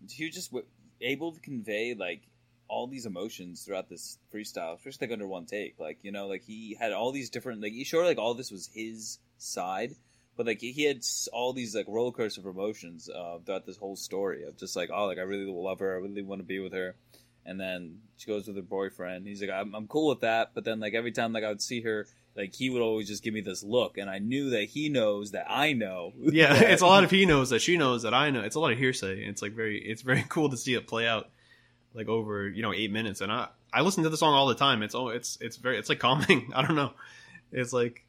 he 0.08 0.24
was 0.26 0.34
just 0.34 0.50
w- 0.50 0.66
able 1.00 1.32
to 1.32 1.40
convey 1.40 1.94
like 1.94 2.22
all 2.68 2.86
these 2.86 3.06
emotions 3.06 3.62
throughout 3.62 3.88
this 3.88 4.18
freestyle, 4.32 4.76
especially 4.76 5.06
like 5.06 5.12
under 5.12 5.26
one 5.28 5.46
take. 5.46 5.78
Like 5.78 5.98
you 6.02 6.12
know, 6.12 6.26
like 6.26 6.42
he 6.44 6.76
had 6.78 6.92
all 6.92 7.12
these 7.12 7.30
different 7.30 7.62
like 7.62 7.72
he 7.72 7.84
showed 7.84 8.04
like 8.04 8.18
all 8.18 8.34
this 8.34 8.50
was 8.50 8.66
his 8.74 9.18
side, 9.38 9.94
but 10.36 10.46
like 10.46 10.60
he 10.60 10.84
had 10.84 11.02
all 11.32 11.52
these 11.52 11.74
like 11.74 11.86
roller 11.88 12.12
coaster 12.12 12.40
of 12.40 12.46
emotions 12.46 13.08
uh, 13.08 13.38
throughout 13.44 13.66
this 13.66 13.76
whole 13.76 13.96
story 13.96 14.44
of 14.44 14.56
just 14.56 14.76
like 14.76 14.90
oh 14.92 15.06
like 15.06 15.18
I 15.18 15.22
really 15.22 15.50
love 15.50 15.80
her, 15.80 15.94
I 15.94 15.98
really 16.00 16.22
want 16.22 16.40
to 16.40 16.46
be 16.46 16.58
with 16.58 16.72
her, 16.72 16.96
and 17.44 17.60
then 17.60 17.98
she 18.16 18.26
goes 18.26 18.46
with 18.46 18.56
her 18.56 18.62
boyfriend. 18.62 19.26
He's 19.26 19.40
like 19.40 19.50
I'm 19.50 19.74
I'm 19.74 19.86
cool 19.86 20.08
with 20.08 20.20
that, 20.20 20.52
but 20.54 20.64
then 20.64 20.80
like 20.80 20.94
every 20.94 21.12
time 21.12 21.32
like 21.32 21.44
I 21.44 21.48
would 21.48 21.62
see 21.62 21.82
her. 21.82 22.06
Like 22.36 22.52
he 22.54 22.68
would 22.70 22.82
always 22.82 23.06
just 23.06 23.22
give 23.22 23.32
me 23.32 23.40
this 23.42 23.62
look, 23.62 23.96
and 23.96 24.10
I 24.10 24.18
knew 24.18 24.50
that 24.50 24.64
he 24.64 24.88
knows 24.88 25.30
that 25.32 25.46
I 25.48 25.72
know. 25.72 26.12
Yeah, 26.18 26.52
that- 26.52 26.70
it's 26.70 26.82
a 26.82 26.86
lot 26.86 27.04
of 27.04 27.10
he 27.18 27.26
knows 27.26 27.50
that 27.50 27.60
she 27.62 27.76
knows 27.76 28.02
that 28.02 28.12
I 28.14 28.30
know. 28.30 28.40
It's 28.40 28.56
a 28.56 28.60
lot 28.60 28.72
of 28.72 28.78
hearsay. 28.78 29.24
It's 29.24 29.40
like 29.42 29.52
very, 29.52 29.78
it's 29.78 30.02
very 30.02 30.22
cool 30.28 30.48
to 30.50 30.56
see 30.56 30.74
it 30.74 30.86
play 30.88 31.06
out, 31.06 31.28
like 31.94 32.08
over 32.08 32.48
you 32.48 32.62
know 32.62 32.72
eight 32.72 32.90
minutes. 32.90 33.20
And 33.20 33.30
I 33.30 33.48
I 33.72 33.82
listen 33.82 34.02
to 34.02 34.10
the 34.10 34.16
song 34.16 34.34
all 34.34 34.46
the 34.46 34.54
time. 34.56 34.82
It's 34.82 34.94
oh, 34.96 35.08
it's 35.08 35.38
it's 35.40 35.56
very, 35.58 35.78
it's 35.78 35.88
like 35.88 36.00
calming. 36.00 36.50
I 36.54 36.62
don't 36.66 36.76
know. 36.76 36.92
It's 37.52 37.72
like 37.72 38.04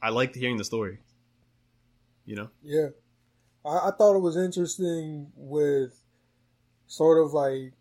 I 0.00 0.10
like 0.10 0.34
hearing 0.34 0.58
the 0.58 0.64
story. 0.64 0.98
You 2.24 2.36
know. 2.36 2.48
Yeah, 2.62 2.88
I, 3.64 3.88
I 3.88 3.90
thought 3.98 4.14
it 4.16 4.20
was 4.20 4.36
interesting 4.36 5.32
with 5.34 5.92
sort 6.86 7.24
of 7.24 7.32
like, 7.32 7.72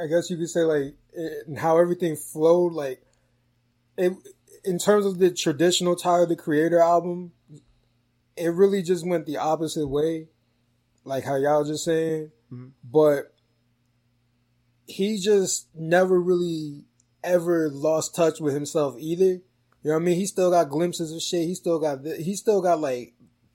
I 0.00 0.06
guess 0.06 0.30
you 0.30 0.36
could 0.38 0.48
say 0.48 0.60
like 0.60 0.94
it, 1.12 1.58
how 1.58 1.78
everything 1.78 2.16
flowed. 2.16 2.72
Like, 2.72 3.02
it 3.98 4.12
in 4.64 4.78
terms 4.78 5.06
of 5.06 5.18
the 5.18 5.30
traditional 5.30 5.96
Tyler 5.96 6.26
the 6.26 6.36
Creator 6.36 6.78
album, 6.80 7.32
it 8.36 8.48
really 8.48 8.82
just 8.82 9.06
went 9.06 9.26
the 9.26 9.36
opposite 9.36 9.88
way, 9.88 10.28
like 11.04 11.24
how 11.24 11.36
y'all 11.36 11.64
just 11.64 11.84
saying. 11.84 12.30
Mhm. 12.52 12.72
But 12.84 13.34
he 14.86 15.18
just 15.18 15.68
never 15.74 16.20
really 16.20 16.84
ever 17.24 17.70
lost 17.70 18.14
touch 18.14 18.40
with 18.40 18.54
himself 18.54 18.96
either. 18.98 19.24
You 19.24 19.90
know 19.90 19.94
what 19.94 20.02
I 20.02 20.04
mean? 20.04 20.16
He 20.16 20.26
still 20.26 20.50
got 20.50 20.68
glimpses 20.68 21.12
of 21.12 21.22
shit. 21.22 21.46
He 21.46 21.54
still 21.54 21.78
got 21.78 22.04
th- 22.04 22.24
he 22.24 22.36
still 22.36 22.60
got 22.60 22.80
like 22.80 23.14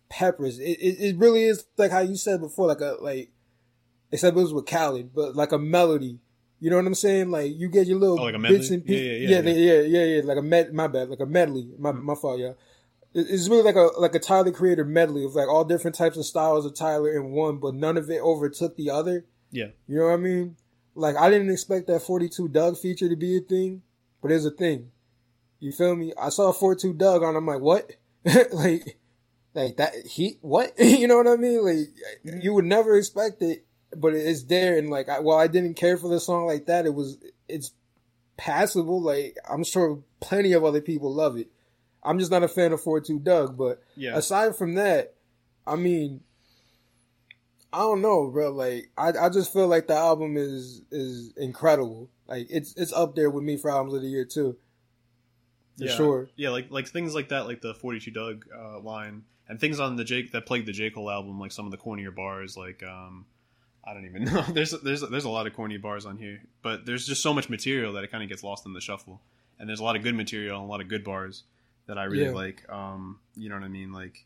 peppers. 0.10 0.60
It, 0.60 0.78
it 0.80 0.98
it 1.00 1.18
really 1.18 1.44
is 1.44 1.66
like 1.78 1.92
how 1.92 2.00
you 2.00 2.16
said 2.16 2.42
before, 2.42 2.68
like 2.68 2.82
a 2.82 2.98
like 3.02 3.32
except 4.12 4.36
it 4.38 4.40
was 4.42 4.54
with 4.54 4.66
Khaled, 4.66 5.14
but 5.14 5.36
like 5.36 5.52
a 5.52 5.58
melody. 5.60 6.20
You 6.60 6.70
know 6.72 6.78
what 6.78 6.86
I'm 6.88 6.96
saying? 6.96 7.30
Like 7.30 7.52
you 7.56 7.70
get 7.70 7.86
your 7.88 8.00
little 8.00 8.20
Oh, 8.20 8.24
like 8.24 8.36
a 8.36 8.40
bits 8.40 8.70
medley? 8.72 8.76
and 8.76 8.86
pieces. 8.86 9.30
Yeah, 9.30 9.40
Yeah, 9.40 9.42
yeah, 9.42 9.54
yeah, 9.54 9.74
yeah. 9.82 9.82
yeah, 10.06 10.16
yeah, 10.16 10.22
Like 10.24 10.38
a 10.38 10.42
med, 10.42 10.74
my 10.74 10.88
bad, 10.88 11.10
like 11.10 11.20
a 11.20 11.26
medley. 11.26 11.70
My 11.78 11.92
mm. 11.92 12.02
my 12.02 12.16
fault, 12.16 12.40
yeah. 12.40 12.54
It- 13.14 13.28
It's 13.30 13.48
really 13.48 13.64
like 13.64 13.76
a 13.76 13.90
like 14.00 14.16
a 14.16 14.20
Tyler 14.20 14.52
Creator 14.52 14.86
medley 14.86 15.24
of 15.24 15.36
like 15.36 15.48
all 15.48 15.64
different 15.66 15.96
types 15.96 16.18
of 16.18 16.26
styles 16.26 16.66
of 16.66 16.74
Tyler 16.76 17.16
in 17.16 17.32
one, 17.32 17.58
but 17.58 17.76
none 17.76 17.96
of 17.98 18.10
it 18.10 18.22
overtook 18.22 18.76
the 18.76 18.90
other. 18.90 19.26
Yeah. 19.52 19.68
You 19.88 19.98
know 19.98 20.06
what 20.08 20.14
I 20.14 20.18
mean? 20.18 20.56
Like 20.96 21.16
I 21.16 21.30
didn't 21.30 21.52
expect 21.52 21.88
that 21.88 22.02
42 22.02 22.48
Doug 22.50 22.78
feature 22.78 23.08
to 23.08 23.16
be 23.16 23.38
a 23.38 23.42
thing, 23.42 23.84
but 24.22 24.32
it's 24.32 24.46
a 24.46 24.52
thing. 24.52 24.92
You 25.60 25.72
feel 25.72 25.96
me? 25.96 26.12
I 26.20 26.30
saw 26.30 26.52
42 26.52 26.94
Doug 26.94 27.22
on. 27.24 27.36
I'm 27.36 27.46
like, 27.46 27.62
what? 27.62 27.92
like, 28.52 28.98
like 29.54 29.78
that? 29.78 29.94
He 30.08 30.38
what? 30.42 30.74
you 30.80 31.08
know 31.08 31.18
what 31.18 31.28
I 31.28 31.36
mean? 31.36 31.64
Like 31.64 31.88
you 32.44 32.54
would 32.56 32.66
never 32.66 32.98
expect 32.98 33.42
it, 33.44 33.64
but 34.00 34.14
it's 34.14 34.44
there. 34.44 34.78
And 34.78 34.90
like, 34.90 35.10
I, 35.10 35.20
while 35.20 35.38
I 35.38 35.48
didn't 35.48 35.76
care 35.76 35.98
for 35.98 36.08
the 36.08 36.20
song 36.20 36.46
like 36.46 36.66
that, 36.68 36.86
it 36.86 36.94
was 36.94 37.18
it's 37.48 37.72
passable. 38.38 39.02
Like 39.02 39.36
I'm 39.50 39.64
sure 39.64 40.04
plenty 40.20 40.54
of 40.54 40.64
other 40.64 40.82
people 40.82 41.14
love 41.14 41.38
it. 41.38 41.48
I'm 42.04 42.20
just 42.20 42.32
not 42.32 42.44
a 42.44 42.48
fan 42.48 42.72
of 42.72 42.82
42 42.82 43.20
Doug, 43.20 43.58
but 43.58 43.82
Yeah. 43.96 44.16
aside 44.16 44.56
from 44.56 44.76
that, 44.76 45.16
I 45.66 45.76
mean, 45.76 46.22
I 47.74 47.80
don't 47.80 48.02
know, 48.02 48.28
bro. 48.30 48.52
Like, 48.52 48.90
I, 48.98 49.10
I 49.10 49.30
just 49.30 49.52
feel 49.52 49.68
like 49.68 49.88
the 49.88 49.96
album 49.96 50.38
is 50.38 50.82
is 50.92 51.34
incredible. 51.36 52.10
Like, 52.28 52.48
it's 52.50 52.74
it's 52.78 52.94
up 52.94 53.16
there 53.16 53.30
with 53.30 53.44
me 53.44 53.58
for 53.58 53.70
albums 53.70 53.94
of 53.96 54.02
the 54.02 54.08
year 54.08 54.24
too, 54.26 54.58
for 55.78 55.84
yeah. 55.86 55.96
sure. 55.96 56.30
Yeah, 56.38 56.50
like 56.50 56.72
like 56.72 56.88
things 56.88 57.14
like 57.14 57.30
that, 57.30 57.46
like 57.46 57.62
the 57.62 57.74
Forty 57.74 58.00
Two 58.00 58.12
Doug 58.12 58.46
uh, 58.58 58.80
line, 58.80 59.24
and 59.50 59.60
things 59.60 59.80
on 59.82 59.98
the 59.98 60.06
Jake 60.06 60.32
that 60.32 60.46
plagued 60.46 60.68
the 60.68 60.72
J 60.72 60.90
Cole 60.92 61.12
album, 61.12 61.40
like 61.40 61.52
some 61.52 61.66
of 61.66 61.72
the 61.72 61.78
cornier 61.78 62.16
bars, 62.16 62.56
like 62.56 62.84
um, 62.84 63.26
I 63.88 63.94
don't 63.94 64.06
even 64.06 64.24
know. 64.26 64.42
There's 64.42 64.72
there's 64.72 65.02
there's 65.02 65.24
a 65.26 65.30
lot 65.30 65.48
of 65.48 65.54
corny 65.56 65.78
bars 65.78 66.06
on 66.06 66.18
here, 66.18 66.42
but 66.62 66.86
there's 66.86 67.08
just 67.08 67.24
so 67.24 67.34
much 67.34 67.50
material 67.50 67.94
that 67.94 68.04
it 68.04 68.12
kind 68.12 68.24
of 68.24 68.30
gets 68.30 68.44
lost 68.44 68.66
in 68.66 68.74
the 68.74 68.82
shuffle. 68.82 69.22
And 69.60 69.68
there's 69.70 69.80
a 69.80 69.84
lot 69.84 69.96
of 69.96 70.04
good 70.04 70.14
material 70.16 70.58
and 70.60 70.66
a 70.68 70.70
lot 70.70 70.82
of 70.82 70.88
good 70.90 71.04
bars 71.04 71.44
that 71.88 71.98
I 71.98 72.04
really 72.04 72.26
Yeah. 72.26 72.32
like. 72.32 72.70
Um, 72.70 73.20
you 73.36 73.50
know 73.50 73.56
what 73.56 73.64
I 73.64 73.70
mean? 73.70 73.92
Like, 73.94 74.26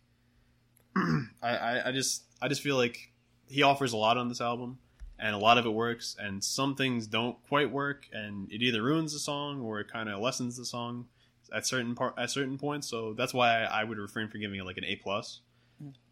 I, 1.42 1.50
I 1.58 1.88
I 1.90 1.92
just 1.92 2.24
I 2.42 2.48
just 2.48 2.62
feel 2.62 2.76
like 2.76 3.12
he 3.48 3.64
offers 3.64 3.94
a 3.94 3.98
lot 3.98 4.18
on 4.18 4.28
this 4.30 4.42
album. 4.42 4.80
And 5.24 5.36
a 5.36 5.38
lot 5.38 5.60
of 5.60 5.68
it 5.68 5.70
works, 5.70 6.16
and 6.20 6.44
some 6.44 6.74
things 6.74 7.06
don't 7.06 7.38
quite 7.48 7.70
work, 7.72 8.08
and 8.12 8.52
it 8.52 8.64
either 8.64 8.82
ruins 8.82 9.14
the 9.14 9.20
song 9.20 9.62
or 9.62 9.80
it 9.80 9.88
kind 9.88 10.10
of 10.10 10.20
lessens 10.20 10.58
the 10.58 10.66
song 10.66 11.06
at 11.54 11.68
certain 11.68 11.94
part 11.94 12.16
at 12.18 12.32
certain 12.32 12.58
points. 12.58 12.88
So 12.88 13.14
that's 13.14 13.32
why 13.32 13.62
I, 13.62 13.82
I 13.82 13.84
would 13.84 14.00
refrain 14.00 14.30
from 14.30 14.40
giving 14.40 14.60
it 14.60 14.66
like 14.66 14.78
an 14.78 14.84
A 14.84 14.96
plus. 14.96 15.42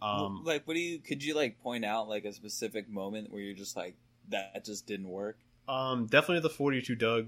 Um, 0.01 0.43
like, 0.45 0.67
what 0.67 0.73
do 0.75 0.79
you? 0.79 0.99
Could 0.99 1.23
you 1.23 1.35
like 1.35 1.59
point 1.61 1.85
out 1.85 2.07
like 2.09 2.25
a 2.25 2.33
specific 2.33 2.89
moment 2.89 3.31
where 3.31 3.41
you're 3.41 3.55
just 3.55 3.75
like 3.75 3.95
that 4.29 4.65
just 4.65 4.87
didn't 4.87 5.09
work? 5.09 5.37
um, 5.67 6.07
definitely 6.07 6.41
the 6.41 6.49
forty 6.49 6.81
two 6.81 6.95
Doug 6.95 7.27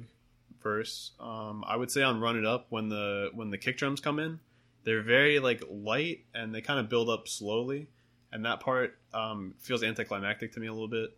verse. 0.61 1.11
Um, 1.19 1.63
I 1.67 1.75
would 1.75 1.91
say 1.91 2.01
on 2.01 2.19
Run 2.19 2.37
It 2.37 2.45
Up 2.45 2.67
when 2.69 2.89
the 2.89 3.29
when 3.33 3.49
the 3.49 3.57
kick 3.57 3.77
drums 3.77 3.99
come 3.99 4.19
in, 4.19 4.39
they're 4.83 5.03
very 5.03 5.39
like 5.39 5.63
light 5.69 6.25
and 6.33 6.53
they 6.53 6.61
kind 6.61 6.79
of 6.79 6.89
build 6.89 7.09
up 7.09 7.27
slowly, 7.27 7.87
and 8.31 8.45
that 8.45 8.59
part 8.59 8.97
um, 9.13 9.53
feels 9.59 9.83
anticlimactic 9.83 10.53
to 10.53 10.59
me 10.59 10.67
a 10.67 10.73
little 10.73 10.87
bit. 10.87 11.15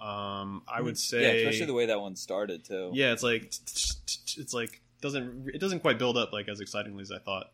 Um, 0.00 0.62
I 0.66 0.80
would 0.80 0.98
say, 0.98 1.22
yeah, 1.22 1.48
especially 1.48 1.66
the 1.66 1.74
way 1.74 1.86
that 1.86 2.00
one 2.00 2.16
started 2.16 2.64
too. 2.64 2.90
yeah, 2.92 3.12
it's 3.12 3.22
like 3.22 3.44
it's 3.44 4.52
like 4.52 4.80
doesn't 5.00 5.50
it 5.54 5.58
doesn't 5.60 5.80
quite 5.80 5.98
build 5.98 6.16
up 6.16 6.32
like 6.32 6.48
as 6.48 6.60
excitingly 6.60 7.02
as 7.02 7.12
I 7.12 7.18
thought. 7.18 7.52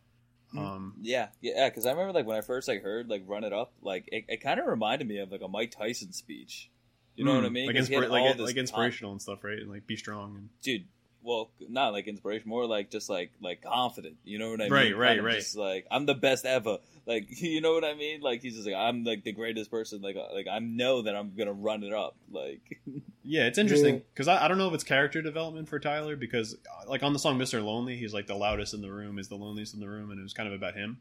Um, 0.56 0.94
Yeah, 1.02 1.28
yeah, 1.40 1.68
because 1.68 1.86
I 1.86 1.90
remember 1.90 2.12
like 2.12 2.26
when 2.26 2.36
I 2.36 2.40
first 2.40 2.68
like 2.68 2.82
heard 2.82 3.08
like 3.08 3.22
"Run 3.26 3.44
It 3.44 3.52
Up," 3.52 3.72
like 3.82 4.08
it, 4.10 4.24
it 4.28 4.40
kind 4.40 4.58
of 4.58 4.66
reminded 4.66 5.06
me 5.06 5.18
of 5.18 5.30
like 5.30 5.42
a 5.42 5.48
Mike 5.48 5.70
Tyson 5.70 6.12
speech. 6.12 6.70
You 7.16 7.24
know 7.24 7.34
what 7.34 7.44
I 7.44 7.48
Mm, 7.48 7.52
mean? 7.52 7.66
Like, 7.66 7.76
inspira- 7.76 8.10
like, 8.10 8.38
like 8.38 8.56
inspirational 8.56 9.12
and 9.12 9.20
stuff, 9.20 9.42
right? 9.42 9.58
And 9.58 9.68
like 9.70 9.86
be 9.86 9.96
strong 9.96 10.36
and 10.36 10.48
dude. 10.62 10.86
Well, 11.28 11.50
not 11.68 11.92
like 11.92 12.08
inspiration, 12.08 12.48
more 12.48 12.64
like 12.64 12.90
just 12.90 13.10
like 13.10 13.30
like 13.42 13.60
confident. 13.62 14.16
You 14.24 14.38
know 14.38 14.50
what 14.50 14.62
I 14.62 14.64
mean? 14.64 14.72
Right, 14.72 14.96
right, 14.96 15.06
Kind 15.08 15.18
of 15.18 15.24
right. 15.26 15.34
Just 15.34 15.56
like 15.56 15.86
I'm 15.90 16.06
the 16.06 16.14
best 16.14 16.46
ever. 16.46 16.78
Like 17.04 17.26
you 17.42 17.60
know 17.60 17.74
what 17.74 17.84
I 17.84 17.92
mean? 17.92 18.22
Like 18.22 18.40
he's 18.40 18.54
just 18.54 18.66
like 18.66 18.74
I'm 18.74 19.04
like 19.04 19.24
the 19.24 19.32
greatest 19.32 19.70
person. 19.70 20.00
Like 20.00 20.16
uh, 20.16 20.32
like 20.32 20.46
I 20.50 20.58
know 20.58 21.02
that 21.02 21.14
I'm 21.14 21.34
gonna 21.36 21.52
run 21.52 21.82
it 21.84 21.92
up. 21.92 22.16
Like 22.32 22.80
yeah, 23.24 23.46
it's 23.46 23.58
interesting 23.58 24.00
because 24.14 24.26
I, 24.26 24.46
I 24.46 24.48
don't 24.48 24.56
know 24.56 24.68
if 24.68 24.72
it's 24.74 24.84
character 24.84 25.20
development 25.20 25.68
for 25.68 25.78
Tyler 25.78 26.16
because 26.16 26.54
uh, 26.54 26.88
like 26.88 27.02
on 27.02 27.12
the 27.12 27.18
song 27.18 27.38
"Mr. 27.38 27.62
Lonely," 27.62 27.96
he's 27.96 28.14
like 28.14 28.26
the 28.26 28.34
loudest 28.34 28.72
in 28.72 28.80
the 28.80 28.90
room, 28.90 29.18
is 29.18 29.28
the 29.28 29.36
loneliest 29.36 29.74
in 29.74 29.80
the 29.80 29.88
room, 29.88 30.10
and 30.10 30.18
it 30.18 30.22
was 30.22 30.32
kind 30.32 30.48
of 30.48 30.54
about 30.54 30.74
him. 30.76 30.98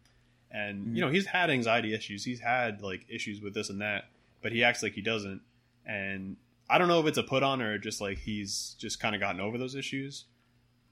And 0.51 0.87
Mhm. 0.87 0.95
you 0.95 1.01
know 1.01 1.09
he's 1.09 1.25
had 1.27 1.49
anxiety 1.49 1.93
issues, 1.93 2.25
he's 2.25 2.41
had 2.41 2.81
like 2.81 3.05
issues 3.07 3.39
with 3.39 3.53
this 3.53 3.69
and 3.69 3.79
that, 3.79 4.09
but 4.41 4.47
but 4.47 4.51
he 4.51 4.65
acts 4.65 4.83
like 4.83 4.91
he 4.93 5.01
doesn't. 5.01 5.41
And 5.85 6.35
I 6.69 6.77
don't 6.77 6.87
know 6.87 6.99
if 6.99 7.05
it's 7.07 7.17
a 7.17 7.23
put 7.23 7.43
on 7.43 7.61
or 7.61 7.77
just 7.77 8.01
like 8.01 8.19
he's 8.19 8.75
just 8.77 8.99
kind 8.99 9.15
of 9.15 9.21
gotten 9.21 9.39
over 9.39 9.57
those 9.57 9.75
issues. 9.75 10.25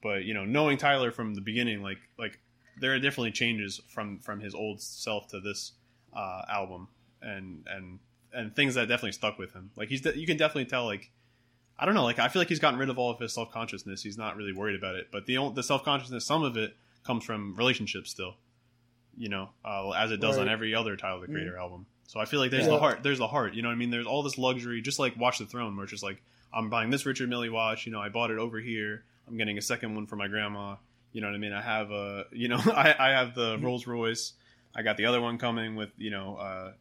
But 0.02 0.24
you 0.24 0.34
know, 0.34 0.44
knowing 0.44 0.78
Tyler 0.78 1.10
from 1.10 1.34
the 1.34 1.40
beginning, 1.40 1.82
like 1.82 1.98
like 2.18 2.38
there 2.80 2.94
are 2.94 2.98
definitely 2.98 3.32
changes 3.32 3.80
from 3.88 4.18
from 4.20 4.40
his 4.40 4.54
old 4.54 4.80
self 4.80 5.28
to 5.28 5.40
this 5.40 5.72
uh, 6.14 6.42
album, 6.48 6.88
and 7.20 7.66
and 7.68 7.98
and 8.32 8.54
things 8.54 8.74
that 8.74 8.88
definitely 8.88 9.12
stuck 9.12 9.38
with 9.38 9.52
him. 9.52 9.70
Like 9.76 9.88
he's 9.88 10.02
de- 10.02 10.18
you 10.18 10.26
can 10.26 10.36
definitely 10.36 10.66
tell 10.66 10.84
like 10.86 11.10
I 11.78 11.84
don't 11.84 11.94
know, 11.94 12.04
like 12.04 12.18
I 12.18 12.28
feel 12.28 12.40
like 12.40 12.48
he's 12.48 12.58
gotten 12.58 12.78
rid 12.78 12.88
of 12.88 12.98
all 12.98 13.10
of 13.10 13.18
his 13.18 13.32
self 13.32 13.50
consciousness. 13.50 14.02
He's 14.02 14.16
not 14.16 14.36
really 14.36 14.52
worried 14.52 14.76
about 14.76 14.94
it, 14.94 15.08
but 15.10 15.26
the 15.26 15.50
the 15.54 15.62
self 15.62 15.84
consciousness, 15.84 16.24
some 16.24 16.42
of 16.42 16.56
it 16.56 16.74
comes 17.04 17.24
from 17.24 17.54
relationships 17.56 18.10
still. 18.10 18.36
You 19.18 19.30
know, 19.30 19.48
uh, 19.64 19.90
as 19.90 20.10
it 20.10 20.20
does 20.20 20.36
on 20.42 20.48
every 20.48 20.74
other 20.74 20.96
Tyler 20.96 21.20
the 21.20 21.26
Creator 21.32 21.56
album. 21.58 21.86
So 22.06 22.20
I 22.20 22.24
feel 22.24 22.40
like 22.40 22.50
there's 22.50 22.64
Yeah. 22.64 22.70
the 22.70 22.78
heart. 22.78 23.02
There's 23.02 23.18
the 23.18 23.26
heart. 23.26 23.54
You 23.54 23.62
know 23.62 23.68
what 23.68 23.74
I 23.74 23.78
mean? 23.78 23.90
There's 23.90 24.06
all 24.06 24.22
this 24.22 24.38
luxury, 24.38 24.80
just 24.80 24.98
like 24.98 25.16
Watch 25.16 25.38
the 25.38 25.46
Throne, 25.46 25.76
where 25.76 25.84
it's 25.84 25.90
just 25.90 26.02
like 26.02 26.22
I'm 26.52 26.70
buying 26.70 26.90
this 26.90 27.04
Richard 27.06 27.28
Mille 27.28 27.50
watch. 27.52 27.86
You 27.86 27.92
know, 27.92 28.00
I 28.00 28.08
bought 28.08 28.30
it 28.30 28.38
over 28.38 28.58
here. 28.60 29.04
I'm 29.28 29.36
getting 29.36 29.58
a 29.58 29.62
second 29.62 29.94
one 29.94 30.06
for 30.06 30.16
my 30.16 30.28
grandma. 30.28 30.76
You 31.12 31.20
know 31.20 31.28
what 31.28 31.34
I 31.34 31.38
mean? 31.38 31.52
I 31.52 31.60
have 31.62 31.90
a, 31.90 32.24
you 32.32 32.48
know, 32.48 32.58
I, 32.66 32.94
I 32.98 33.08
have 33.10 33.34
the 33.34 33.58
Rolls 33.58 33.86
Royce. 33.86 34.32
I 34.74 34.82
got 34.82 34.96
the 34.96 35.06
other 35.06 35.20
one 35.20 35.38
coming 35.38 35.74
with, 35.74 35.88
you 35.96 36.10
know, 36.10 36.36
uh, 36.36 36.72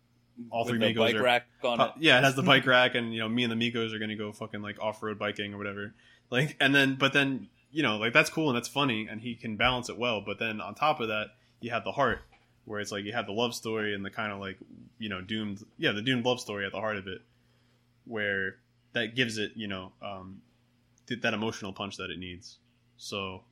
all 0.52 0.66
With 0.66 0.72
three 0.72 0.80
the 0.80 0.94
Migos 0.94 0.98
bike 0.98 1.16
are- 1.16 1.24
rack 1.24 1.48
on 1.64 1.80
it. 1.82 1.92
yeah, 2.00 2.18
it 2.20 2.24
has 2.26 2.36
the 2.36 2.44
bike 2.54 2.66
rack, 2.68 2.94
and 2.96 3.14
you 3.14 3.20
know, 3.20 3.30
me 3.30 3.44
and 3.44 3.52
the 3.52 3.72
Migos 3.72 3.94
are 3.94 4.00
gonna 4.00 4.18
go 4.18 4.32
fucking 4.34 4.62
like 4.62 4.80
off 4.82 5.02
road 5.02 5.18
biking 5.18 5.54
or 5.54 5.58
whatever. 5.58 5.94
Like, 6.30 6.58
and 6.60 6.76
then, 6.76 6.96
but 6.96 7.14
then, 7.14 7.48
you 7.72 7.84
know, 7.84 7.98
like 7.98 8.12
that's 8.14 8.30
cool 8.30 8.50
and 8.50 8.56
that's 8.58 8.68
funny, 8.68 9.08
and 9.10 9.22
he 9.22 9.36
can 9.36 9.56
balance 9.56 9.88
it 9.90 9.98
well. 9.98 10.22
But 10.22 10.38
then 10.40 10.60
on 10.60 10.76
top 10.76 11.00
of 11.00 11.08
that, 11.08 11.28
you 11.62 11.72
have 11.72 11.84
the 11.86 11.94
heart, 11.94 12.20
where 12.66 12.80
it's 12.80 12.92
like 12.92 13.04
you 13.06 13.14
have 13.14 13.26
the 13.28 13.32
love 13.32 13.54
story 13.56 13.94
and 13.96 14.04
the 14.04 14.10
kind 14.10 14.32
of 14.32 14.40
like, 14.40 14.58
you 15.00 15.10
know, 15.10 15.22
doomed, 15.22 15.64
yeah, 15.78 15.92
the 15.92 16.02
doomed 16.02 16.26
love 16.26 16.40
story 16.40 16.66
at 16.66 16.72
the 16.72 16.80
heart 16.80 16.98
of 16.98 17.08
it, 17.08 17.22
where 18.06 18.58
that 18.94 19.16
gives 19.16 19.38
it, 19.38 19.52
you 19.56 19.68
know, 19.68 19.92
um, 20.02 20.42
th- 21.08 21.22
that 21.22 21.34
emotional 21.34 21.74
punch 21.74 21.98
that 21.98 22.10
it 22.10 22.18
needs. 22.20 22.58
So, 22.98 23.44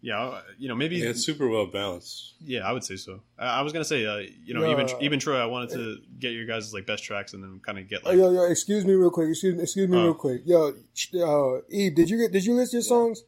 yeah, 0.00 0.40
you 0.58 0.68
know, 0.68 0.74
maybe 0.74 0.96
Yeah, 0.96 1.08
it's 1.10 1.24
super 1.24 1.48
well 1.48 1.66
balanced. 1.66 2.34
yeah, 2.44 2.60
I 2.60 2.72
would 2.72 2.84
say 2.84 2.96
so. 2.96 3.20
I, 3.38 3.58
I 3.58 3.62
was 3.62 3.72
gonna 3.72 3.84
say, 3.84 4.06
uh, 4.06 4.18
you 4.44 4.54
know, 4.54 4.64
Yeah. 4.64 4.72
even 4.72 4.88
even 5.00 5.18
Troy, 5.18 5.38
I 5.38 5.46
wanted 5.46 5.70
to 5.70 5.98
get 6.18 6.32
your 6.32 6.46
guys' 6.46 6.72
like 6.72 6.86
best 6.86 7.02
tracks 7.04 7.32
and 7.34 7.42
then 7.42 7.60
kind 7.64 7.78
of 7.78 7.88
get 7.88 8.02
Oh, 8.04 8.10
like, 8.10 8.18
yo, 8.18 8.30
yo, 8.30 8.42
excuse 8.50 8.84
me 8.84 8.92
real 8.94 9.10
quick. 9.10 9.28
Excuse, 9.30 9.60
excuse 9.60 9.88
me 9.88 9.96
Oh. 9.98 10.04
real 10.04 10.14
quick. 10.14 10.42
Yo, 10.44 10.68
uh, 10.68 10.72
Ibe, 11.72 11.94
did 11.96 12.10
you 12.10 12.18
get? 12.18 12.32
Did 12.32 12.44
you 12.44 12.54
list 12.54 12.72
your 12.72 12.82
songs? 12.82 13.22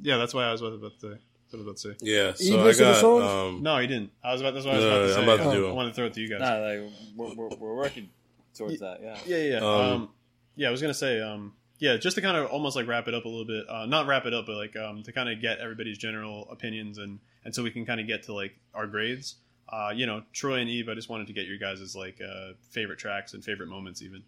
yeah, 0.00 0.16
that's 0.16 0.32
why 0.34 0.44
I 0.44 0.52
was 0.52 0.60
about 0.60 0.80
to, 1.00 1.08
what 1.08 1.18
I 1.52 1.56
was 1.56 1.62
about 1.62 1.76
to 1.76 1.80
say. 1.80 1.94
Yeah, 2.00 2.26
You 2.28 2.32
so 2.34 2.60
I 2.60 2.62
listen 2.64 2.84
to 2.86 2.92
got 2.92 3.00
songs? 3.00 3.24
um, 3.24 3.62
No, 3.62 3.78
he 3.78 3.86
didn't. 3.86 4.10
I 4.22 4.32
was 4.32 4.40
about. 4.40 4.54
That's 4.54 4.66
what 4.66 4.74
I 4.74 4.78
was 4.78 4.84
No, 4.84 4.90
about 4.90 5.06
to 5.06 5.12
say. 5.14 5.18
I'm 5.18 5.24
about 5.28 5.36
to 5.44 5.48
I, 5.50 5.54
do 5.54 5.66
I 5.66 5.70
it. 5.70 5.74
wanted 5.74 5.88
to 5.90 5.94
throw 5.94 6.06
it 6.06 6.12
to 6.14 6.20
you 6.20 6.28
guys. 6.28 6.40
Nah, 6.40 6.56
like 6.58 6.92
we're, 7.16 7.34
we're, 7.34 7.56
we're 7.56 7.74
working 7.76 8.08
towards 8.56 8.80
that. 8.80 9.00
Yeah. 9.02 9.16
Yeah, 9.26 9.36
yeah. 9.36 9.50
yeah. 9.52 9.56
Um, 9.58 9.64
Um, 9.92 10.08
yeah, 10.56 10.68
I 10.68 10.70
was 10.70 10.80
gonna 10.82 10.92
say, 10.94 11.20
um, 11.20 11.54
yeah, 11.78 11.96
just 11.96 12.16
to 12.16 12.20
kind 12.22 12.36
of 12.36 12.46
almost 12.50 12.74
like 12.76 12.86
wrap 12.86 13.06
it 13.08 13.14
up 13.14 13.24
a 13.24 13.28
little 13.28 13.44
bit. 13.46 13.64
Uh, 13.68 13.86
not 13.86 14.06
wrap 14.06 14.26
it 14.26 14.34
up, 14.34 14.46
but 14.46 14.56
like 14.56 14.76
um, 14.76 15.02
to 15.04 15.12
kind 15.12 15.28
of 15.28 15.40
get 15.40 15.58
everybody's 15.58 15.96
general 15.98 16.48
opinions 16.50 16.98
and 16.98 17.18
and 17.44 17.54
so 17.54 17.62
we 17.62 17.70
can 17.70 17.86
kind 17.86 18.00
of 18.00 18.06
get 18.06 18.24
to 18.24 18.32
like 18.34 18.54
our 18.74 18.86
grades. 18.86 19.36
Uh, 19.70 19.92
you 19.94 20.04
know, 20.06 20.22
Troy 20.32 20.56
and 20.60 20.68
Ibe, 20.68 20.90
I 20.90 20.94
just 20.94 21.08
wanted 21.08 21.26
to 21.28 21.32
get 21.34 21.46
your 21.46 21.58
guys' 21.58 21.94
like 21.94 22.20
uh, 22.20 22.52
favorite 22.70 22.98
tracks 22.98 23.32
and 23.34 23.44
favorite 23.44 23.68
moments, 23.68 24.02
even. 24.02 24.22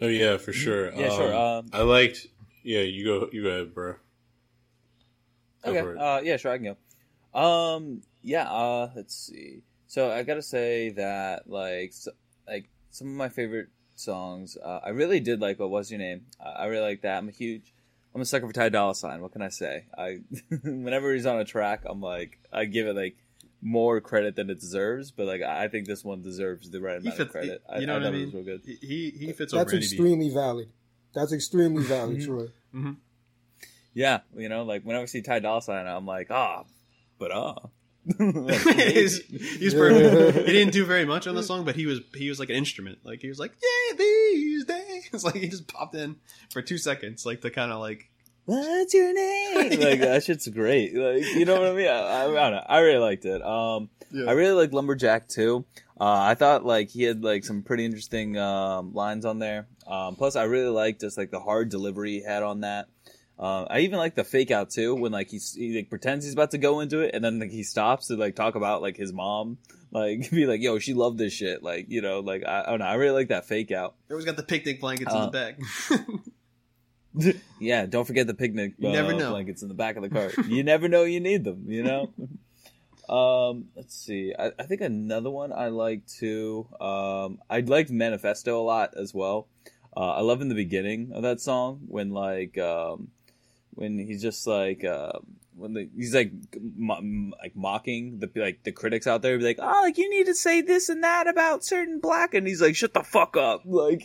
oh 0.00 0.06
yeah, 0.06 0.36
for 0.36 0.52
sure. 0.52 0.92
Yeah, 0.92 1.08
sure, 1.10 1.34
um, 1.34 1.70
I 1.72 1.82
liked. 1.82 2.26
Yeah, 2.62 2.80
you 2.80 3.04
go. 3.04 3.28
You 3.32 3.42
go 3.44 3.48
ahead, 3.48 3.74
bro. 3.74 3.94
Go 5.66 5.78
Okay. 5.78 6.00
Uh, 6.00 6.20
yeah, 6.20 6.36
sure, 6.36 6.52
I 6.52 6.58
can 6.58 6.76
go. 7.34 7.38
Um, 7.38 8.02
yeah. 8.22 8.50
Uh, 8.50 8.90
let's 8.96 9.14
see. 9.14 9.62
So 9.88 10.10
I 10.10 10.22
gotta 10.22 10.42
say 10.42 10.90
that 10.90 11.48
like 11.48 11.92
so, 11.92 12.10
like 12.48 12.68
some 12.90 13.08
of 13.08 13.14
my 13.14 13.28
favorite 13.28 13.68
songs. 13.94 14.56
Uh, 14.62 14.80
I 14.84 14.90
really 14.90 15.20
did 15.20 15.40
like 15.40 15.58
what 15.58 15.70
was 15.70 15.90
your 15.90 15.98
name. 16.00 16.26
Uh, 16.44 16.48
I 16.56 16.66
really 16.66 16.82
like 16.84 17.02
that. 17.02 17.18
I'm 17.18 17.28
a 17.28 17.32
huge. 17.32 17.72
I'm 18.14 18.20
a 18.22 18.24
sucker 18.24 18.46
for 18.46 18.52
Ty 18.52 18.70
Dolla 18.70 18.94
Sign. 18.94 19.20
What 19.20 19.32
can 19.32 19.42
I 19.42 19.48
say? 19.50 19.84
I 19.96 20.20
whenever 20.64 21.12
he's 21.12 21.26
on 21.26 21.38
a 21.38 21.44
track, 21.44 21.82
I'm 21.84 22.00
like 22.00 22.38
I 22.52 22.64
give 22.64 22.86
it 22.86 22.96
like 22.96 23.16
more 23.62 24.00
credit 24.00 24.34
than 24.36 24.48
it 24.50 24.58
deserves. 24.58 25.10
But 25.10 25.26
like 25.26 25.42
I 25.42 25.68
think 25.68 25.86
this 25.86 26.02
one 26.02 26.22
deserves 26.22 26.70
the 26.70 26.80
right 26.80 26.94
He 27.00 27.08
amount 27.08 27.16
fits. 27.18 27.26
of 27.28 27.32
credit. 27.32 27.62
I, 27.68 27.78
you 27.78 27.86
know 27.86 27.94
I 27.94 27.98
what 27.98 28.02
I 28.02 28.06
thought 28.06 28.14
it 28.14 28.18
mean? 28.18 28.26
was 28.26 28.34
real 28.34 28.44
good. 28.44 28.62
He 28.80 29.10
he 29.16 29.32
fits 29.32 29.52
That's 29.52 29.54
over 29.54 29.70
beat. 29.72 29.82
extremely 29.84 30.30
valid. 30.30 30.68
That's 31.14 31.32
extremely 31.32 31.84
valid, 31.84 32.22
Troy. 32.24 32.48
Yeah, 33.96 34.20
you 34.36 34.50
know, 34.50 34.62
like 34.62 34.82
whenever 34.82 35.04
I 35.04 35.06
see 35.06 35.22
Ty 35.22 35.38
Dolla 35.38 35.62
Sign, 35.62 35.86
I'm 35.86 36.04
like, 36.04 36.30
ah, 36.30 36.64
but 37.18 37.32
ah. 37.32 37.56
he's, 38.18 39.22
he's 39.24 39.72
perfect. 39.72 40.36
he 40.46 40.52
didn't 40.52 40.74
do 40.74 40.84
very 40.84 41.06
much 41.06 41.26
on 41.26 41.34
the 41.34 41.42
song, 41.42 41.64
but 41.64 41.76
he 41.76 41.86
was 41.86 42.00
he 42.14 42.28
was 42.28 42.38
like 42.38 42.50
an 42.50 42.56
instrument. 42.56 42.98
Like 43.04 43.22
he 43.22 43.28
was 43.28 43.38
like, 43.38 43.52
yeah, 43.54 43.96
these 43.96 44.64
days. 44.66 44.84
Like 45.24 45.36
he 45.36 45.48
just 45.48 45.66
popped 45.66 45.94
in 45.94 46.16
for 46.50 46.60
two 46.60 46.76
seconds, 46.76 47.24
like 47.24 47.40
to 47.40 47.50
kind 47.50 47.72
of 47.72 47.80
like 47.80 48.10
What's 48.44 48.92
your 48.92 49.14
name? 49.14 49.80
Like 49.80 50.00
that 50.00 50.22
shit's 50.24 50.46
great. 50.48 50.94
Like 50.94 51.24
you 51.34 51.46
know 51.46 51.58
what 51.58 51.70
I 51.70 51.72
mean? 51.72 51.88
I, 51.88 51.92
I, 51.92 52.22
I 52.24 52.26
don't 52.26 52.52
know. 52.52 52.66
I 52.68 52.80
really 52.80 52.98
liked 52.98 53.24
it. 53.24 53.40
Um, 53.42 53.88
Yeah. 54.10 54.26
I 54.28 54.32
really 54.32 54.52
like 54.52 54.74
Lumberjack 54.74 55.26
too. 55.26 55.64
Uh, 55.98 56.20
I 56.20 56.34
thought 56.34 56.66
like 56.66 56.90
he 56.90 57.04
had 57.04 57.24
like 57.24 57.44
some 57.44 57.62
pretty 57.62 57.86
interesting 57.86 58.36
um, 58.36 58.92
lines 58.92 59.24
on 59.24 59.38
there. 59.38 59.68
Um, 59.86 60.16
plus, 60.16 60.36
I 60.36 60.42
really 60.42 60.68
liked 60.68 61.00
just 61.00 61.16
like 61.16 61.30
the 61.30 61.40
hard 61.40 61.70
delivery 61.70 62.10
he 62.10 62.22
had 62.22 62.42
on 62.42 62.60
that. 62.60 62.88
Uh, 63.38 63.64
I 63.68 63.80
even 63.80 63.98
like 63.98 64.14
the 64.14 64.24
fake 64.24 64.50
out 64.50 64.70
too 64.70 64.94
when 64.94 65.12
like 65.12 65.28
he's, 65.28 65.54
he 65.54 65.76
like 65.76 65.90
pretends 65.90 66.24
he's 66.24 66.32
about 66.32 66.52
to 66.52 66.58
go 66.58 66.80
into 66.80 67.00
it 67.00 67.10
and 67.14 67.22
then 67.22 67.38
like 67.38 67.50
he 67.50 67.62
stops 67.64 68.06
to 68.06 68.16
like 68.16 68.34
talk 68.34 68.54
about 68.54 68.80
like 68.80 68.96
his 68.96 69.12
mom, 69.12 69.58
like 69.90 70.30
be 70.30 70.46
like, 70.46 70.62
"Yo, 70.62 70.78
she 70.78 70.94
loved 70.94 71.18
this 71.18 71.32
shit." 71.34 71.62
Like 71.62 71.86
you 71.90 72.00
know, 72.00 72.20
like 72.20 72.44
I, 72.46 72.62
I 72.62 72.70
don't 72.70 72.78
know. 72.78 72.86
I 72.86 72.94
really 72.94 73.14
like 73.14 73.28
that 73.28 73.46
fake 73.46 73.72
out. 73.72 73.94
They 74.08 74.14
always 74.14 74.24
got 74.24 74.36
the 74.36 74.42
picnic 74.42 74.80
blankets 74.80 75.12
Uh, 75.14 75.18
in 75.18 75.24
the 75.26 75.30
back. 77.20 77.36
yeah, 77.60 77.86
don't 77.86 78.06
forget 78.06 78.26
the 78.26 78.34
picnic 78.34 78.74
You 78.78 78.88
uh, 78.88 78.92
never 78.92 79.12
know. 79.14 79.30
blankets 79.30 79.62
in 79.62 79.68
the 79.68 79.74
back 79.74 79.96
of 79.96 80.02
the 80.02 80.10
cart. 80.10 80.34
you 80.48 80.62
never 80.62 80.88
know 80.88 81.04
you 81.04 81.20
need 81.20 81.44
them, 81.44 81.64
you 81.68 81.82
know? 81.82 82.12
um, 83.14 83.66
let's 83.76 83.94
see. 83.94 84.34
I, 84.38 84.52
I 84.58 84.64
think 84.64 84.80
another 84.80 85.30
one 85.30 85.52
I 85.52 85.68
like 85.68 86.06
too. 86.06 86.66
Um, 86.80 87.38
I 87.48 87.60
liked 87.60 87.90
Manifesto 87.90 88.60
a 88.60 88.64
lot 88.64 88.94
as 88.96 89.14
well. 89.14 89.48
Uh, 89.96 90.12
I 90.12 90.20
love 90.20 90.42
in 90.42 90.48
the 90.48 90.54
beginning 90.54 91.12
of 91.14 91.22
that 91.22 91.40
song 91.40 91.80
when 91.88 92.10
like 92.10 92.58
um, 92.58 93.08
when 93.76 93.98
he's 93.98 94.22
just 94.22 94.46
like 94.46 94.84
uh, 94.84 95.12
when 95.54 95.74
the, 95.74 95.88
he's 95.96 96.14
like 96.14 96.32
mo- 96.76 97.30
like 97.40 97.54
mocking 97.54 98.18
the 98.18 98.30
like 98.34 98.64
the 98.64 98.72
critics 98.72 99.06
out 99.06 99.22
there, 99.22 99.38
be 99.38 99.44
like, 99.44 99.58
oh, 99.60 99.80
like 99.84 99.98
you 99.98 100.10
need 100.10 100.26
to 100.26 100.34
say 100.34 100.62
this 100.62 100.88
and 100.88 101.04
that 101.04 101.28
about 101.28 101.64
certain 101.64 102.00
black, 102.00 102.34
and 102.34 102.46
he's 102.46 102.60
like, 102.60 102.74
shut 102.74 102.94
the 102.94 103.02
fuck 103.02 103.36
up, 103.36 103.62
like 103.66 104.04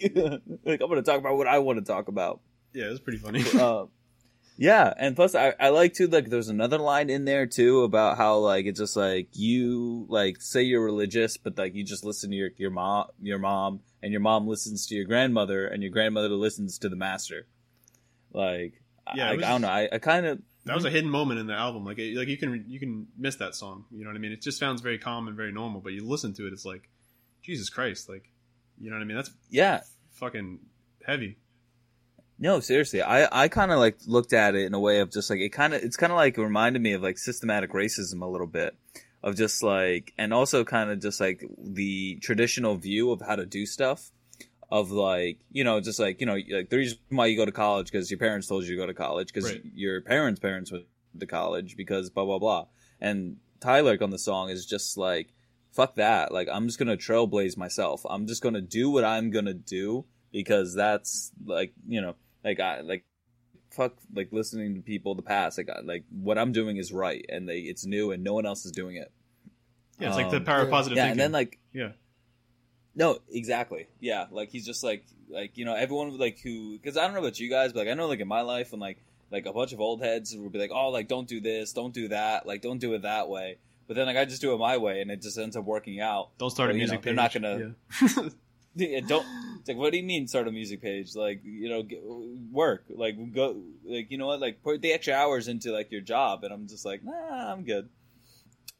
like 0.64 0.82
I'm 0.82 0.90
gonna 0.90 1.02
talk 1.02 1.20
about 1.20 1.38
what 1.38 1.48
I 1.48 1.60
want 1.60 1.80
to 1.80 1.86
talk 1.86 2.08
about. 2.08 2.42
yeah, 2.74 2.86
it 2.86 2.92
was 2.92 3.00
pretty 3.00 3.20
funny. 3.20 3.44
Uh, 3.60 3.86
yeah, 4.58 4.94
and 4.98 5.16
plus 5.16 5.34
I, 5.34 5.56
I 5.60 5.70
like 5.70 5.94
too 5.94 6.08
like 6.08 6.30
there's 6.30 6.50
another 6.50 6.78
line 6.78 7.10
in 7.10 7.26
there 7.26 7.48
too 7.48 7.82
about 7.82 8.18
how 8.18 8.38
like 8.38 8.66
it's 8.66 8.80
just 8.80 8.96
like 8.96 9.30
you 9.32 10.06
like 10.08 10.40
say 10.40 10.62
you're 10.62 10.84
religious 10.84 11.36
but 11.38 11.58
like 11.58 11.74
you 11.74 11.84
just 11.84 12.06
listen 12.06 12.30
to 12.30 12.36
your 12.36 12.50
your 12.58 12.70
mom 12.70 13.08
your 13.22 13.40
mom 13.40 13.80
and 14.04 14.12
your 14.12 14.22
mom 14.22 14.48
listens 14.48 14.86
to 14.88 14.96
your 14.96 15.06
grandmother 15.06 15.66
and 15.66 15.82
your 15.82 15.92
grandmother 15.92 16.30
listens 16.30 16.78
to 16.80 16.90
the 16.90 16.96
master. 16.96 17.48
Like 18.34 18.81
Yeah, 19.16 19.30
I, 19.30 19.36
was- 19.36 19.44
I 19.44 19.50
don't 19.50 19.62
know 19.62 19.68
I, 19.70 19.90
I 19.92 19.98
kind 20.00 20.26
of 20.26 20.42
that 20.66 20.76
was 20.76 20.86
a 20.86 20.92
hidden 20.92 21.10
moment 21.10 21.40
in 21.40 21.48
the 21.48 21.54
album. 21.56 21.86
Like 21.86 21.98
it, 21.98 22.16
like 22.16 22.28
you 22.28 22.38
can 22.38 22.66
you 22.68 22.80
can 22.80 23.08
miss 23.18 23.36
that 23.38 23.56
song. 23.56 23.86
You 23.92 24.04
know 24.04 24.10
what 24.12 24.16
I 24.16 24.20
mean? 24.20 24.32
It 24.32 24.42
just 24.42 24.60
sounds 24.60 24.82
very 24.82 25.00
calm 25.00 25.28
and 25.28 25.36
very 25.36 25.52
normal, 25.52 25.82
but 25.82 25.94
you 25.94 26.08
listen 26.08 26.34
to 26.36 26.48
it, 26.48 26.54
it's 26.54 26.66
like 26.66 26.90
Jesus 27.42 27.70
Christ, 27.70 28.08
like 28.10 28.30
you 28.80 28.90
know 28.90 28.96
what 28.96 29.02
I 29.02 29.06
mean? 29.06 29.18
That's 29.18 29.32
yeah 29.50 29.82
fucking 30.14 30.60
heavy. 31.06 31.38
No, 32.38 32.60
seriously, 32.60 33.04
I, 33.04 33.44
I 33.44 33.48
kind 33.50 33.72
of 33.72 33.78
like 33.78 33.98
looked 34.08 34.34
at 34.34 34.56
it 34.56 34.66
in 34.66 34.74
a 34.74 34.80
way 34.80 35.00
of 35.00 35.12
just 35.12 35.30
like 35.30 35.40
it 35.40 35.50
kind 35.50 35.74
of 35.74 35.84
it's 35.84 35.98
kind 35.98 36.12
of 36.12 36.16
like 36.18 36.38
reminded 36.38 36.82
me 36.82 36.94
of 36.94 37.02
like 37.04 37.18
systematic 37.18 37.72
racism 37.72 38.22
a 38.22 38.26
little 38.26 38.48
bit 38.48 38.76
of 39.24 39.36
just 39.36 39.62
like 39.62 40.14
and 40.18 40.34
also 40.34 40.64
kind 40.64 40.90
of 40.90 41.00
just 41.00 41.20
like 41.20 41.44
the 41.60 42.16
traditional 42.22 42.76
view 42.78 43.12
of 43.12 43.22
how 43.22 43.36
to 43.36 43.46
do 43.46 43.66
stuff 43.68 44.12
of 44.72 44.90
like 44.90 45.40
you 45.52 45.64
know 45.64 45.82
just 45.82 46.00
like 46.00 46.20
you 46.22 46.26
know 46.26 46.38
like 46.50 46.70
the 46.70 46.78
reason 46.78 46.98
why 47.10 47.26
you 47.26 47.36
go 47.36 47.46
to 47.46 47.52
college 47.52 47.92
because 47.92 48.10
your 48.10 48.18
parents 48.18 48.48
told 48.48 48.64
you 48.64 48.72
to 48.72 48.78
go 48.78 48.86
to 48.88 48.94
college 48.94 49.28
because 49.34 49.52
Right. 49.52 49.62
your 49.76 50.00
parents' 50.02 50.40
parents 50.40 50.72
went 50.72 50.86
to 51.20 51.28
college 51.28 51.76
because 51.76 52.10
blah 52.10 52.24
blah 52.26 52.40
blah 52.40 52.66
and 53.02 53.38
Tyler 53.60 53.98
on 54.02 54.10
the 54.12 54.18
song 54.18 54.50
is 54.50 54.66
just 54.66 54.98
like 54.98 55.34
fuck 55.74 55.96
that 55.96 56.32
like 56.32 56.48
I'm 56.52 56.68
just 56.68 56.80
gonna 56.80 56.96
trailblaze 56.98 57.58
myself 57.58 58.06
I'm 58.10 58.28
just 58.28 58.42
gonna 58.42 58.62
do 58.62 58.90
what 58.90 59.04
I'm 59.04 59.30
gonna 59.30 59.54
do 59.54 60.06
because 60.32 60.74
that's 60.74 61.32
like 61.46 61.74
you 61.88 62.00
know 62.02 62.16
like 62.46 62.60
I 62.62 62.80
like 62.82 63.04
fuck 63.72 63.94
like 64.14 64.30
listening 64.32 64.76
to 64.76 64.82
people 64.82 65.16
the 65.16 65.22
past 65.22 65.58
like 65.58 65.70
I, 65.70 65.82
like 65.82 66.06
what 66.12 66.38
I'm 66.38 66.52
doing 66.54 66.78
is 66.78 66.92
right 66.94 67.26
and 67.30 67.48
they 67.48 67.60
it's 67.60 67.86
new 67.86 68.12
and 68.12 68.24
no 68.24 68.34
one 68.34 68.46
else 68.46 68.66
is 68.66 68.72
doing 68.72 68.96
it. 68.96 69.12
Yeah, 70.00 70.08
it's 70.08 70.18
like 70.18 70.30
the 70.32 70.38
Um, 70.38 70.46
power 70.46 70.62
of 70.64 70.70
positive 70.70 70.96
yeah, 70.98 71.04
thinking. 71.08 71.12
and 71.12 71.20
then 71.20 71.32
like 71.34 71.60
yeah. 71.74 71.92
No, 72.96 73.20
exactly. 73.32 73.88
Yeah, 74.00 74.28
like 74.32 74.50
he's 74.50 74.66
just 74.66 74.84
like 74.84 75.04
like 75.30 75.58
you 75.58 75.66
know 75.66 75.76
everyone 75.76 76.18
like 76.18 76.40
who 76.40 76.74
because 76.78 76.98
I 76.98 77.04
don't 77.04 77.14
know 77.14 77.20
about 77.20 77.40
you 77.40 77.50
guys, 77.50 77.74
but 77.74 77.80
like 77.80 77.88
I 77.90 77.94
know 77.94 78.08
like 78.08 78.20
in 78.20 78.28
my 78.28 78.42
life 78.42 78.72
when 78.72 78.80
like 78.82 78.98
like 79.32 79.46
a 79.46 79.54
bunch 79.54 79.72
of 79.74 79.80
old 79.80 80.02
heads 80.02 80.36
would 80.36 80.52
be 80.52 80.60
like, 80.60 80.72
oh 80.74 80.90
like 80.90 81.08
don't 81.08 81.28
do 81.28 81.40
this, 81.40 81.74
don't 81.74 81.94
do 81.94 82.10
that, 82.10 82.46
like 82.46 82.62
don't 82.62 82.80
do 82.80 82.94
it 82.94 83.04
that 83.04 83.30
way. 83.30 83.58
But 83.88 83.96
then 83.96 84.06
like 84.08 84.18
I 84.18 84.26
just 84.26 84.42
do 84.42 84.54
it 84.54 84.58
my 84.58 84.78
way 84.78 85.02
and 85.02 85.10
it 85.12 85.22
just 85.22 85.38
ends 85.38 85.56
up 85.56 85.66
working 85.66 86.00
out. 86.02 86.30
Don't 86.38 86.50
start 86.50 86.72
a 86.72 86.74
music 86.74 87.00
know, 87.00 87.02
they're 87.04 87.14
not 87.14 87.34
gonna- 87.34 87.74
Yeah. 88.18 88.30
Yeah, 88.74 89.02
don't. 89.06 89.26
It's 89.60 89.68
like, 89.68 89.76
what 89.76 89.92
do 89.92 89.98
you 89.98 90.04
mean 90.04 90.30
start 90.30 90.48
a 90.48 90.52
music 90.52 90.82
page? 90.82 91.14
Like, 91.14 91.42
you 91.44 91.68
know, 91.68 91.84
get, 91.84 92.02
work. 92.06 92.86
Like, 92.90 93.34
go. 93.34 93.58
Like, 93.84 94.10
you 94.10 94.18
know 94.18 94.28
what? 94.28 94.40
Like, 94.40 94.64
put 94.64 94.82
the 94.82 94.94
extra 94.94 95.14
hours 95.14 95.50
into 95.50 95.74
like 95.74 95.92
your 95.92 96.00
job, 96.00 96.46
and 96.46 96.54
I'm 96.54 96.70
just 96.70 96.86
like, 96.86 97.04
nah, 97.04 97.52
I'm 97.52 97.66
good. 97.66 97.90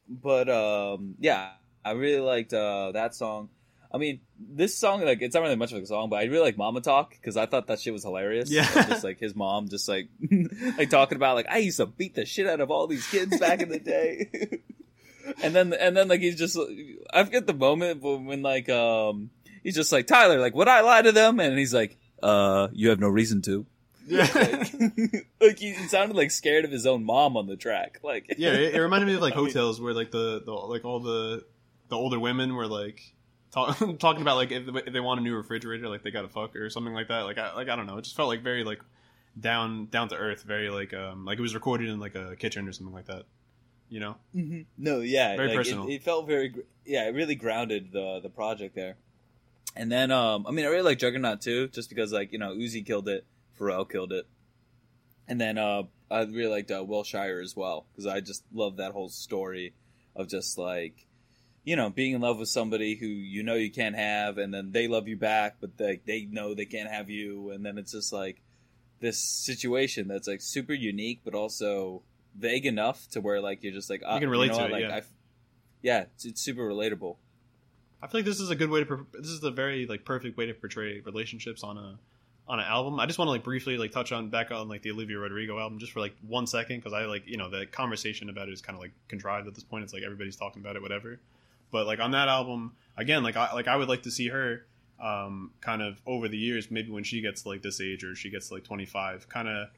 But 0.08 0.48
um, 0.48 1.16
yeah, 1.20 1.50
I 1.84 1.90
really 1.92 2.20
liked 2.20 2.54
uh, 2.54 2.92
that 2.92 3.14
song. 3.14 3.50
I 3.94 3.98
mean, 3.98 4.20
this 4.38 4.76
song, 4.76 5.04
like, 5.04 5.20
it's 5.20 5.34
not 5.34 5.42
really 5.42 5.56
much 5.56 5.72
of 5.72 5.82
a 5.82 5.86
song, 5.86 6.08
but 6.08 6.16
I 6.16 6.24
really 6.24 6.44
like 6.44 6.56
Mama 6.56 6.80
Talk 6.80 7.10
because 7.10 7.36
I 7.36 7.44
thought 7.46 7.66
that 7.66 7.78
shit 7.78 7.92
was 7.92 8.02
hilarious. 8.04 8.50
Yeah. 8.50 8.68
Like, 8.74 8.88
just 8.88 9.04
like 9.04 9.18
his 9.20 9.36
mom, 9.36 9.68
just 9.68 9.86
like 9.88 10.08
like 10.78 10.88
talking 10.88 11.16
about 11.16 11.36
like 11.36 11.46
I 11.50 11.58
used 11.58 11.76
to 11.76 11.86
beat 11.86 12.14
the 12.14 12.24
shit 12.24 12.46
out 12.46 12.60
of 12.60 12.70
all 12.70 12.86
these 12.86 13.06
kids 13.06 13.38
back 13.38 13.60
in 13.60 13.68
the 13.68 13.78
day. 13.78 14.30
and 15.42 15.54
then 15.54 15.72
and 15.74 15.96
then 15.96 16.08
like 16.08 16.20
he's 16.20 16.36
just 16.36 16.58
I 17.12 17.22
forget 17.24 17.46
the 17.46 17.54
moment 17.54 18.00
but 18.02 18.18
when 18.18 18.42
like 18.42 18.68
um 18.68 19.30
he's 19.62 19.74
just 19.74 19.92
like 19.92 20.06
Tyler, 20.06 20.40
like 20.40 20.54
would 20.54 20.68
I 20.68 20.80
lie 20.80 21.02
to 21.02 21.12
them? 21.12 21.38
And 21.38 21.58
he's 21.58 21.74
like, 21.74 21.98
uh, 22.22 22.68
you 22.72 22.88
have 22.88 23.00
no 23.00 23.08
reason 23.08 23.42
to. 23.42 23.66
Yeah. 24.06 24.26
Like, 24.34 25.26
like 25.40 25.58
he, 25.58 25.74
he 25.74 25.86
sounded 25.88 26.16
like 26.16 26.30
scared 26.30 26.64
of 26.64 26.70
his 26.70 26.86
own 26.86 27.04
mom 27.04 27.36
on 27.36 27.46
the 27.46 27.56
track. 27.56 27.98
Like 28.02 28.34
yeah, 28.38 28.52
it, 28.52 28.74
it 28.74 28.80
reminded 28.80 29.06
me 29.06 29.14
of 29.14 29.20
like 29.20 29.34
I 29.34 29.36
mean- 29.36 29.46
hotels 29.46 29.80
where 29.80 29.92
like 29.92 30.10
the, 30.10 30.42
the 30.44 30.52
like 30.52 30.84
all 30.84 31.00
the 31.00 31.44
the 31.88 31.96
older 31.96 32.18
women 32.18 32.54
were 32.54 32.66
like 32.66 33.00
talk, 33.52 33.78
talking 33.98 34.22
about 34.22 34.36
like 34.36 34.50
if, 34.50 34.68
if 34.68 34.92
they 34.92 35.00
want 35.00 35.20
a 35.20 35.22
new 35.22 35.36
refrigerator, 35.36 35.88
like 35.88 36.02
they 36.02 36.10
got 36.10 36.22
to 36.22 36.28
fuck 36.28 36.56
or 36.56 36.68
something 36.70 36.94
like 36.94 37.08
that. 37.08 37.20
Like 37.20 37.38
I 37.38 37.54
like 37.54 37.68
I 37.68 37.76
don't 37.76 37.86
know, 37.86 37.98
it 37.98 38.02
just 38.02 38.16
felt 38.16 38.28
like 38.28 38.42
very 38.42 38.64
like 38.64 38.80
down 39.38 39.86
down 39.86 40.08
to 40.08 40.16
earth, 40.16 40.42
very 40.42 40.70
like 40.70 40.92
um 40.94 41.24
like 41.24 41.38
it 41.38 41.42
was 41.42 41.54
recorded 41.54 41.88
in 41.88 42.00
like 42.00 42.14
a 42.14 42.36
kitchen 42.36 42.68
or 42.68 42.72
something 42.72 42.94
like 42.94 43.06
that. 43.06 43.24
You 43.88 44.00
know? 44.00 44.16
Mhm. 44.34 44.64
No, 44.78 45.00
yeah, 45.00 45.36
Very 45.36 45.48
like, 45.48 45.56
personal. 45.58 45.86
It, 45.86 45.96
it 45.96 46.02
felt 46.02 46.26
very, 46.26 46.54
yeah, 46.86 47.06
it 47.08 47.14
really 47.14 47.34
grounded 47.34 47.92
the 47.92 48.20
the 48.22 48.30
project 48.30 48.74
there. 48.74 48.96
And 49.74 49.90
then, 49.90 50.10
um, 50.10 50.46
I 50.46 50.50
mean, 50.50 50.64
I 50.66 50.68
really 50.68 50.82
like 50.82 50.98
Juggernaut 50.98 51.40
too, 51.40 51.68
just 51.68 51.88
because 51.90 52.12
like 52.12 52.32
you 52.32 52.38
know 52.38 52.54
Uzi 52.54 52.84
killed 52.84 53.08
it, 53.08 53.26
Pharrell 53.58 53.88
killed 53.88 54.12
it, 54.12 54.26
and 55.28 55.40
then 55.40 55.58
uh, 55.58 55.82
I 56.10 56.22
really 56.22 56.50
liked 56.50 56.70
uh, 56.70 56.84
Wilshire 56.84 57.40
as 57.42 57.56
well 57.56 57.86
because 57.92 58.06
I 58.06 58.20
just 58.20 58.44
love 58.52 58.76
that 58.76 58.92
whole 58.92 59.08
story 59.08 59.74
of 60.14 60.28
just 60.28 60.58
like 60.58 61.06
you 61.64 61.76
know 61.76 61.90
being 61.90 62.14
in 62.14 62.20
love 62.20 62.38
with 62.38 62.48
somebody 62.48 62.96
who 62.96 63.06
you 63.06 63.42
know 63.42 63.54
you 63.54 63.70
can't 63.70 63.96
have, 63.96 64.38
and 64.38 64.52
then 64.52 64.72
they 64.72 64.88
love 64.88 65.08
you 65.08 65.16
back, 65.16 65.56
but 65.60 65.76
they 65.76 66.00
they 66.04 66.26
know 66.30 66.54
they 66.54 66.64
can't 66.64 66.90
have 66.90 67.10
you, 67.10 67.50
and 67.50 67.64
then 67.64 67.78
it's 67.78 67.92
just 67.92 68.12
like 68.12 68.40
this 69.00 69.18
situation 69.18 70.08
that's 70.08 70.28
like 70.28 70.40
super 70.40 70.72
unique, 70.72 71.20
but 71.24 71.34
also 71.34 72.02
vague 72.34 72.66
enough 72.66 73.08
to 73.10 73.20
where 73.20 73.40
like 73.40 73.62
you're 73.62 73.72
just 73.72 73.90
like 73.90 74.02
uh, 74.04 74.18
can 74.18 74.30
relate 74.30 74.52
know 74.52 74.58
to 74.58 74.64
it, 74.66 74.72
like, 74.72 74.82
yeah. 74.82 74.96
I, 74.96 75.02
yeah, 75.82 76.00
it's, 76.14 76.24
it's 76.24 76.40
super 76.40 76.62
relatable. 76.62 77.16
I 78.02 78.08
feel 78.08 78.20
like 78.20 78.24
this 78.24 78.40
is 78.40 78.50
a 78.50 78.56
good 78.56 78.70
way 78.70 78.82
to. 78.82 79.06
This 79.12 79.28
is 79.28 79.40
the 79.40 79.50
very 79.50 79.86
like 79.86 80.04
perfect 80.04 80.36
way 80.36 80.46
to 80.46 80.54
portray 80.54 81.00
relationships 81.00 81.62
on 81.62 81.78
a 81.78 81.98
on 82.48 82.58
an 82.58 82.66
album. 82.66 82.98
I 82.98 83.06
just 83.06 83.18
want 83.18 83.28
to 83.28 83.32
like 83.32 83.44
briefly 83.44 83.78
like 83.78 83.92
touch 83.92 84.10
on 84.10 84.28
back 84.28 84.50
on 84.50 84.68
like 84.68 84.82
the 84.82 84.90
Olivia 84.90 85.18
Rodrigo 85.18 85.58
album 85.58 85.78
just 85.78 85.92
for 85.92 86.00
like 86.00 86.14
one 86.26 86.46
second 86.46 86.78
because 86.78 86.92
I 86.92 87.04
like 87.04 87.26
you 87.26 87.36
know 87.36 87.48
the 87.48 87.66
conversation 87.66 88.28
about 88.28 88.48
it 88.48 88.52
is 88.52 88.62
kind 88.62 88.76
of 88.76 88.80
like 88.80 88.92
contrived 89.06 89.46
at 89.46 89.54
this 89.54 89.62
point. 89.62 89.84
It's 89.84 89.92
like 89.92 90.02
everybody's 90.02 90.36
talking 90.36 90.60
about 90.60 90.74
it, 90.74 90.82
whatever. 90.82 91.20
But 91.72 91.86
like 91.86 91.98
on 91.98 92.12
that 92.12 92.28
album, 92.28 92.74
again, 92.96 93.24
like 93.24 93.36
I 93.36 93.52
like 93.52 93.66
I 93.66 93.74
would 93.74 93.88
like 93.88 94.04
to 94.04 94.12
see 94.12 94.28
her 94.28 94.64
um, 95.02 95.50
kind 95.60 95.82
of 95.82 96.00
over 96.06 96.28
the 96.28 96.38
years, 96.38 96.70
maybe 96.70 96.90
when 96.92 97.02
she 97.02 97.20
gets 97.20 97.44
like 97.44 97.62
this 97.62 97.80
age 97.80 98.04
or 98.04 98.14
she 98.14 98.30
gets 98.30 98.52
like 98.52 98.62
25, 98.62 99.28
kind 99.28 99.48
of 99.48 99.68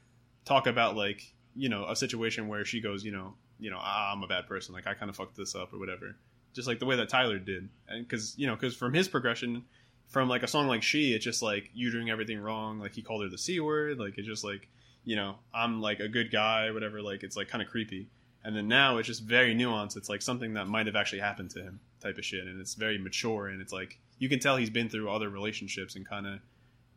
talk 0.45 0.67
about 0.67 0.95
like 0.95 1.33
you 1.55 1.69
know 1.69 1.87
a 1.87 1.95
situation 1.95 2.47
where 2.47 2.63
she 2.63 2.81
goes, 2.81 3.03
you 3.03 3.11
know, 3.11 3.33
you 3.59 3.71
know, 3.71 3.79
ah, 3.79 4.13
I'm 4.13 4.21
a 4.21 4.27
bad 4.27 4.45
person, 4.45 4.75
like 4.75 4.85
I 4.85 4.93
kind 4.93 5.09
of 5.09 5.15
fucked 5.15 5.35
this 5.35 5.55
up 5.55 5.73
or 5.73 5.79
whatever 5.79 6.15
just 6.55 6.67
like 6.67 6.79
the 6.79 6.85
way 6.85 6.95
that 6.95 7.09
Tyler 7.09 7.37
did, 7.37 7.69
and 7.87 8.07
because 8.07 8.35
you 8.37 8.47
know, 8.47 8.55
because 8.55 8.75
from 8.75 8.93
his 8.93 9.07
progression, 9.07 9.65
from 10.07 10.29
like 10.29 10.41
a 10.41 10.47
song 10.47 10.67
like 10.67 10.81
"She," 10.81 11.13
it's 11.13 11.23
just 11.23 11.41
like 11.41 11.69
you 11.73 11.91
doing 11.91 12.09
everything 12.09 12.39
wrong. 12.39 12.79
Like 12.79 12.95
he 12.95 13.01
called 13.01 13.23
her 13.23 13.29
the 13.29 13.37
c 13.37 13.59
word. 13.59 13.99
Like 13.99 14.17
it's 14.17 14.27
just 14.27 14.43
like 14.43 14.69
you 15.03 15.15
know, 15.15 15.35
I'm 15.53 15.81
like 15.81 15.99
a 15.99 16.07
good 16.07 16.31
guy, 16.31 16.71
whatever. 16.71 17.01
Like 17.01 17.23
it's 17.23 17.35
like 17.35 17.49
kind 17.49 17.61
of 17.61 17.67
creepy. 17.69 18.07
And 18.45 18.55
then 18.55 18.67
now 18.67 18.97
it's 18.97 19.07
just 19.07 19.23
very 19.23 19.55
nuanced. 19.55 19.97
It's 19.97 20.07
like 20.07 20.21
something 20.21 20.53
that 20.53 20.67
might 20.67 20.85
have 20.85 20.95
actually 20.95 21.19
happened 21.19 21.49
to 21.51 21.63
him, 21.63 21.79
type 21.99 22.17
of 22.19 22.23
shit. 22.23 22.45
And 22.45 22.61
it's 22.61 22.75
very 22.75 22.99
mature, 22.99 23.47
and 23.47 23.59
it's 23.59 23.73
like 23.73 23.99
you 24.19 24.29
can 24.29 24.39
tell 24.39 24.55
he's 24.55 24.69
been 24.69 24.87
through 24.87 25.09
other 25.09 25.29
relationships 25.29 25.95
and 25.95 26.07
kind 26.07 26.27
of, 26.27 26.39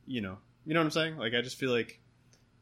you 0.06 0.20
know, 0.20 0.36
you 0.66 0.74
know 0.74 0.80
what 0.80 0.84
I'm 0.84 0.90
saying? 0.90 1.16
Like 1.16 1.32
I 1.34 1.40
just 1.40 1.56
feel 1.56 1.72
like, 1.72 2.00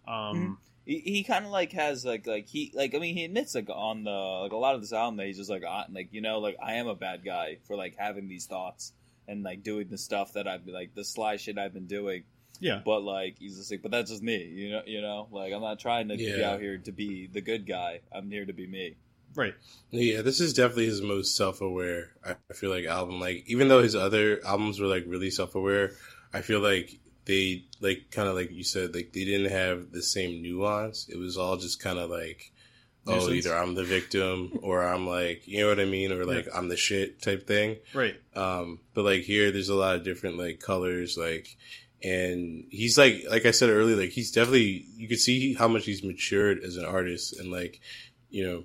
um, 0.07 0.59
He, 0.87 1.01
he 1.01 1.25
kind 1.25 1.45
of 1.45 1.51
like 1.51 1.73
has 1.73 2.05
like 2.05 2.29
like 2.29 2.47
he 2.47 2.71
like 2.75 2.95
I 2.95 2.99
mean 3.01 3.17
he 3.17 3.25
admits 3.25 3.57
like 3.57 3.69
on 3.69 4.05
the 4.05 4.11
like 4.11 4.53
a 4.53 4.57
lot 4.57 4.77
of 4.77 4.81
this 4.81 4.93
album 4.93 5.17
that 5.17 5.27
he's 5.27 5.37
just 5.37 5.51
like 5.51 5.65
uh, 5.69 5.83
like 5.91 6.11
you 6.13 6.21
know 6.21 6.39
like 6.39 6.57
I 6.63 6.75
am 6.75 6.87
a 6.87 6.95
bad 6.95 7.25
guy 7.25 7.59
for 7.67 7.75
like 7.75 7.97
having 7.99 8.29
these 8.29 8.47
thoughts 8.47 8.93
and 9.27 9.43
like 9.43 9.65
doing 9.65 9.89
the 9.91 9.99
stuff 9.99 10.35
that 10.35 10.47
I've 10.47 10.65
like 10.65 10.95
the 10.95 11.05
sly 11.05 11.39
shit 11.39 11.59
I've 11.59 11.75
been 11.75 11.89
doing. 11.89 12.23
Yeah, 12.61 12.81
But 12.85 13.01
like 13.03 13.37
he's 13.39 13.57
just 13.57 13.71
like, 13.71 13.83
but 13.83 13.91
that's 13.91 14.11
just 14.11 14.23
me, 14.23 14.45
you 14.45 14.71
know. 14.71 14.83
You 14.87 15.03
know, 15.03 15.29
like 15.31 15.53
I'm 15.53 15.61
not 15.63 15.79
trying 15.79 16.09
to 16.09 16.17
be 16.17 16.43
out 16.43 16.61
here 16.61 16.79
to 16.79 16.93
be 16.93 17.27
the 17.27 17.41
good 17.41 17.67
guy. 17.67 18.01
I'm 18.13 18.31
here 18.31 18.45
to 18.45 18.53
be 18.53 18.67
me. 18.67 18.97
right. 19.35 19.55
Yeah, 19.91 20.23
this 20.23 20.41
is 20.41 20.55
definitely 20.55 20.87
his 20.87 21.03
most 21.03 21.37
self-aware. 21.37 22.13
I 22.25 22.37
I 22.51 22.55
feel 22.55 22.71
like 22.71 22.85
album. 22.87 23.21
Like 23.21 23.45
even 23.47 23.69
though 23.69 23.83
his 23.83 23.95
other 23.95 24.41
albums 24.45 24.81
were 24.81 24.87
like 24.87 25.05
really 25.07 25.31
self-aware, 25.31 25.93
I 26.33 26.41
feel 26.43 26.61
like 26.61 26.99
they 27.27 27.65
like 27.81 28.11
kind 28.11 28.29
of 28.29 28.35
like 28.37 28.51
you 28.53 28.63
said 28.65 28.95
like 28.95 29.13
they 29.13 29.25
didn't 29.25 29.51
have 29.51 29.91
the 29.93 30.03
same 30.03 30.43
nuance. 30.43 31.09
It 31.09 31.19
was 31.19 31.37
all 31.37 31.57
just 31.57 31.81
kind 31.83 31.99
of 31.99 32.09
like 32.09 32.53
oh 33.09 33.15
Nuisance. 33.15 33.47
either 33.47 33.57
I'm 33.57 33.75
the 33.75 33.85
victim 33.85 34.59
or 34.63 34.83
I'm 34.85 35.07
like 35.07 35.47
you 35.47 35.61
know 35.61 35.69
what 35.69 35.81
I 35.81 35.85
mean 35.85 36.13
or 36.13 36.25
like 36.25 36.47
I'm 36.55 36.69
the 36.69 36.77
shit 36.77 37.21
type 37.21 37.47
thing. 37.47 37.77
Right. 37.93 38.15
Um, 38.35 38.81
but 38.95 39.05
like 39.05 39.23
here, 39.23 39.51
there's 39.51 39.69
a 39.69 39.75
lot 39.75 39.97
of 39.97 40.05
different 40.05 40.39
like 40.39 40.61
colors, 40.61 41.17
like, 41.19 41.57
and 42.03 42.65
he's 42.71 42.97
like, 42.99 43.25
like 43.31 43.47
I 43.47 43.51
said 43.51 43.71
earlier, 43.71 43.97
like 43.97 44.11
he's 44.11 44.31
definitely 44.31 44.87
you 44.97 45.09
could 45.09 45.21
see 45.21 45.55
how 45.55 45.69
much 45.69 45.85
he's 45.87 46.03
matured 46.05 46.63
as 46.63 46.77
an 46.77 46.85
artist, 46.85 47.39
and 47.39 47.51
like, 47.51 47.81
you 48.31 48.47
know, 48.47 48.65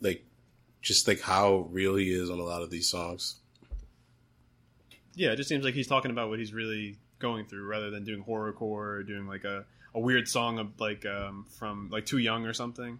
like 0.00 0.24
just 0.80 1.06
like 1.06 1.20
how 1.20 1.68
real 1.70 1.94
he 1.96 2.10
is 2.12 2.28
on 2.30 2.38
a 2.38 2.42
lot 2.44 2.62
of 2.62 2.70
these 2.70 2.88
songs. 2.88 3.36
yeah, 5.14 5.30
it 5.32 5.36
just 5.36 5.48
seems 5.48 5.64
like 5.64 5.74
he's 5.74 5.86
talking 5.86 6.10
about 6.10 6.28
what 6.28 6.38
he's 6.38 6.52
really 6.52 6.96
going 7.18 7.44
through 7.46 7.64
rather 7.66 7.90
than 7.90 8.04
doing 8.04 8.24
horrorcore 8.24 8.60
or 8.98 9.02
doing 9.02 9.26
like 9.26 9.44
a, 9.44 9.64
a 9.94 10.00
weird 10.00 10.26
song 10.26 10.58
of 10.58 10.80
like 10.80 11.06
um, 11.06 11.46
from 11.58 11.88
like 11.90 12.06
Too 12.06 12.18
Young 12.18 12.46
or 12.46 12.52
something. 12.52 12.98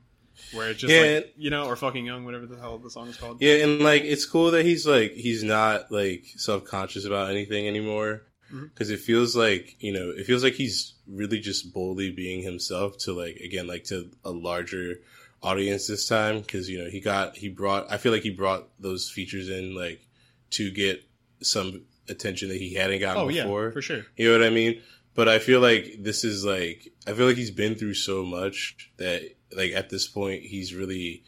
Where 0.55 0.71
it's 0.71 0.81
just 0.81 0.93
Yeah. 0.93 1.17
like 1.17 1.35
you 1.37 1.51
know, 1.51 1.67
or 1.67 1.77
fucking 1.77 2.07
young, 2.07 2.25
whatever 2.25 2.47
the 2.47 2.57
hell 2.57 2.79
the 2.79 2.89
song 2.89 3.09
is 3.09 3.17
called. 3.19 3.43
Yeah, 3.43 3.57
and 3.65 3.81
like 3.81 4.03
it's 4.05 4.25
cool 4.25 4.53
that 4.53 4.65
he's 4.65 4.87
like 4.87 5.13
he's 5.13 5.43
not 5.43 5.91
like 5.93 6.25
self 6.37 6.65
conscious 6.65 7.05
about 7.05 7.31
anything 7.31 7.67
anymore 7.69 8.23
Mm-hmm. 8.53 8.67
Because 8.67 8.91
it 8.91 9.01
feels 9.01 9.35
like 9.35 9.77
you 9.81 9.93
know 9.93 10.11
it 10.11 10.27
feels 10.27 10.45
like 10.45 10.55
he's 10.55 10.95
really 11.07 11.41
just 11.41 11.73
boldly 11.73 12.11
being 12.11 12.43
himself 12.43 12.99
to 12.99 13.13
like 13.13 13.37
again 13.37 13.67
like 13.67 13.85
to 13.85 14.11
a 14.25 14.31
larger 14.31 15.01
audience 15.43 15.87
this 15.87 16.07
time 16.07 16.41
because 16.41 16.69
you 16.69 16.79
know 16.83 16.89
he 16.91 17.01
got 17.01 17.37
he 17.37 17.49
brought 17.49 17.91
I 17.91 17.97
feel 17.97 18.13
like 18.13 18.23
he 18.23 18.31
brought 18.31 18.69
those 18.79 19.11
features 19.11 19.49
in 19.49 19.75
like 19.75 20.07
to 20.51 20.71
get 20.71 21.03
some 21.41 21.83
attention 22.09 22.49
that 22.51 22.59
he 22.59 22.75
hadn't 22.75 23.01
gotten 23.01 23.23
Oh 23.23 23.29
yeah, 23.29 23.45
before. 23.45 23.73
for 23.73 23.83
sure. 23.83 24.05
You 24.17 24.31
know 24.31 24.39
what 24.39 24.47
I 24.47 24.51
mean? 24.51 24.81
But 25.15 25.29
I 25.29 25.39
feel 25.39 25.61
like 25.61 25.97
this 26.01 26.23
is 26.25 26.45
like 26.45 26.93
I 27.07 27.13
feel 27.15 27.27
like 27.27 27.37
he's 27.37 27.51
been 27.51 27.75
through 27.75 27.95
so 27.95 28.25
much 28.25 28.91
that 28.99 29.23
like 29.57 29.73
at 29.73 29.91
this 29.91 30.07
point 30.07 30.43
he's 30.43 30.75
really 30.75 31.25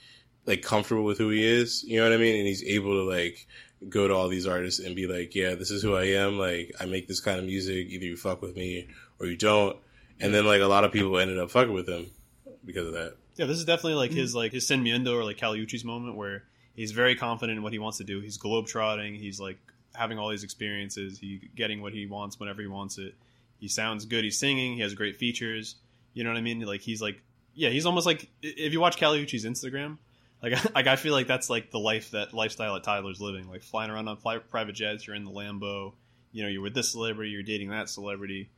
like 0.47 0.63
comfortable 0.63 1.05
with 1.05 1.19
who 1.19 1.31
he 1.31 1.43
is. 1.45 1.83
You 1.85 1.99
know 1.99 2.05
what 2.05 2.13
I 2.15 2.19
mean? 2.19 2.37
And 2.37 2.47
he's 2.47 2.63
able 2.65 2.93
to 2.93 3.11
like 3.11 3.47
go 3.89 4.09
to 4.09 4.15
all 4.15 4.29
these 4.29 4.47
artists 4.47 4.81
and 4.81 4.97
be 4.97 5.07
like, 5.07 5.35
yeah, 5.35 5.55
this 5.55 5.71
is 5.71 5.83
who 5.83 5.95
I 5.95 6.05
am. 6.05 6.39
Like 6.39 6.73
I 6.81 6.87
make 6.87 7.09
this 7.09 7.21
kind 7.21 7.39
of 7.39 7.45
music. 7.45 7.89
Either 7.89 8.05
you 8.05 8.17
fuck 8.17 8.43
with 8.43 8.57
me 8.57 8.89
or 9.19 9.27
you 9.27 9.37
don't. 9.37 9.77
And 10.21 10.33
then 10.33 10.47
like 10.47 10.61
a 10.61 10.67
lot 10.67 10.85
of 10.85 10.93
people 10.93 11.19
ended 11.19 11.39
up 11.39 11.51
fucking 11.51 11.73
with 11.73 11.89
him 11.89 12.11
because 12.65 12.87
of 12.87 12.95
that. 12.95 13.17
Yeah, 13.37 13.47
this 13.47 13.59
is 13.59 13.65
definitely 13.65 13.95
like 13.95 14.13
his 14.13 14.33
mm. 14.33 14.37
like 14.37 14.53
his 14.53 14.67
Sin 14.67 14.85
Miedo 14.85 15.15
or 15.15 15.25
like 15.25 15.39
Kali 15.39 15.65
Uchis's 15.65 15.85
moment 15.85 16.17
where 16.17 16.45
he's 16.75 16.93
very 16.93 17.17
confident 17.17 17.57
in 17.57 17.63
what 17.63 17.73
he 17.73 17.79
wants 17.79 17.99
to 17.99 18.05
do. 18.05 18.21
He's 18.21 18.39
globetrotting. 18.39 19.19
He's 19.19 19.41
like 19.41 19.59
having 19.95 20.19
all 20.19 20.29
these 20.31 20.45
experiences. 20.45 21.19
He 21.19 21.51
getting 21.55 21.83
what 21.83 21.93
he 21.93 22.07
wants 22.07 22.39
whenever 22.39 22.63
he 22.63 22.69
wants 22.69 22.99
it. 22.99 23.15
He 23.59 23.69
sounds 23.69 24.05
good. 24.05 24.25
He's 24.25 24.39
singing. 24.39 24.75
He 24.75 24.81
has 24.83 24.95
great 24.95 25.17
features. 25.17 25.77
You 26.13 26.23
know 26.23 26.31
what 26.31 26.39
I 26.39 26.43
mean? 26.43 26.61
Like 26.61 26.81
he's 26.81 27.03
like 27.03 27.21
yeah, 27.55 27.71
he's 27.71 27.87
almost 27.87 28.07
like 28.07 28.29
if 28.43 28.73
you 28.73 28.81
watch 28.81 28.99
Kali 28.99 29.25
Uchis's 29.25 29.45
Instagram, 29.45 29.99
like 30.45 30.65
like 30.75 30.87
I 30.87 30.97
feel 30.97 31.13
like 31.13 31.27
that's 31.27 31.51
like 31.51 31.71
the 31.71 31.79
life 31.79 32.11
that 32.13 32.33
lifestyle 32.33 32.75
that 32.75 32.85
Tyler's 32.85 33.21
living. 33.21 33.49
Like 33.49 33.63
flying 33.63 33.91
around 33.91 34.09
on 34.09 34.17
fly, 34.19 34.39
private 34.39 34.75
jets. 34.75 35.07
You're 35.07 35.17
in 35.17 35.25
the 35.25 35.31
Lambo. 35.31 35.95
You 36.33 36.43
know, 36.43 36.49
you're 36.49 36.63
with 36.63 36.75
this 36.75 36.91
celebrity. 36.91 37.31
You're 37.31 37.43
dating 37.43 37.71
that 37.71 37.89
celebrity. 37.89 38.51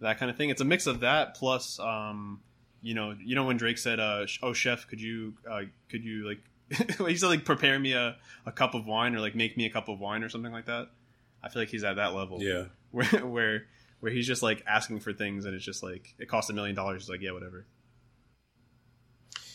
That 0.00 0.18
kind 0.18 0.30
of 0.30 0.36
thing. 0.36 0.50
It's 0.50 0.60
a 0.60 0.64
mix 0.64 0.86
of 0.86 1.00
that 1.00 1.34
plus. 1.34 1.78
um 1.78 2.40
you 2.82 2.94
know, 2.94 3.14
you 3.24 3.36
know 3.36 3.44
when 3.44 3.56
Drake 3.56 3.78
said, 3.78 4.00
uh, 4.00 4.26
"Oh, 4.42 4.52
chef, 4.52 4.88
could 4.88 5.00
you, 5.00 5.34
uh, 5.48 5.62
could 5.88 6.04
you 6.04 6.28
like," 6.28 6.40
he 7.08 7.16
said 7.16 7.28
like 7.28 7.44
prepare 7.44 7.78
me 7.78 7.92
a, 7.92 8.16
a 8.44 8.50
cup 8.50 8.74
of 8.74 8.86
wine 8.86 9.14
or 9.14 9.20
like 9.20 9.36
make 9.36 9.56
me 9.56 9.66
a 9.66 9.70
cup 9.70 9.88
of 9.88 10.00
wine 10.00 10.24
or 10.24 10.28
something 10.28 10.52
like 10.52 10.66
that. 10.66 10.88
I 11.42 11.48
feel 11.48 11.62
like 11.62 11.68
he's 11.68 11.84
at 11.84 11.96
that 11.96 12.12
level. 12.12 12.42
Yeah. 12.42 12.64
Where 12.90 13.06
where 13.24 13.66
where 14.00 14.12
he's 14.12 14.26
just 14.26 14.42
like 14.42 14.62
asking 14.66 15.00
for 15.00 15.14
things 15.14 15.46
and 15.46 15.54
it's 15.54 15.64
just 15.64 15.82
like 15.82 16.14
it 16.18 16.28
costs 16.28 16.50
a 16.50 16.52
million 16.52 16.74
dollars. 16.74 17.04
He's 17.04 17.08
like, 17.08 17.22
yeah, 17.22 17.30
whatever. 17.30 17.64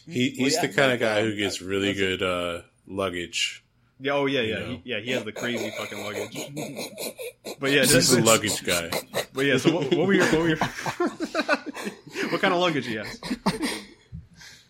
He, 0.07 0.35
Well, 0.37 0.45
he's 0.45 0.55
yeah, 0.55 0.61
the 0.67 0.73
kind 0.73 0.91
of 0.91 0.99
guy 0.99 1.21
who 1.21 1.35
gets 1.35 1.61
really 1.61 1.93
good 1.93 2.21
uh, 2.23 2.61
luggage. 2.87 3.63
Yeah. 3.99 4.11
Oh 4.13 4.25
yeah. 4.25 4.41
You 4.41 4.47
Yeah. 4.53 4.59
know. 4.59 4.65
He, 4.65 4.81
yeah. 4.85 4.99
He 4.99 5.11
has 5.11 5.23
the 5.23 5.31
crazy 5.31 5.71
fucking 5.77 6.03
luggage. 6.03 6.37
But 7.59 7.71
yeah, 7.71 7.81
He's 7.81 7.91
this 7.93 8.13
a 8.13 8.21
luggage 8.21 8.63
guy. 8.63 8.91
But 9.33 9.45
yeah, 9.45 9.57
so 9.57 9.73
what, 9.73 9.93
what 9.95 10.05
were 10.07 10.13
your 10.13 10.25
what 10.27 10.39
were 10.41 10.49
your 10.49 10.57
what 12.29 12.41
kind 12.41 12.53
of 12.53 12.59
luggage 12.59 12.85
he 12.85 12.95
has? 12.95 13.19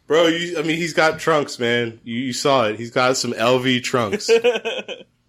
Bro, 0.08 0.28
you, 0.28 0.58
I 0.58 0.62
mean, 0.62 0.78
he's 0.78 0.94
got 0.94 1.20
trunks, 1.20 1.60
man. 1.60 2.00
You, 2.06 2.18
you 2.18 2.34
saw 2.34 2.64
it. 2.68 2.78
He's 2.80 2.92
got 2.92 3.18
some 3.18 3.34
LV 3.34 3.84
trunks. 3.84 4.30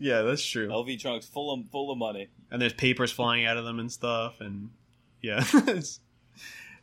Yeah, 0.01 0.23
that's 0.23 0.47
true. 0.47 0.69
LV 0.69 1.01
trunks 1.01 1.27
full 1.27 1.53
of 1.53 1.67
full 1.73 1.91
of 1.91 1.99
money. 1.99 2.29
And 2.53 2.63
there's 2.63 2.73
papers 2.73 3.11
flying 3.11 3.45
out 3.47 3.57
of 3.57 3.65
them 3.65 3.81
and 3.81 3.91
stuff, 3.91 4.41
and 4.41 4.71
yeah, 5.21 5.43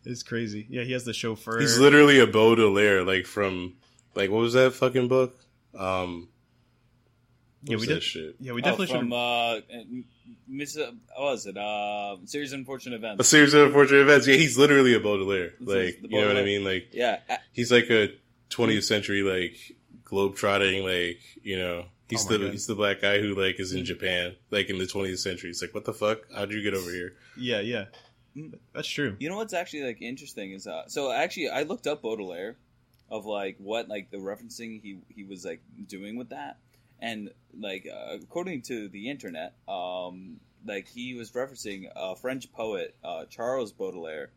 it's, 0.05 0.07
it's 0.07 0.23
crazy. 0.23 0.65
Yeah, 0.69 0.83
he 0.83 0.91
has 0.93 1.05
the 1.05 1.13
chauffeur. 1.13 1.59
He's 1.59 1.77
literally 1.79 2.19
a 2.19 2.27
Baudelaire, 2.27 3.03
like 3.03 3.25
from, 3.25 3.73
like, 4.15 4.29
what 4.29 4.39
was 4.41 4.53
that 4.53 4.73
fucking 4.73 5.07
book? 5.07 5.37
Um, 5.77 6.29
what 7.61 7.71
Yeah, 7.71 7.75
was 7.77 7.81
we 7.81 7.87
that 7.87 7.93
did- 7.95 8.03
shit? 8.03 8.35
yeah, 8.39 8.53
we 8.53 8.61
Oh, 8.61 8.65
definitely 8.65 8.87
should. 8.87 8.99
from 8.99 9.13
uh, 9.13 9.59
Miss. 10.47 10.77
Uh, 10.77 10.91
what 11.15 11.31
was 11.31 11.45
it? 11.47 11.57
Uh, 11.57 12.17
series 12.25 12.53
of 12.53 12.59
unfortunate 12.59 12.95
events. 12.95 13.11
A 13.11 13.13
events. 13.15 13.29
series 13.29 13.53
of 13.53 13.67
unfortunate 13.67 14.01
events. 14.01 14.27
Yeah, 14.27 14.35
he's 14.35 14.57
literally 14.57 14.93
a 14.93 14.99
Baudelaire. 14.99 15.53
This 15.59 15.67
Like, 15.95 16.01
the 16.01 16.09
you 16.09 16.21
know 16.21 16.27
what 16.27 16.37
I 16.37 16.43
mean? 16.43 16.63
Like, 16.63 16.89
Yeah, 16.93 17.19
he's 17.51 17.71
like 17.71 17.89
a 17.89 18.09
20th 18.49 18.83
century, 18.83 19.23
like, 19.23 19.55
globetrotting, 20.05 20.83
like, 20.83 21.19
you 21.43 21.57
know, 21.57 21.85
he's 22.09 22.25
Oh 22.25 22.29
the 22.29 22.37
God. 22.39 22.51
he's 22.51 22.67
the 22.67 22.75
black 22.75 23.01
guy 23.01 23.19
who, 23.19 23.33
like, 23.33 23.59
is 23.59 23.73
in 23.73 23.83
Japan, 23.85 24.35
like, 24.51 24.69
in 24.69 24.77
the 24.77 24.85
20th 24.85 25.17
century. 25.19 25.49
It's 25.49 25.61
like, 25.61 25.73
what 25.73 25.85
the 25.85 25.93
fuck? 25.93 26.19
How'd 26.33 26.51
you 26.51 26.61
get 26.61 26.73
over 26.75 26.91
here? 26.91 27.15
yeah, 27.37 27.59
yeah. 27.61 27.85
That's 28.73 28.87
true. 28.87 29.15
You 29.19 29.29
know 29.29 29.37
what's 29.37 29.53
actually 29.53 29.83
like 29.83 30.01
interesting 30.01 30.51
is 30.51 30.67
uh, 30.67 30.87
so 30.87 31.11
actually 31.11 31.49
I 31.49 31.63
looked 31.63 31.87
up 31.87 32.01
Baudelaire 32.01 32.57
of 33.09 33.25
like 33.25 33.55
what 33.59 33.87
like 33.87 34.11
the 34.11 34.17
referencing 34.17 34.81
he 34.81 34.97
he 35.09 35.23
was 35.23 35.45
like 35.45 35.61
doing 35.87 36.17
with 36.17 36.29
that 36.29 36.57
and 36.99 37.29
like 37.57 37.87
uh, 37.91 38.15
according 38.15 38.63
to 38.63 38.87
the 38.89 39.09
internet 39.09 39.53
um 39.67 40.37
like 40.65 40.87
he 40.87 41.13
was 41.13 41.31
referencing 41.31 41.87
a 41.95 42.15
French 42.15 42.51
poet 42.51 42.95
uh, 43.03 43.25
Charles 43.25 43.71
Baudelaire 43.71 44.31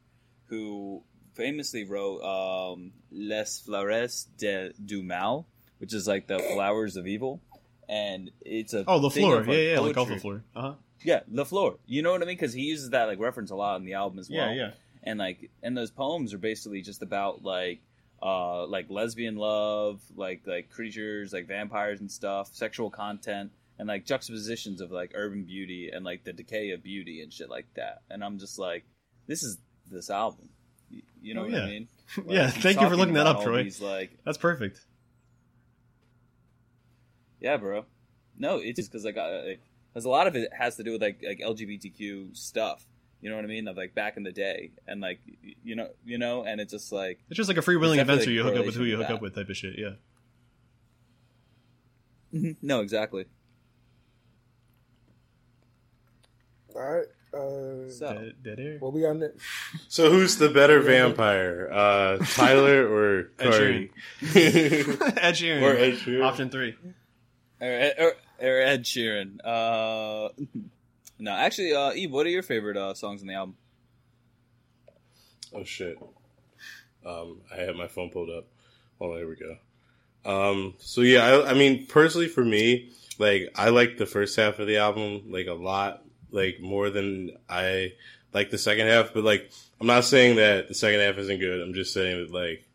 who 0.47 1.03
famously 1.35 1.85
wrote 1.85 2.21
um, 2.23 2.93
Les 3.11 3.61
Fleurs 3.61 4.27
de, 4.37 4.73
du 4.85 5.03
Mal 5.03 5.47
which 5.79 5.95
is 5.95 6.07
like 6.07 6.27
the 6.27 6.39
flowers 6.39 6.97
of 6.97 7.07
evil 7.07 7.41
and 7.89 8.31
it's 8.43 8.75
a 8.75 8.85
Oh, 8.87 9.01
the 9.01 9.09
floor. 9.11 9.43
Yeah, 9.45 9.73
yeah, 9.73 9.81
like 9.81 9.97
off 9.97 10.09
the 10.09 10.19
floor. 10.19 10.43
Uh 10.55 10.61
huh. 10.61 10.75
Yeah 11.03 11.21
the 11.29 11.45
floor 11.45 11.77
you 11.87 12.03
know 12.03 12.13
what 12.13 12.23
I 12.23 12.25
mean 12.27 12.37
because 12.37 12.53
he 12.53 12.63
uses 12.63 12.91
that 12.91 13.05
like 13.05 13.19
reference 13.19 13.51
a 13.51 13.57
lot 13.57 13.79
in 13.81 13.85
the 13.85 13.95
album 13.95 14.19
as 14.19 14.29
well 14.31 14.49
Yeah, 14.49 14.55
yeah. 14.55 14.71
and 15.05 15.19
like 15.19 15.51
and 15.63 15.77
those 15.77 15.91
poems 15.91 16.35
are 16.35 16.39
basically 16.39 16.83
just 16.83 17.03
about 17.03 17.43
like 17.45 17.81
uh 18.23 18.67
like 18.67 18.87
lesbian 18.91 19.37
love 19.37 20.01
like 20.17 20.43
like 20.47 20.71
creatures 20.71 21.33
like 21.33 21.47
vampires 21.47 22.01
and 22.01 22.11
stuff 22.11 22.51
sexual 22.53 22.91
content 22.91 23.53
and 23.79 23.87
like 23.87 24.05
juxtapositions 24.05 24.81
of 24.81 24.91
like 24.91 25.13
urban 25.15 25.45
beauty 25.45 25.91
and 25.93 26.05
like 26.05 26.25
the 26.25 26.33
decay 26.33 26.71
of 26.71 26.83
beauty 26.83 27.23
and 27.23 27.33
shit 27.33 27.49
like 27.49 27.67
that 27.77 28.03
and 28.11 28.25
i'm 28.25 28.37
just 28.39 28.59
like 28.59 28.85
this 29.29 29.45
is 29.45 29.59
this 29.89 30.11
album 30.11 30.49
you 31.23 31.33
know 31.35 31.43
Oh, 31.43 31.45
what 31.45 31.53
yeah. 31.53 31.63
i 31.63 31.67
mean 31.67 31.89
Yeah, 32.27 32.49
thank 32.51 32.81
you 32.81 32.89
for 32.89 32.97
looking 32.97 33.15
that 33.15 33.27
up, 33.27 33.43
Troy. 33.45 33.63
He's 33.65 33.81
like 33.83 34.11
That's 34.25 34.39
perfect. 34.39 34.81
yeah 37.41 37.57
bro 37.57 37.85
no 38.39 38.57
it's 38.59 38.77
just 38.77 38.91
because 38.91 39.05
I 39.07 39.13
got 39.13 39.31
like 39.45 39.61
because 39.99 40.05
a 40.05 40.09
lot 40.11 40.29
of 40.29 40.37
it 40.37 40.51
has 40.57 40.77
to 40.77 40.85
do 40.85 40.93
with 40.93 41.03
like 41.03 41.21
like 41.27 41.41
lgbtq 41.41 42.37
stuff 42.37 42.87
you 43.21 43.29
know 43.29 43.35
what 43.35 43.45
i 43.45 43.49
mean 43.49 43.67
of 43.67 43.77
like 43.77 43.95
back 43.97 44.17
in 44.17 44.23
the 44.23 44.31
day 44.31 44.71
and 44.87 45.01
like 45.01 45.19
you 45.65 45.75
know 45.75 45.89
you 46.05 46.19
know 46.19 46.45
and 46.45 46.61
it's 46.61 46.73
just 46.73 46.93
like 46.93 47.19
It's 47.29 47.37
just 47.37 47.49
like 47.49 47.57
a 47.59 47.63
free 47.63 47.77
willing 47.77 47.99
adventure. 47.99 48.21
definitely 48.31 48.35
You 48.37 48.43
hook 48.45 48.57
up 48.61 48.67
with 48.67 48.77
who 48.77 48.85
you 48.85 48.97
hook 48.97 49.09
with 49.09 49.17
up 49.17 49.23
with, 49.23 49.35
type 49.35 49.49
of 49.49 49.57
shit. 49.57 49.77
Yeah. 49.77 49.95
no 52.63 52.81
exactly 52.81 53.25
All 56.77 56.83
right. 56.83 57.07
Uh, 57.35 57.91
So- 57.91 58.15
Dead, 58.15 58.35
dead 58.43 58.61
air. 58.61 58.77
what 58.79 58.93
we 58.93 59.03
got 59.03 59.17
next? 59.17 59.43
So 59.89 60.11
who's 60.11 60.37
the 60.39 60.49
better 60.49 60.81
vampire, 60.81 61.69
uh, 61.73 62.19
Tyler 62.25 62.87
or 62.89 63.31
Ed 63.39 63.51
Cardi? 63.51 63.91
Ed 64.23 65.35
Sheeran. 65.35 65.63
or 65.63 65.77
Ed 65.77 65.95
Sheeran? 65.95 66.25
Option 66.25 66.51
three. 66.51 66.75
or, 67.61 67.91
or, 67.99 68.13
or 68.41 68.61
Ed 68.61 68.85
Sheeran. 68.85 69.39
Uh, 69.45 70.31
no, 71.19 71.33
actually, 71.33 71.75
uh, 71.75 71.93
Ibe, 71.93 72.11
what 72.11 72.27
are 72.27 72.31
your 72.31 72.43
favorite 72.43 72.77
uh, 72.77 72.95
songs 72.95 73.21
on 73.23 73.29
the 73.29 73.35
album? 73.35 73.57
Oh 75.55 75.65
shit. 75.65 75.99
Um, 77.05 77.41
I 77.53 77.61
have 77.63 77.77
my 77.77 77.89
phone 77.89 78.11
pulled 78.11 78.31
up. 78.31 78.47
Oh, 79.01 79.15
there 79.15 79.27
we 79.27 79.37
go. 79.37 79.57
Um, 80.25 80.75
so 80.79 81.01
yeah, 81.01 81.25
I, 81.25 81.51
I 81.51 81.55
mean, 81.55 81.87
personally 81.87 82.29
for 82.29 82.45
me, 82.45 82.93
like, 83.19 83.51
I 83.55 83.71
like 83.71 83.97
the 83.97 84.07
first 84.07 84.37
half 84.37 84.59
of 84.59 84.67
the 84.67 84.77
album, 84.79 85.31
like, 85.31 85.47
a 85.47 85.55
lot, 85.55 86.03
like, 86.31 86.61
more 86.61 86.91
than 86.91 87.37
I 87.49 87.95
like 88.35 88.51
the 88.51 88.59
second 88.59 88.89
half, 88.89 89.15
but 89.15 89.25
like, 89.25 89.51
I'm 89.81 89.87
not 89.87 90.05
saying 90.05 90.37
that 90.37 90.69
the 90.69 90.75
second 90.75 91.01
half 91.01 91.17
isn't 91.17 91.41
good. 91.41 91.61
I'm 91.61 91.75
just 91.75 91.95
saying 91.95 92.27
that, 92.27 92.33
like, 92.33 92.68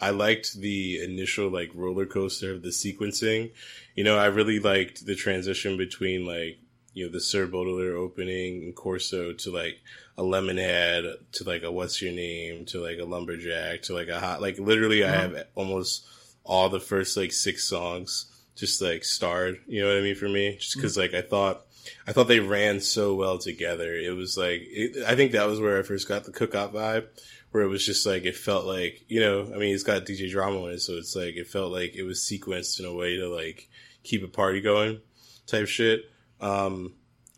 I 0.00 0.10
liked 0.10 0.54
the 0.54 1.02
initial, 1.02 1.50
like, 1.50 1.70
roller 1.74 2.06
coaster 2.06 2.52
of 2.52 2.62
the 2.62 2.70
sequencing. 2.70 3.52
You 3.94 4.04
know, 4.04 4.18
I 4.18 4.26
really 4.26 4.58
liked 4.58 5.04
the 5.04 5.14
transition 5.14 5.76
between, 5.76 6.24
like, 6.24 6.58
you 6.92 7.06
know, 7.06 7.12
the 7.12 7.20
Sir 7.20 7.46
Baudelaire 7.46 7.96
opening 7.96 8.62
and 8.62 8.74
Corso 8.74 9.32
to, 9.32 9.50
like, 9.50 9.80
a 10.20 10.22
lemonhead 10.22 11.14
to 11.32 11.44
like 11.44 11.62
a 11.62 11.72
what's 11.72 12.02
your 12.02 12.12
name 12.12 12.66
to 12.66 12.78
like 12.78 12.98
a 12.98 13.04
lumberjack 13.04 13.80
to 13.80 13.94
like 13.94 14.08
a 14.08 14.20
hot 14.20 14.42
like 14.42 14.58
literally 14.58 15.02
I 15.02 15.08
uh-huh. 15.08 15.20
have 15.20 15.46
almost 15.54 16.06
all 16.44 16.68
the 16.68 16.78
first 16.78 17.16
like 17.16 17.32
six 17.32 17.64
songs 17.64 18.26
just 18.54 18.82
like 18.82 19.02
starred 19.02 19.60
you 19.66 19.80
know 19.80 19.88
what 19.88 19.96
I 19.96 20.02
mean 20.02 20.14
for 20.14 20.28
me? 20.28 20.56
Just 20.56 20.72
mm. 20.72 20.82
because 20.82 20.98
like 20.98 21.14
I 21.14 21.22
thought 21.22 21.64
I 22.06 22.12
thought 22.12 22.28
they 22.28 22.40
ran 22.40 22.80
so 22.80 23.14
well 23.14 23.38
together. 23.38 23.94
It 23.94 24.14
was 24.14 24.36
like 24.36 24.60
it, 24.66 25.02
I 25.08 25.16
think 25.16 25.32
that 25.32 25.46
was 25.46 25.58
where 25.58 25.78
I 25.78 25.82
first 25.82 26.06
got 26.06 26.24
the 26.24 26.32
cookout 26.32 26.74
vibe 26.74 27.06
where 27.50 27.62
it 27.62 27.68
was 27.68 27.84
just 27.84 28.06
like 28.06 28.24
it 28.24 28.36
felt 28.36 28.64
like 28.64 29.04
you 29.08 29.20
know 29.20 29.42
I 29.52 29.58
mean 29.58 29.74
it's 29.74 29.82
got 29.82 30.04
DJ 30.04 30.30
drama 30.30 30.62
on 30.62 30.70
it 30.70 30.80
so 30.80 30.94
it's 30.94 31.16
like 31.16 31.36
it 31.36 31.48
felt 31.48 31.72
like 31.72 31.94
it 31.94 32.04
was 32.04 32.20
sequenced 32.20 32.78
in 32.78 32.86
a 32.86 32.94
way 32.94 33.16
to 33.16 33.28
like 33.28 33.68
keep 34.02 34.22
a 34.22 34.28
party 34.28 34.60
going 34.60 35.00
type 35.46 35.66
shit 35.66 36.10
um 36.40 36.94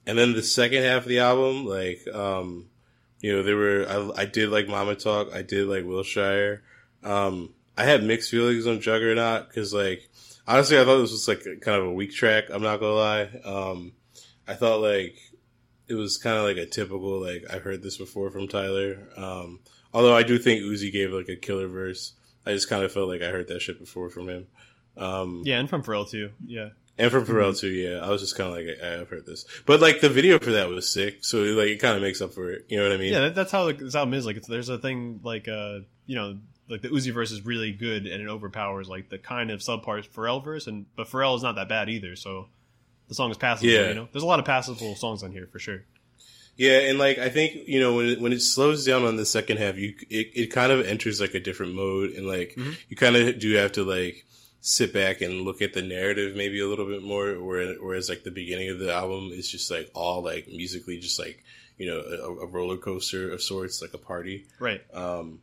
and 0.06 0.18
then 0.18 0.32
the 0.32 0.42
second 0.42 0.82
half 0.82 1.02
of 1.02 1.08
the 1.08 1.20
album, 1.20 1.64
like, 1.64 2.06
um, 2.12 2.68
you 3.20 3.32
know, 3.32 3.42
there 3.42 3.56
were, 3.56 3.86
I, 3.88 4.22
I 4.22 4.24
did 4.24 4.48
like 4.48 4.68
Mama 4.68 4.96
Talk. 4.96 5.32
I 5.32 5.42
did 5.42 5.68
like 5.68 5.84
Wilshire. 5.84 6.62
Um, 7.04 7.54
I 7.78 7.84
had 7.84 8.02
mixed 8.02 8.30
feelings 8.30 8.66
on 8.66 8.80
Juggernaut 8.80 9.48
because, 9.48 9.72
like, 9.72 10.08
honestly, 10.46 10.78
I 10.78 10.84
thought 10.84 11.00
this 11.00 11.12
was 11.12 11.28
like 11.28 11.44
kind 11.60 11.78
of 11.78 11.84
a 11.84 11.92
weak 11.92 12.12
track. 12.12 12.44
I'm 12.50 12.62
not 12.62 12.80
gonna 12.80 12.92
lie. 12.92 13.28
Um, 13.44 13.92
I 14.46 14.54
thought 14.54 14.80
like 14.80 15.16
it 15.88 15.94
was 15.94 16.18
kind 16.18 16.36
of 16.36 16.44
like 16.44 16.56
a 16.56 16.66
typical, 16.66 17.20
like, 17.20 17.44
I've 17.48 17.62
heard 17.62 17.82
this 17.82 17.98
before 17.98 18.30
from 18.30 18.48
Tyler. 18.48 19.08
Um, 19.16 19.60
although 19.92 20.14
I 20.16 20.22
do 20.22 20.38
think 20.38 20.60
Uzi 20.62 20.92
gave 20.92 21.12
like 21.12 21.28
a 21.28 21.36
killer 21.36 21.68
verse. 21.68 22.12
I 22.46 22.52
just 22.52 22.68
kind 22.68 22.82
of 22.82 22.92
felt 22.92 23.08
like 23.08 23.22
I 23.22 23.28
heard 23.28 23.48
that 23.48 23.60
shit 23.62 23.78
before 23.78 24.10
from 24.10 24.28
him. 24.28 24.46
Um, 24.96 25.42
Yeah, 25.44 25.58
and 25.60 25.70
from 25.70 25.82
Pharrell 25.82 26.08
too. 26.10 26.30
Yeah. 26.46 26.70
and 26.98 27.10
from 27.10 27.24
Pharrell 27.24 27.58
too, 27.58 27.68
yeah. 27.70 27.98
I 28.04 28.10
was 28.10 28.20
just 28.20 28.36
kind 28.36 28.50
of 28.50 28.56
like, 28.56 28.66
I- 28.82 29.00
I've 29.00 29.08
heard 29.08 29.24
this, 29.26 29.44
but 29.64 29.80
like 29.80 30.00
the 30.00 30.08
video 30.10 30.38
for 30.38 30.50
that 30.52 30.68
was 30.68 30.92
sick, 30.92 31.24
so 31.24 31.38
like 31.42 31.68
it 31.68 31.76
kind 31.80 31.96
of 31.96 32.02
makes 32.02 32.20
up 32.20 32.32
for 32.34 32.50
it. 32.50 32.66
You 32.68 32.78
know 32.78 32.82
what 32.84 32.92
I 32.92 32.96
mean? 32.98 33.12
Yeah, 33.12 33.20
that, 33.20 33.34
that's 33.34 33.52
how 33.52 33.64
like, 33.64 33.78
this 33.78 33.94
album 33.94 34.14
is. 34.14 34.26
Like, 34.26 34.36
it's, 34.36 34.46
there's 34.48 34.68
a 34.68 34.78
thing 34.78 35.20
like, 35.22 35.48
uh, 35.48 35.80
you 36.06 36.16
know, 36.16 36.38
like 36.68 36.82
the 36.82 36.88
Uzi 36.88 37.12
verse 37.12 37.30
is 37.32 37.44
really 37.44 37.72
good 37.72 38.06
and 38.06 38.22
it 38.22 38.28
overpowers 38.28 38.88
like 38.88 39.08
the 39.08 39.18
kind 39.18 39.50
of 39.50 39.60
subparts 39.60 40.08
Pharrell 40.08 40.42
verse, 40.44 40.66
and 40.66 40.86
but 40.96 41.06
Pharrell 41.08 41.36
is 41.36 41.42
not 41.42 41.54
that 41.56 41.68
bad 41.68 41.88
either. 41.88 42.16
So 42.16 42.48
the 43.08 43.14
song 43.14 43.30
is 43.30 43.38
passable. 43.38 43.70
Yeah. 43.70 43.88
You 43.88 43.94
know, 43.94 44.08
there's 44.12 44.22
a 44.22 44.26
lot 44.26 44.38
of 44.40 44.44
passable 44.44 44.94
songs 44.96 45.22
on 45.22 45.32
here 45.32 45.46
for 45.50 45.58
sure. 45.58 45.84
Yeah, 46.56 46.80
and 46.80 46.98
like 46.98 47.18
I 47.18 47.28
think 47.30 47.66
you 47.66 47.80
know 47.80 47.94
when 47.94 48.06
it, 48.06 48.20
when 48.20 48.32
it 48.32 48.40
slows 48.42 48.84
down 48.84 49.04
on 49.04 49.16
the 49.16 49.24
second 49.26 49.58
half, 49.58 49.76
you 49.76 49.94
it, 50.10 50.30
it 50.34 50.46
kind 50.52 50.70
of 50.70 50.86
enters 50.86 51.20
like 51.20 51.34
a 51.34 51.40
different 51.40 51.74
mode, 51.74 52.10
and 52.10 52.26
like 52.26 52.54
Mhm. 52.56 52.76
you 52.88 52.96
kind 52.96 53.16
of 53.16 53.38
do 53.38 53.54
have 53.54 53.72
to 53.72 53.84
like 53.84 54.24
sit 54.60 54.92
back 54.92 55.20
and 55.22 55.42
look 55.42 55.60
at 55.60 55.72
the 55.72 55.82
narrative 55.82 56.36
maybe 56.36 56.60
a 56.60 56.68
little 56.68 56.86
bit 56.86 57.02
more. 57.02 57.32
Whereas 57.42 58.08
like 58.08 58.22
the 58.22 58.30
beginning 58.30 58.68
of 58.68 58.78
the 58.78 58.92
album 58.92 59.30
is 59.32 59.50
just 59.50 59.70
like 59.70 59.90
all 59.94 60.22
like 60.22 60.46
musically 60.46 60.98
just 60.98 61.18
like 61.18 61.42
you 61.78 61.86
know 61.86 61.98
a, 62.00 62.44
a 62.44 62.46
roller 62.46 62.76
coaster 62.76 63.30
of 63.32 63.42
sorts, 63.42 63.80
like 63.82 63.94
a 63.94 63.98
party. 63.98 64.46
Right. 64.60 64.82
Um, 64.94 65.40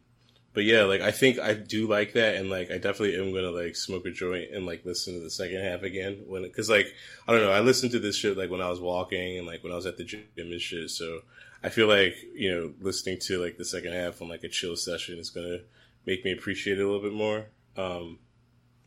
but 0.53 0.63
yeah, 0.63 0.83
like 0.83 1.01
I 1.01 1.11
think 1.11 1.39
I 1.39 1.53
do 1.53 1.87
like 1.87 2.13
that, 2.13 2.35
and 2.35 2.49
like 2.49 2.71
I 2.71 2.75
definitely 2.75 3.15
am 3.15 3.33
gonna 3.33 3.51
like 3.51 3.75
smoke 3.75 4.05
a 4.05 4.11
joint 4.11 4.51
and 4.51 4.65
like 4.65 4.83
listen 4.85 5.13
to 5.13 5.19
the 5.19 5.29
second 5.29 5.61
half 5.61 5.83
again 5.83 6.23
when 6.27 6.43
because 6.43 6.69
like 6.69 6.93
I 7.27 7.31
don't 7.31 7.41
know, 7.41 7.51
I 7.51 7.59
listened 7.59 7.91
to 7.91 7.99
this 7.99 8.15
shit 8.15 8.37
like 8.37 8.49
when 8.49 8.61
I 8.61 8.69
was 8.69 8.79
walking 8.79 9.37
and 9.37 9.45
like 9.45 9.63
when 9.63 9.71
I 9.71 9.75
was 9.75 9.85
at 9.85 9.97
the 9.97 10.03
gym 10.03 10.23
and 10.37 10.59
shit. 10.59 10.89
So 10.89 11.21
I 11.63 11.69
feel 11.69 11.87
like 11.87 12.15
you 12.33 12.51
know 12.51 12.73
listening 12.81 13.19
to 13.21 13.41
like 13.41 13.57
the 13.57 13.65
second 13.65 13.93
half 13.93 14.21
on 14.21 14.29
like 14.29 14.43
a 14.43 14.49
chill 14.49 14.75
session 14.75 15.19
is 15.19 15.29
gonna 15.29 15.59
make 16.05 16.25
me 16.25 16.31
appreciate 16.31 16.79
it 16.79 16.81
a 16.81 16.85
little 16.85 17.01
bit 17.01 17.13
more. 17.13 17.45
Um, 17.77 18.17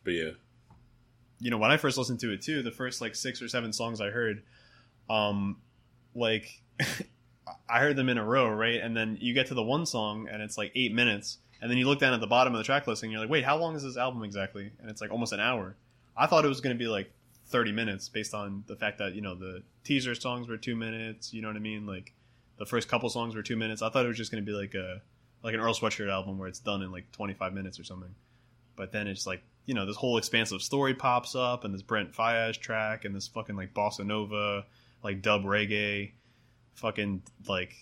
but 0.03 0.11
yeah, 0.11 0.31
you 1.39 1.49
know 1.49 1.57
when 1.57 1.71
I 1.71 1.77
first 1.77 1.97
listened 1.97 2.19
to 2.21 2.33
it 2.33 2.41
too, 2.41 2.61
the 2.61 2.71
first 2.71 2.99
like 2.99 3.15
six 3.15 3.41
or 3.41 3.47
seven 3.47 3.71
songs 3.71 4.01
I 4.01 4.09
heard, 4.09 4.43
um, 5.09 5.57
like 6.13 6.61
I 7.69 7.79
heard 7.79 7.95
them 7.95 8.09
in 8.09 8.17
a 8.17 8.23
row, 8.23 8.49
right? 8.49 8.81
And 8.81 8.95
then 8.95 9.17
you 9.19 9.33
get 9.33 9.47
to 9.47 9.53
the 9.53 9.63
one 9.63 9.85
song 9.85 10.27
and 10.31 10.41
it's 10.41 10.57
like 10.57 10.71
eight 10.75 10.93
minutes, 10.93 11.37
and 11.63 11.71
then 11.71 11.77
you 11.77 11.87
look 11.87 11.99
down 11.99 12.13
at 12.13 12.19
the 12.19 12.27
bottom 12.27 12.53
of 12.53 12.57
the 12.57 12.63
track 12.65 12.87
listing, 12.87 13.07
and 13.07 13.13
you're 13.13 13.21
like, 13.21 13.29
wait, 13.29 13.45
how 13.45 13.55
long 13.55 13.73
is 13.73 13.83
this 13.83 13.95
album 13.95 14.21
exactly? 14.21 14.69
And 14.81 14.89
it's 14.89 14.99
like 14.99 15.11
almost 15.11 15.31
an 15.31 15.39
hour. 15.39 15.77
I 16.15 16.27
thought 16.27 16.43
it 16.43 16.49
was 16.49 16.59
going 16.59 16.75
to 16.75 16.77
be 16.77 16.89
like 16.89 17.09
thirty 17.47 17.71
minutes 17.71 18.09
based 18.09 18.33
on 18.33 18.65
the 18.67 18.75
fact 18.75 18.97
that 18.97 19.15
you 19.15 19.21
know 19.21 19.33
the 19.33 19.63
teaser 19.85 20.13
songs 20.13 20.49
were 20.49 20.57
two 20.57 20.75
minutes. 20.75 21.33
You 21.33 21.41
know 21.41 21.47
what 21.47 21.55
I 21.55 21.61
mean? 21.61 21.87
Like 21.87 22.11
the 22.57 22.65
first 22.65 22.89
couple 22.89 23.09
songs 23.09 23.33
were 23.33 23.41
two 23.41 23.55
minutes. 23.55 23.81
I 23.81 23.89
thought 23.89 24.03
it 24.03 24.09
was 24.09 24.17
just 24.17 24.29
going 24.29 24.45
to 24.45 24.45
be 24.45 24.55
like 24.55 24.75
a 24.75 25.01
like 25.41 25.53
an 25.53 25.61
Earl 25.61 25.73
Sweatshirt 25.73 26.11
album 26.11 26.37
where 26.37 26.49
it's 26.49 26.59
done 26.59 26.81
in 26.81 26.91
like 26.91 27.09
twenty 27.13 27.33
five 27.33 27.53
minutes 27.53 27.79
or 27.79 27.85
something. 27.85 28.13
But 28.75 28.91
then 28.91 29.07
it's 29.07 29.25
like 29.25 29.41
you 29.65 29.73
know 29.73 29.85
this 29.85 29.95
whole 29.95 30.17
expansive 30.17 30.61
story 30.61 30.93
pops 30.93 31.33
up 31.33 31.63
and 31.63 31.73
this 31.73 31.81
Brent 31.81 32.11
Faiyaz 32.11 32.59
track 32.59 33.05
and 33.05 33.15
this 33.15 33.29
fucking 33.29 33.55
like 33.55 33.73
bossa 33.73 34.05
nova 34.05 34.65
like 35.01 35.21
dub 35.21 35.43
reggae 35.43 36.11
fucking 36.73 37.21
like 37.47 37.73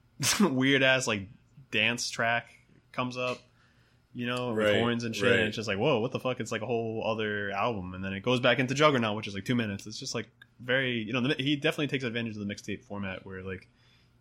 weird 0.40 0.82
ass 0.82 1.06
like 1.06 1.28
dance 1.70 2.10
track 2.10 2.57
comes 2.98 3.16
up 3.16 3.38
you 4.14 4.26
know 4.26 4.48
with 4.48 4.66
Right, 4.66 4.76
horns 4.80 5.04
and 5.04 5.14
shit 5.14 5.30
right. 5.30 5.38
and 5.38 5.48
it's 5.48 5.56
just 5.56 5.68
like 5.68 5.78
whoa 5.78 6.00
what 6.00 6.12
the 6.12 6.18
fuck? 6.26 6.40
It's 6.40 6.50
like 6.50 6.62
a 6.62 6.66
whole 6.66 7.04
other 7.12 7.50
album. 7.52 7.94
And 7.94 8.02
then 8.04 8.12
it 8.12 8.22
goes 8.28 8.40
back 8.40 8.58
into 8.58 8.74
juggernaut 8.74 9.14
which 9.16 9.28
is 9.28 9.34
like 9.34 9.44
two 9.44 9.54
minutes. 9.54 9.86
It's 9.86 9.98
just 10.04 10.14
like 10.18 10.26
very 10.72 10.94
you 11.06 11.12
know 11.12 11.20
the, 11.20 11.34
he 11.38 11.54
definitely 11.56 11.86
takes 11.88 12.04
advantage 12.04 12.34
of 12.36 12.42
the 12.44 12.52
mixtape 12.52 12.82
format 12.90 13.24
where 13.26 13.42
like 13.42 13.68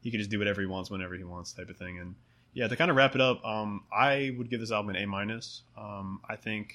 he 0.04 0.12
can 0.12 0.20
just 0.20 0.30
do 0.30 0.38
whatever 0.38 0.62
he 0.62 0.68
wants 0.68 0.92
whenever 0.92 1.16
he 1.16 1.24
wants 1.24 1.54
type 1.54 1.70
of 1.70 1.78
thing. 1.78 1.98
And 2.00 2.16
yeah 2.54 2.68
to 2.68 2.76
kind 2.76 2.92
of 2.92 2.98
wrap 2.98 3.14
it 3.16 3.22
up 3.22 3.44
um 3.46 3.84
i 3.92 4.34
would 4.38 4.50
give 4.52 4.60
this 4.60 4.72
album 4.72 4.90
an 4.96 5.02
a 5.04 5.06
minus. 5.08 5.64
Um 5.78 6.20
i 6.34 6.36
think 6.36 6.66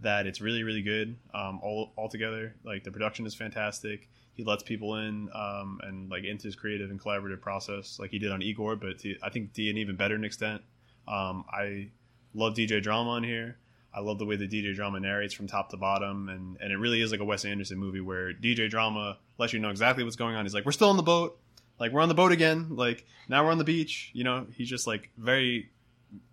that 0.00 0.26
it's 0.26 0.40
really 0.40 0.62
really 0.62 0.82
good 0.94 1.08
um 1.34 1.60
all 1.62 1.92
altogether. 1.98 2.54
Like 2.64 2.84
the 2.84 2.92
production 2.96 3.26
is 3.26 3.34
fantastic. 3.34 4.08
He 4.38 4.44
lets 4.44 4.62
people 4.62 4.96
in 4.96 5.28
um 5.34 5.80
and 5.82 6.08
like 6.10 6.24
into 6.24 6.44
his 6.44 6.56
creative 6.56 6.88
and 6.90 6.98
collaborative 7.04 7.40
process 7.42 7.98
like 8.00 8.10
he 8.10 8.18
did 8.18 8.32
on 8.32 8.40
igor 8.40 8.74
but 8.76 8.98
to, 9.00 9.08
i 9.22 9.28
think 9.28 9.52
to 9.52 9.68
an 9.68 9.76
even 9.76 9.96
better 9.96 10.14
in 10.14 10.24
extent 10.24 10.62
um 11.10 11.44
i 11.52 11.88
love 12.34 12.54
dj 12.54 12.82
drama 12.82 13.10
on 13.10 13.24
here. 13.24 13.56
I 13.92 14.00
love 14.00 14.18
the 14.18 14.24
way 14.24 14.36
that 14.36 14.50
dj 14.50 14.74
drama 14.74 15.00
narrates 15.00 15.34
from 15.34 15.46
top 15.46 15.70
to 15.70 15.76
bottom 15.76 16.28
and 16.28 16.56
and 16.60 16.72
it 16.72 16.76
really 16.76 17.00
is 17.02 17.10
like 17.10 17.20
a 17.20 17.24
wes 17.24 17.44
anderson 17.44 17.78
movie 17.78 18.00
where 18.00 18.32
dj 18.32 18.70
drama 18.70 19.18
lets 19.38 19.52
you 19.52 19.58
know 19.58 19.70
exactly 19.70 20.04
what's 20.04 20.16
going 20.16 20.36
on. 20.36 20.44
He's 20.44 20.54
like 20.54 20.64
we're 20.64 20.72
still 20.72 20.90
on 20.90 20.96
the 20.96 21.02
boat. 21.02 21.38
Like 21.78 21.92
we're 21.92 22.02
on 22.02 22.08
the 22.08 22.14
boat 22.14 22.30
again. 22.30 22.76
Like 22.76 23.04
now 23.28 23.44
we're 23.44 23.50
on 23.50 23.58
the 23.58 23.64
beach. 23.64 24.10
You 24.12 24.24
know 24.24 24.46
he's 24.54 24.68
just 24.68 24.86
like 24.86 25.10
very 25.16 25.70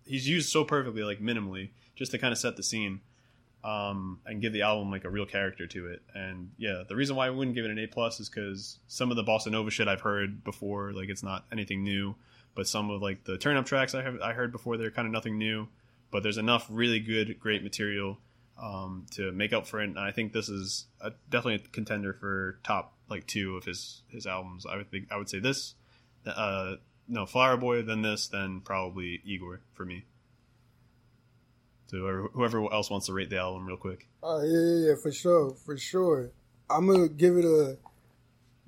he's 0.04 0.28
used 0.28 0.50
so 0.50 0.64
perfectly 0.64 1.02
like 1.02 1.20
minimally 1.20 1.70
just 1.96 2.12
to 2.12 2.18
kind 2.18 2.32
of 2.32 2.38
set 2.38 2.56
the 2.56 2.62
scene 2.62 3.00
um, 3.64 4.20
and 4.24 4.40
give 4.40 4.52
the 4.52 4.62
album 4.62 4.90
like 4.90 5.04
a 5.04 5.10
real 5.10 5.26
character 5.26 5.66
to 5.66 5.88
it. 5.88 6.02
And 6.14 6.50
yeah, 6.58 6.84
the 6.88 6.94
reason 6.94 7.16
why 7.16 7.26
I 7.26 7.30
wouldn't 7.30 7.56
give 7.56 7.64
it 7.64 7.70
an 7.70 7.78
A 7.78 7.86
plus 7.86 8.20
is 8.20 8.28
because 8.28 8.78
some 8.86 9.10
of 9.10 9.16
the 9.16 9.24
bossa 9.24 9.50
nova 9.50 9.70
shit 9.70 9.88
I've 9.88 10.00
heard 10.00 10.44
before, 10.44 10.92
like 10.92 11.08
it's 11.08 11.22
not 11.22 11.44
anything 11.50 11.82
new. 11.82 12.14
But 12.58 12.66
some 12.66 12.90
of 12.90 13.00
like 13.00 13.22
the 13.22 13.38
turn 13.38 13.56
up 13.56 13.66
tracks 13.66 13.94
I 13.94 14.02
have 14.02 14.20
I 14.20 14.32
heard 14.32 14.50
before, 14.50 14.76
they're 14.76 14.90
kind 14.90 15.06
of 15.06 15.12
nothing 15.12 15.38
new. 15.38 15.68
But 16.10 16.24
there's 16.24 16.38
enough 16.38 16.66
really 16.68 16.98
good, 16.98 17.38
great 17.38 17.62
material 17.62 18.18
um, 18.60 19.06
to 19.12 19.30
make 19.30 19.52
up 19.52 19.68
for 19.68 19.80
it. 19.80 19.84
And 19.84 19.96
I 19.96 20.10
think 20.10 20.32
this 20.32 20.48
is 20.48 20.86
a, 21.00 21.12
definitely 21.30 21.64
a 21.64 21.68
contender 21.68 22.14
for 22.14 22.58
top 22.64 22.94
like 23.08 23.28
two 23.28 23.56
of 23.56 23.64
his 23.64 24.02
his 24.08 24.26
albums. 24.26 24.66
I 24.66 24.76
would 24.76 24.90
think 24.90 25.06
I 25.12 25.18
would 25.18 25.30
say 25.30 25.38
this, 25.38 25.76
uh, 26.26 26.74
no 27.06 27.26
Flower 27.26 27.56
Boy, 27.56 27.82
then 27.82 28.02
this, 28.02 28.26
then 28.26 28.60
probably 28.64 29.22
Igor 29.24 29.60
for 29.74 29.84
me. 29.84 30.06
So 31.86 32.28
whoever, 32.32 32.72
else 32.72 32.90
wants 32.90 33.06
to 33.06 33.12
rate 33.12 33.30
the 33.30 33.38
album 33.38 33.68
real 33.68 33.76
quick. 33.76 34.08
Oh 34.20 34.42
yeah, 34.42 34.58
yeah, 34.58 34.88
yeah, 34.88 34.94
for 35.00 35.12
sure, 35.12 35.54
for 35.64 35.76
sure. 35.76 36.32
I'm 36.68 36.88
gonna 36.88 37.06
give 37.06 37.36
it 37.36 37.44
a 37.44 37.78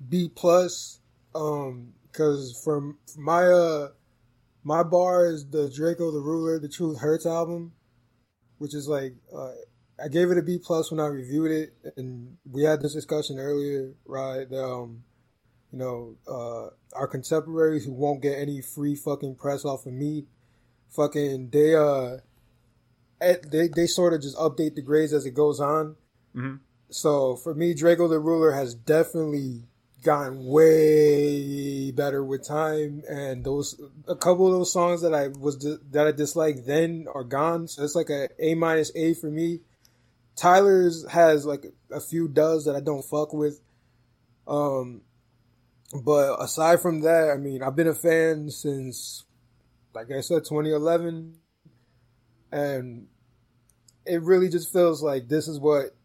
B 0.07 0.31
plus, 0.33 1.01
um, 1.35 1.91
because 2.11 2.59
from 2.63 2.97
my 3.17 3.45
uh 3.45 3.89
my 4.63 4.83
bar 4.83 5.25
is 5.25 5.49
the 5.49 5.69
Drakeo 5.69 6.11
the 6.11 6.19
Ruler, 6.19 6.59
the 6.59 6.69
Truth 6.69 6.99
Hurts 6.99 7.25
album, 7.25 7.73
which 8.57 8.75
is 8.75 8.87
like 8.87 9.15
uh, 9.35 9.51
I 10.03 10.07
gave 10.07 10.31
it 10.31 10.37
a 10.37 10.41
B 10.41 10.59
plus 10.63 10.91
when 10.91 10.99
I 10.99 11.07
reviewed 11.07 11.51
it, 11.51 11.93
and 11.97 12.37
we 12.49 12.63
had 12.63 12.81
this 12.81 12.93
discussion 12.93 13.39
earlier, 13.39 13.93
right? 14.05 14.49
The, 14.49 14.63
um, 14.63 15.03
you 15.71 15.79
know, 15.79 16.15
uh, 16.27 16.97
our 16.97 17.07
contemporaries 17.07 17.85
who 17.85 17.93
won't 17.93 18.21
get 18.21 18.37
any 18.37 18.61
free 18.61 18.95
fucking 18.95 19.35
press 19.35 19.65
off 19.65 19.85
of 19.85 19.93
me, 19.93 20.25
fucking 20.89 21.49
they 21.51 21.75
uh 21.75 22.17
they 23.19 23.67
they 23.67 23.87
sort 23.87 24.13
of 24.13 24.21
just 24.21 24.37
update 24.37 24.75
the 24.75 24.81
grades 24.81 25.13
as 25.13 25.25
it 25.25 25.31
goes 25.31 25.59
on. 25.59 25.95
Mhm. 26.35 26.59
So 26.89 27.35
for 27.35 27.53
me, 27.53 27.73
Drakeo 27.73 28.09
the 28.09 28.19
Ruler 28.19 28.51
has 28.51 28.73
definitely 28.73 29.63
gotten 30.03 30.45
way 30.45 31.91
better 31.91 32.23
with 32.23 32.47
time, 32.47 33.03
and 33.09 33.43
those 33.43 33.79
a 34.07 34.15
couple 34.15 34.47
of 34.47 34.53
those 34.53 34.71
songs 34.71 35.01
that 35.01 35.13
I 35.13 35.27
was 35.27 35.57
that 35.91 36.07
I 36.07 36.11
disliked 36.11 36.65
then 36.65 37.07
are 37.13 37.23
gone. 37.23 37.67
So 37.67 37.83
it's 37.83 37.95
like 37.95 38.09
a 38.09 38.29
A 38.39 38.55
minus 38.55 38.91
A 38.95 39.13
for 39.13 39.29
me. 39.29 39.61
Tyler's 40.35 41.07
has 41.09 41.45
like 41.45 41.65
a 41.91 41.99
few 41.99 42.27
does 42.27 42.65
that 42.65 42.75
I 42.75 42.79
don't 42.81 43.05
fuck 43.05 43.33
with. 43.33 43.61
Um, 44.47 45.01
but 46.03 46.41
aside 46.41 46.81
from 46.81 47.01
that, 47.01 47.31
I 47.31 47.37
mean, 47.37 47.61
I've 47.63 47.75
been 47.75 47.87
a 47.87 47.93
fan 47.95 48.49
since, 48.49 49.25
like 49.93 50.11
I 50.11 50.21
said, 50.21 50.45
2011 50.45 51.35
and 52.51 53.07
it 54.05 54.21
really 54.21 54.49
just 54.49 54.71
feels 54.71 55.01
like 55.03 55.27
this 55.27 55.47
is 55.47 55.59
what 55.59 55.95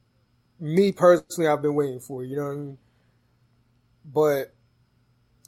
me 0.61 0.93
personally 0.93 1.49
I've 1.49 1.63
been 1.63 1.75
waiting 1.75 2.01
for. 2.01 2.25
You 2.25 2.37
know 2.37 2.45
what 2.45 2.53
I 2.53 2.57
mean? 2.57 2.79
But 4.13 4.55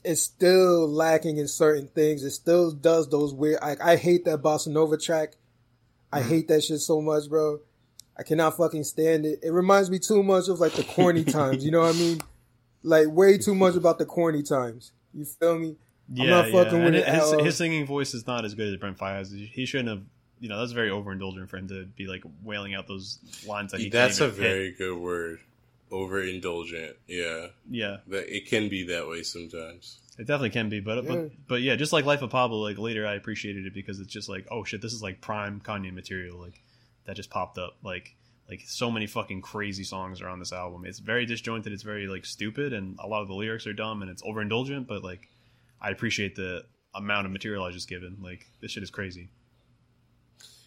it's 0.04 0.22
still 0.22 0.88
lacking 0.88 1.36
in 1.36 1.48
certain 1.48 1.88
things. 1.88 2.22
It 2.22 2.30
still 2.30 2.70
does 2.70 3.08
those 3.08 3.34
weird. 3.34 3.58
I, 3.62 3.76
I 3.82 3.96
hate 3.96 4.24
that 4.24 4.42
bossa 4.42 4.68
nova 4.68 4.96
track. 4.96 5.34
I 6.12 6.20
mm-hmm. 6.20 6.28
hate 6.28 6.48
that 6.48 6.64
shit 6.64 6.80
so 6.80 7.00
much, 7.00 7.28
bro. 7.28 7.60
I 8.16 8.22
cannot 8.22 8.56
fucking 8.56 8.84
stand 8.84 9.26
it. 9.26 9.40
It 9.42 9.52
reminds 9.52 9.90
me 9.90 9.98
too 9.98 10.22
much 10.22 10.48
of 10.48 10.60
like 10.60 10.72
the 10.72 10.82
corny 10.82 11.24
times. 11.38 11.64
You 11.64 11.70
know 11.70 11.80
what 11.80 11.94
I 11.94 11.98
mean? 11.98 12.20
Like 12.82 13.06
way 13.08 13.38
too 13.38 13.54
much 13.54 13.74
about 13.74 13.98
the 13.98 14.06
corny 14.06 14.42
times. 14.42 14.92
You 15.14 15.24
feel 15.24 15.58
me? 15.58 15.76
Yeah, 16.12 16.30
not 16.30 16.44
fucking 16.46 16.78
yeah. 16.78 16.84
with 16.84 16.94
And 16.94 16.96
it 16.96 17.06
his, 17.06 17.32
his 17.46 17.56
singing 17.56 17.86
voice 17.86 18.14
is 18.14 18.26
not 18.26 18.44
as 18.44 18.54
good 18.54 18.72
as 18.72 18.76
Brent 18.78 18.98
Faiyaz. 18.98 19.32
He 19.32 19.66
shouldn't 19.66 19.88
have. 19.88 20.02
You 20.40 20.48
know, 20.48 20.60
that's 20.60 20.70
very 20.70 20.88
overindulgent 20.88 21.48
for 21.48 21.56
him 21.56 21.66
to 21.68 21.84
be 21.84 22.06
like 22.06 22.22
wailing 22.44 22.72
out 22.74 22.86
those 22.86 23.18
lines 23.46 23.72
that 23.72 23.80
he. 23.80 23.86
can't 23.86 23.92
That's 23.92 24.20
a 24.20 24.26
even 24.26 24.36
hit. 24.36 24.48
very 24.48 24.72
good 24.72 24.96
word. 24.96 25.40
Overindulgent. 25.90 26.94
Yeah. 27.06 27.48
yeah. 27.68 27.98
That 28.08 28.34
it 28.34 28.46
can 28.46 28.68
be 28.68 28.84
that 28.88 29.08
way 29.08 29.22
sometimes. 29.22 29.98
It 30.18 30.26
definitely 30.26 30.50
can 30.50 30.68
be, 30.68 30.80
but 30.80 31.04
Yeah. 31.04 31.10
but 31.10 31.30
but 31.46 31.62
yeah, 31.62 31.76
just 31.76 31.92
like 31.92 32.04
Life 32.04 32.22
of 32.22 32.30
Pablo, 32.30 32.58
like 32.58 32.78
later 32.78 33.06
I 33.06 33.14
appreciated 33.14 33.66
it 33.66 33.74
because 33.74 34.00
it's 34.00 34.12
just 34.12 34.28
like, 34.28 34.46
oh 34.50 34.64
shit, 34.64 34.82
this 34.82 34.92
is 34.92 35.02
like 35.02 35.20
prime 35.20 35.60
Kanye 35.60 35.92
material, 35.92 36.38
like 36.38 36.60
that 37.04 37.16
just 37.16 37.30
popped 37.30 37.58
up. 37.58 37.76
Like 37.82 38.16
like 38.48 38.62
so 38.66 38.90
many 38.90 39.06
fucking 39.06 39.42
crazy 39.42 39.84
songs 39.84 40.20
are 40.20 40.28
on 40.28 40.38
this 40.38 40.52
album. 40.52 40.84
It's 40.86 40.98
very 40.98 41.26
disjointed, 41.26 41.72
it's 41.72 41.82
very 41.82 42.06
like 42.08 42.24
stupid, 42.24 42.72
and 42.72 42.98
a 42.98 43.06
lot 43.06 43.22
of 43.22 43.28
the 43.28 43.34
lyrics 43.34 43.66
are 43.66 43.72
dumb 43.72 44.02
and 44.02 44.10
it's 44.10 44.22
overindulgent. 44.22 44.86
But 44.86 45.04
like, 45.04 45.28
I 45.80 45.90
appreciate 45.90 46.34
the 46.34 46.64
amount 46.94 47.26
of 47.26 47.32
material 47.32 47.64
I 47.64 47.70
just 47.70 47.88
given. 47.88 48.16
Like 48.20 48.46
this 48.60 48.72
shit 48.72 48.82
is 48.82 48.90
crazy. 48.90 49.28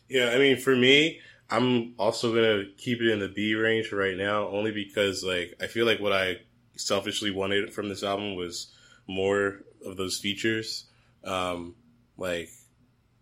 Yeah, 0.07 0.31
I 0.33 0.37
mean, 0.37 0.57
for 0.57 0.75
me, 0.75 1.19
I'm 1.51 1.93
also 1.99 2.33
gonna 2.33 2.63
keep 2.77 3.01
it 3.01 3.09
in 3.11 3.19
the 3.19 3.27
B 3.27 3.55
range 3.55 3.91
right 3.91 4.15
now, 4.17 4.47
only 4.47 4.71
because 4.71 5.23
like 5.23 5.53
I 5.61 5.67
feel 5.67 5.85
like 5.85 5.99
what 5.99 6.13
I 6.13 6.37
selfishly 6.77 7.29
wanted 7.31 7.73
from 7.73 7.89
this 7.89 8.03
album 8.03 8.35
was 8.35 8.73
more 9.07 9.59
of 9.85 9.97
those 9.97 10.17
features. 10.17 10.85
Um, 11.23 11.75
like, 12.17 12.49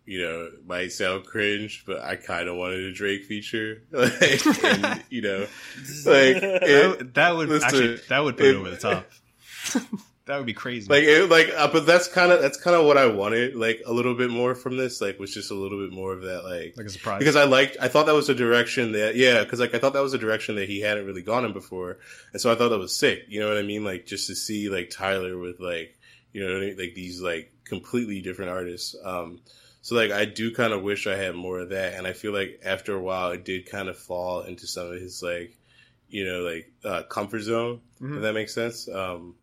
you 0.06 0.22
know, 0.22 0.44
it 0.44 0.66
might 0.66 0.92
sound 0.92 1.24
cringe, 1.24 1.84
but 1.86 2.00
I 2.02 2.16
kind 2.16 2.48
of 2.48 2.56
wanted 2.56 2.80
a 2.80 2.92
Drake 2.92 3.24
feature, 3.24 3.82
like, 3.90 4.46
and, 4.64 5.02
you 5.10 5.22
know, 5.22 5.40
like 6.04 6.40
That, 6.40 6.62
it, 6.62 6.88
would- 6.98 7.14
that 7.14 7.36
would 7.36 7.48
listen, 7.48 7.66
actually 7.66 7.96
that 8.08 8.20
would 8.20 8.36
put 8.36 8.46
it 8.46 8.50
it- 8.50 8.56
over 8.56 8.70
the 8.70 8.76
top. 8.78 9.10
that 10.30 10.36
would 10.38 10.46
be 10.46 10.54
crazy. 10.54 10.88
like 10.88 11.04
it, 11.04 11.28
like 11.28 11.50
uh, 11.56 11.68
but 11.70 11.84
that's 11.86 12.08
kind 12.08 12.32
of 12.32 12.40
that's 12.40 12.56
kind 12.58 12.76
of 12.76 12.86
what 12.86 12.96
I 12.96 13.06
wanted, 13.06 13.54
like 13.56 13.82
a 13.86 13.92
little 13.92 14.14
bit 14.14 14.30
more 14.30 14.54
from 14.54 14.76
this, 14.76 15.00
like 15.00 15.18
was 15.18 15.34
just 15.34 15.50
a 15.50 15.54
little 15.54 15.78
bit 15.78 15.92
more 15.92 16.12
of 16.12 16.22
that, 16.22 16.44
like 16.44 16.74
like 16.76 16.86
a 16.86 16.90
surprise. 16.90 17.18
because 17.18 17.36
I 17.36 17.44
liked, 17.44 17.76
I 17.80 17.88
thought 17.88 18.06
that 18.06 18.14
was 18.14 18.28
a 18.28 18.34
direction 18.34 18.92
that, 18.92 19.16
yeah, 19.16 19.42
because 19.44 19.60
like 19.60 19.74
I 19.74 19.78
thought 19.78 19.92
that 19.92 20.02
was 20.02 20.14
a 20.14 20.18
direction 20.18 20.54
that 20.56 20.68
he 20.68 20.80
hadn't 20.80 21.06
really 21.06 21.22
gone 21.22 21.44
in 21.44 21.52
before, 21.52 21.98
and 22.32 22.40
so 22.40 22.50
I 22.50 22.54
thought 22.54 22.68
that 22.70 22.78
was 22.78 22.96
sick. 22.96 23.24
You 23.28 23.40
know 23.40 23.48
what 23.48 23.58
I 23.58 23.62
mean? 23.62 23.84
Like 23.84 24.06
just 24.06 24.26
to 24.28 24.34
see 24.34 24.68
like 24.68 24.90
Tyler 24.90 25.36
with 25.38 25.60
like, 25.60 25.98
you 26.32 26.46
know, 26.46 26.56
I 26.56 26.60
mean? 26.60 26.78
like 26.78 26.94
these 26.94 27.20
like 27.20 27.52
completely 27.64 28.20
different 28.22 28.50
artists. 28.50 28.96
Um, 29.04 29.40
so 29.82 29.94
like 29.94 30.10
I 30.10 30.24
do 30.26 30.54
kind 30.54 30.72
of 30.72 30.82
wish 30.82 31.06
I 31.06 31.16
had 31.16 31.34
more 31.34 31.60
of 31.60 31.70
that, 31.70 31.94
and 31.94 32.06
I 32.06 32.12
feel 32.12 32.32
like 32.32 32.60
after 32.64 32.94
a 32.94 33.00
while 33.00 33.30
it 33.32 33.44
did 33.44 33.66
kind 33.70 33.88
of 33.88 33.98
fall 33.98 34.42
into 34.42 34.66
some 34.66 34.88
of 34.88 35.00
his 35.00 35.22
like, 35.22 35.56
you 36.08 36.24
know, 36.26 36.40
like 36.40 36.70
uh, 36.84 37.02
comfort 37.04 37.40
zone. 37.40 37.80
Mhm. 38.00 38.16
If 38.16 38.22
that 38.22 38.32
makes 38.34 38.54
sense. 38.54 38.88
Um, 38.88 39.34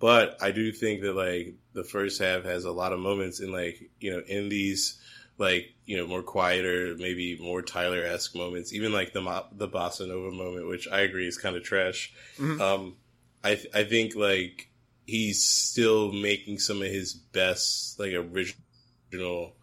but 0.00 0.36
I 0.40 0.50
do 0.50 0.72
think 0.72 1.02
that 1.02 1.14
like 1.14 1.54
the 1.72 1.84
first 1.84 2.20
half 2.20 2.44
has 2.44 2.64
a 2.64 2.72
lot 2.72 2.92
of 2.92 3.00
moments 3.00 3.40
in 3.40 3.52
like 3.52 3.90
you 4.00 4.10
know 4.12 4.22
in 4.26 4.48
these 4.48 5.00
like 5.38 5.74
you 5.86 5.96
know 5.96 6.06
more 6.06 6.22
quieter, 6.22 6.94
maybe 6.98 7.38
more 7.40 7.62
Tyler 7.62 8.02
esque 8.02 8.34
moments. 8.34 8.72
Even 8.72 8.92
like 8.92 9.12
the 9.12 9.44
the 9.52 9.68
bossa 9.68 10.06
nova 10.06 10.30
moment, 10.30 10.68
which 10.68 10.88
I 10.88 11.00
agree 11.00 11.26
is 11.26 11.38
kind 11.38 11.56
of 11.56 11.62
trash. 11.62 12.12
Mhm. 12.38 12.60
Um, 12.60 12.96
I 13.42 13.54
th- 13.54 13.74
I 13.74 13.84
think 13.84 14.14
like 14.14 14.68
he's 15.06 15.42
still 15.42 16.12
making 16.12 16.58
some 16.58 16.82
of 16.82 16.88
his 16.88 17.14
best 17.14 17.98
like 17.98 18.12
original 18.12 19.54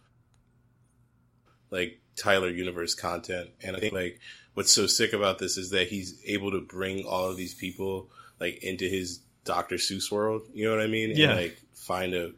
like 1.70 2.00
Tyler 2.16 2.48
universe 2.48 2.94
content, 2.94 3.50
and 3.62 3.76
I 3.76 3.80
think 3.80 3.92
like 3.92 4.20
what's 4.54 4.72
so 4.72 4.86
sick 4.86 5.12
about 5.12 5.38
this 5.38 5.58
is 5.58 5.70
that 5.70 5.88
he's 5.88 6.18
able 6.24 6.50
to 6.52 6.60
bring 6.60 7.04
all 7.04 7.28
of 7.28 7.36
these 7.36 7.54
people 7.54 8.08
like 8.40 8.62
into 8.62 8.86
his 8.88 9.20
Dr. 9.46 9.76
Seuss 9.76 10.10
world. 10.12 10.42
You 10.52 10.68
know 10.68 10.76
what 10.76 10.84
I 10.84 10.88
mean? 10.88 11.12
Yeah. 11.14 11.30
And 11.30 11.40
like 11.40 11.58
find 11.74 12.12
a 12.14 12.32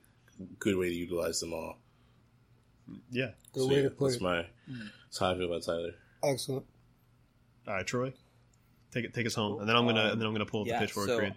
good 0.60 0.76
way 0.76 0.88
to 0.88 0.94
utilize 0.94 1.40
them 1.40 1.52
all. 1.52 1.76
Yeah. 3.10 3.30
Good 3.52 3.62
So, 3.62 3.68
way 3.68 3.76
yeah, 3.76 3.82
to 3.82 3.90
put 3.90 4.04
that's 4.10 4.16
it. 4.16 4.22
my 4.22 4.46
that's 5.06 5.18
how 5.18 5.32
I 5.32 5.34
feel 5.36 5.46
about 5.46 5.64
Tyler. 5.64 5.92
Excellent. 6.22 6.64
All 7.66 7.74
right, 7.74 7.86
Troy, 7.86 8.12
take 8.92 9.04
it, 9.04 9.12
take 9.14 9.26
us 9.26 9.34
home, 9.34 9.60
and 9.60 9.68
then 9.68 9.76
I'm 9.76 9.84
gonna 9.86 10.00
Um, 10.04 10.10
and 10.12 10.20
then 10.20 10.26
I'm 10.26 10.32
gonna 10.32 10.46
pull 10.46 10.62
up 10.62 10.68
yeah, 10.68 10.78
the 10.80 10.86
pitchfork 10.86 11.06
so- 11.08 11.18
grade. 11.18 11.34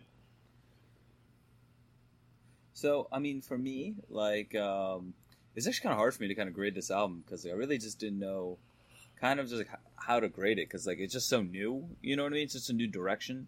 So, 2.74 3.08
I 3.12 3.20
mean, 3.20 3.42
for 3.42 3.58
me, 3.58 3.96
like, 4.10 4.56
um, 4.56 5.14
it's 5.56 5.68
actually 5.68 5.84
kind 5.84 5.94
of 5.94 5.98
hard 6.00 6.14
for 6.16 6.22
me 6.24 6.30
to 6.30 6.36
kind 6.36 6.48
of 6.50 6.56
grade 6.56 6.74
this 6.74 6.90
album 6.90 7.22
because 7.24 7.46
I 7.46 7.52
really 7.52 7.78
just 7.78 8.00
didn't 8.00 8.20
know 8.20 8.58
kind 9.20 9.40
of 9.40 9.48
just 9.48 9.58
like, 9.60 9.70
how 9.98 10.20
to 10.20 10.28
grade 10.30 10.58
it 10.58 10.68
because, 10.68 10.88
like, 10.88 10.98
it's 10.98 11.14
just 11.14 11.30
so 11.30 11.44
new. 11.44 11.88
You 12.02 12.16
know 12.16 12.24
what 12.24 12.32
I 12.32 12.36
mean? 12.36 12.44
It's 12.46 12.54
just 12.54 12.70
a 12.72 12.74
new 12.74 12.88
direction. 12.88 13.48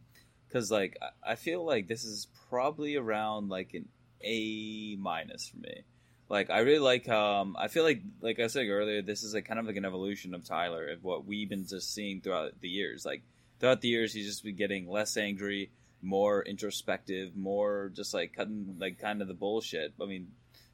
Because, 0.53 0.69
like, 0.69 0.99
I- 1.25 1.33
feel 1.33 1.65
like 1.65 1.87
this 1.87 2.03
is 2.03 2.27
probably 2.47 2.95
around 2.95 3.49
like 3.49 3.73
an 3.73 3.89
A 4.21 4.95
minus 4.97 5.47
for 5.47 5.57
me. 5.57 5.81
Like, 6.29 6.51
I 6.51 6.59
really 6.59 6.77
like, 6.77 7.09
um, 7.09 7.55
I 7.59 7.67
feel 7.67 7.83
like, 7.83 8.03
like 8.21 8.39
I 8.39 8.45
said 8.45 8.67
earlier, 8.69 9.01
this 9.01 9.23
is 9.23 9.33
like 9.33 9.45
kind 9.45 9.59
of 9.59 9.65
like 9.65 9.77
an 9.77 9.85
evolution 9.85 10.35
of 10.35 10.45
Tyler 10.45 10.89
of 10.89 11.03
what 11.03 11.25
we've 11.25 11.49
been 11.49 11.65
just 11.65 11.91
seeing 11.91 12.21
throughout 12.21 12.61
the 12.61 12.69
years. 12.69 13.03
Like, 13.03 13.23
throughout 13.59 13.81
the 13.81 13.87
years, 13.87 14.13
he's 14.13 14.27
just 14.27 14.43
been 14.43 14.55
getting 14.55 14.87
less 14.87 15.17
angry, 15.17 15.71
more 16.03 16.43
introspective, 16.43 17.35
more 17.35 17.91
just 17.95 18.13
like 18.13 18.33
cutting 18.35 18.75
like 18.77 18.99
kind 18.99 19.23
of 19.23 19.27
the 19.27 19.33
bullshit. 19.33 19.93
I 19.99 20.05
mean, 20.05 20.33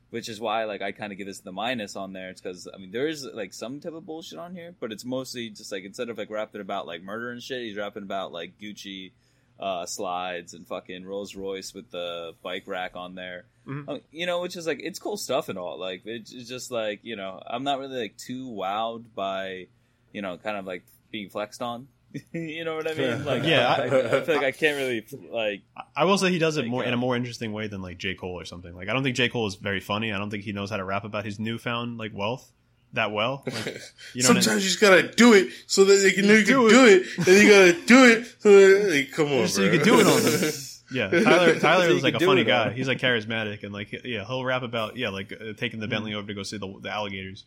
which 0.10 0.28
is 0.28 0.42
why 0.42 0.66
like 0.66 0.82
I 0.82 0.92
kind 0.92 1.14
of 1.14 1.18
give 1.18 1.28
this 1.28 1.40
the 1.40 1.54
minus 1.54 1.96
on 1.96 2.12
there. 2.12 2.30
It's 2.30 2.42
because 2.42 2.68
I 2.74 2.78
mean 2.78 2.92
there 2.92 3.08
is 3.08 3.24
like 3.24 3.54
some 3.54 3.80
type 3.80 3.94
of 3.94 4.06
bullshit 4.06 4.40
on 4.40 4.56
here, 4.56 4.76
but 4.78 4.92
it's 4.92 5.06
mostly 5.06 5.50
just 5.50 5.72
like 5.72 5.84
instead 5.86 6.10
of 6.10 6.18
like 6.18 6.30
rapping 6.30 6.62
about 6.62 6.86
like 6.86 7.02
murder 7.02 7.32
and 7.32 7.42
shit, 7.42 7.62
he's 7.62 7.78
rapping 7.78 8.04
about 8.04 8.34
like 8.34 8.60
Gucci 8.60 9.12
uh, 9.60 9.86
slides 9.86 10.54
and 10.54 10.66
fucking 10.68 11.06
Rolls 11.06 11.36
Royce 11.36 11.74
with 11.74 11.92
the 11.92 12.34
bike 12.42 12.64
rack 12.66 12.92
on 12.96 13.16
there. 13.16 13.46
Mhm. 13.68 13.88
Uh, 13.88 14.00
you 14.12 14.26
know, 14.26 14.42
which 14.42 14.56
is 14.56 14.66
like 14.66 14.80
it's 14.82 15.00
cool 15.00 15.18
stuff 15.18 15.50
and 15.50 15.60
all. 15.60 15.78
Like 15.80 16.02
it's 16.06 16.32
it's 16.32 16.48
just 16.50 16.72
like 16.72 17.00
you 17.04 17.16
know 17.16 17.42
I'm 17.46 17.64
not 17.64 17.80
really 17.80 18.00
like 18.00 18.18
too 18.18 18.48
wowed 18.50 19.04
by 19.16 19.68
you 20.14 20.22
know 20.22 20.38
kind 20.38 20.58
of 20.58 20.66
like 20.66 20.84
being 21.12 21.30
flexed 21.30 21.62
on. 21.62 21.88
you 22.34 22.64
know 22.66 22.76
what 22.76 22.90
I 22.90 22.94
mean? 22.96 23.24
Like 23.24 23.44
Yeah, 23.44 23.68
I, 23.68 23.82
I- 23.84 24.18
I 24.18 24.22
feel 24.22 24.36
like 24.36 24.46
I 24.46 24.52
can't 24.52 24.78
really 24.78 25.06
like 25.32 25.62
I 25.96 26.06
will 26.06 26.18
say 26.18 26.32
he 26.32 26.40
does 26.40 26.58
it 26.58 26.62
Like, 26.62 26.70
more 26.72 26.84
in 26.84 26.92
uh, 26.92 26.96
a 26.96 26.98
more 26.98 27.16
interesting 27.16 27.52
way 27.54 27.68
than 27.68 27.82
like 27.84 27.98
J 28.00 28.16
Cole 28.16 28.40
or 28.40 28.46
something. 28.46 28.74
Like 28.74 28.90
I 28.90 28.94
don't 28.94 29.04
think 29.04 29.16
J 29.16 29.30
Cole 29.30 29.46
is 29.46 29.56
very 29.56 29.80
funny. 29.80 30.12
I 30.12 30.18
don't 30.18 30.30
think 30.32 30.44
he 30.44 30.52
knows 30.52 30.70
how 30.72 30.78
to 30.78 30.84
rap 30.86 31.04
about 31.04 31.26
his 31.26 31.38
newfound 31.40 31.98
like 32.00 32.12
wealth 32.16 32.52
that 32.94 33.12
well. 33.12 33.44
Like, 33.46 33.56
you 34.14 34.24
know, 34.24 34.30
what 34.30 34.38
I- 34.38 34.42
Sometimes 34.42 34.64
you 34.64 34.70
just 34.70 34.82
gotta 34.82 35.04
do 35.12 35.34
it 35.34 35.50
so 35.68 35.84
that 35.86 35.96
they 35.96 36.12
can 36.12 36.28
know 36.28 36.34
you 36.34 36.44
can 36.46 36.54
Do 36.56 36.70
do 36.70 36.86
it, 36.86 37.04
and 37.18 37.28
you 37.28 37.50
gotta 37.50 37.86
do 37.86 38.06
it 38.06 38.36
so 38.40 38.52
that 38.52 38.90
like, 38.92 39.12
come 39.12 39.32
on, 39.32 39.48
so 39.48 39.62
bro. 39.62 39.72
you 39.72 39.78
can 39.80 39.86
do 39.88 40.00
it 40.00 40.08
on 40.08 40.24
them. 40.42 40.52
Yeah, 40.92 41.08
Tyler. 41.12 41.60
Tyler 41.60 41.88
So 41.90 41.96
is 41.98 42.02
like 42.04 42.16
a 42.16 42.20
funny 42.20 42.44
guy. 42.44 42.70
on. 42.70 42.74
He's 42.74 42.88
like 42.88 42.98
charismatic 42.98 43.62
and 43.62 43.72
like 43.72 43.92
yeah, 44.04 44.26
he'll 44.26 44.44
rap 44.44 44.64
about 44.64 44.98
yeah, 44.98 45.10
like 45.10 45.32
uh, 45.32 45.54
taking 45.56 45.80
the 45.80 45.88
Bentley 45.88 46.16
over 46.16 46.26
to 46.28 46.34
go 46.34 46.42
see 46.42 46.58
the, 46.58 46.68
the 46.82 46.90
alligators 46.90 47.46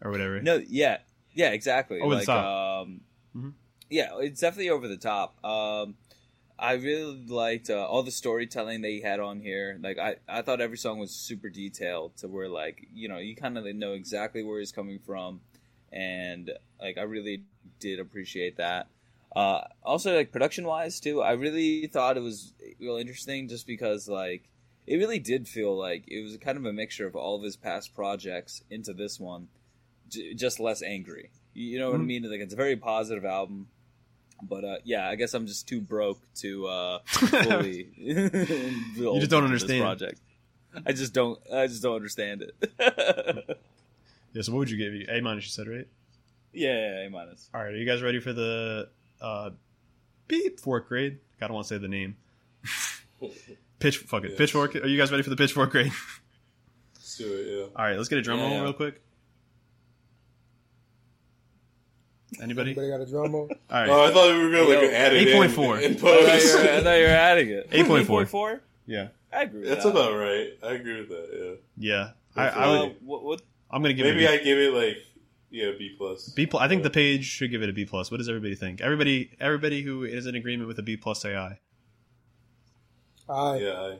or 0.00 0.10
whatever. 0.10 0.40
No, 0.40 0.54
yeah, 0.66 0.96
yeah, 1.34 1.50
exactly. 1.50 2.00
Over 2.00 2.14
the 2.14 2.18
like, 2.20 2.26
top. 2.26 2.86
Um, 2.86 3.00
Mhm. 3.36 3.52
Yeah, 3.90 4.12
it's 4.20 4.40
definitely 4.40 4.70
over 4.70 4.88
the 4.88 4.96
top. 4.96 5.44
Um, 5.44 5.96
I 6.58 6.72
really 6.72 7.24
liked 7.26 7.70
uh, 7.70 7.86
all 7.86 8.02
the 8.02 8.10
storytelling 8.10 8.80
they 8.80 9.00
had 9.00 9.20
on 9.20 9.40
here. 9.40 9.78
Like, 9.80 9.98
I, 9.98 10.16
I 10.28 10.42
thought 10.42 10.60
every 10.60 10.78
song 10.78 10.98
was 10.98 11.12
super 11.12 11.48
detailed 11.48 12.16
to 12.18 12.28
where, 12.28 12.48
like, 12.48 12.88
you 12.92 13.08
know, 13.08 13.18
you 13.18 13.36
kind 13.36 13.56
of 13.56 13.64
know 13.76 13.92
exactly 13.92 14.42
where 14.42 14.58
he's 14.58 14.72
coming 14.72 14.98
from, 14.98 15.40
and 15.92 16.50
like, 16.80 16.98
I 16.98 17.02
really 17.02 17.42
did 17.78 18.00
appreciate 18.00 18.56
that. 18.56 18.88
Uh, 19.36 19.60
also, 19.84 20.16
like 20.16 20.32
production 20.32 20.66
wise 20.66 20.98
too, 21.00 21.22
I 21.22 21.32
really 21.32 21.86
thought 21.86 22.16
it 22.16 22.20
was 22.22 22.54
real 22.80 22.96
interesting 22.96 23.46
just 23.46 23.66
because 23.66 24.08
like 24.08 24.48
it 24.86 24.96
really 24.96 25.18
did 25.18 25.46
feel 25.46 25.76
like 25.78 26.04
it 26.08 26.22
was 26.22 26.36
kind 26.38 26.56
of 26.56 26.64
a 26.64 26.72
mixture 26.72 27.06
of 27.06 27.14
all 27.14 27.36
of 27.36 27.42
his 27.42 27.54
past 27.56 27.94
projects 27.94 28.62
into 28.70 28.92
this 28.94 29.20
one, 29.20 29.48
j- 30.08 30.34
just 30.34 30.60
less 30.60 30.82
angry. 30.82 31.30
You 31.54 31.78
know 31.78 31.90
what 31.90 32.00
I 32.00 32.04
Mhm. 32.04 32.04
mean? 32.04 32.30
Like 32.30 32.40
it's 32.40 32.54
a 32.54 32.56
very 32.56 32.76
positive 32.76 33.24
album, 33.24 33.68
but 34.42 34.64
uh, 34.64 34.76
yeah, 34.84 35.08
I 35.08 35.14
guess 35.16 35.34
I'm 35.34 35.46
just 35.46 35.68
too 35.68 35.80
broke 35.80 36.20
to 36.36 36.66
uh, 36.66 36.98
fully. 37.06 37.88
you 37.96 38.28
just 39.18 39.30
don't 39.30 39.44
understand. 39.44 39.82
project. 39.82 40.20
I 40.86 40.92
just 40.92 41.12
don't. 41.14 41.38
I 41.52 41.66
just 41.66 41.82
don't 41.82 41.96
understand 41.96 42.42
it. 42.42 43.58
Yeah. 44.34 44.42
So 44.42 44.52
what 44.52 44.58
would 44.58 44.70
you 44.70 44.76
give 44.76 44.92
you? 44.92 45.06
A 45.10 45.20
minus, 45.22 45.44
you 45.44 45.50
said 45.50 45.66
right? 45.68 45.88
yeah, 46.52 47.00
yeah, 47.00 47.06
A 47.06 47.10
minus. 47.10 47.48
All 47.54 47.62
right. 47.62 47.72
Are 47.72 47.76
you 47.76 47.86
guys 47.86 48.02
ready 48.02 48.20
for 48.20 48.34
the 48.34 48.90
uh, 49.22 49.50
beep 50.28 50.60
fork 50.60 50.86
grade? 50.88 51.18
I 51.40 51.46
don't 51.46 51.54
want 51.54 51.66
to 51.66 51.74
say 51.74 51.78
the 51.78 51.88
name. 51.88 52.14
Pitch. 53.78 53.96
Fuck 53.98 54.24
it. 54.24 54.30
Yes. 54.32 54.38
Pitchfork. 54.38 54.76
Are 54.76 54.86
you 54.86 54.98
guys 54.98 55.10
ready 55.10 55.22
for 55.22 55.30
the 55.30 55.36
pitchfork 55.36 55.70
grade? 55.70 55.90
Let's 56.94 57.16
do 57.16 57.24
it. 57.32 57.46
Yeah. 57.58 57.62
All 57.74 57.86
right. 57.86 57.96
Let's 57.96 58.10
get 58.10 58.18
a 58.18 58.22
drum 58.22 58.38
Yeah, 58.38 58.44
roll 58.44 58.54
yeah. 58.56 58.62
real 58.64 58.72
quick. 58.74 59.00
Anybody? 62.42 62.70
Anybody 62.72 62.88
got 62.90 63.00
a 63.00 63.06
drum 63.06 63.32
roll? 63.32 63.48
All 63.70 63.80
right. 63.80 63.88
Oh, 63.88 64.04
I 64.04 64.10
thought 64.12 64.34
we 64.36 64.44
were 64.44 64.50
gonna 64.50 64.68
like 64.68 64.92
add 64.92 65.14
it 65.14 65.28
8.4. 65.28 65.78
in, 65.78 65.84
in 65.84 65.92
I 65.92 65.94
thought, 65.98 66.20
you 66.22 66.54
were, 66.54 66.70
I 66.70 66.80
thought 66.82 66.92
you 66.98 67.04
were 67.04 67.08
adding 67.10 67.48
it. 67.50 67.70
8.4. 67.70 68.06
8.4? 68.06 68.60
yeah. 68.86 69.08
I 69.32 69.42
agree 69.42 69.60
with 69.60 69.68
That's 69.68 69.84
that. 69.84 69.90
about 69.90 70.12
right. 70.16 70.48
I 70.62 70.72
agree 70.74 70.98
with 71.00 71.08
that. 71.10 71.58
Yeah. 71.76 72.10
I, 72.36 72.44
That's 72.44 72.56
I 72.56 72.68
would, 72.70 72.78
uh, 72.90 72.94
what, 73.04 73.24
what? 73.24 73.42
I'm 73.70 73.82
gonna 73.82 73.94
give 73.94 74.06
Yeah. 74.06 74.12
Maybe 74.12 74.24
it 74.24 74.30
a 74.30 74.34
I 74.40 74.44
give 74.44 74.58
it 74.58 74.72
like 74.74 74.96
yeah 75.50 75.70
B 75.78 75.94
plus. 75.96 76.28
B 76.30 76.46
plus. 76.46 76.62
I 76.62 76.68
think 76.68 76.82
the 76.82 76.90
page 76.90 77.24
should 77.24 77.50
give 77.50 77.62
it 77.62 77.68
a 77.68 77.72
B 77.72 77.84
plus. 77.84 78.10
What 78.10 78.18
does 78.18 78.28
everybody 78.28 78.54
think? 78.54 78.80
Everybody, 78.80 79.30
everybody 79.40 79.82
who 79.82 80.04
is 80.04 80.26
in 80.26 80.34
agreement 80.34 80.68
with 80.68 80.78
a 80.78 80.82
B 80.82 80.96
plus, 80.96 81.24
AI. 81.24 81.58
aye. 83.28 83.56
Yeah. 83.58 83.72
I, 83.72 83.98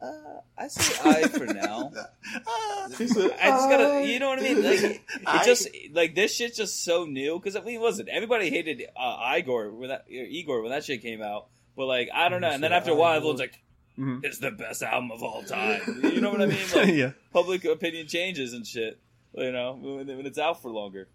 uh, 0.00 0.40
I 0.56 0.68
say 0.68 1.10
I 1.10 1.28
for 1.28 1.46
now. 1.46 1.90
I 2.46 2.86
just 2.98 3.14
gotta, 3.16 4.06
you 4.06 4.18
know 4.18 4.28
what 4.28 4.38
I 4.38 4.42
mean? 4.42 4.62
Like, 4.62 4.80
it 4.80 5.00
I- 5.26 5.44
just 5.44 5.68
like 5.92 6.14
this 6.14 6.34
shit's 6.34 6.56
just 6.56 6.84
so 6.84 7.04
new. 7.04 7.38
Because 7.38 7.56
I 7.56 7.60
mean, 7.62 7.80
wasn't 7.80 8.08
everybody 8.08 8.50
hated 8.50 8.82
uh, 8.96 9.34
Igor 9.36 9.70
when 9.72 9.88
that 9.88 10.04
Igor 10.08 10.62
when 10.62 10.70
that 10.70 10.84
shit 10.84 11.02
came 11.02 11.22
out? 11.22 11.46
But 11.76 11.86
like, 11.86 12.08
I 12.14 12.28
don't 12.28 12.40
know. 12.40 12.50
And 12.50 12.62
then 12.62 12.72
after 12.72 12.90
a 12.90 12.94
while, 12.94 13.16
everyone's 13.16 13.40
like, 13.40 13.58
Mhm. 13.98 14.24
"It's 14.24 14.38
the 14.38 14.50
best 14.52 14.82
album 14.82 15.10
of 15.10 15.22
all 15.22 15.42
time." 15.42 15.80
You 16.02 16.20
know 16.20 16.30
what 16.30 16.40
I 16.42 16.46
mean? 16.46 16.58
Like, 16.74 16.94
yeah. 16.94 17.12
public 17.32 17.64
opinion 17.64 18.06
changes 18.08 18.52
and 18.52 18.66
shit. 18.66 18.98
You 19.34 19.52
know, 19.52 19.72
when, 19.80 20.06
when 20.06 20.26
it's 20.26 20.38
out 20.38 20.62
for 20.62 20.70
longer. 20.70 21.08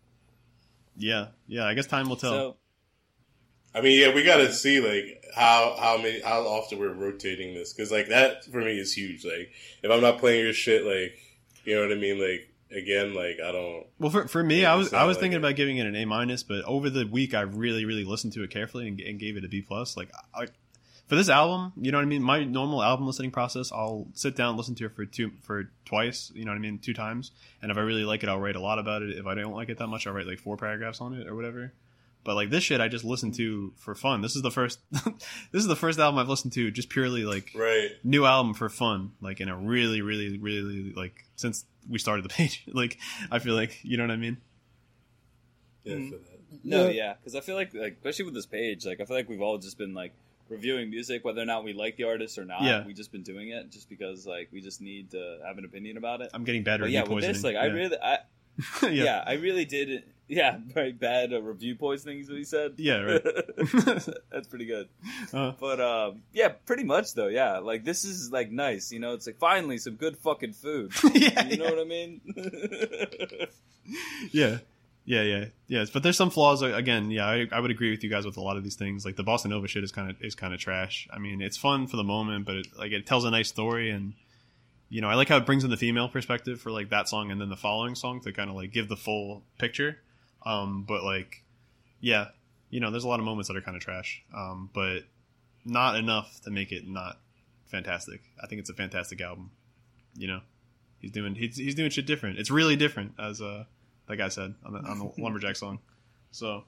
Yeah. 0.97 1.27
Yeah. 1.47 1.65
I 1.65 1.73
guess 1.73 1.87
time 1.87 2.07
will 2.09 2.15
tell. 2.17 2.31
So 2.31 2.57
I 3.75 3.81
mean, 3.81 3.99
yeah, 3.99 4.13
we 4.13 4.23
got 4.23 4.37
to 4.37 4.53
see 4.53 4.79
like 4.79 5.25
how 5.35 5.75
how 5.79 5.97
many 5.97 6.21
how 6.21 6.41
often 6.41 6.79
we're 6.79 6.93
rotating 6.93 7.53
this 7.53 7.73
because 7.73 7.91
like 7.91 8.09
that 8.09 8.45
for 8.45 8.59
me 8.59 8.77
is 8.79 8.93
huge. 8.93 9.25
Like 9.25 9.51
if 9.81 9.91
I'm 9.91 10.01
not 10.01 10.19
playing 10.19 10.43
your 10.43 10.53
shit, 10.53 10.85
like 10.85 11.17
you 11.65 11.75
know 11.75 11.81
what 11.81 11.91
I 11.91 11.99
mean. 11.99 12.21
Like 12.21 12.49
again, 12.71 13.13
like 13.13 13.39
I 13.43 13.51
don't. 13.51 13.85
Well, 13.99 14.11
for, 14.11 14.27
for 14.27 14.43
me, 14.43 14.65
I 14.65 14.75
was 14.75 14.93
I 14.93 15.05
was 15.05 15.15
like 15.15 15.21
thinking 15.21 15.35
it. 15.35 15.39
about 15.39 15.55
giving 15.55 15.77
it 15.77 15.87
an 15.87 15.95
A 15.95 16.05
minus, 16.05 16.43
but 16.43 16.63
over 16.65 16.89
the 16.89 17.05
week, 17.05 17.33
I 17.33 17.41
really 17.41 17.85
really 17.85 18.03
listened 18.03 18.33
to 18.33 18.43
it 18.43 18.49
carefully 18.49 18.87
and, 18.87 18.99
and 18.99 19.19
gave 19.19 19.37
it 19.37 19.45
a 19.45 19.47
B 19.47 19.61
plus. 19.61 19.97
Like, 19.97 20.09
I, 20.35 20.47
for 21.07 21.15
this 21.15 21.29
album, 21.29 21.73
you 21.77 21.91
know 21.91 21.97
what 21.97 22.03
I 22.03 22.07
mean. 22.07 22.23
My 22.23 22.43
normal 22.43 22.83
album 22.83 23.07
listening 23.07 23.31
process, 23.31 23.71
I'll 23.71 24.07
sit 24.13 24.35
down, 24.35 24.57
listen 24.57 24.75
to 24.75 24.85
it 24.85 24.95
for 24.95 25.05
two 25.05 25.31
for 25.41 25.71
twice. 25.85 26.31
You 26.35 26.45
know 26.45 26.51
what 26.51 26.57
I 26.57 26.61
mean, 26.61 26.79
two 26.79 26.93
times. 26.93 27.31
And 27.61 27.71
if 27.71 27.77
I 27.77 27.81
really 27.81 28.05
like 28.05 28.23
it, 28.23 28.29
I'll 28.29 28.39
write 28.39 28.55
a 28.55 28.61
lot 28.61 28.79
about 28.79 29.01
it. 29.01 29.17
If 29.17 29.25
I 29.25 29.33
don't 29.35 29.53
like 29.53 29.69
it 29.69 29.77
that 29.79 29.87
much, 29.87 30.07
I'll 30.07 30.13
write 30.13 30.27
like 30.27 30.39
four 30.39 30.57
paragraphs 30.57 31.01
on 31.01 31.13
it 31.13 31.27
or 31.27 31.35
whatever. 31.35 31.73
But 32.23 32.35
like 32.35 32.49
this 32.49 32.63
shit, 32.63 32.79
I 32.79 32.87
just 32.87 33.03
listened 33.03 33.33
to 33.35 33.73
for 33.77 33.95
fun. 33.95 34.21
This 34.21 34.35
is 34.35 34.41
the 34.41 34.51
first. 34.51 34.79
this 34.91 35.61
is 35.61 35.67
the 35.67 35.75
first 35.75 35.99
album 35.99 36.19
I've 36.19 36.29
listened 36.29 36.53
to 36.53 36.71
just 36.71 36.89
purely 36.89 37.25
like 37.25 37.51
Right. 37.53 37.89
new 38.03 38.25
album 38.25 38.53
for 38.53 38.69
fun, 38.69 39.11
like 39.21 39.41
in 39.41 39.49
a 39.49 39.57
really, 39.57 40.01
really, 40.01 40.37
really 40.37 40.93
like 40.93 41.25
since 41.35 41.65
we 41.89 41.99
started 41.99 42.23
the 42.23 42.29
page. 42.29 42.63
like 42.73 42.97
I 43.31 43.39
feel 43.39 43.55
like 43.55 43.77
you 43.83 43.97
know 43.97 44.03
what 44.03 44.11
I 44.11 44.15
mean. 44.17 44.37
Yeah. 45.83 45.95
Mm. 45.95 46.09
For 46.11 46.15
that. 46.17 46.39
no, 46.63 46.85
Yeah. 46.87 46.91
yeah, 46.91 47.13
because 47.19 47.35
I 47.35 47.41
feel 47.41 47.55
like 47.55 47.73
like 47.73 47.93
especially 47.97 48.25
with 48.25 48.33
this 48.35 48.45
page, 48.45 48.85
like 48.85 49.01
I 49.01 49.05
feel 49.05 49.17
like 49.17 49.27
we've 49.29 49.41
all 49.41 49.57
just 49.57 49.77
been 49.77 49.93
like 49.93 50.13
reviewing 50.49 50.89
music, 50.89 51.25
whether 51.25 51.41
or 51.41 51.45
not 51.45 51.63
we 51.63 51.73
like 51.73 51.97
the 51.97 52.03
artist 52.03 52.37
or 52.37 52.45
not. 52.45 52.61
Yeah. 52.63 52.85
we 52.85 52.93
just 52.93 53.11
been 53.11 53.23
doing 53.23 53.49
it 53.49 53.71
just 53.71 53.89
because 53.89 54.25
like 54.25 54.49
we 54.51 54.61
just 54.61 54.81
need 54.81 55.11
to 55.11 55.39
have 55.45 55.57
an 55.57 55.65
opinion 55.65 55.97
about 55.97 56.21
it. 56.21 56.29
I'm 56.33 56.43
getting 56.43 56.63
bad 56.63 56.79
But 56.79 56.91
yeah, 56.91 57.03
with 57.03 57.23
this, 57.23 57.43
like 57.43 57.55
I 57.55 57.65
really, 57.65 57.97
I, 58.01 58.19
yeah. 58.83 58.89
yeah. 58.89 59.23
I 59.25 59.33
really 59.33 59.65
did. 59.65 60.03
Yeah, 60.29 60.57
very 60.73 60.93
bad 60.93 61.33
uh, 61.33 61.41
review 61.41 61.75
poisoning 61.75 62.19
is 62.19 62.29
what 62.29 62.37
he 62.37 62.43
said. 62.45 62.73
Yeah, 62.77 62.99
right. 63.01 63.23
That's 64.31 64.47
pretty 64.47 64.65
good. 64.65 64.87
Uh, 65.33 65.51
But 65.59 65.81
um, 65.81 66.21
yeah, 66.31 66.49
pretty 66.65 66.85
much 66.85 67.13
though. 67.13 67.27
Yeah, 67.27 67.59
like 67.59 67.83
this 67.83 68.05
is 68.05 68.31
like 68.31 68.49
nice. 68.49 68.91
You 68.91 68.99
know, 68.99 69.13
it's 69.13 69.27
like 69.27 69.37
finally 69.37 69.77
some 69.77 69.95
good 69.95 70.17
fucking 70.17 70.53
food. 70.53 70.93
yeah, 71.13 71.45
You 71.45 71.57
know 71.57 71.65
what 71.65 71.79
I 71.79 71.83
mean? 71.83 72.21
yeah, 74.31 74.59
yeah, 75.05 75.21
yeah, 75.23 75.45
yes. 75.67 75.89
But 75.89 76.03
there's 76.03 76.17
some 76.17 76.29
flaws. 76.29 76.63
uh, 76.63 76.67
Again, 76.67 77.11
yeah, 77.11 77.25
I, 77.27 77.47
I 77.51 77.59
would 77.59 77.71
agree 77.71 77.91
with 77.91 78.03
you 78.03 78.09
guys 78.09 78.25
with 78.25 78.37
a 78.37 78.41
lot 78.41 78.57
of 78.57 78.63
these 78.63 78.75
things. 78.75 79.05
Like 79.05 79.17
the 79.17 79.23
bossa 79.23 79.47
nova 79.47 79.67
shit 79.67 79.83
is 79.83 79.91
kind 79.91 80.09
of 80.09 80.15
is 80.21 80.35
kind 80.35 80.53
of 80.53 80.59
trash. 80.59 81.07
I 81.11 81.19
mean, 81.19 81.41
it's 81.41 81.57
fun 81.57 81.87
for 81.87 81.97
the 81.97 82.03
moment, 82.03 82.45
but 82.45 82.55
it, 82.55 82.67
like 82.77 82.91
it 82.91 83.05
tells 83.05 83.25
a 83.25 83.31
nice 83.31 83.49
story, 83.49 83.89
and 83.91 84.13
you 84.93 85.01
know, 85.01 85.09
I 85.09 85.15
like 85.15 85.27
how 85.27 85.37
it 85.37 85.45
brings 85.47 85.63
in 85.63 85.71
the 85.71 85.77
female 85.77 86.07
perspective 86.07 86.61
for 86.61 86.69
like 86.69 86.91
that 86.91 87.09
song 87.09 87.31
and 87.31 87.41
then 87.41 87.49
the 87.49 87.57
following 87.57 87.95
song 87.95 88.21
to 88.21 88.31
kind 88.31 88.47
of 88.47 88.55
like 88.55 88.71
give 88.71 88.89
the 88.89 88.95
full 88.95 89.41
picture. 89.57 89.97
Um, 90.45 90.83
but 90.87 91.03
like 91.03 91.43
yeah, 91.99 92.27
you 92.69 92.79
know, 92.79 92.91
there's 92.91 93.03
a 93.03 93.07
lot 93.07 93.19
of 93.19 93.25
moments 93.25 93.47
that 93.47 93.57
are 93.57 93.61
kind 93.61 93.75
of 93.75 93.81
trash, 93.81 94.21
um, 94.35 94.69
but 94.71 94.99
not 95.65 95.95
enough 95.95 96.41
to 96.43 96.51
make 96.51 96.71
it 96.71 96.87
not 96.87 97.19
fantastic. 97.65 98.21
I 98.39 98.45
think 98.45 98.59
it's 98.59 98.69
a 98.69 98.75
fantastic 98.75 99.19
album. 99.19 99.49
You 100.15 100.27
know, 100.27 100.41
he's 100.99 101.09
doing 101.09 101.33
he's, 101.33 101.57
he's 101.57 101.73
doing 101.73 101.89
shit 101.89 102.05
different. 102.05 102.37
It's 102.37 102.51
really 102.51 102.75
different, 102.75 103.13
as 103.17 103.41
uh, 103.41 103.63
that 104.07 104.17
guy 104.17 104.27
said 104.27 104.53
on 104.63 104.73
the, 104.73 104.79
on 104.79 104.99
the 104.99 105.11
lumberjack 105.17 105.55
song. 105.55 105.79
So 106.29 106.65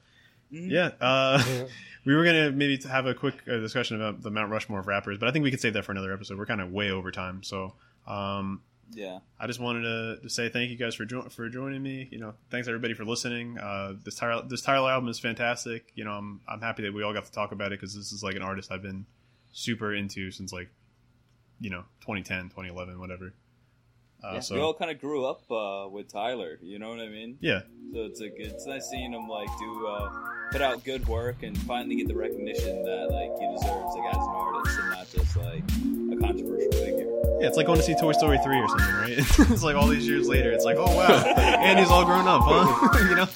yeah, 0.50 0.94
uh, 1.00 1.44
we 2.06 2.16
were 2.16 2.26
gonna 2.26 2.52
maybe 2.52 2.82
have 2.88 3.06
a 3.06 3.14
quick 3.14 3.36
uh, 3.48 3.58
discussion 3.58 4.02
about 4.02 4.24
the 4.24 4.32
Mount 4.32 4.50
Rushmore 4.50 4.80
of 4.80 4.88
rappers, 4.88 5.20
but 5.20 5.30
I 5.30 5.32
think 5.32 5.44
we 5.44 5.52
could 5.52 5.62
save 5.62 5.74
that 5.74 5.86
for 5.86 5.92
another 5.92 6.12
episode. 6.12 6.40
We're 6.40 6.48
kind 6.48 6.62
of 6.62 6.72
way 6.72 6.90
over 6.90 7.12
time, 7.12 7.44
so 7.44 7.76
um, 8.08 8.62
Yeah. 8.94 9.20
I 9.40 9.48
just 9.48 9.60
wanted 9.60 9.82
to, 9.82 10.20
to 10.24 10.30
say 10.30 10.50
thank 10.50 10.70
you 10.70 10.78
guys 10.78 10.96
for 10.96 11.06
jo- 11.06 11.28
for 11.30 11.50
joining 11.50 11.82
me. 11.82 12.08
You 12.12 12.20
know, 12.20 12.34
thanks 12.52 12.68
everybody 12.68 12.94
for 12.94 13.04
listening. 13.06 13.58
Uh, 13.58 13.94
this 14.04 14.16
Tyler 14.16 14.44
this 14.48 14.62
Tyler 14.62 14.92
album 14.92 15.10
is 15.10 15.20
fantastic. 15.20 15.92
You 15.96 16.04
know, 16.06 16.12
I'm 16.12 16.42
I'm 16.48 16.62
happy 16.62 16.84
that 16.84 16.94
we 16.94 17.04
all 17.04 17.14
got 17.14 17.26
to 17.26 17.32
talk 17.32 17.52
about 17.52 17.72
it 17.74 17.80
because 17.80 17.96
this 17.96 18.12
is 18.12 18.24
like 18.24 18.36
an 18.36 18.42
artist 18.44 18.72
I've 18.72 18.82
been 18.84 19.06
super 19.52 19.94
into 19.94 20.32
since 20.32 20.52
like 20.54 20.70
you 21.60 21.70
know 21.70 21.82
2010, 22.02 22.50
2011, 22.50 23.00
whatever. 23.00 23.34
Uh, 24.24 24.34
Yeah, 24.36 24.40
so 24.40 24.56
we 24.56 24.62
all 24.62 24.74
kind 24.74 24.92
of 24.92 25.00
grew 25.02 25.26
up 25.26 25.50
uh, 25.52 25.90
with 25.90 26.12
Tyler. 26.12 26.58
You 26.62 26.80
know 26.80 26.90
what 26.90 27.00
I 27.00 27.10
mean? 27.10 27.38
yeah, 27.42 27.62
So 27.94 28.04
it's 28.06 28.20
like 28.22 28.36
it's 28.38 28.66
nice 28.66 28.88
seeing 28.90 29.14
him 29.14 29.28
like 29.28 29.50
do 29.60 29.88
uh, 29.88 30.10
put 30.52 30.62
out 30.62 30.84
good 30.84 31.08
work 31.08 31.44
and 31.44 31.58
finally 31.64 31.96
get 31.98 32.08
the 32.08 32.16
recognition 32.16 32.84
that 32.84 33.10
like 33.12 33.32
he 33.40 33.46
deserves 33.56 33.96
like 33.96 34.16
as 34.16 34.22
an 34.22 34.34
artist 34.34 34.80
and 34.80 34.90
not 34.92 35.10
just 35.12 35.38
like 35.38 35.64
a 36.14 36.22
controversial 36.22 36.72
figure. 36.72 37.05
Yeah, 37.40 37.48
it's 37.48 37.58
like 37.58 37.66
going 37.66 37.80
to 37.80 37.84
see 37.84 37.96
Toy 37.96 38.12
Story 38.14 38.38
three 38.40 38.60
or 38.60 38.68
something, 38.68 38.96
right? 38.96 39.10
it's 39.52 39.64
like 39.64 39.76
all 39.76 39.88
these 39.88 40.08
years 40.08 40.28
later, 40.28 40.52
it's 40.52 40.66
like 40.66 40.78
oh 40.78 40.96
wow, 40.96 41.24
Andy's 41.36 41.90
all 41.90 42.06
grown 42.06 42.28
up, 42.28 42.42
huh? 42.44 43.00
you 43.10 43.16
know. 43.16 43.28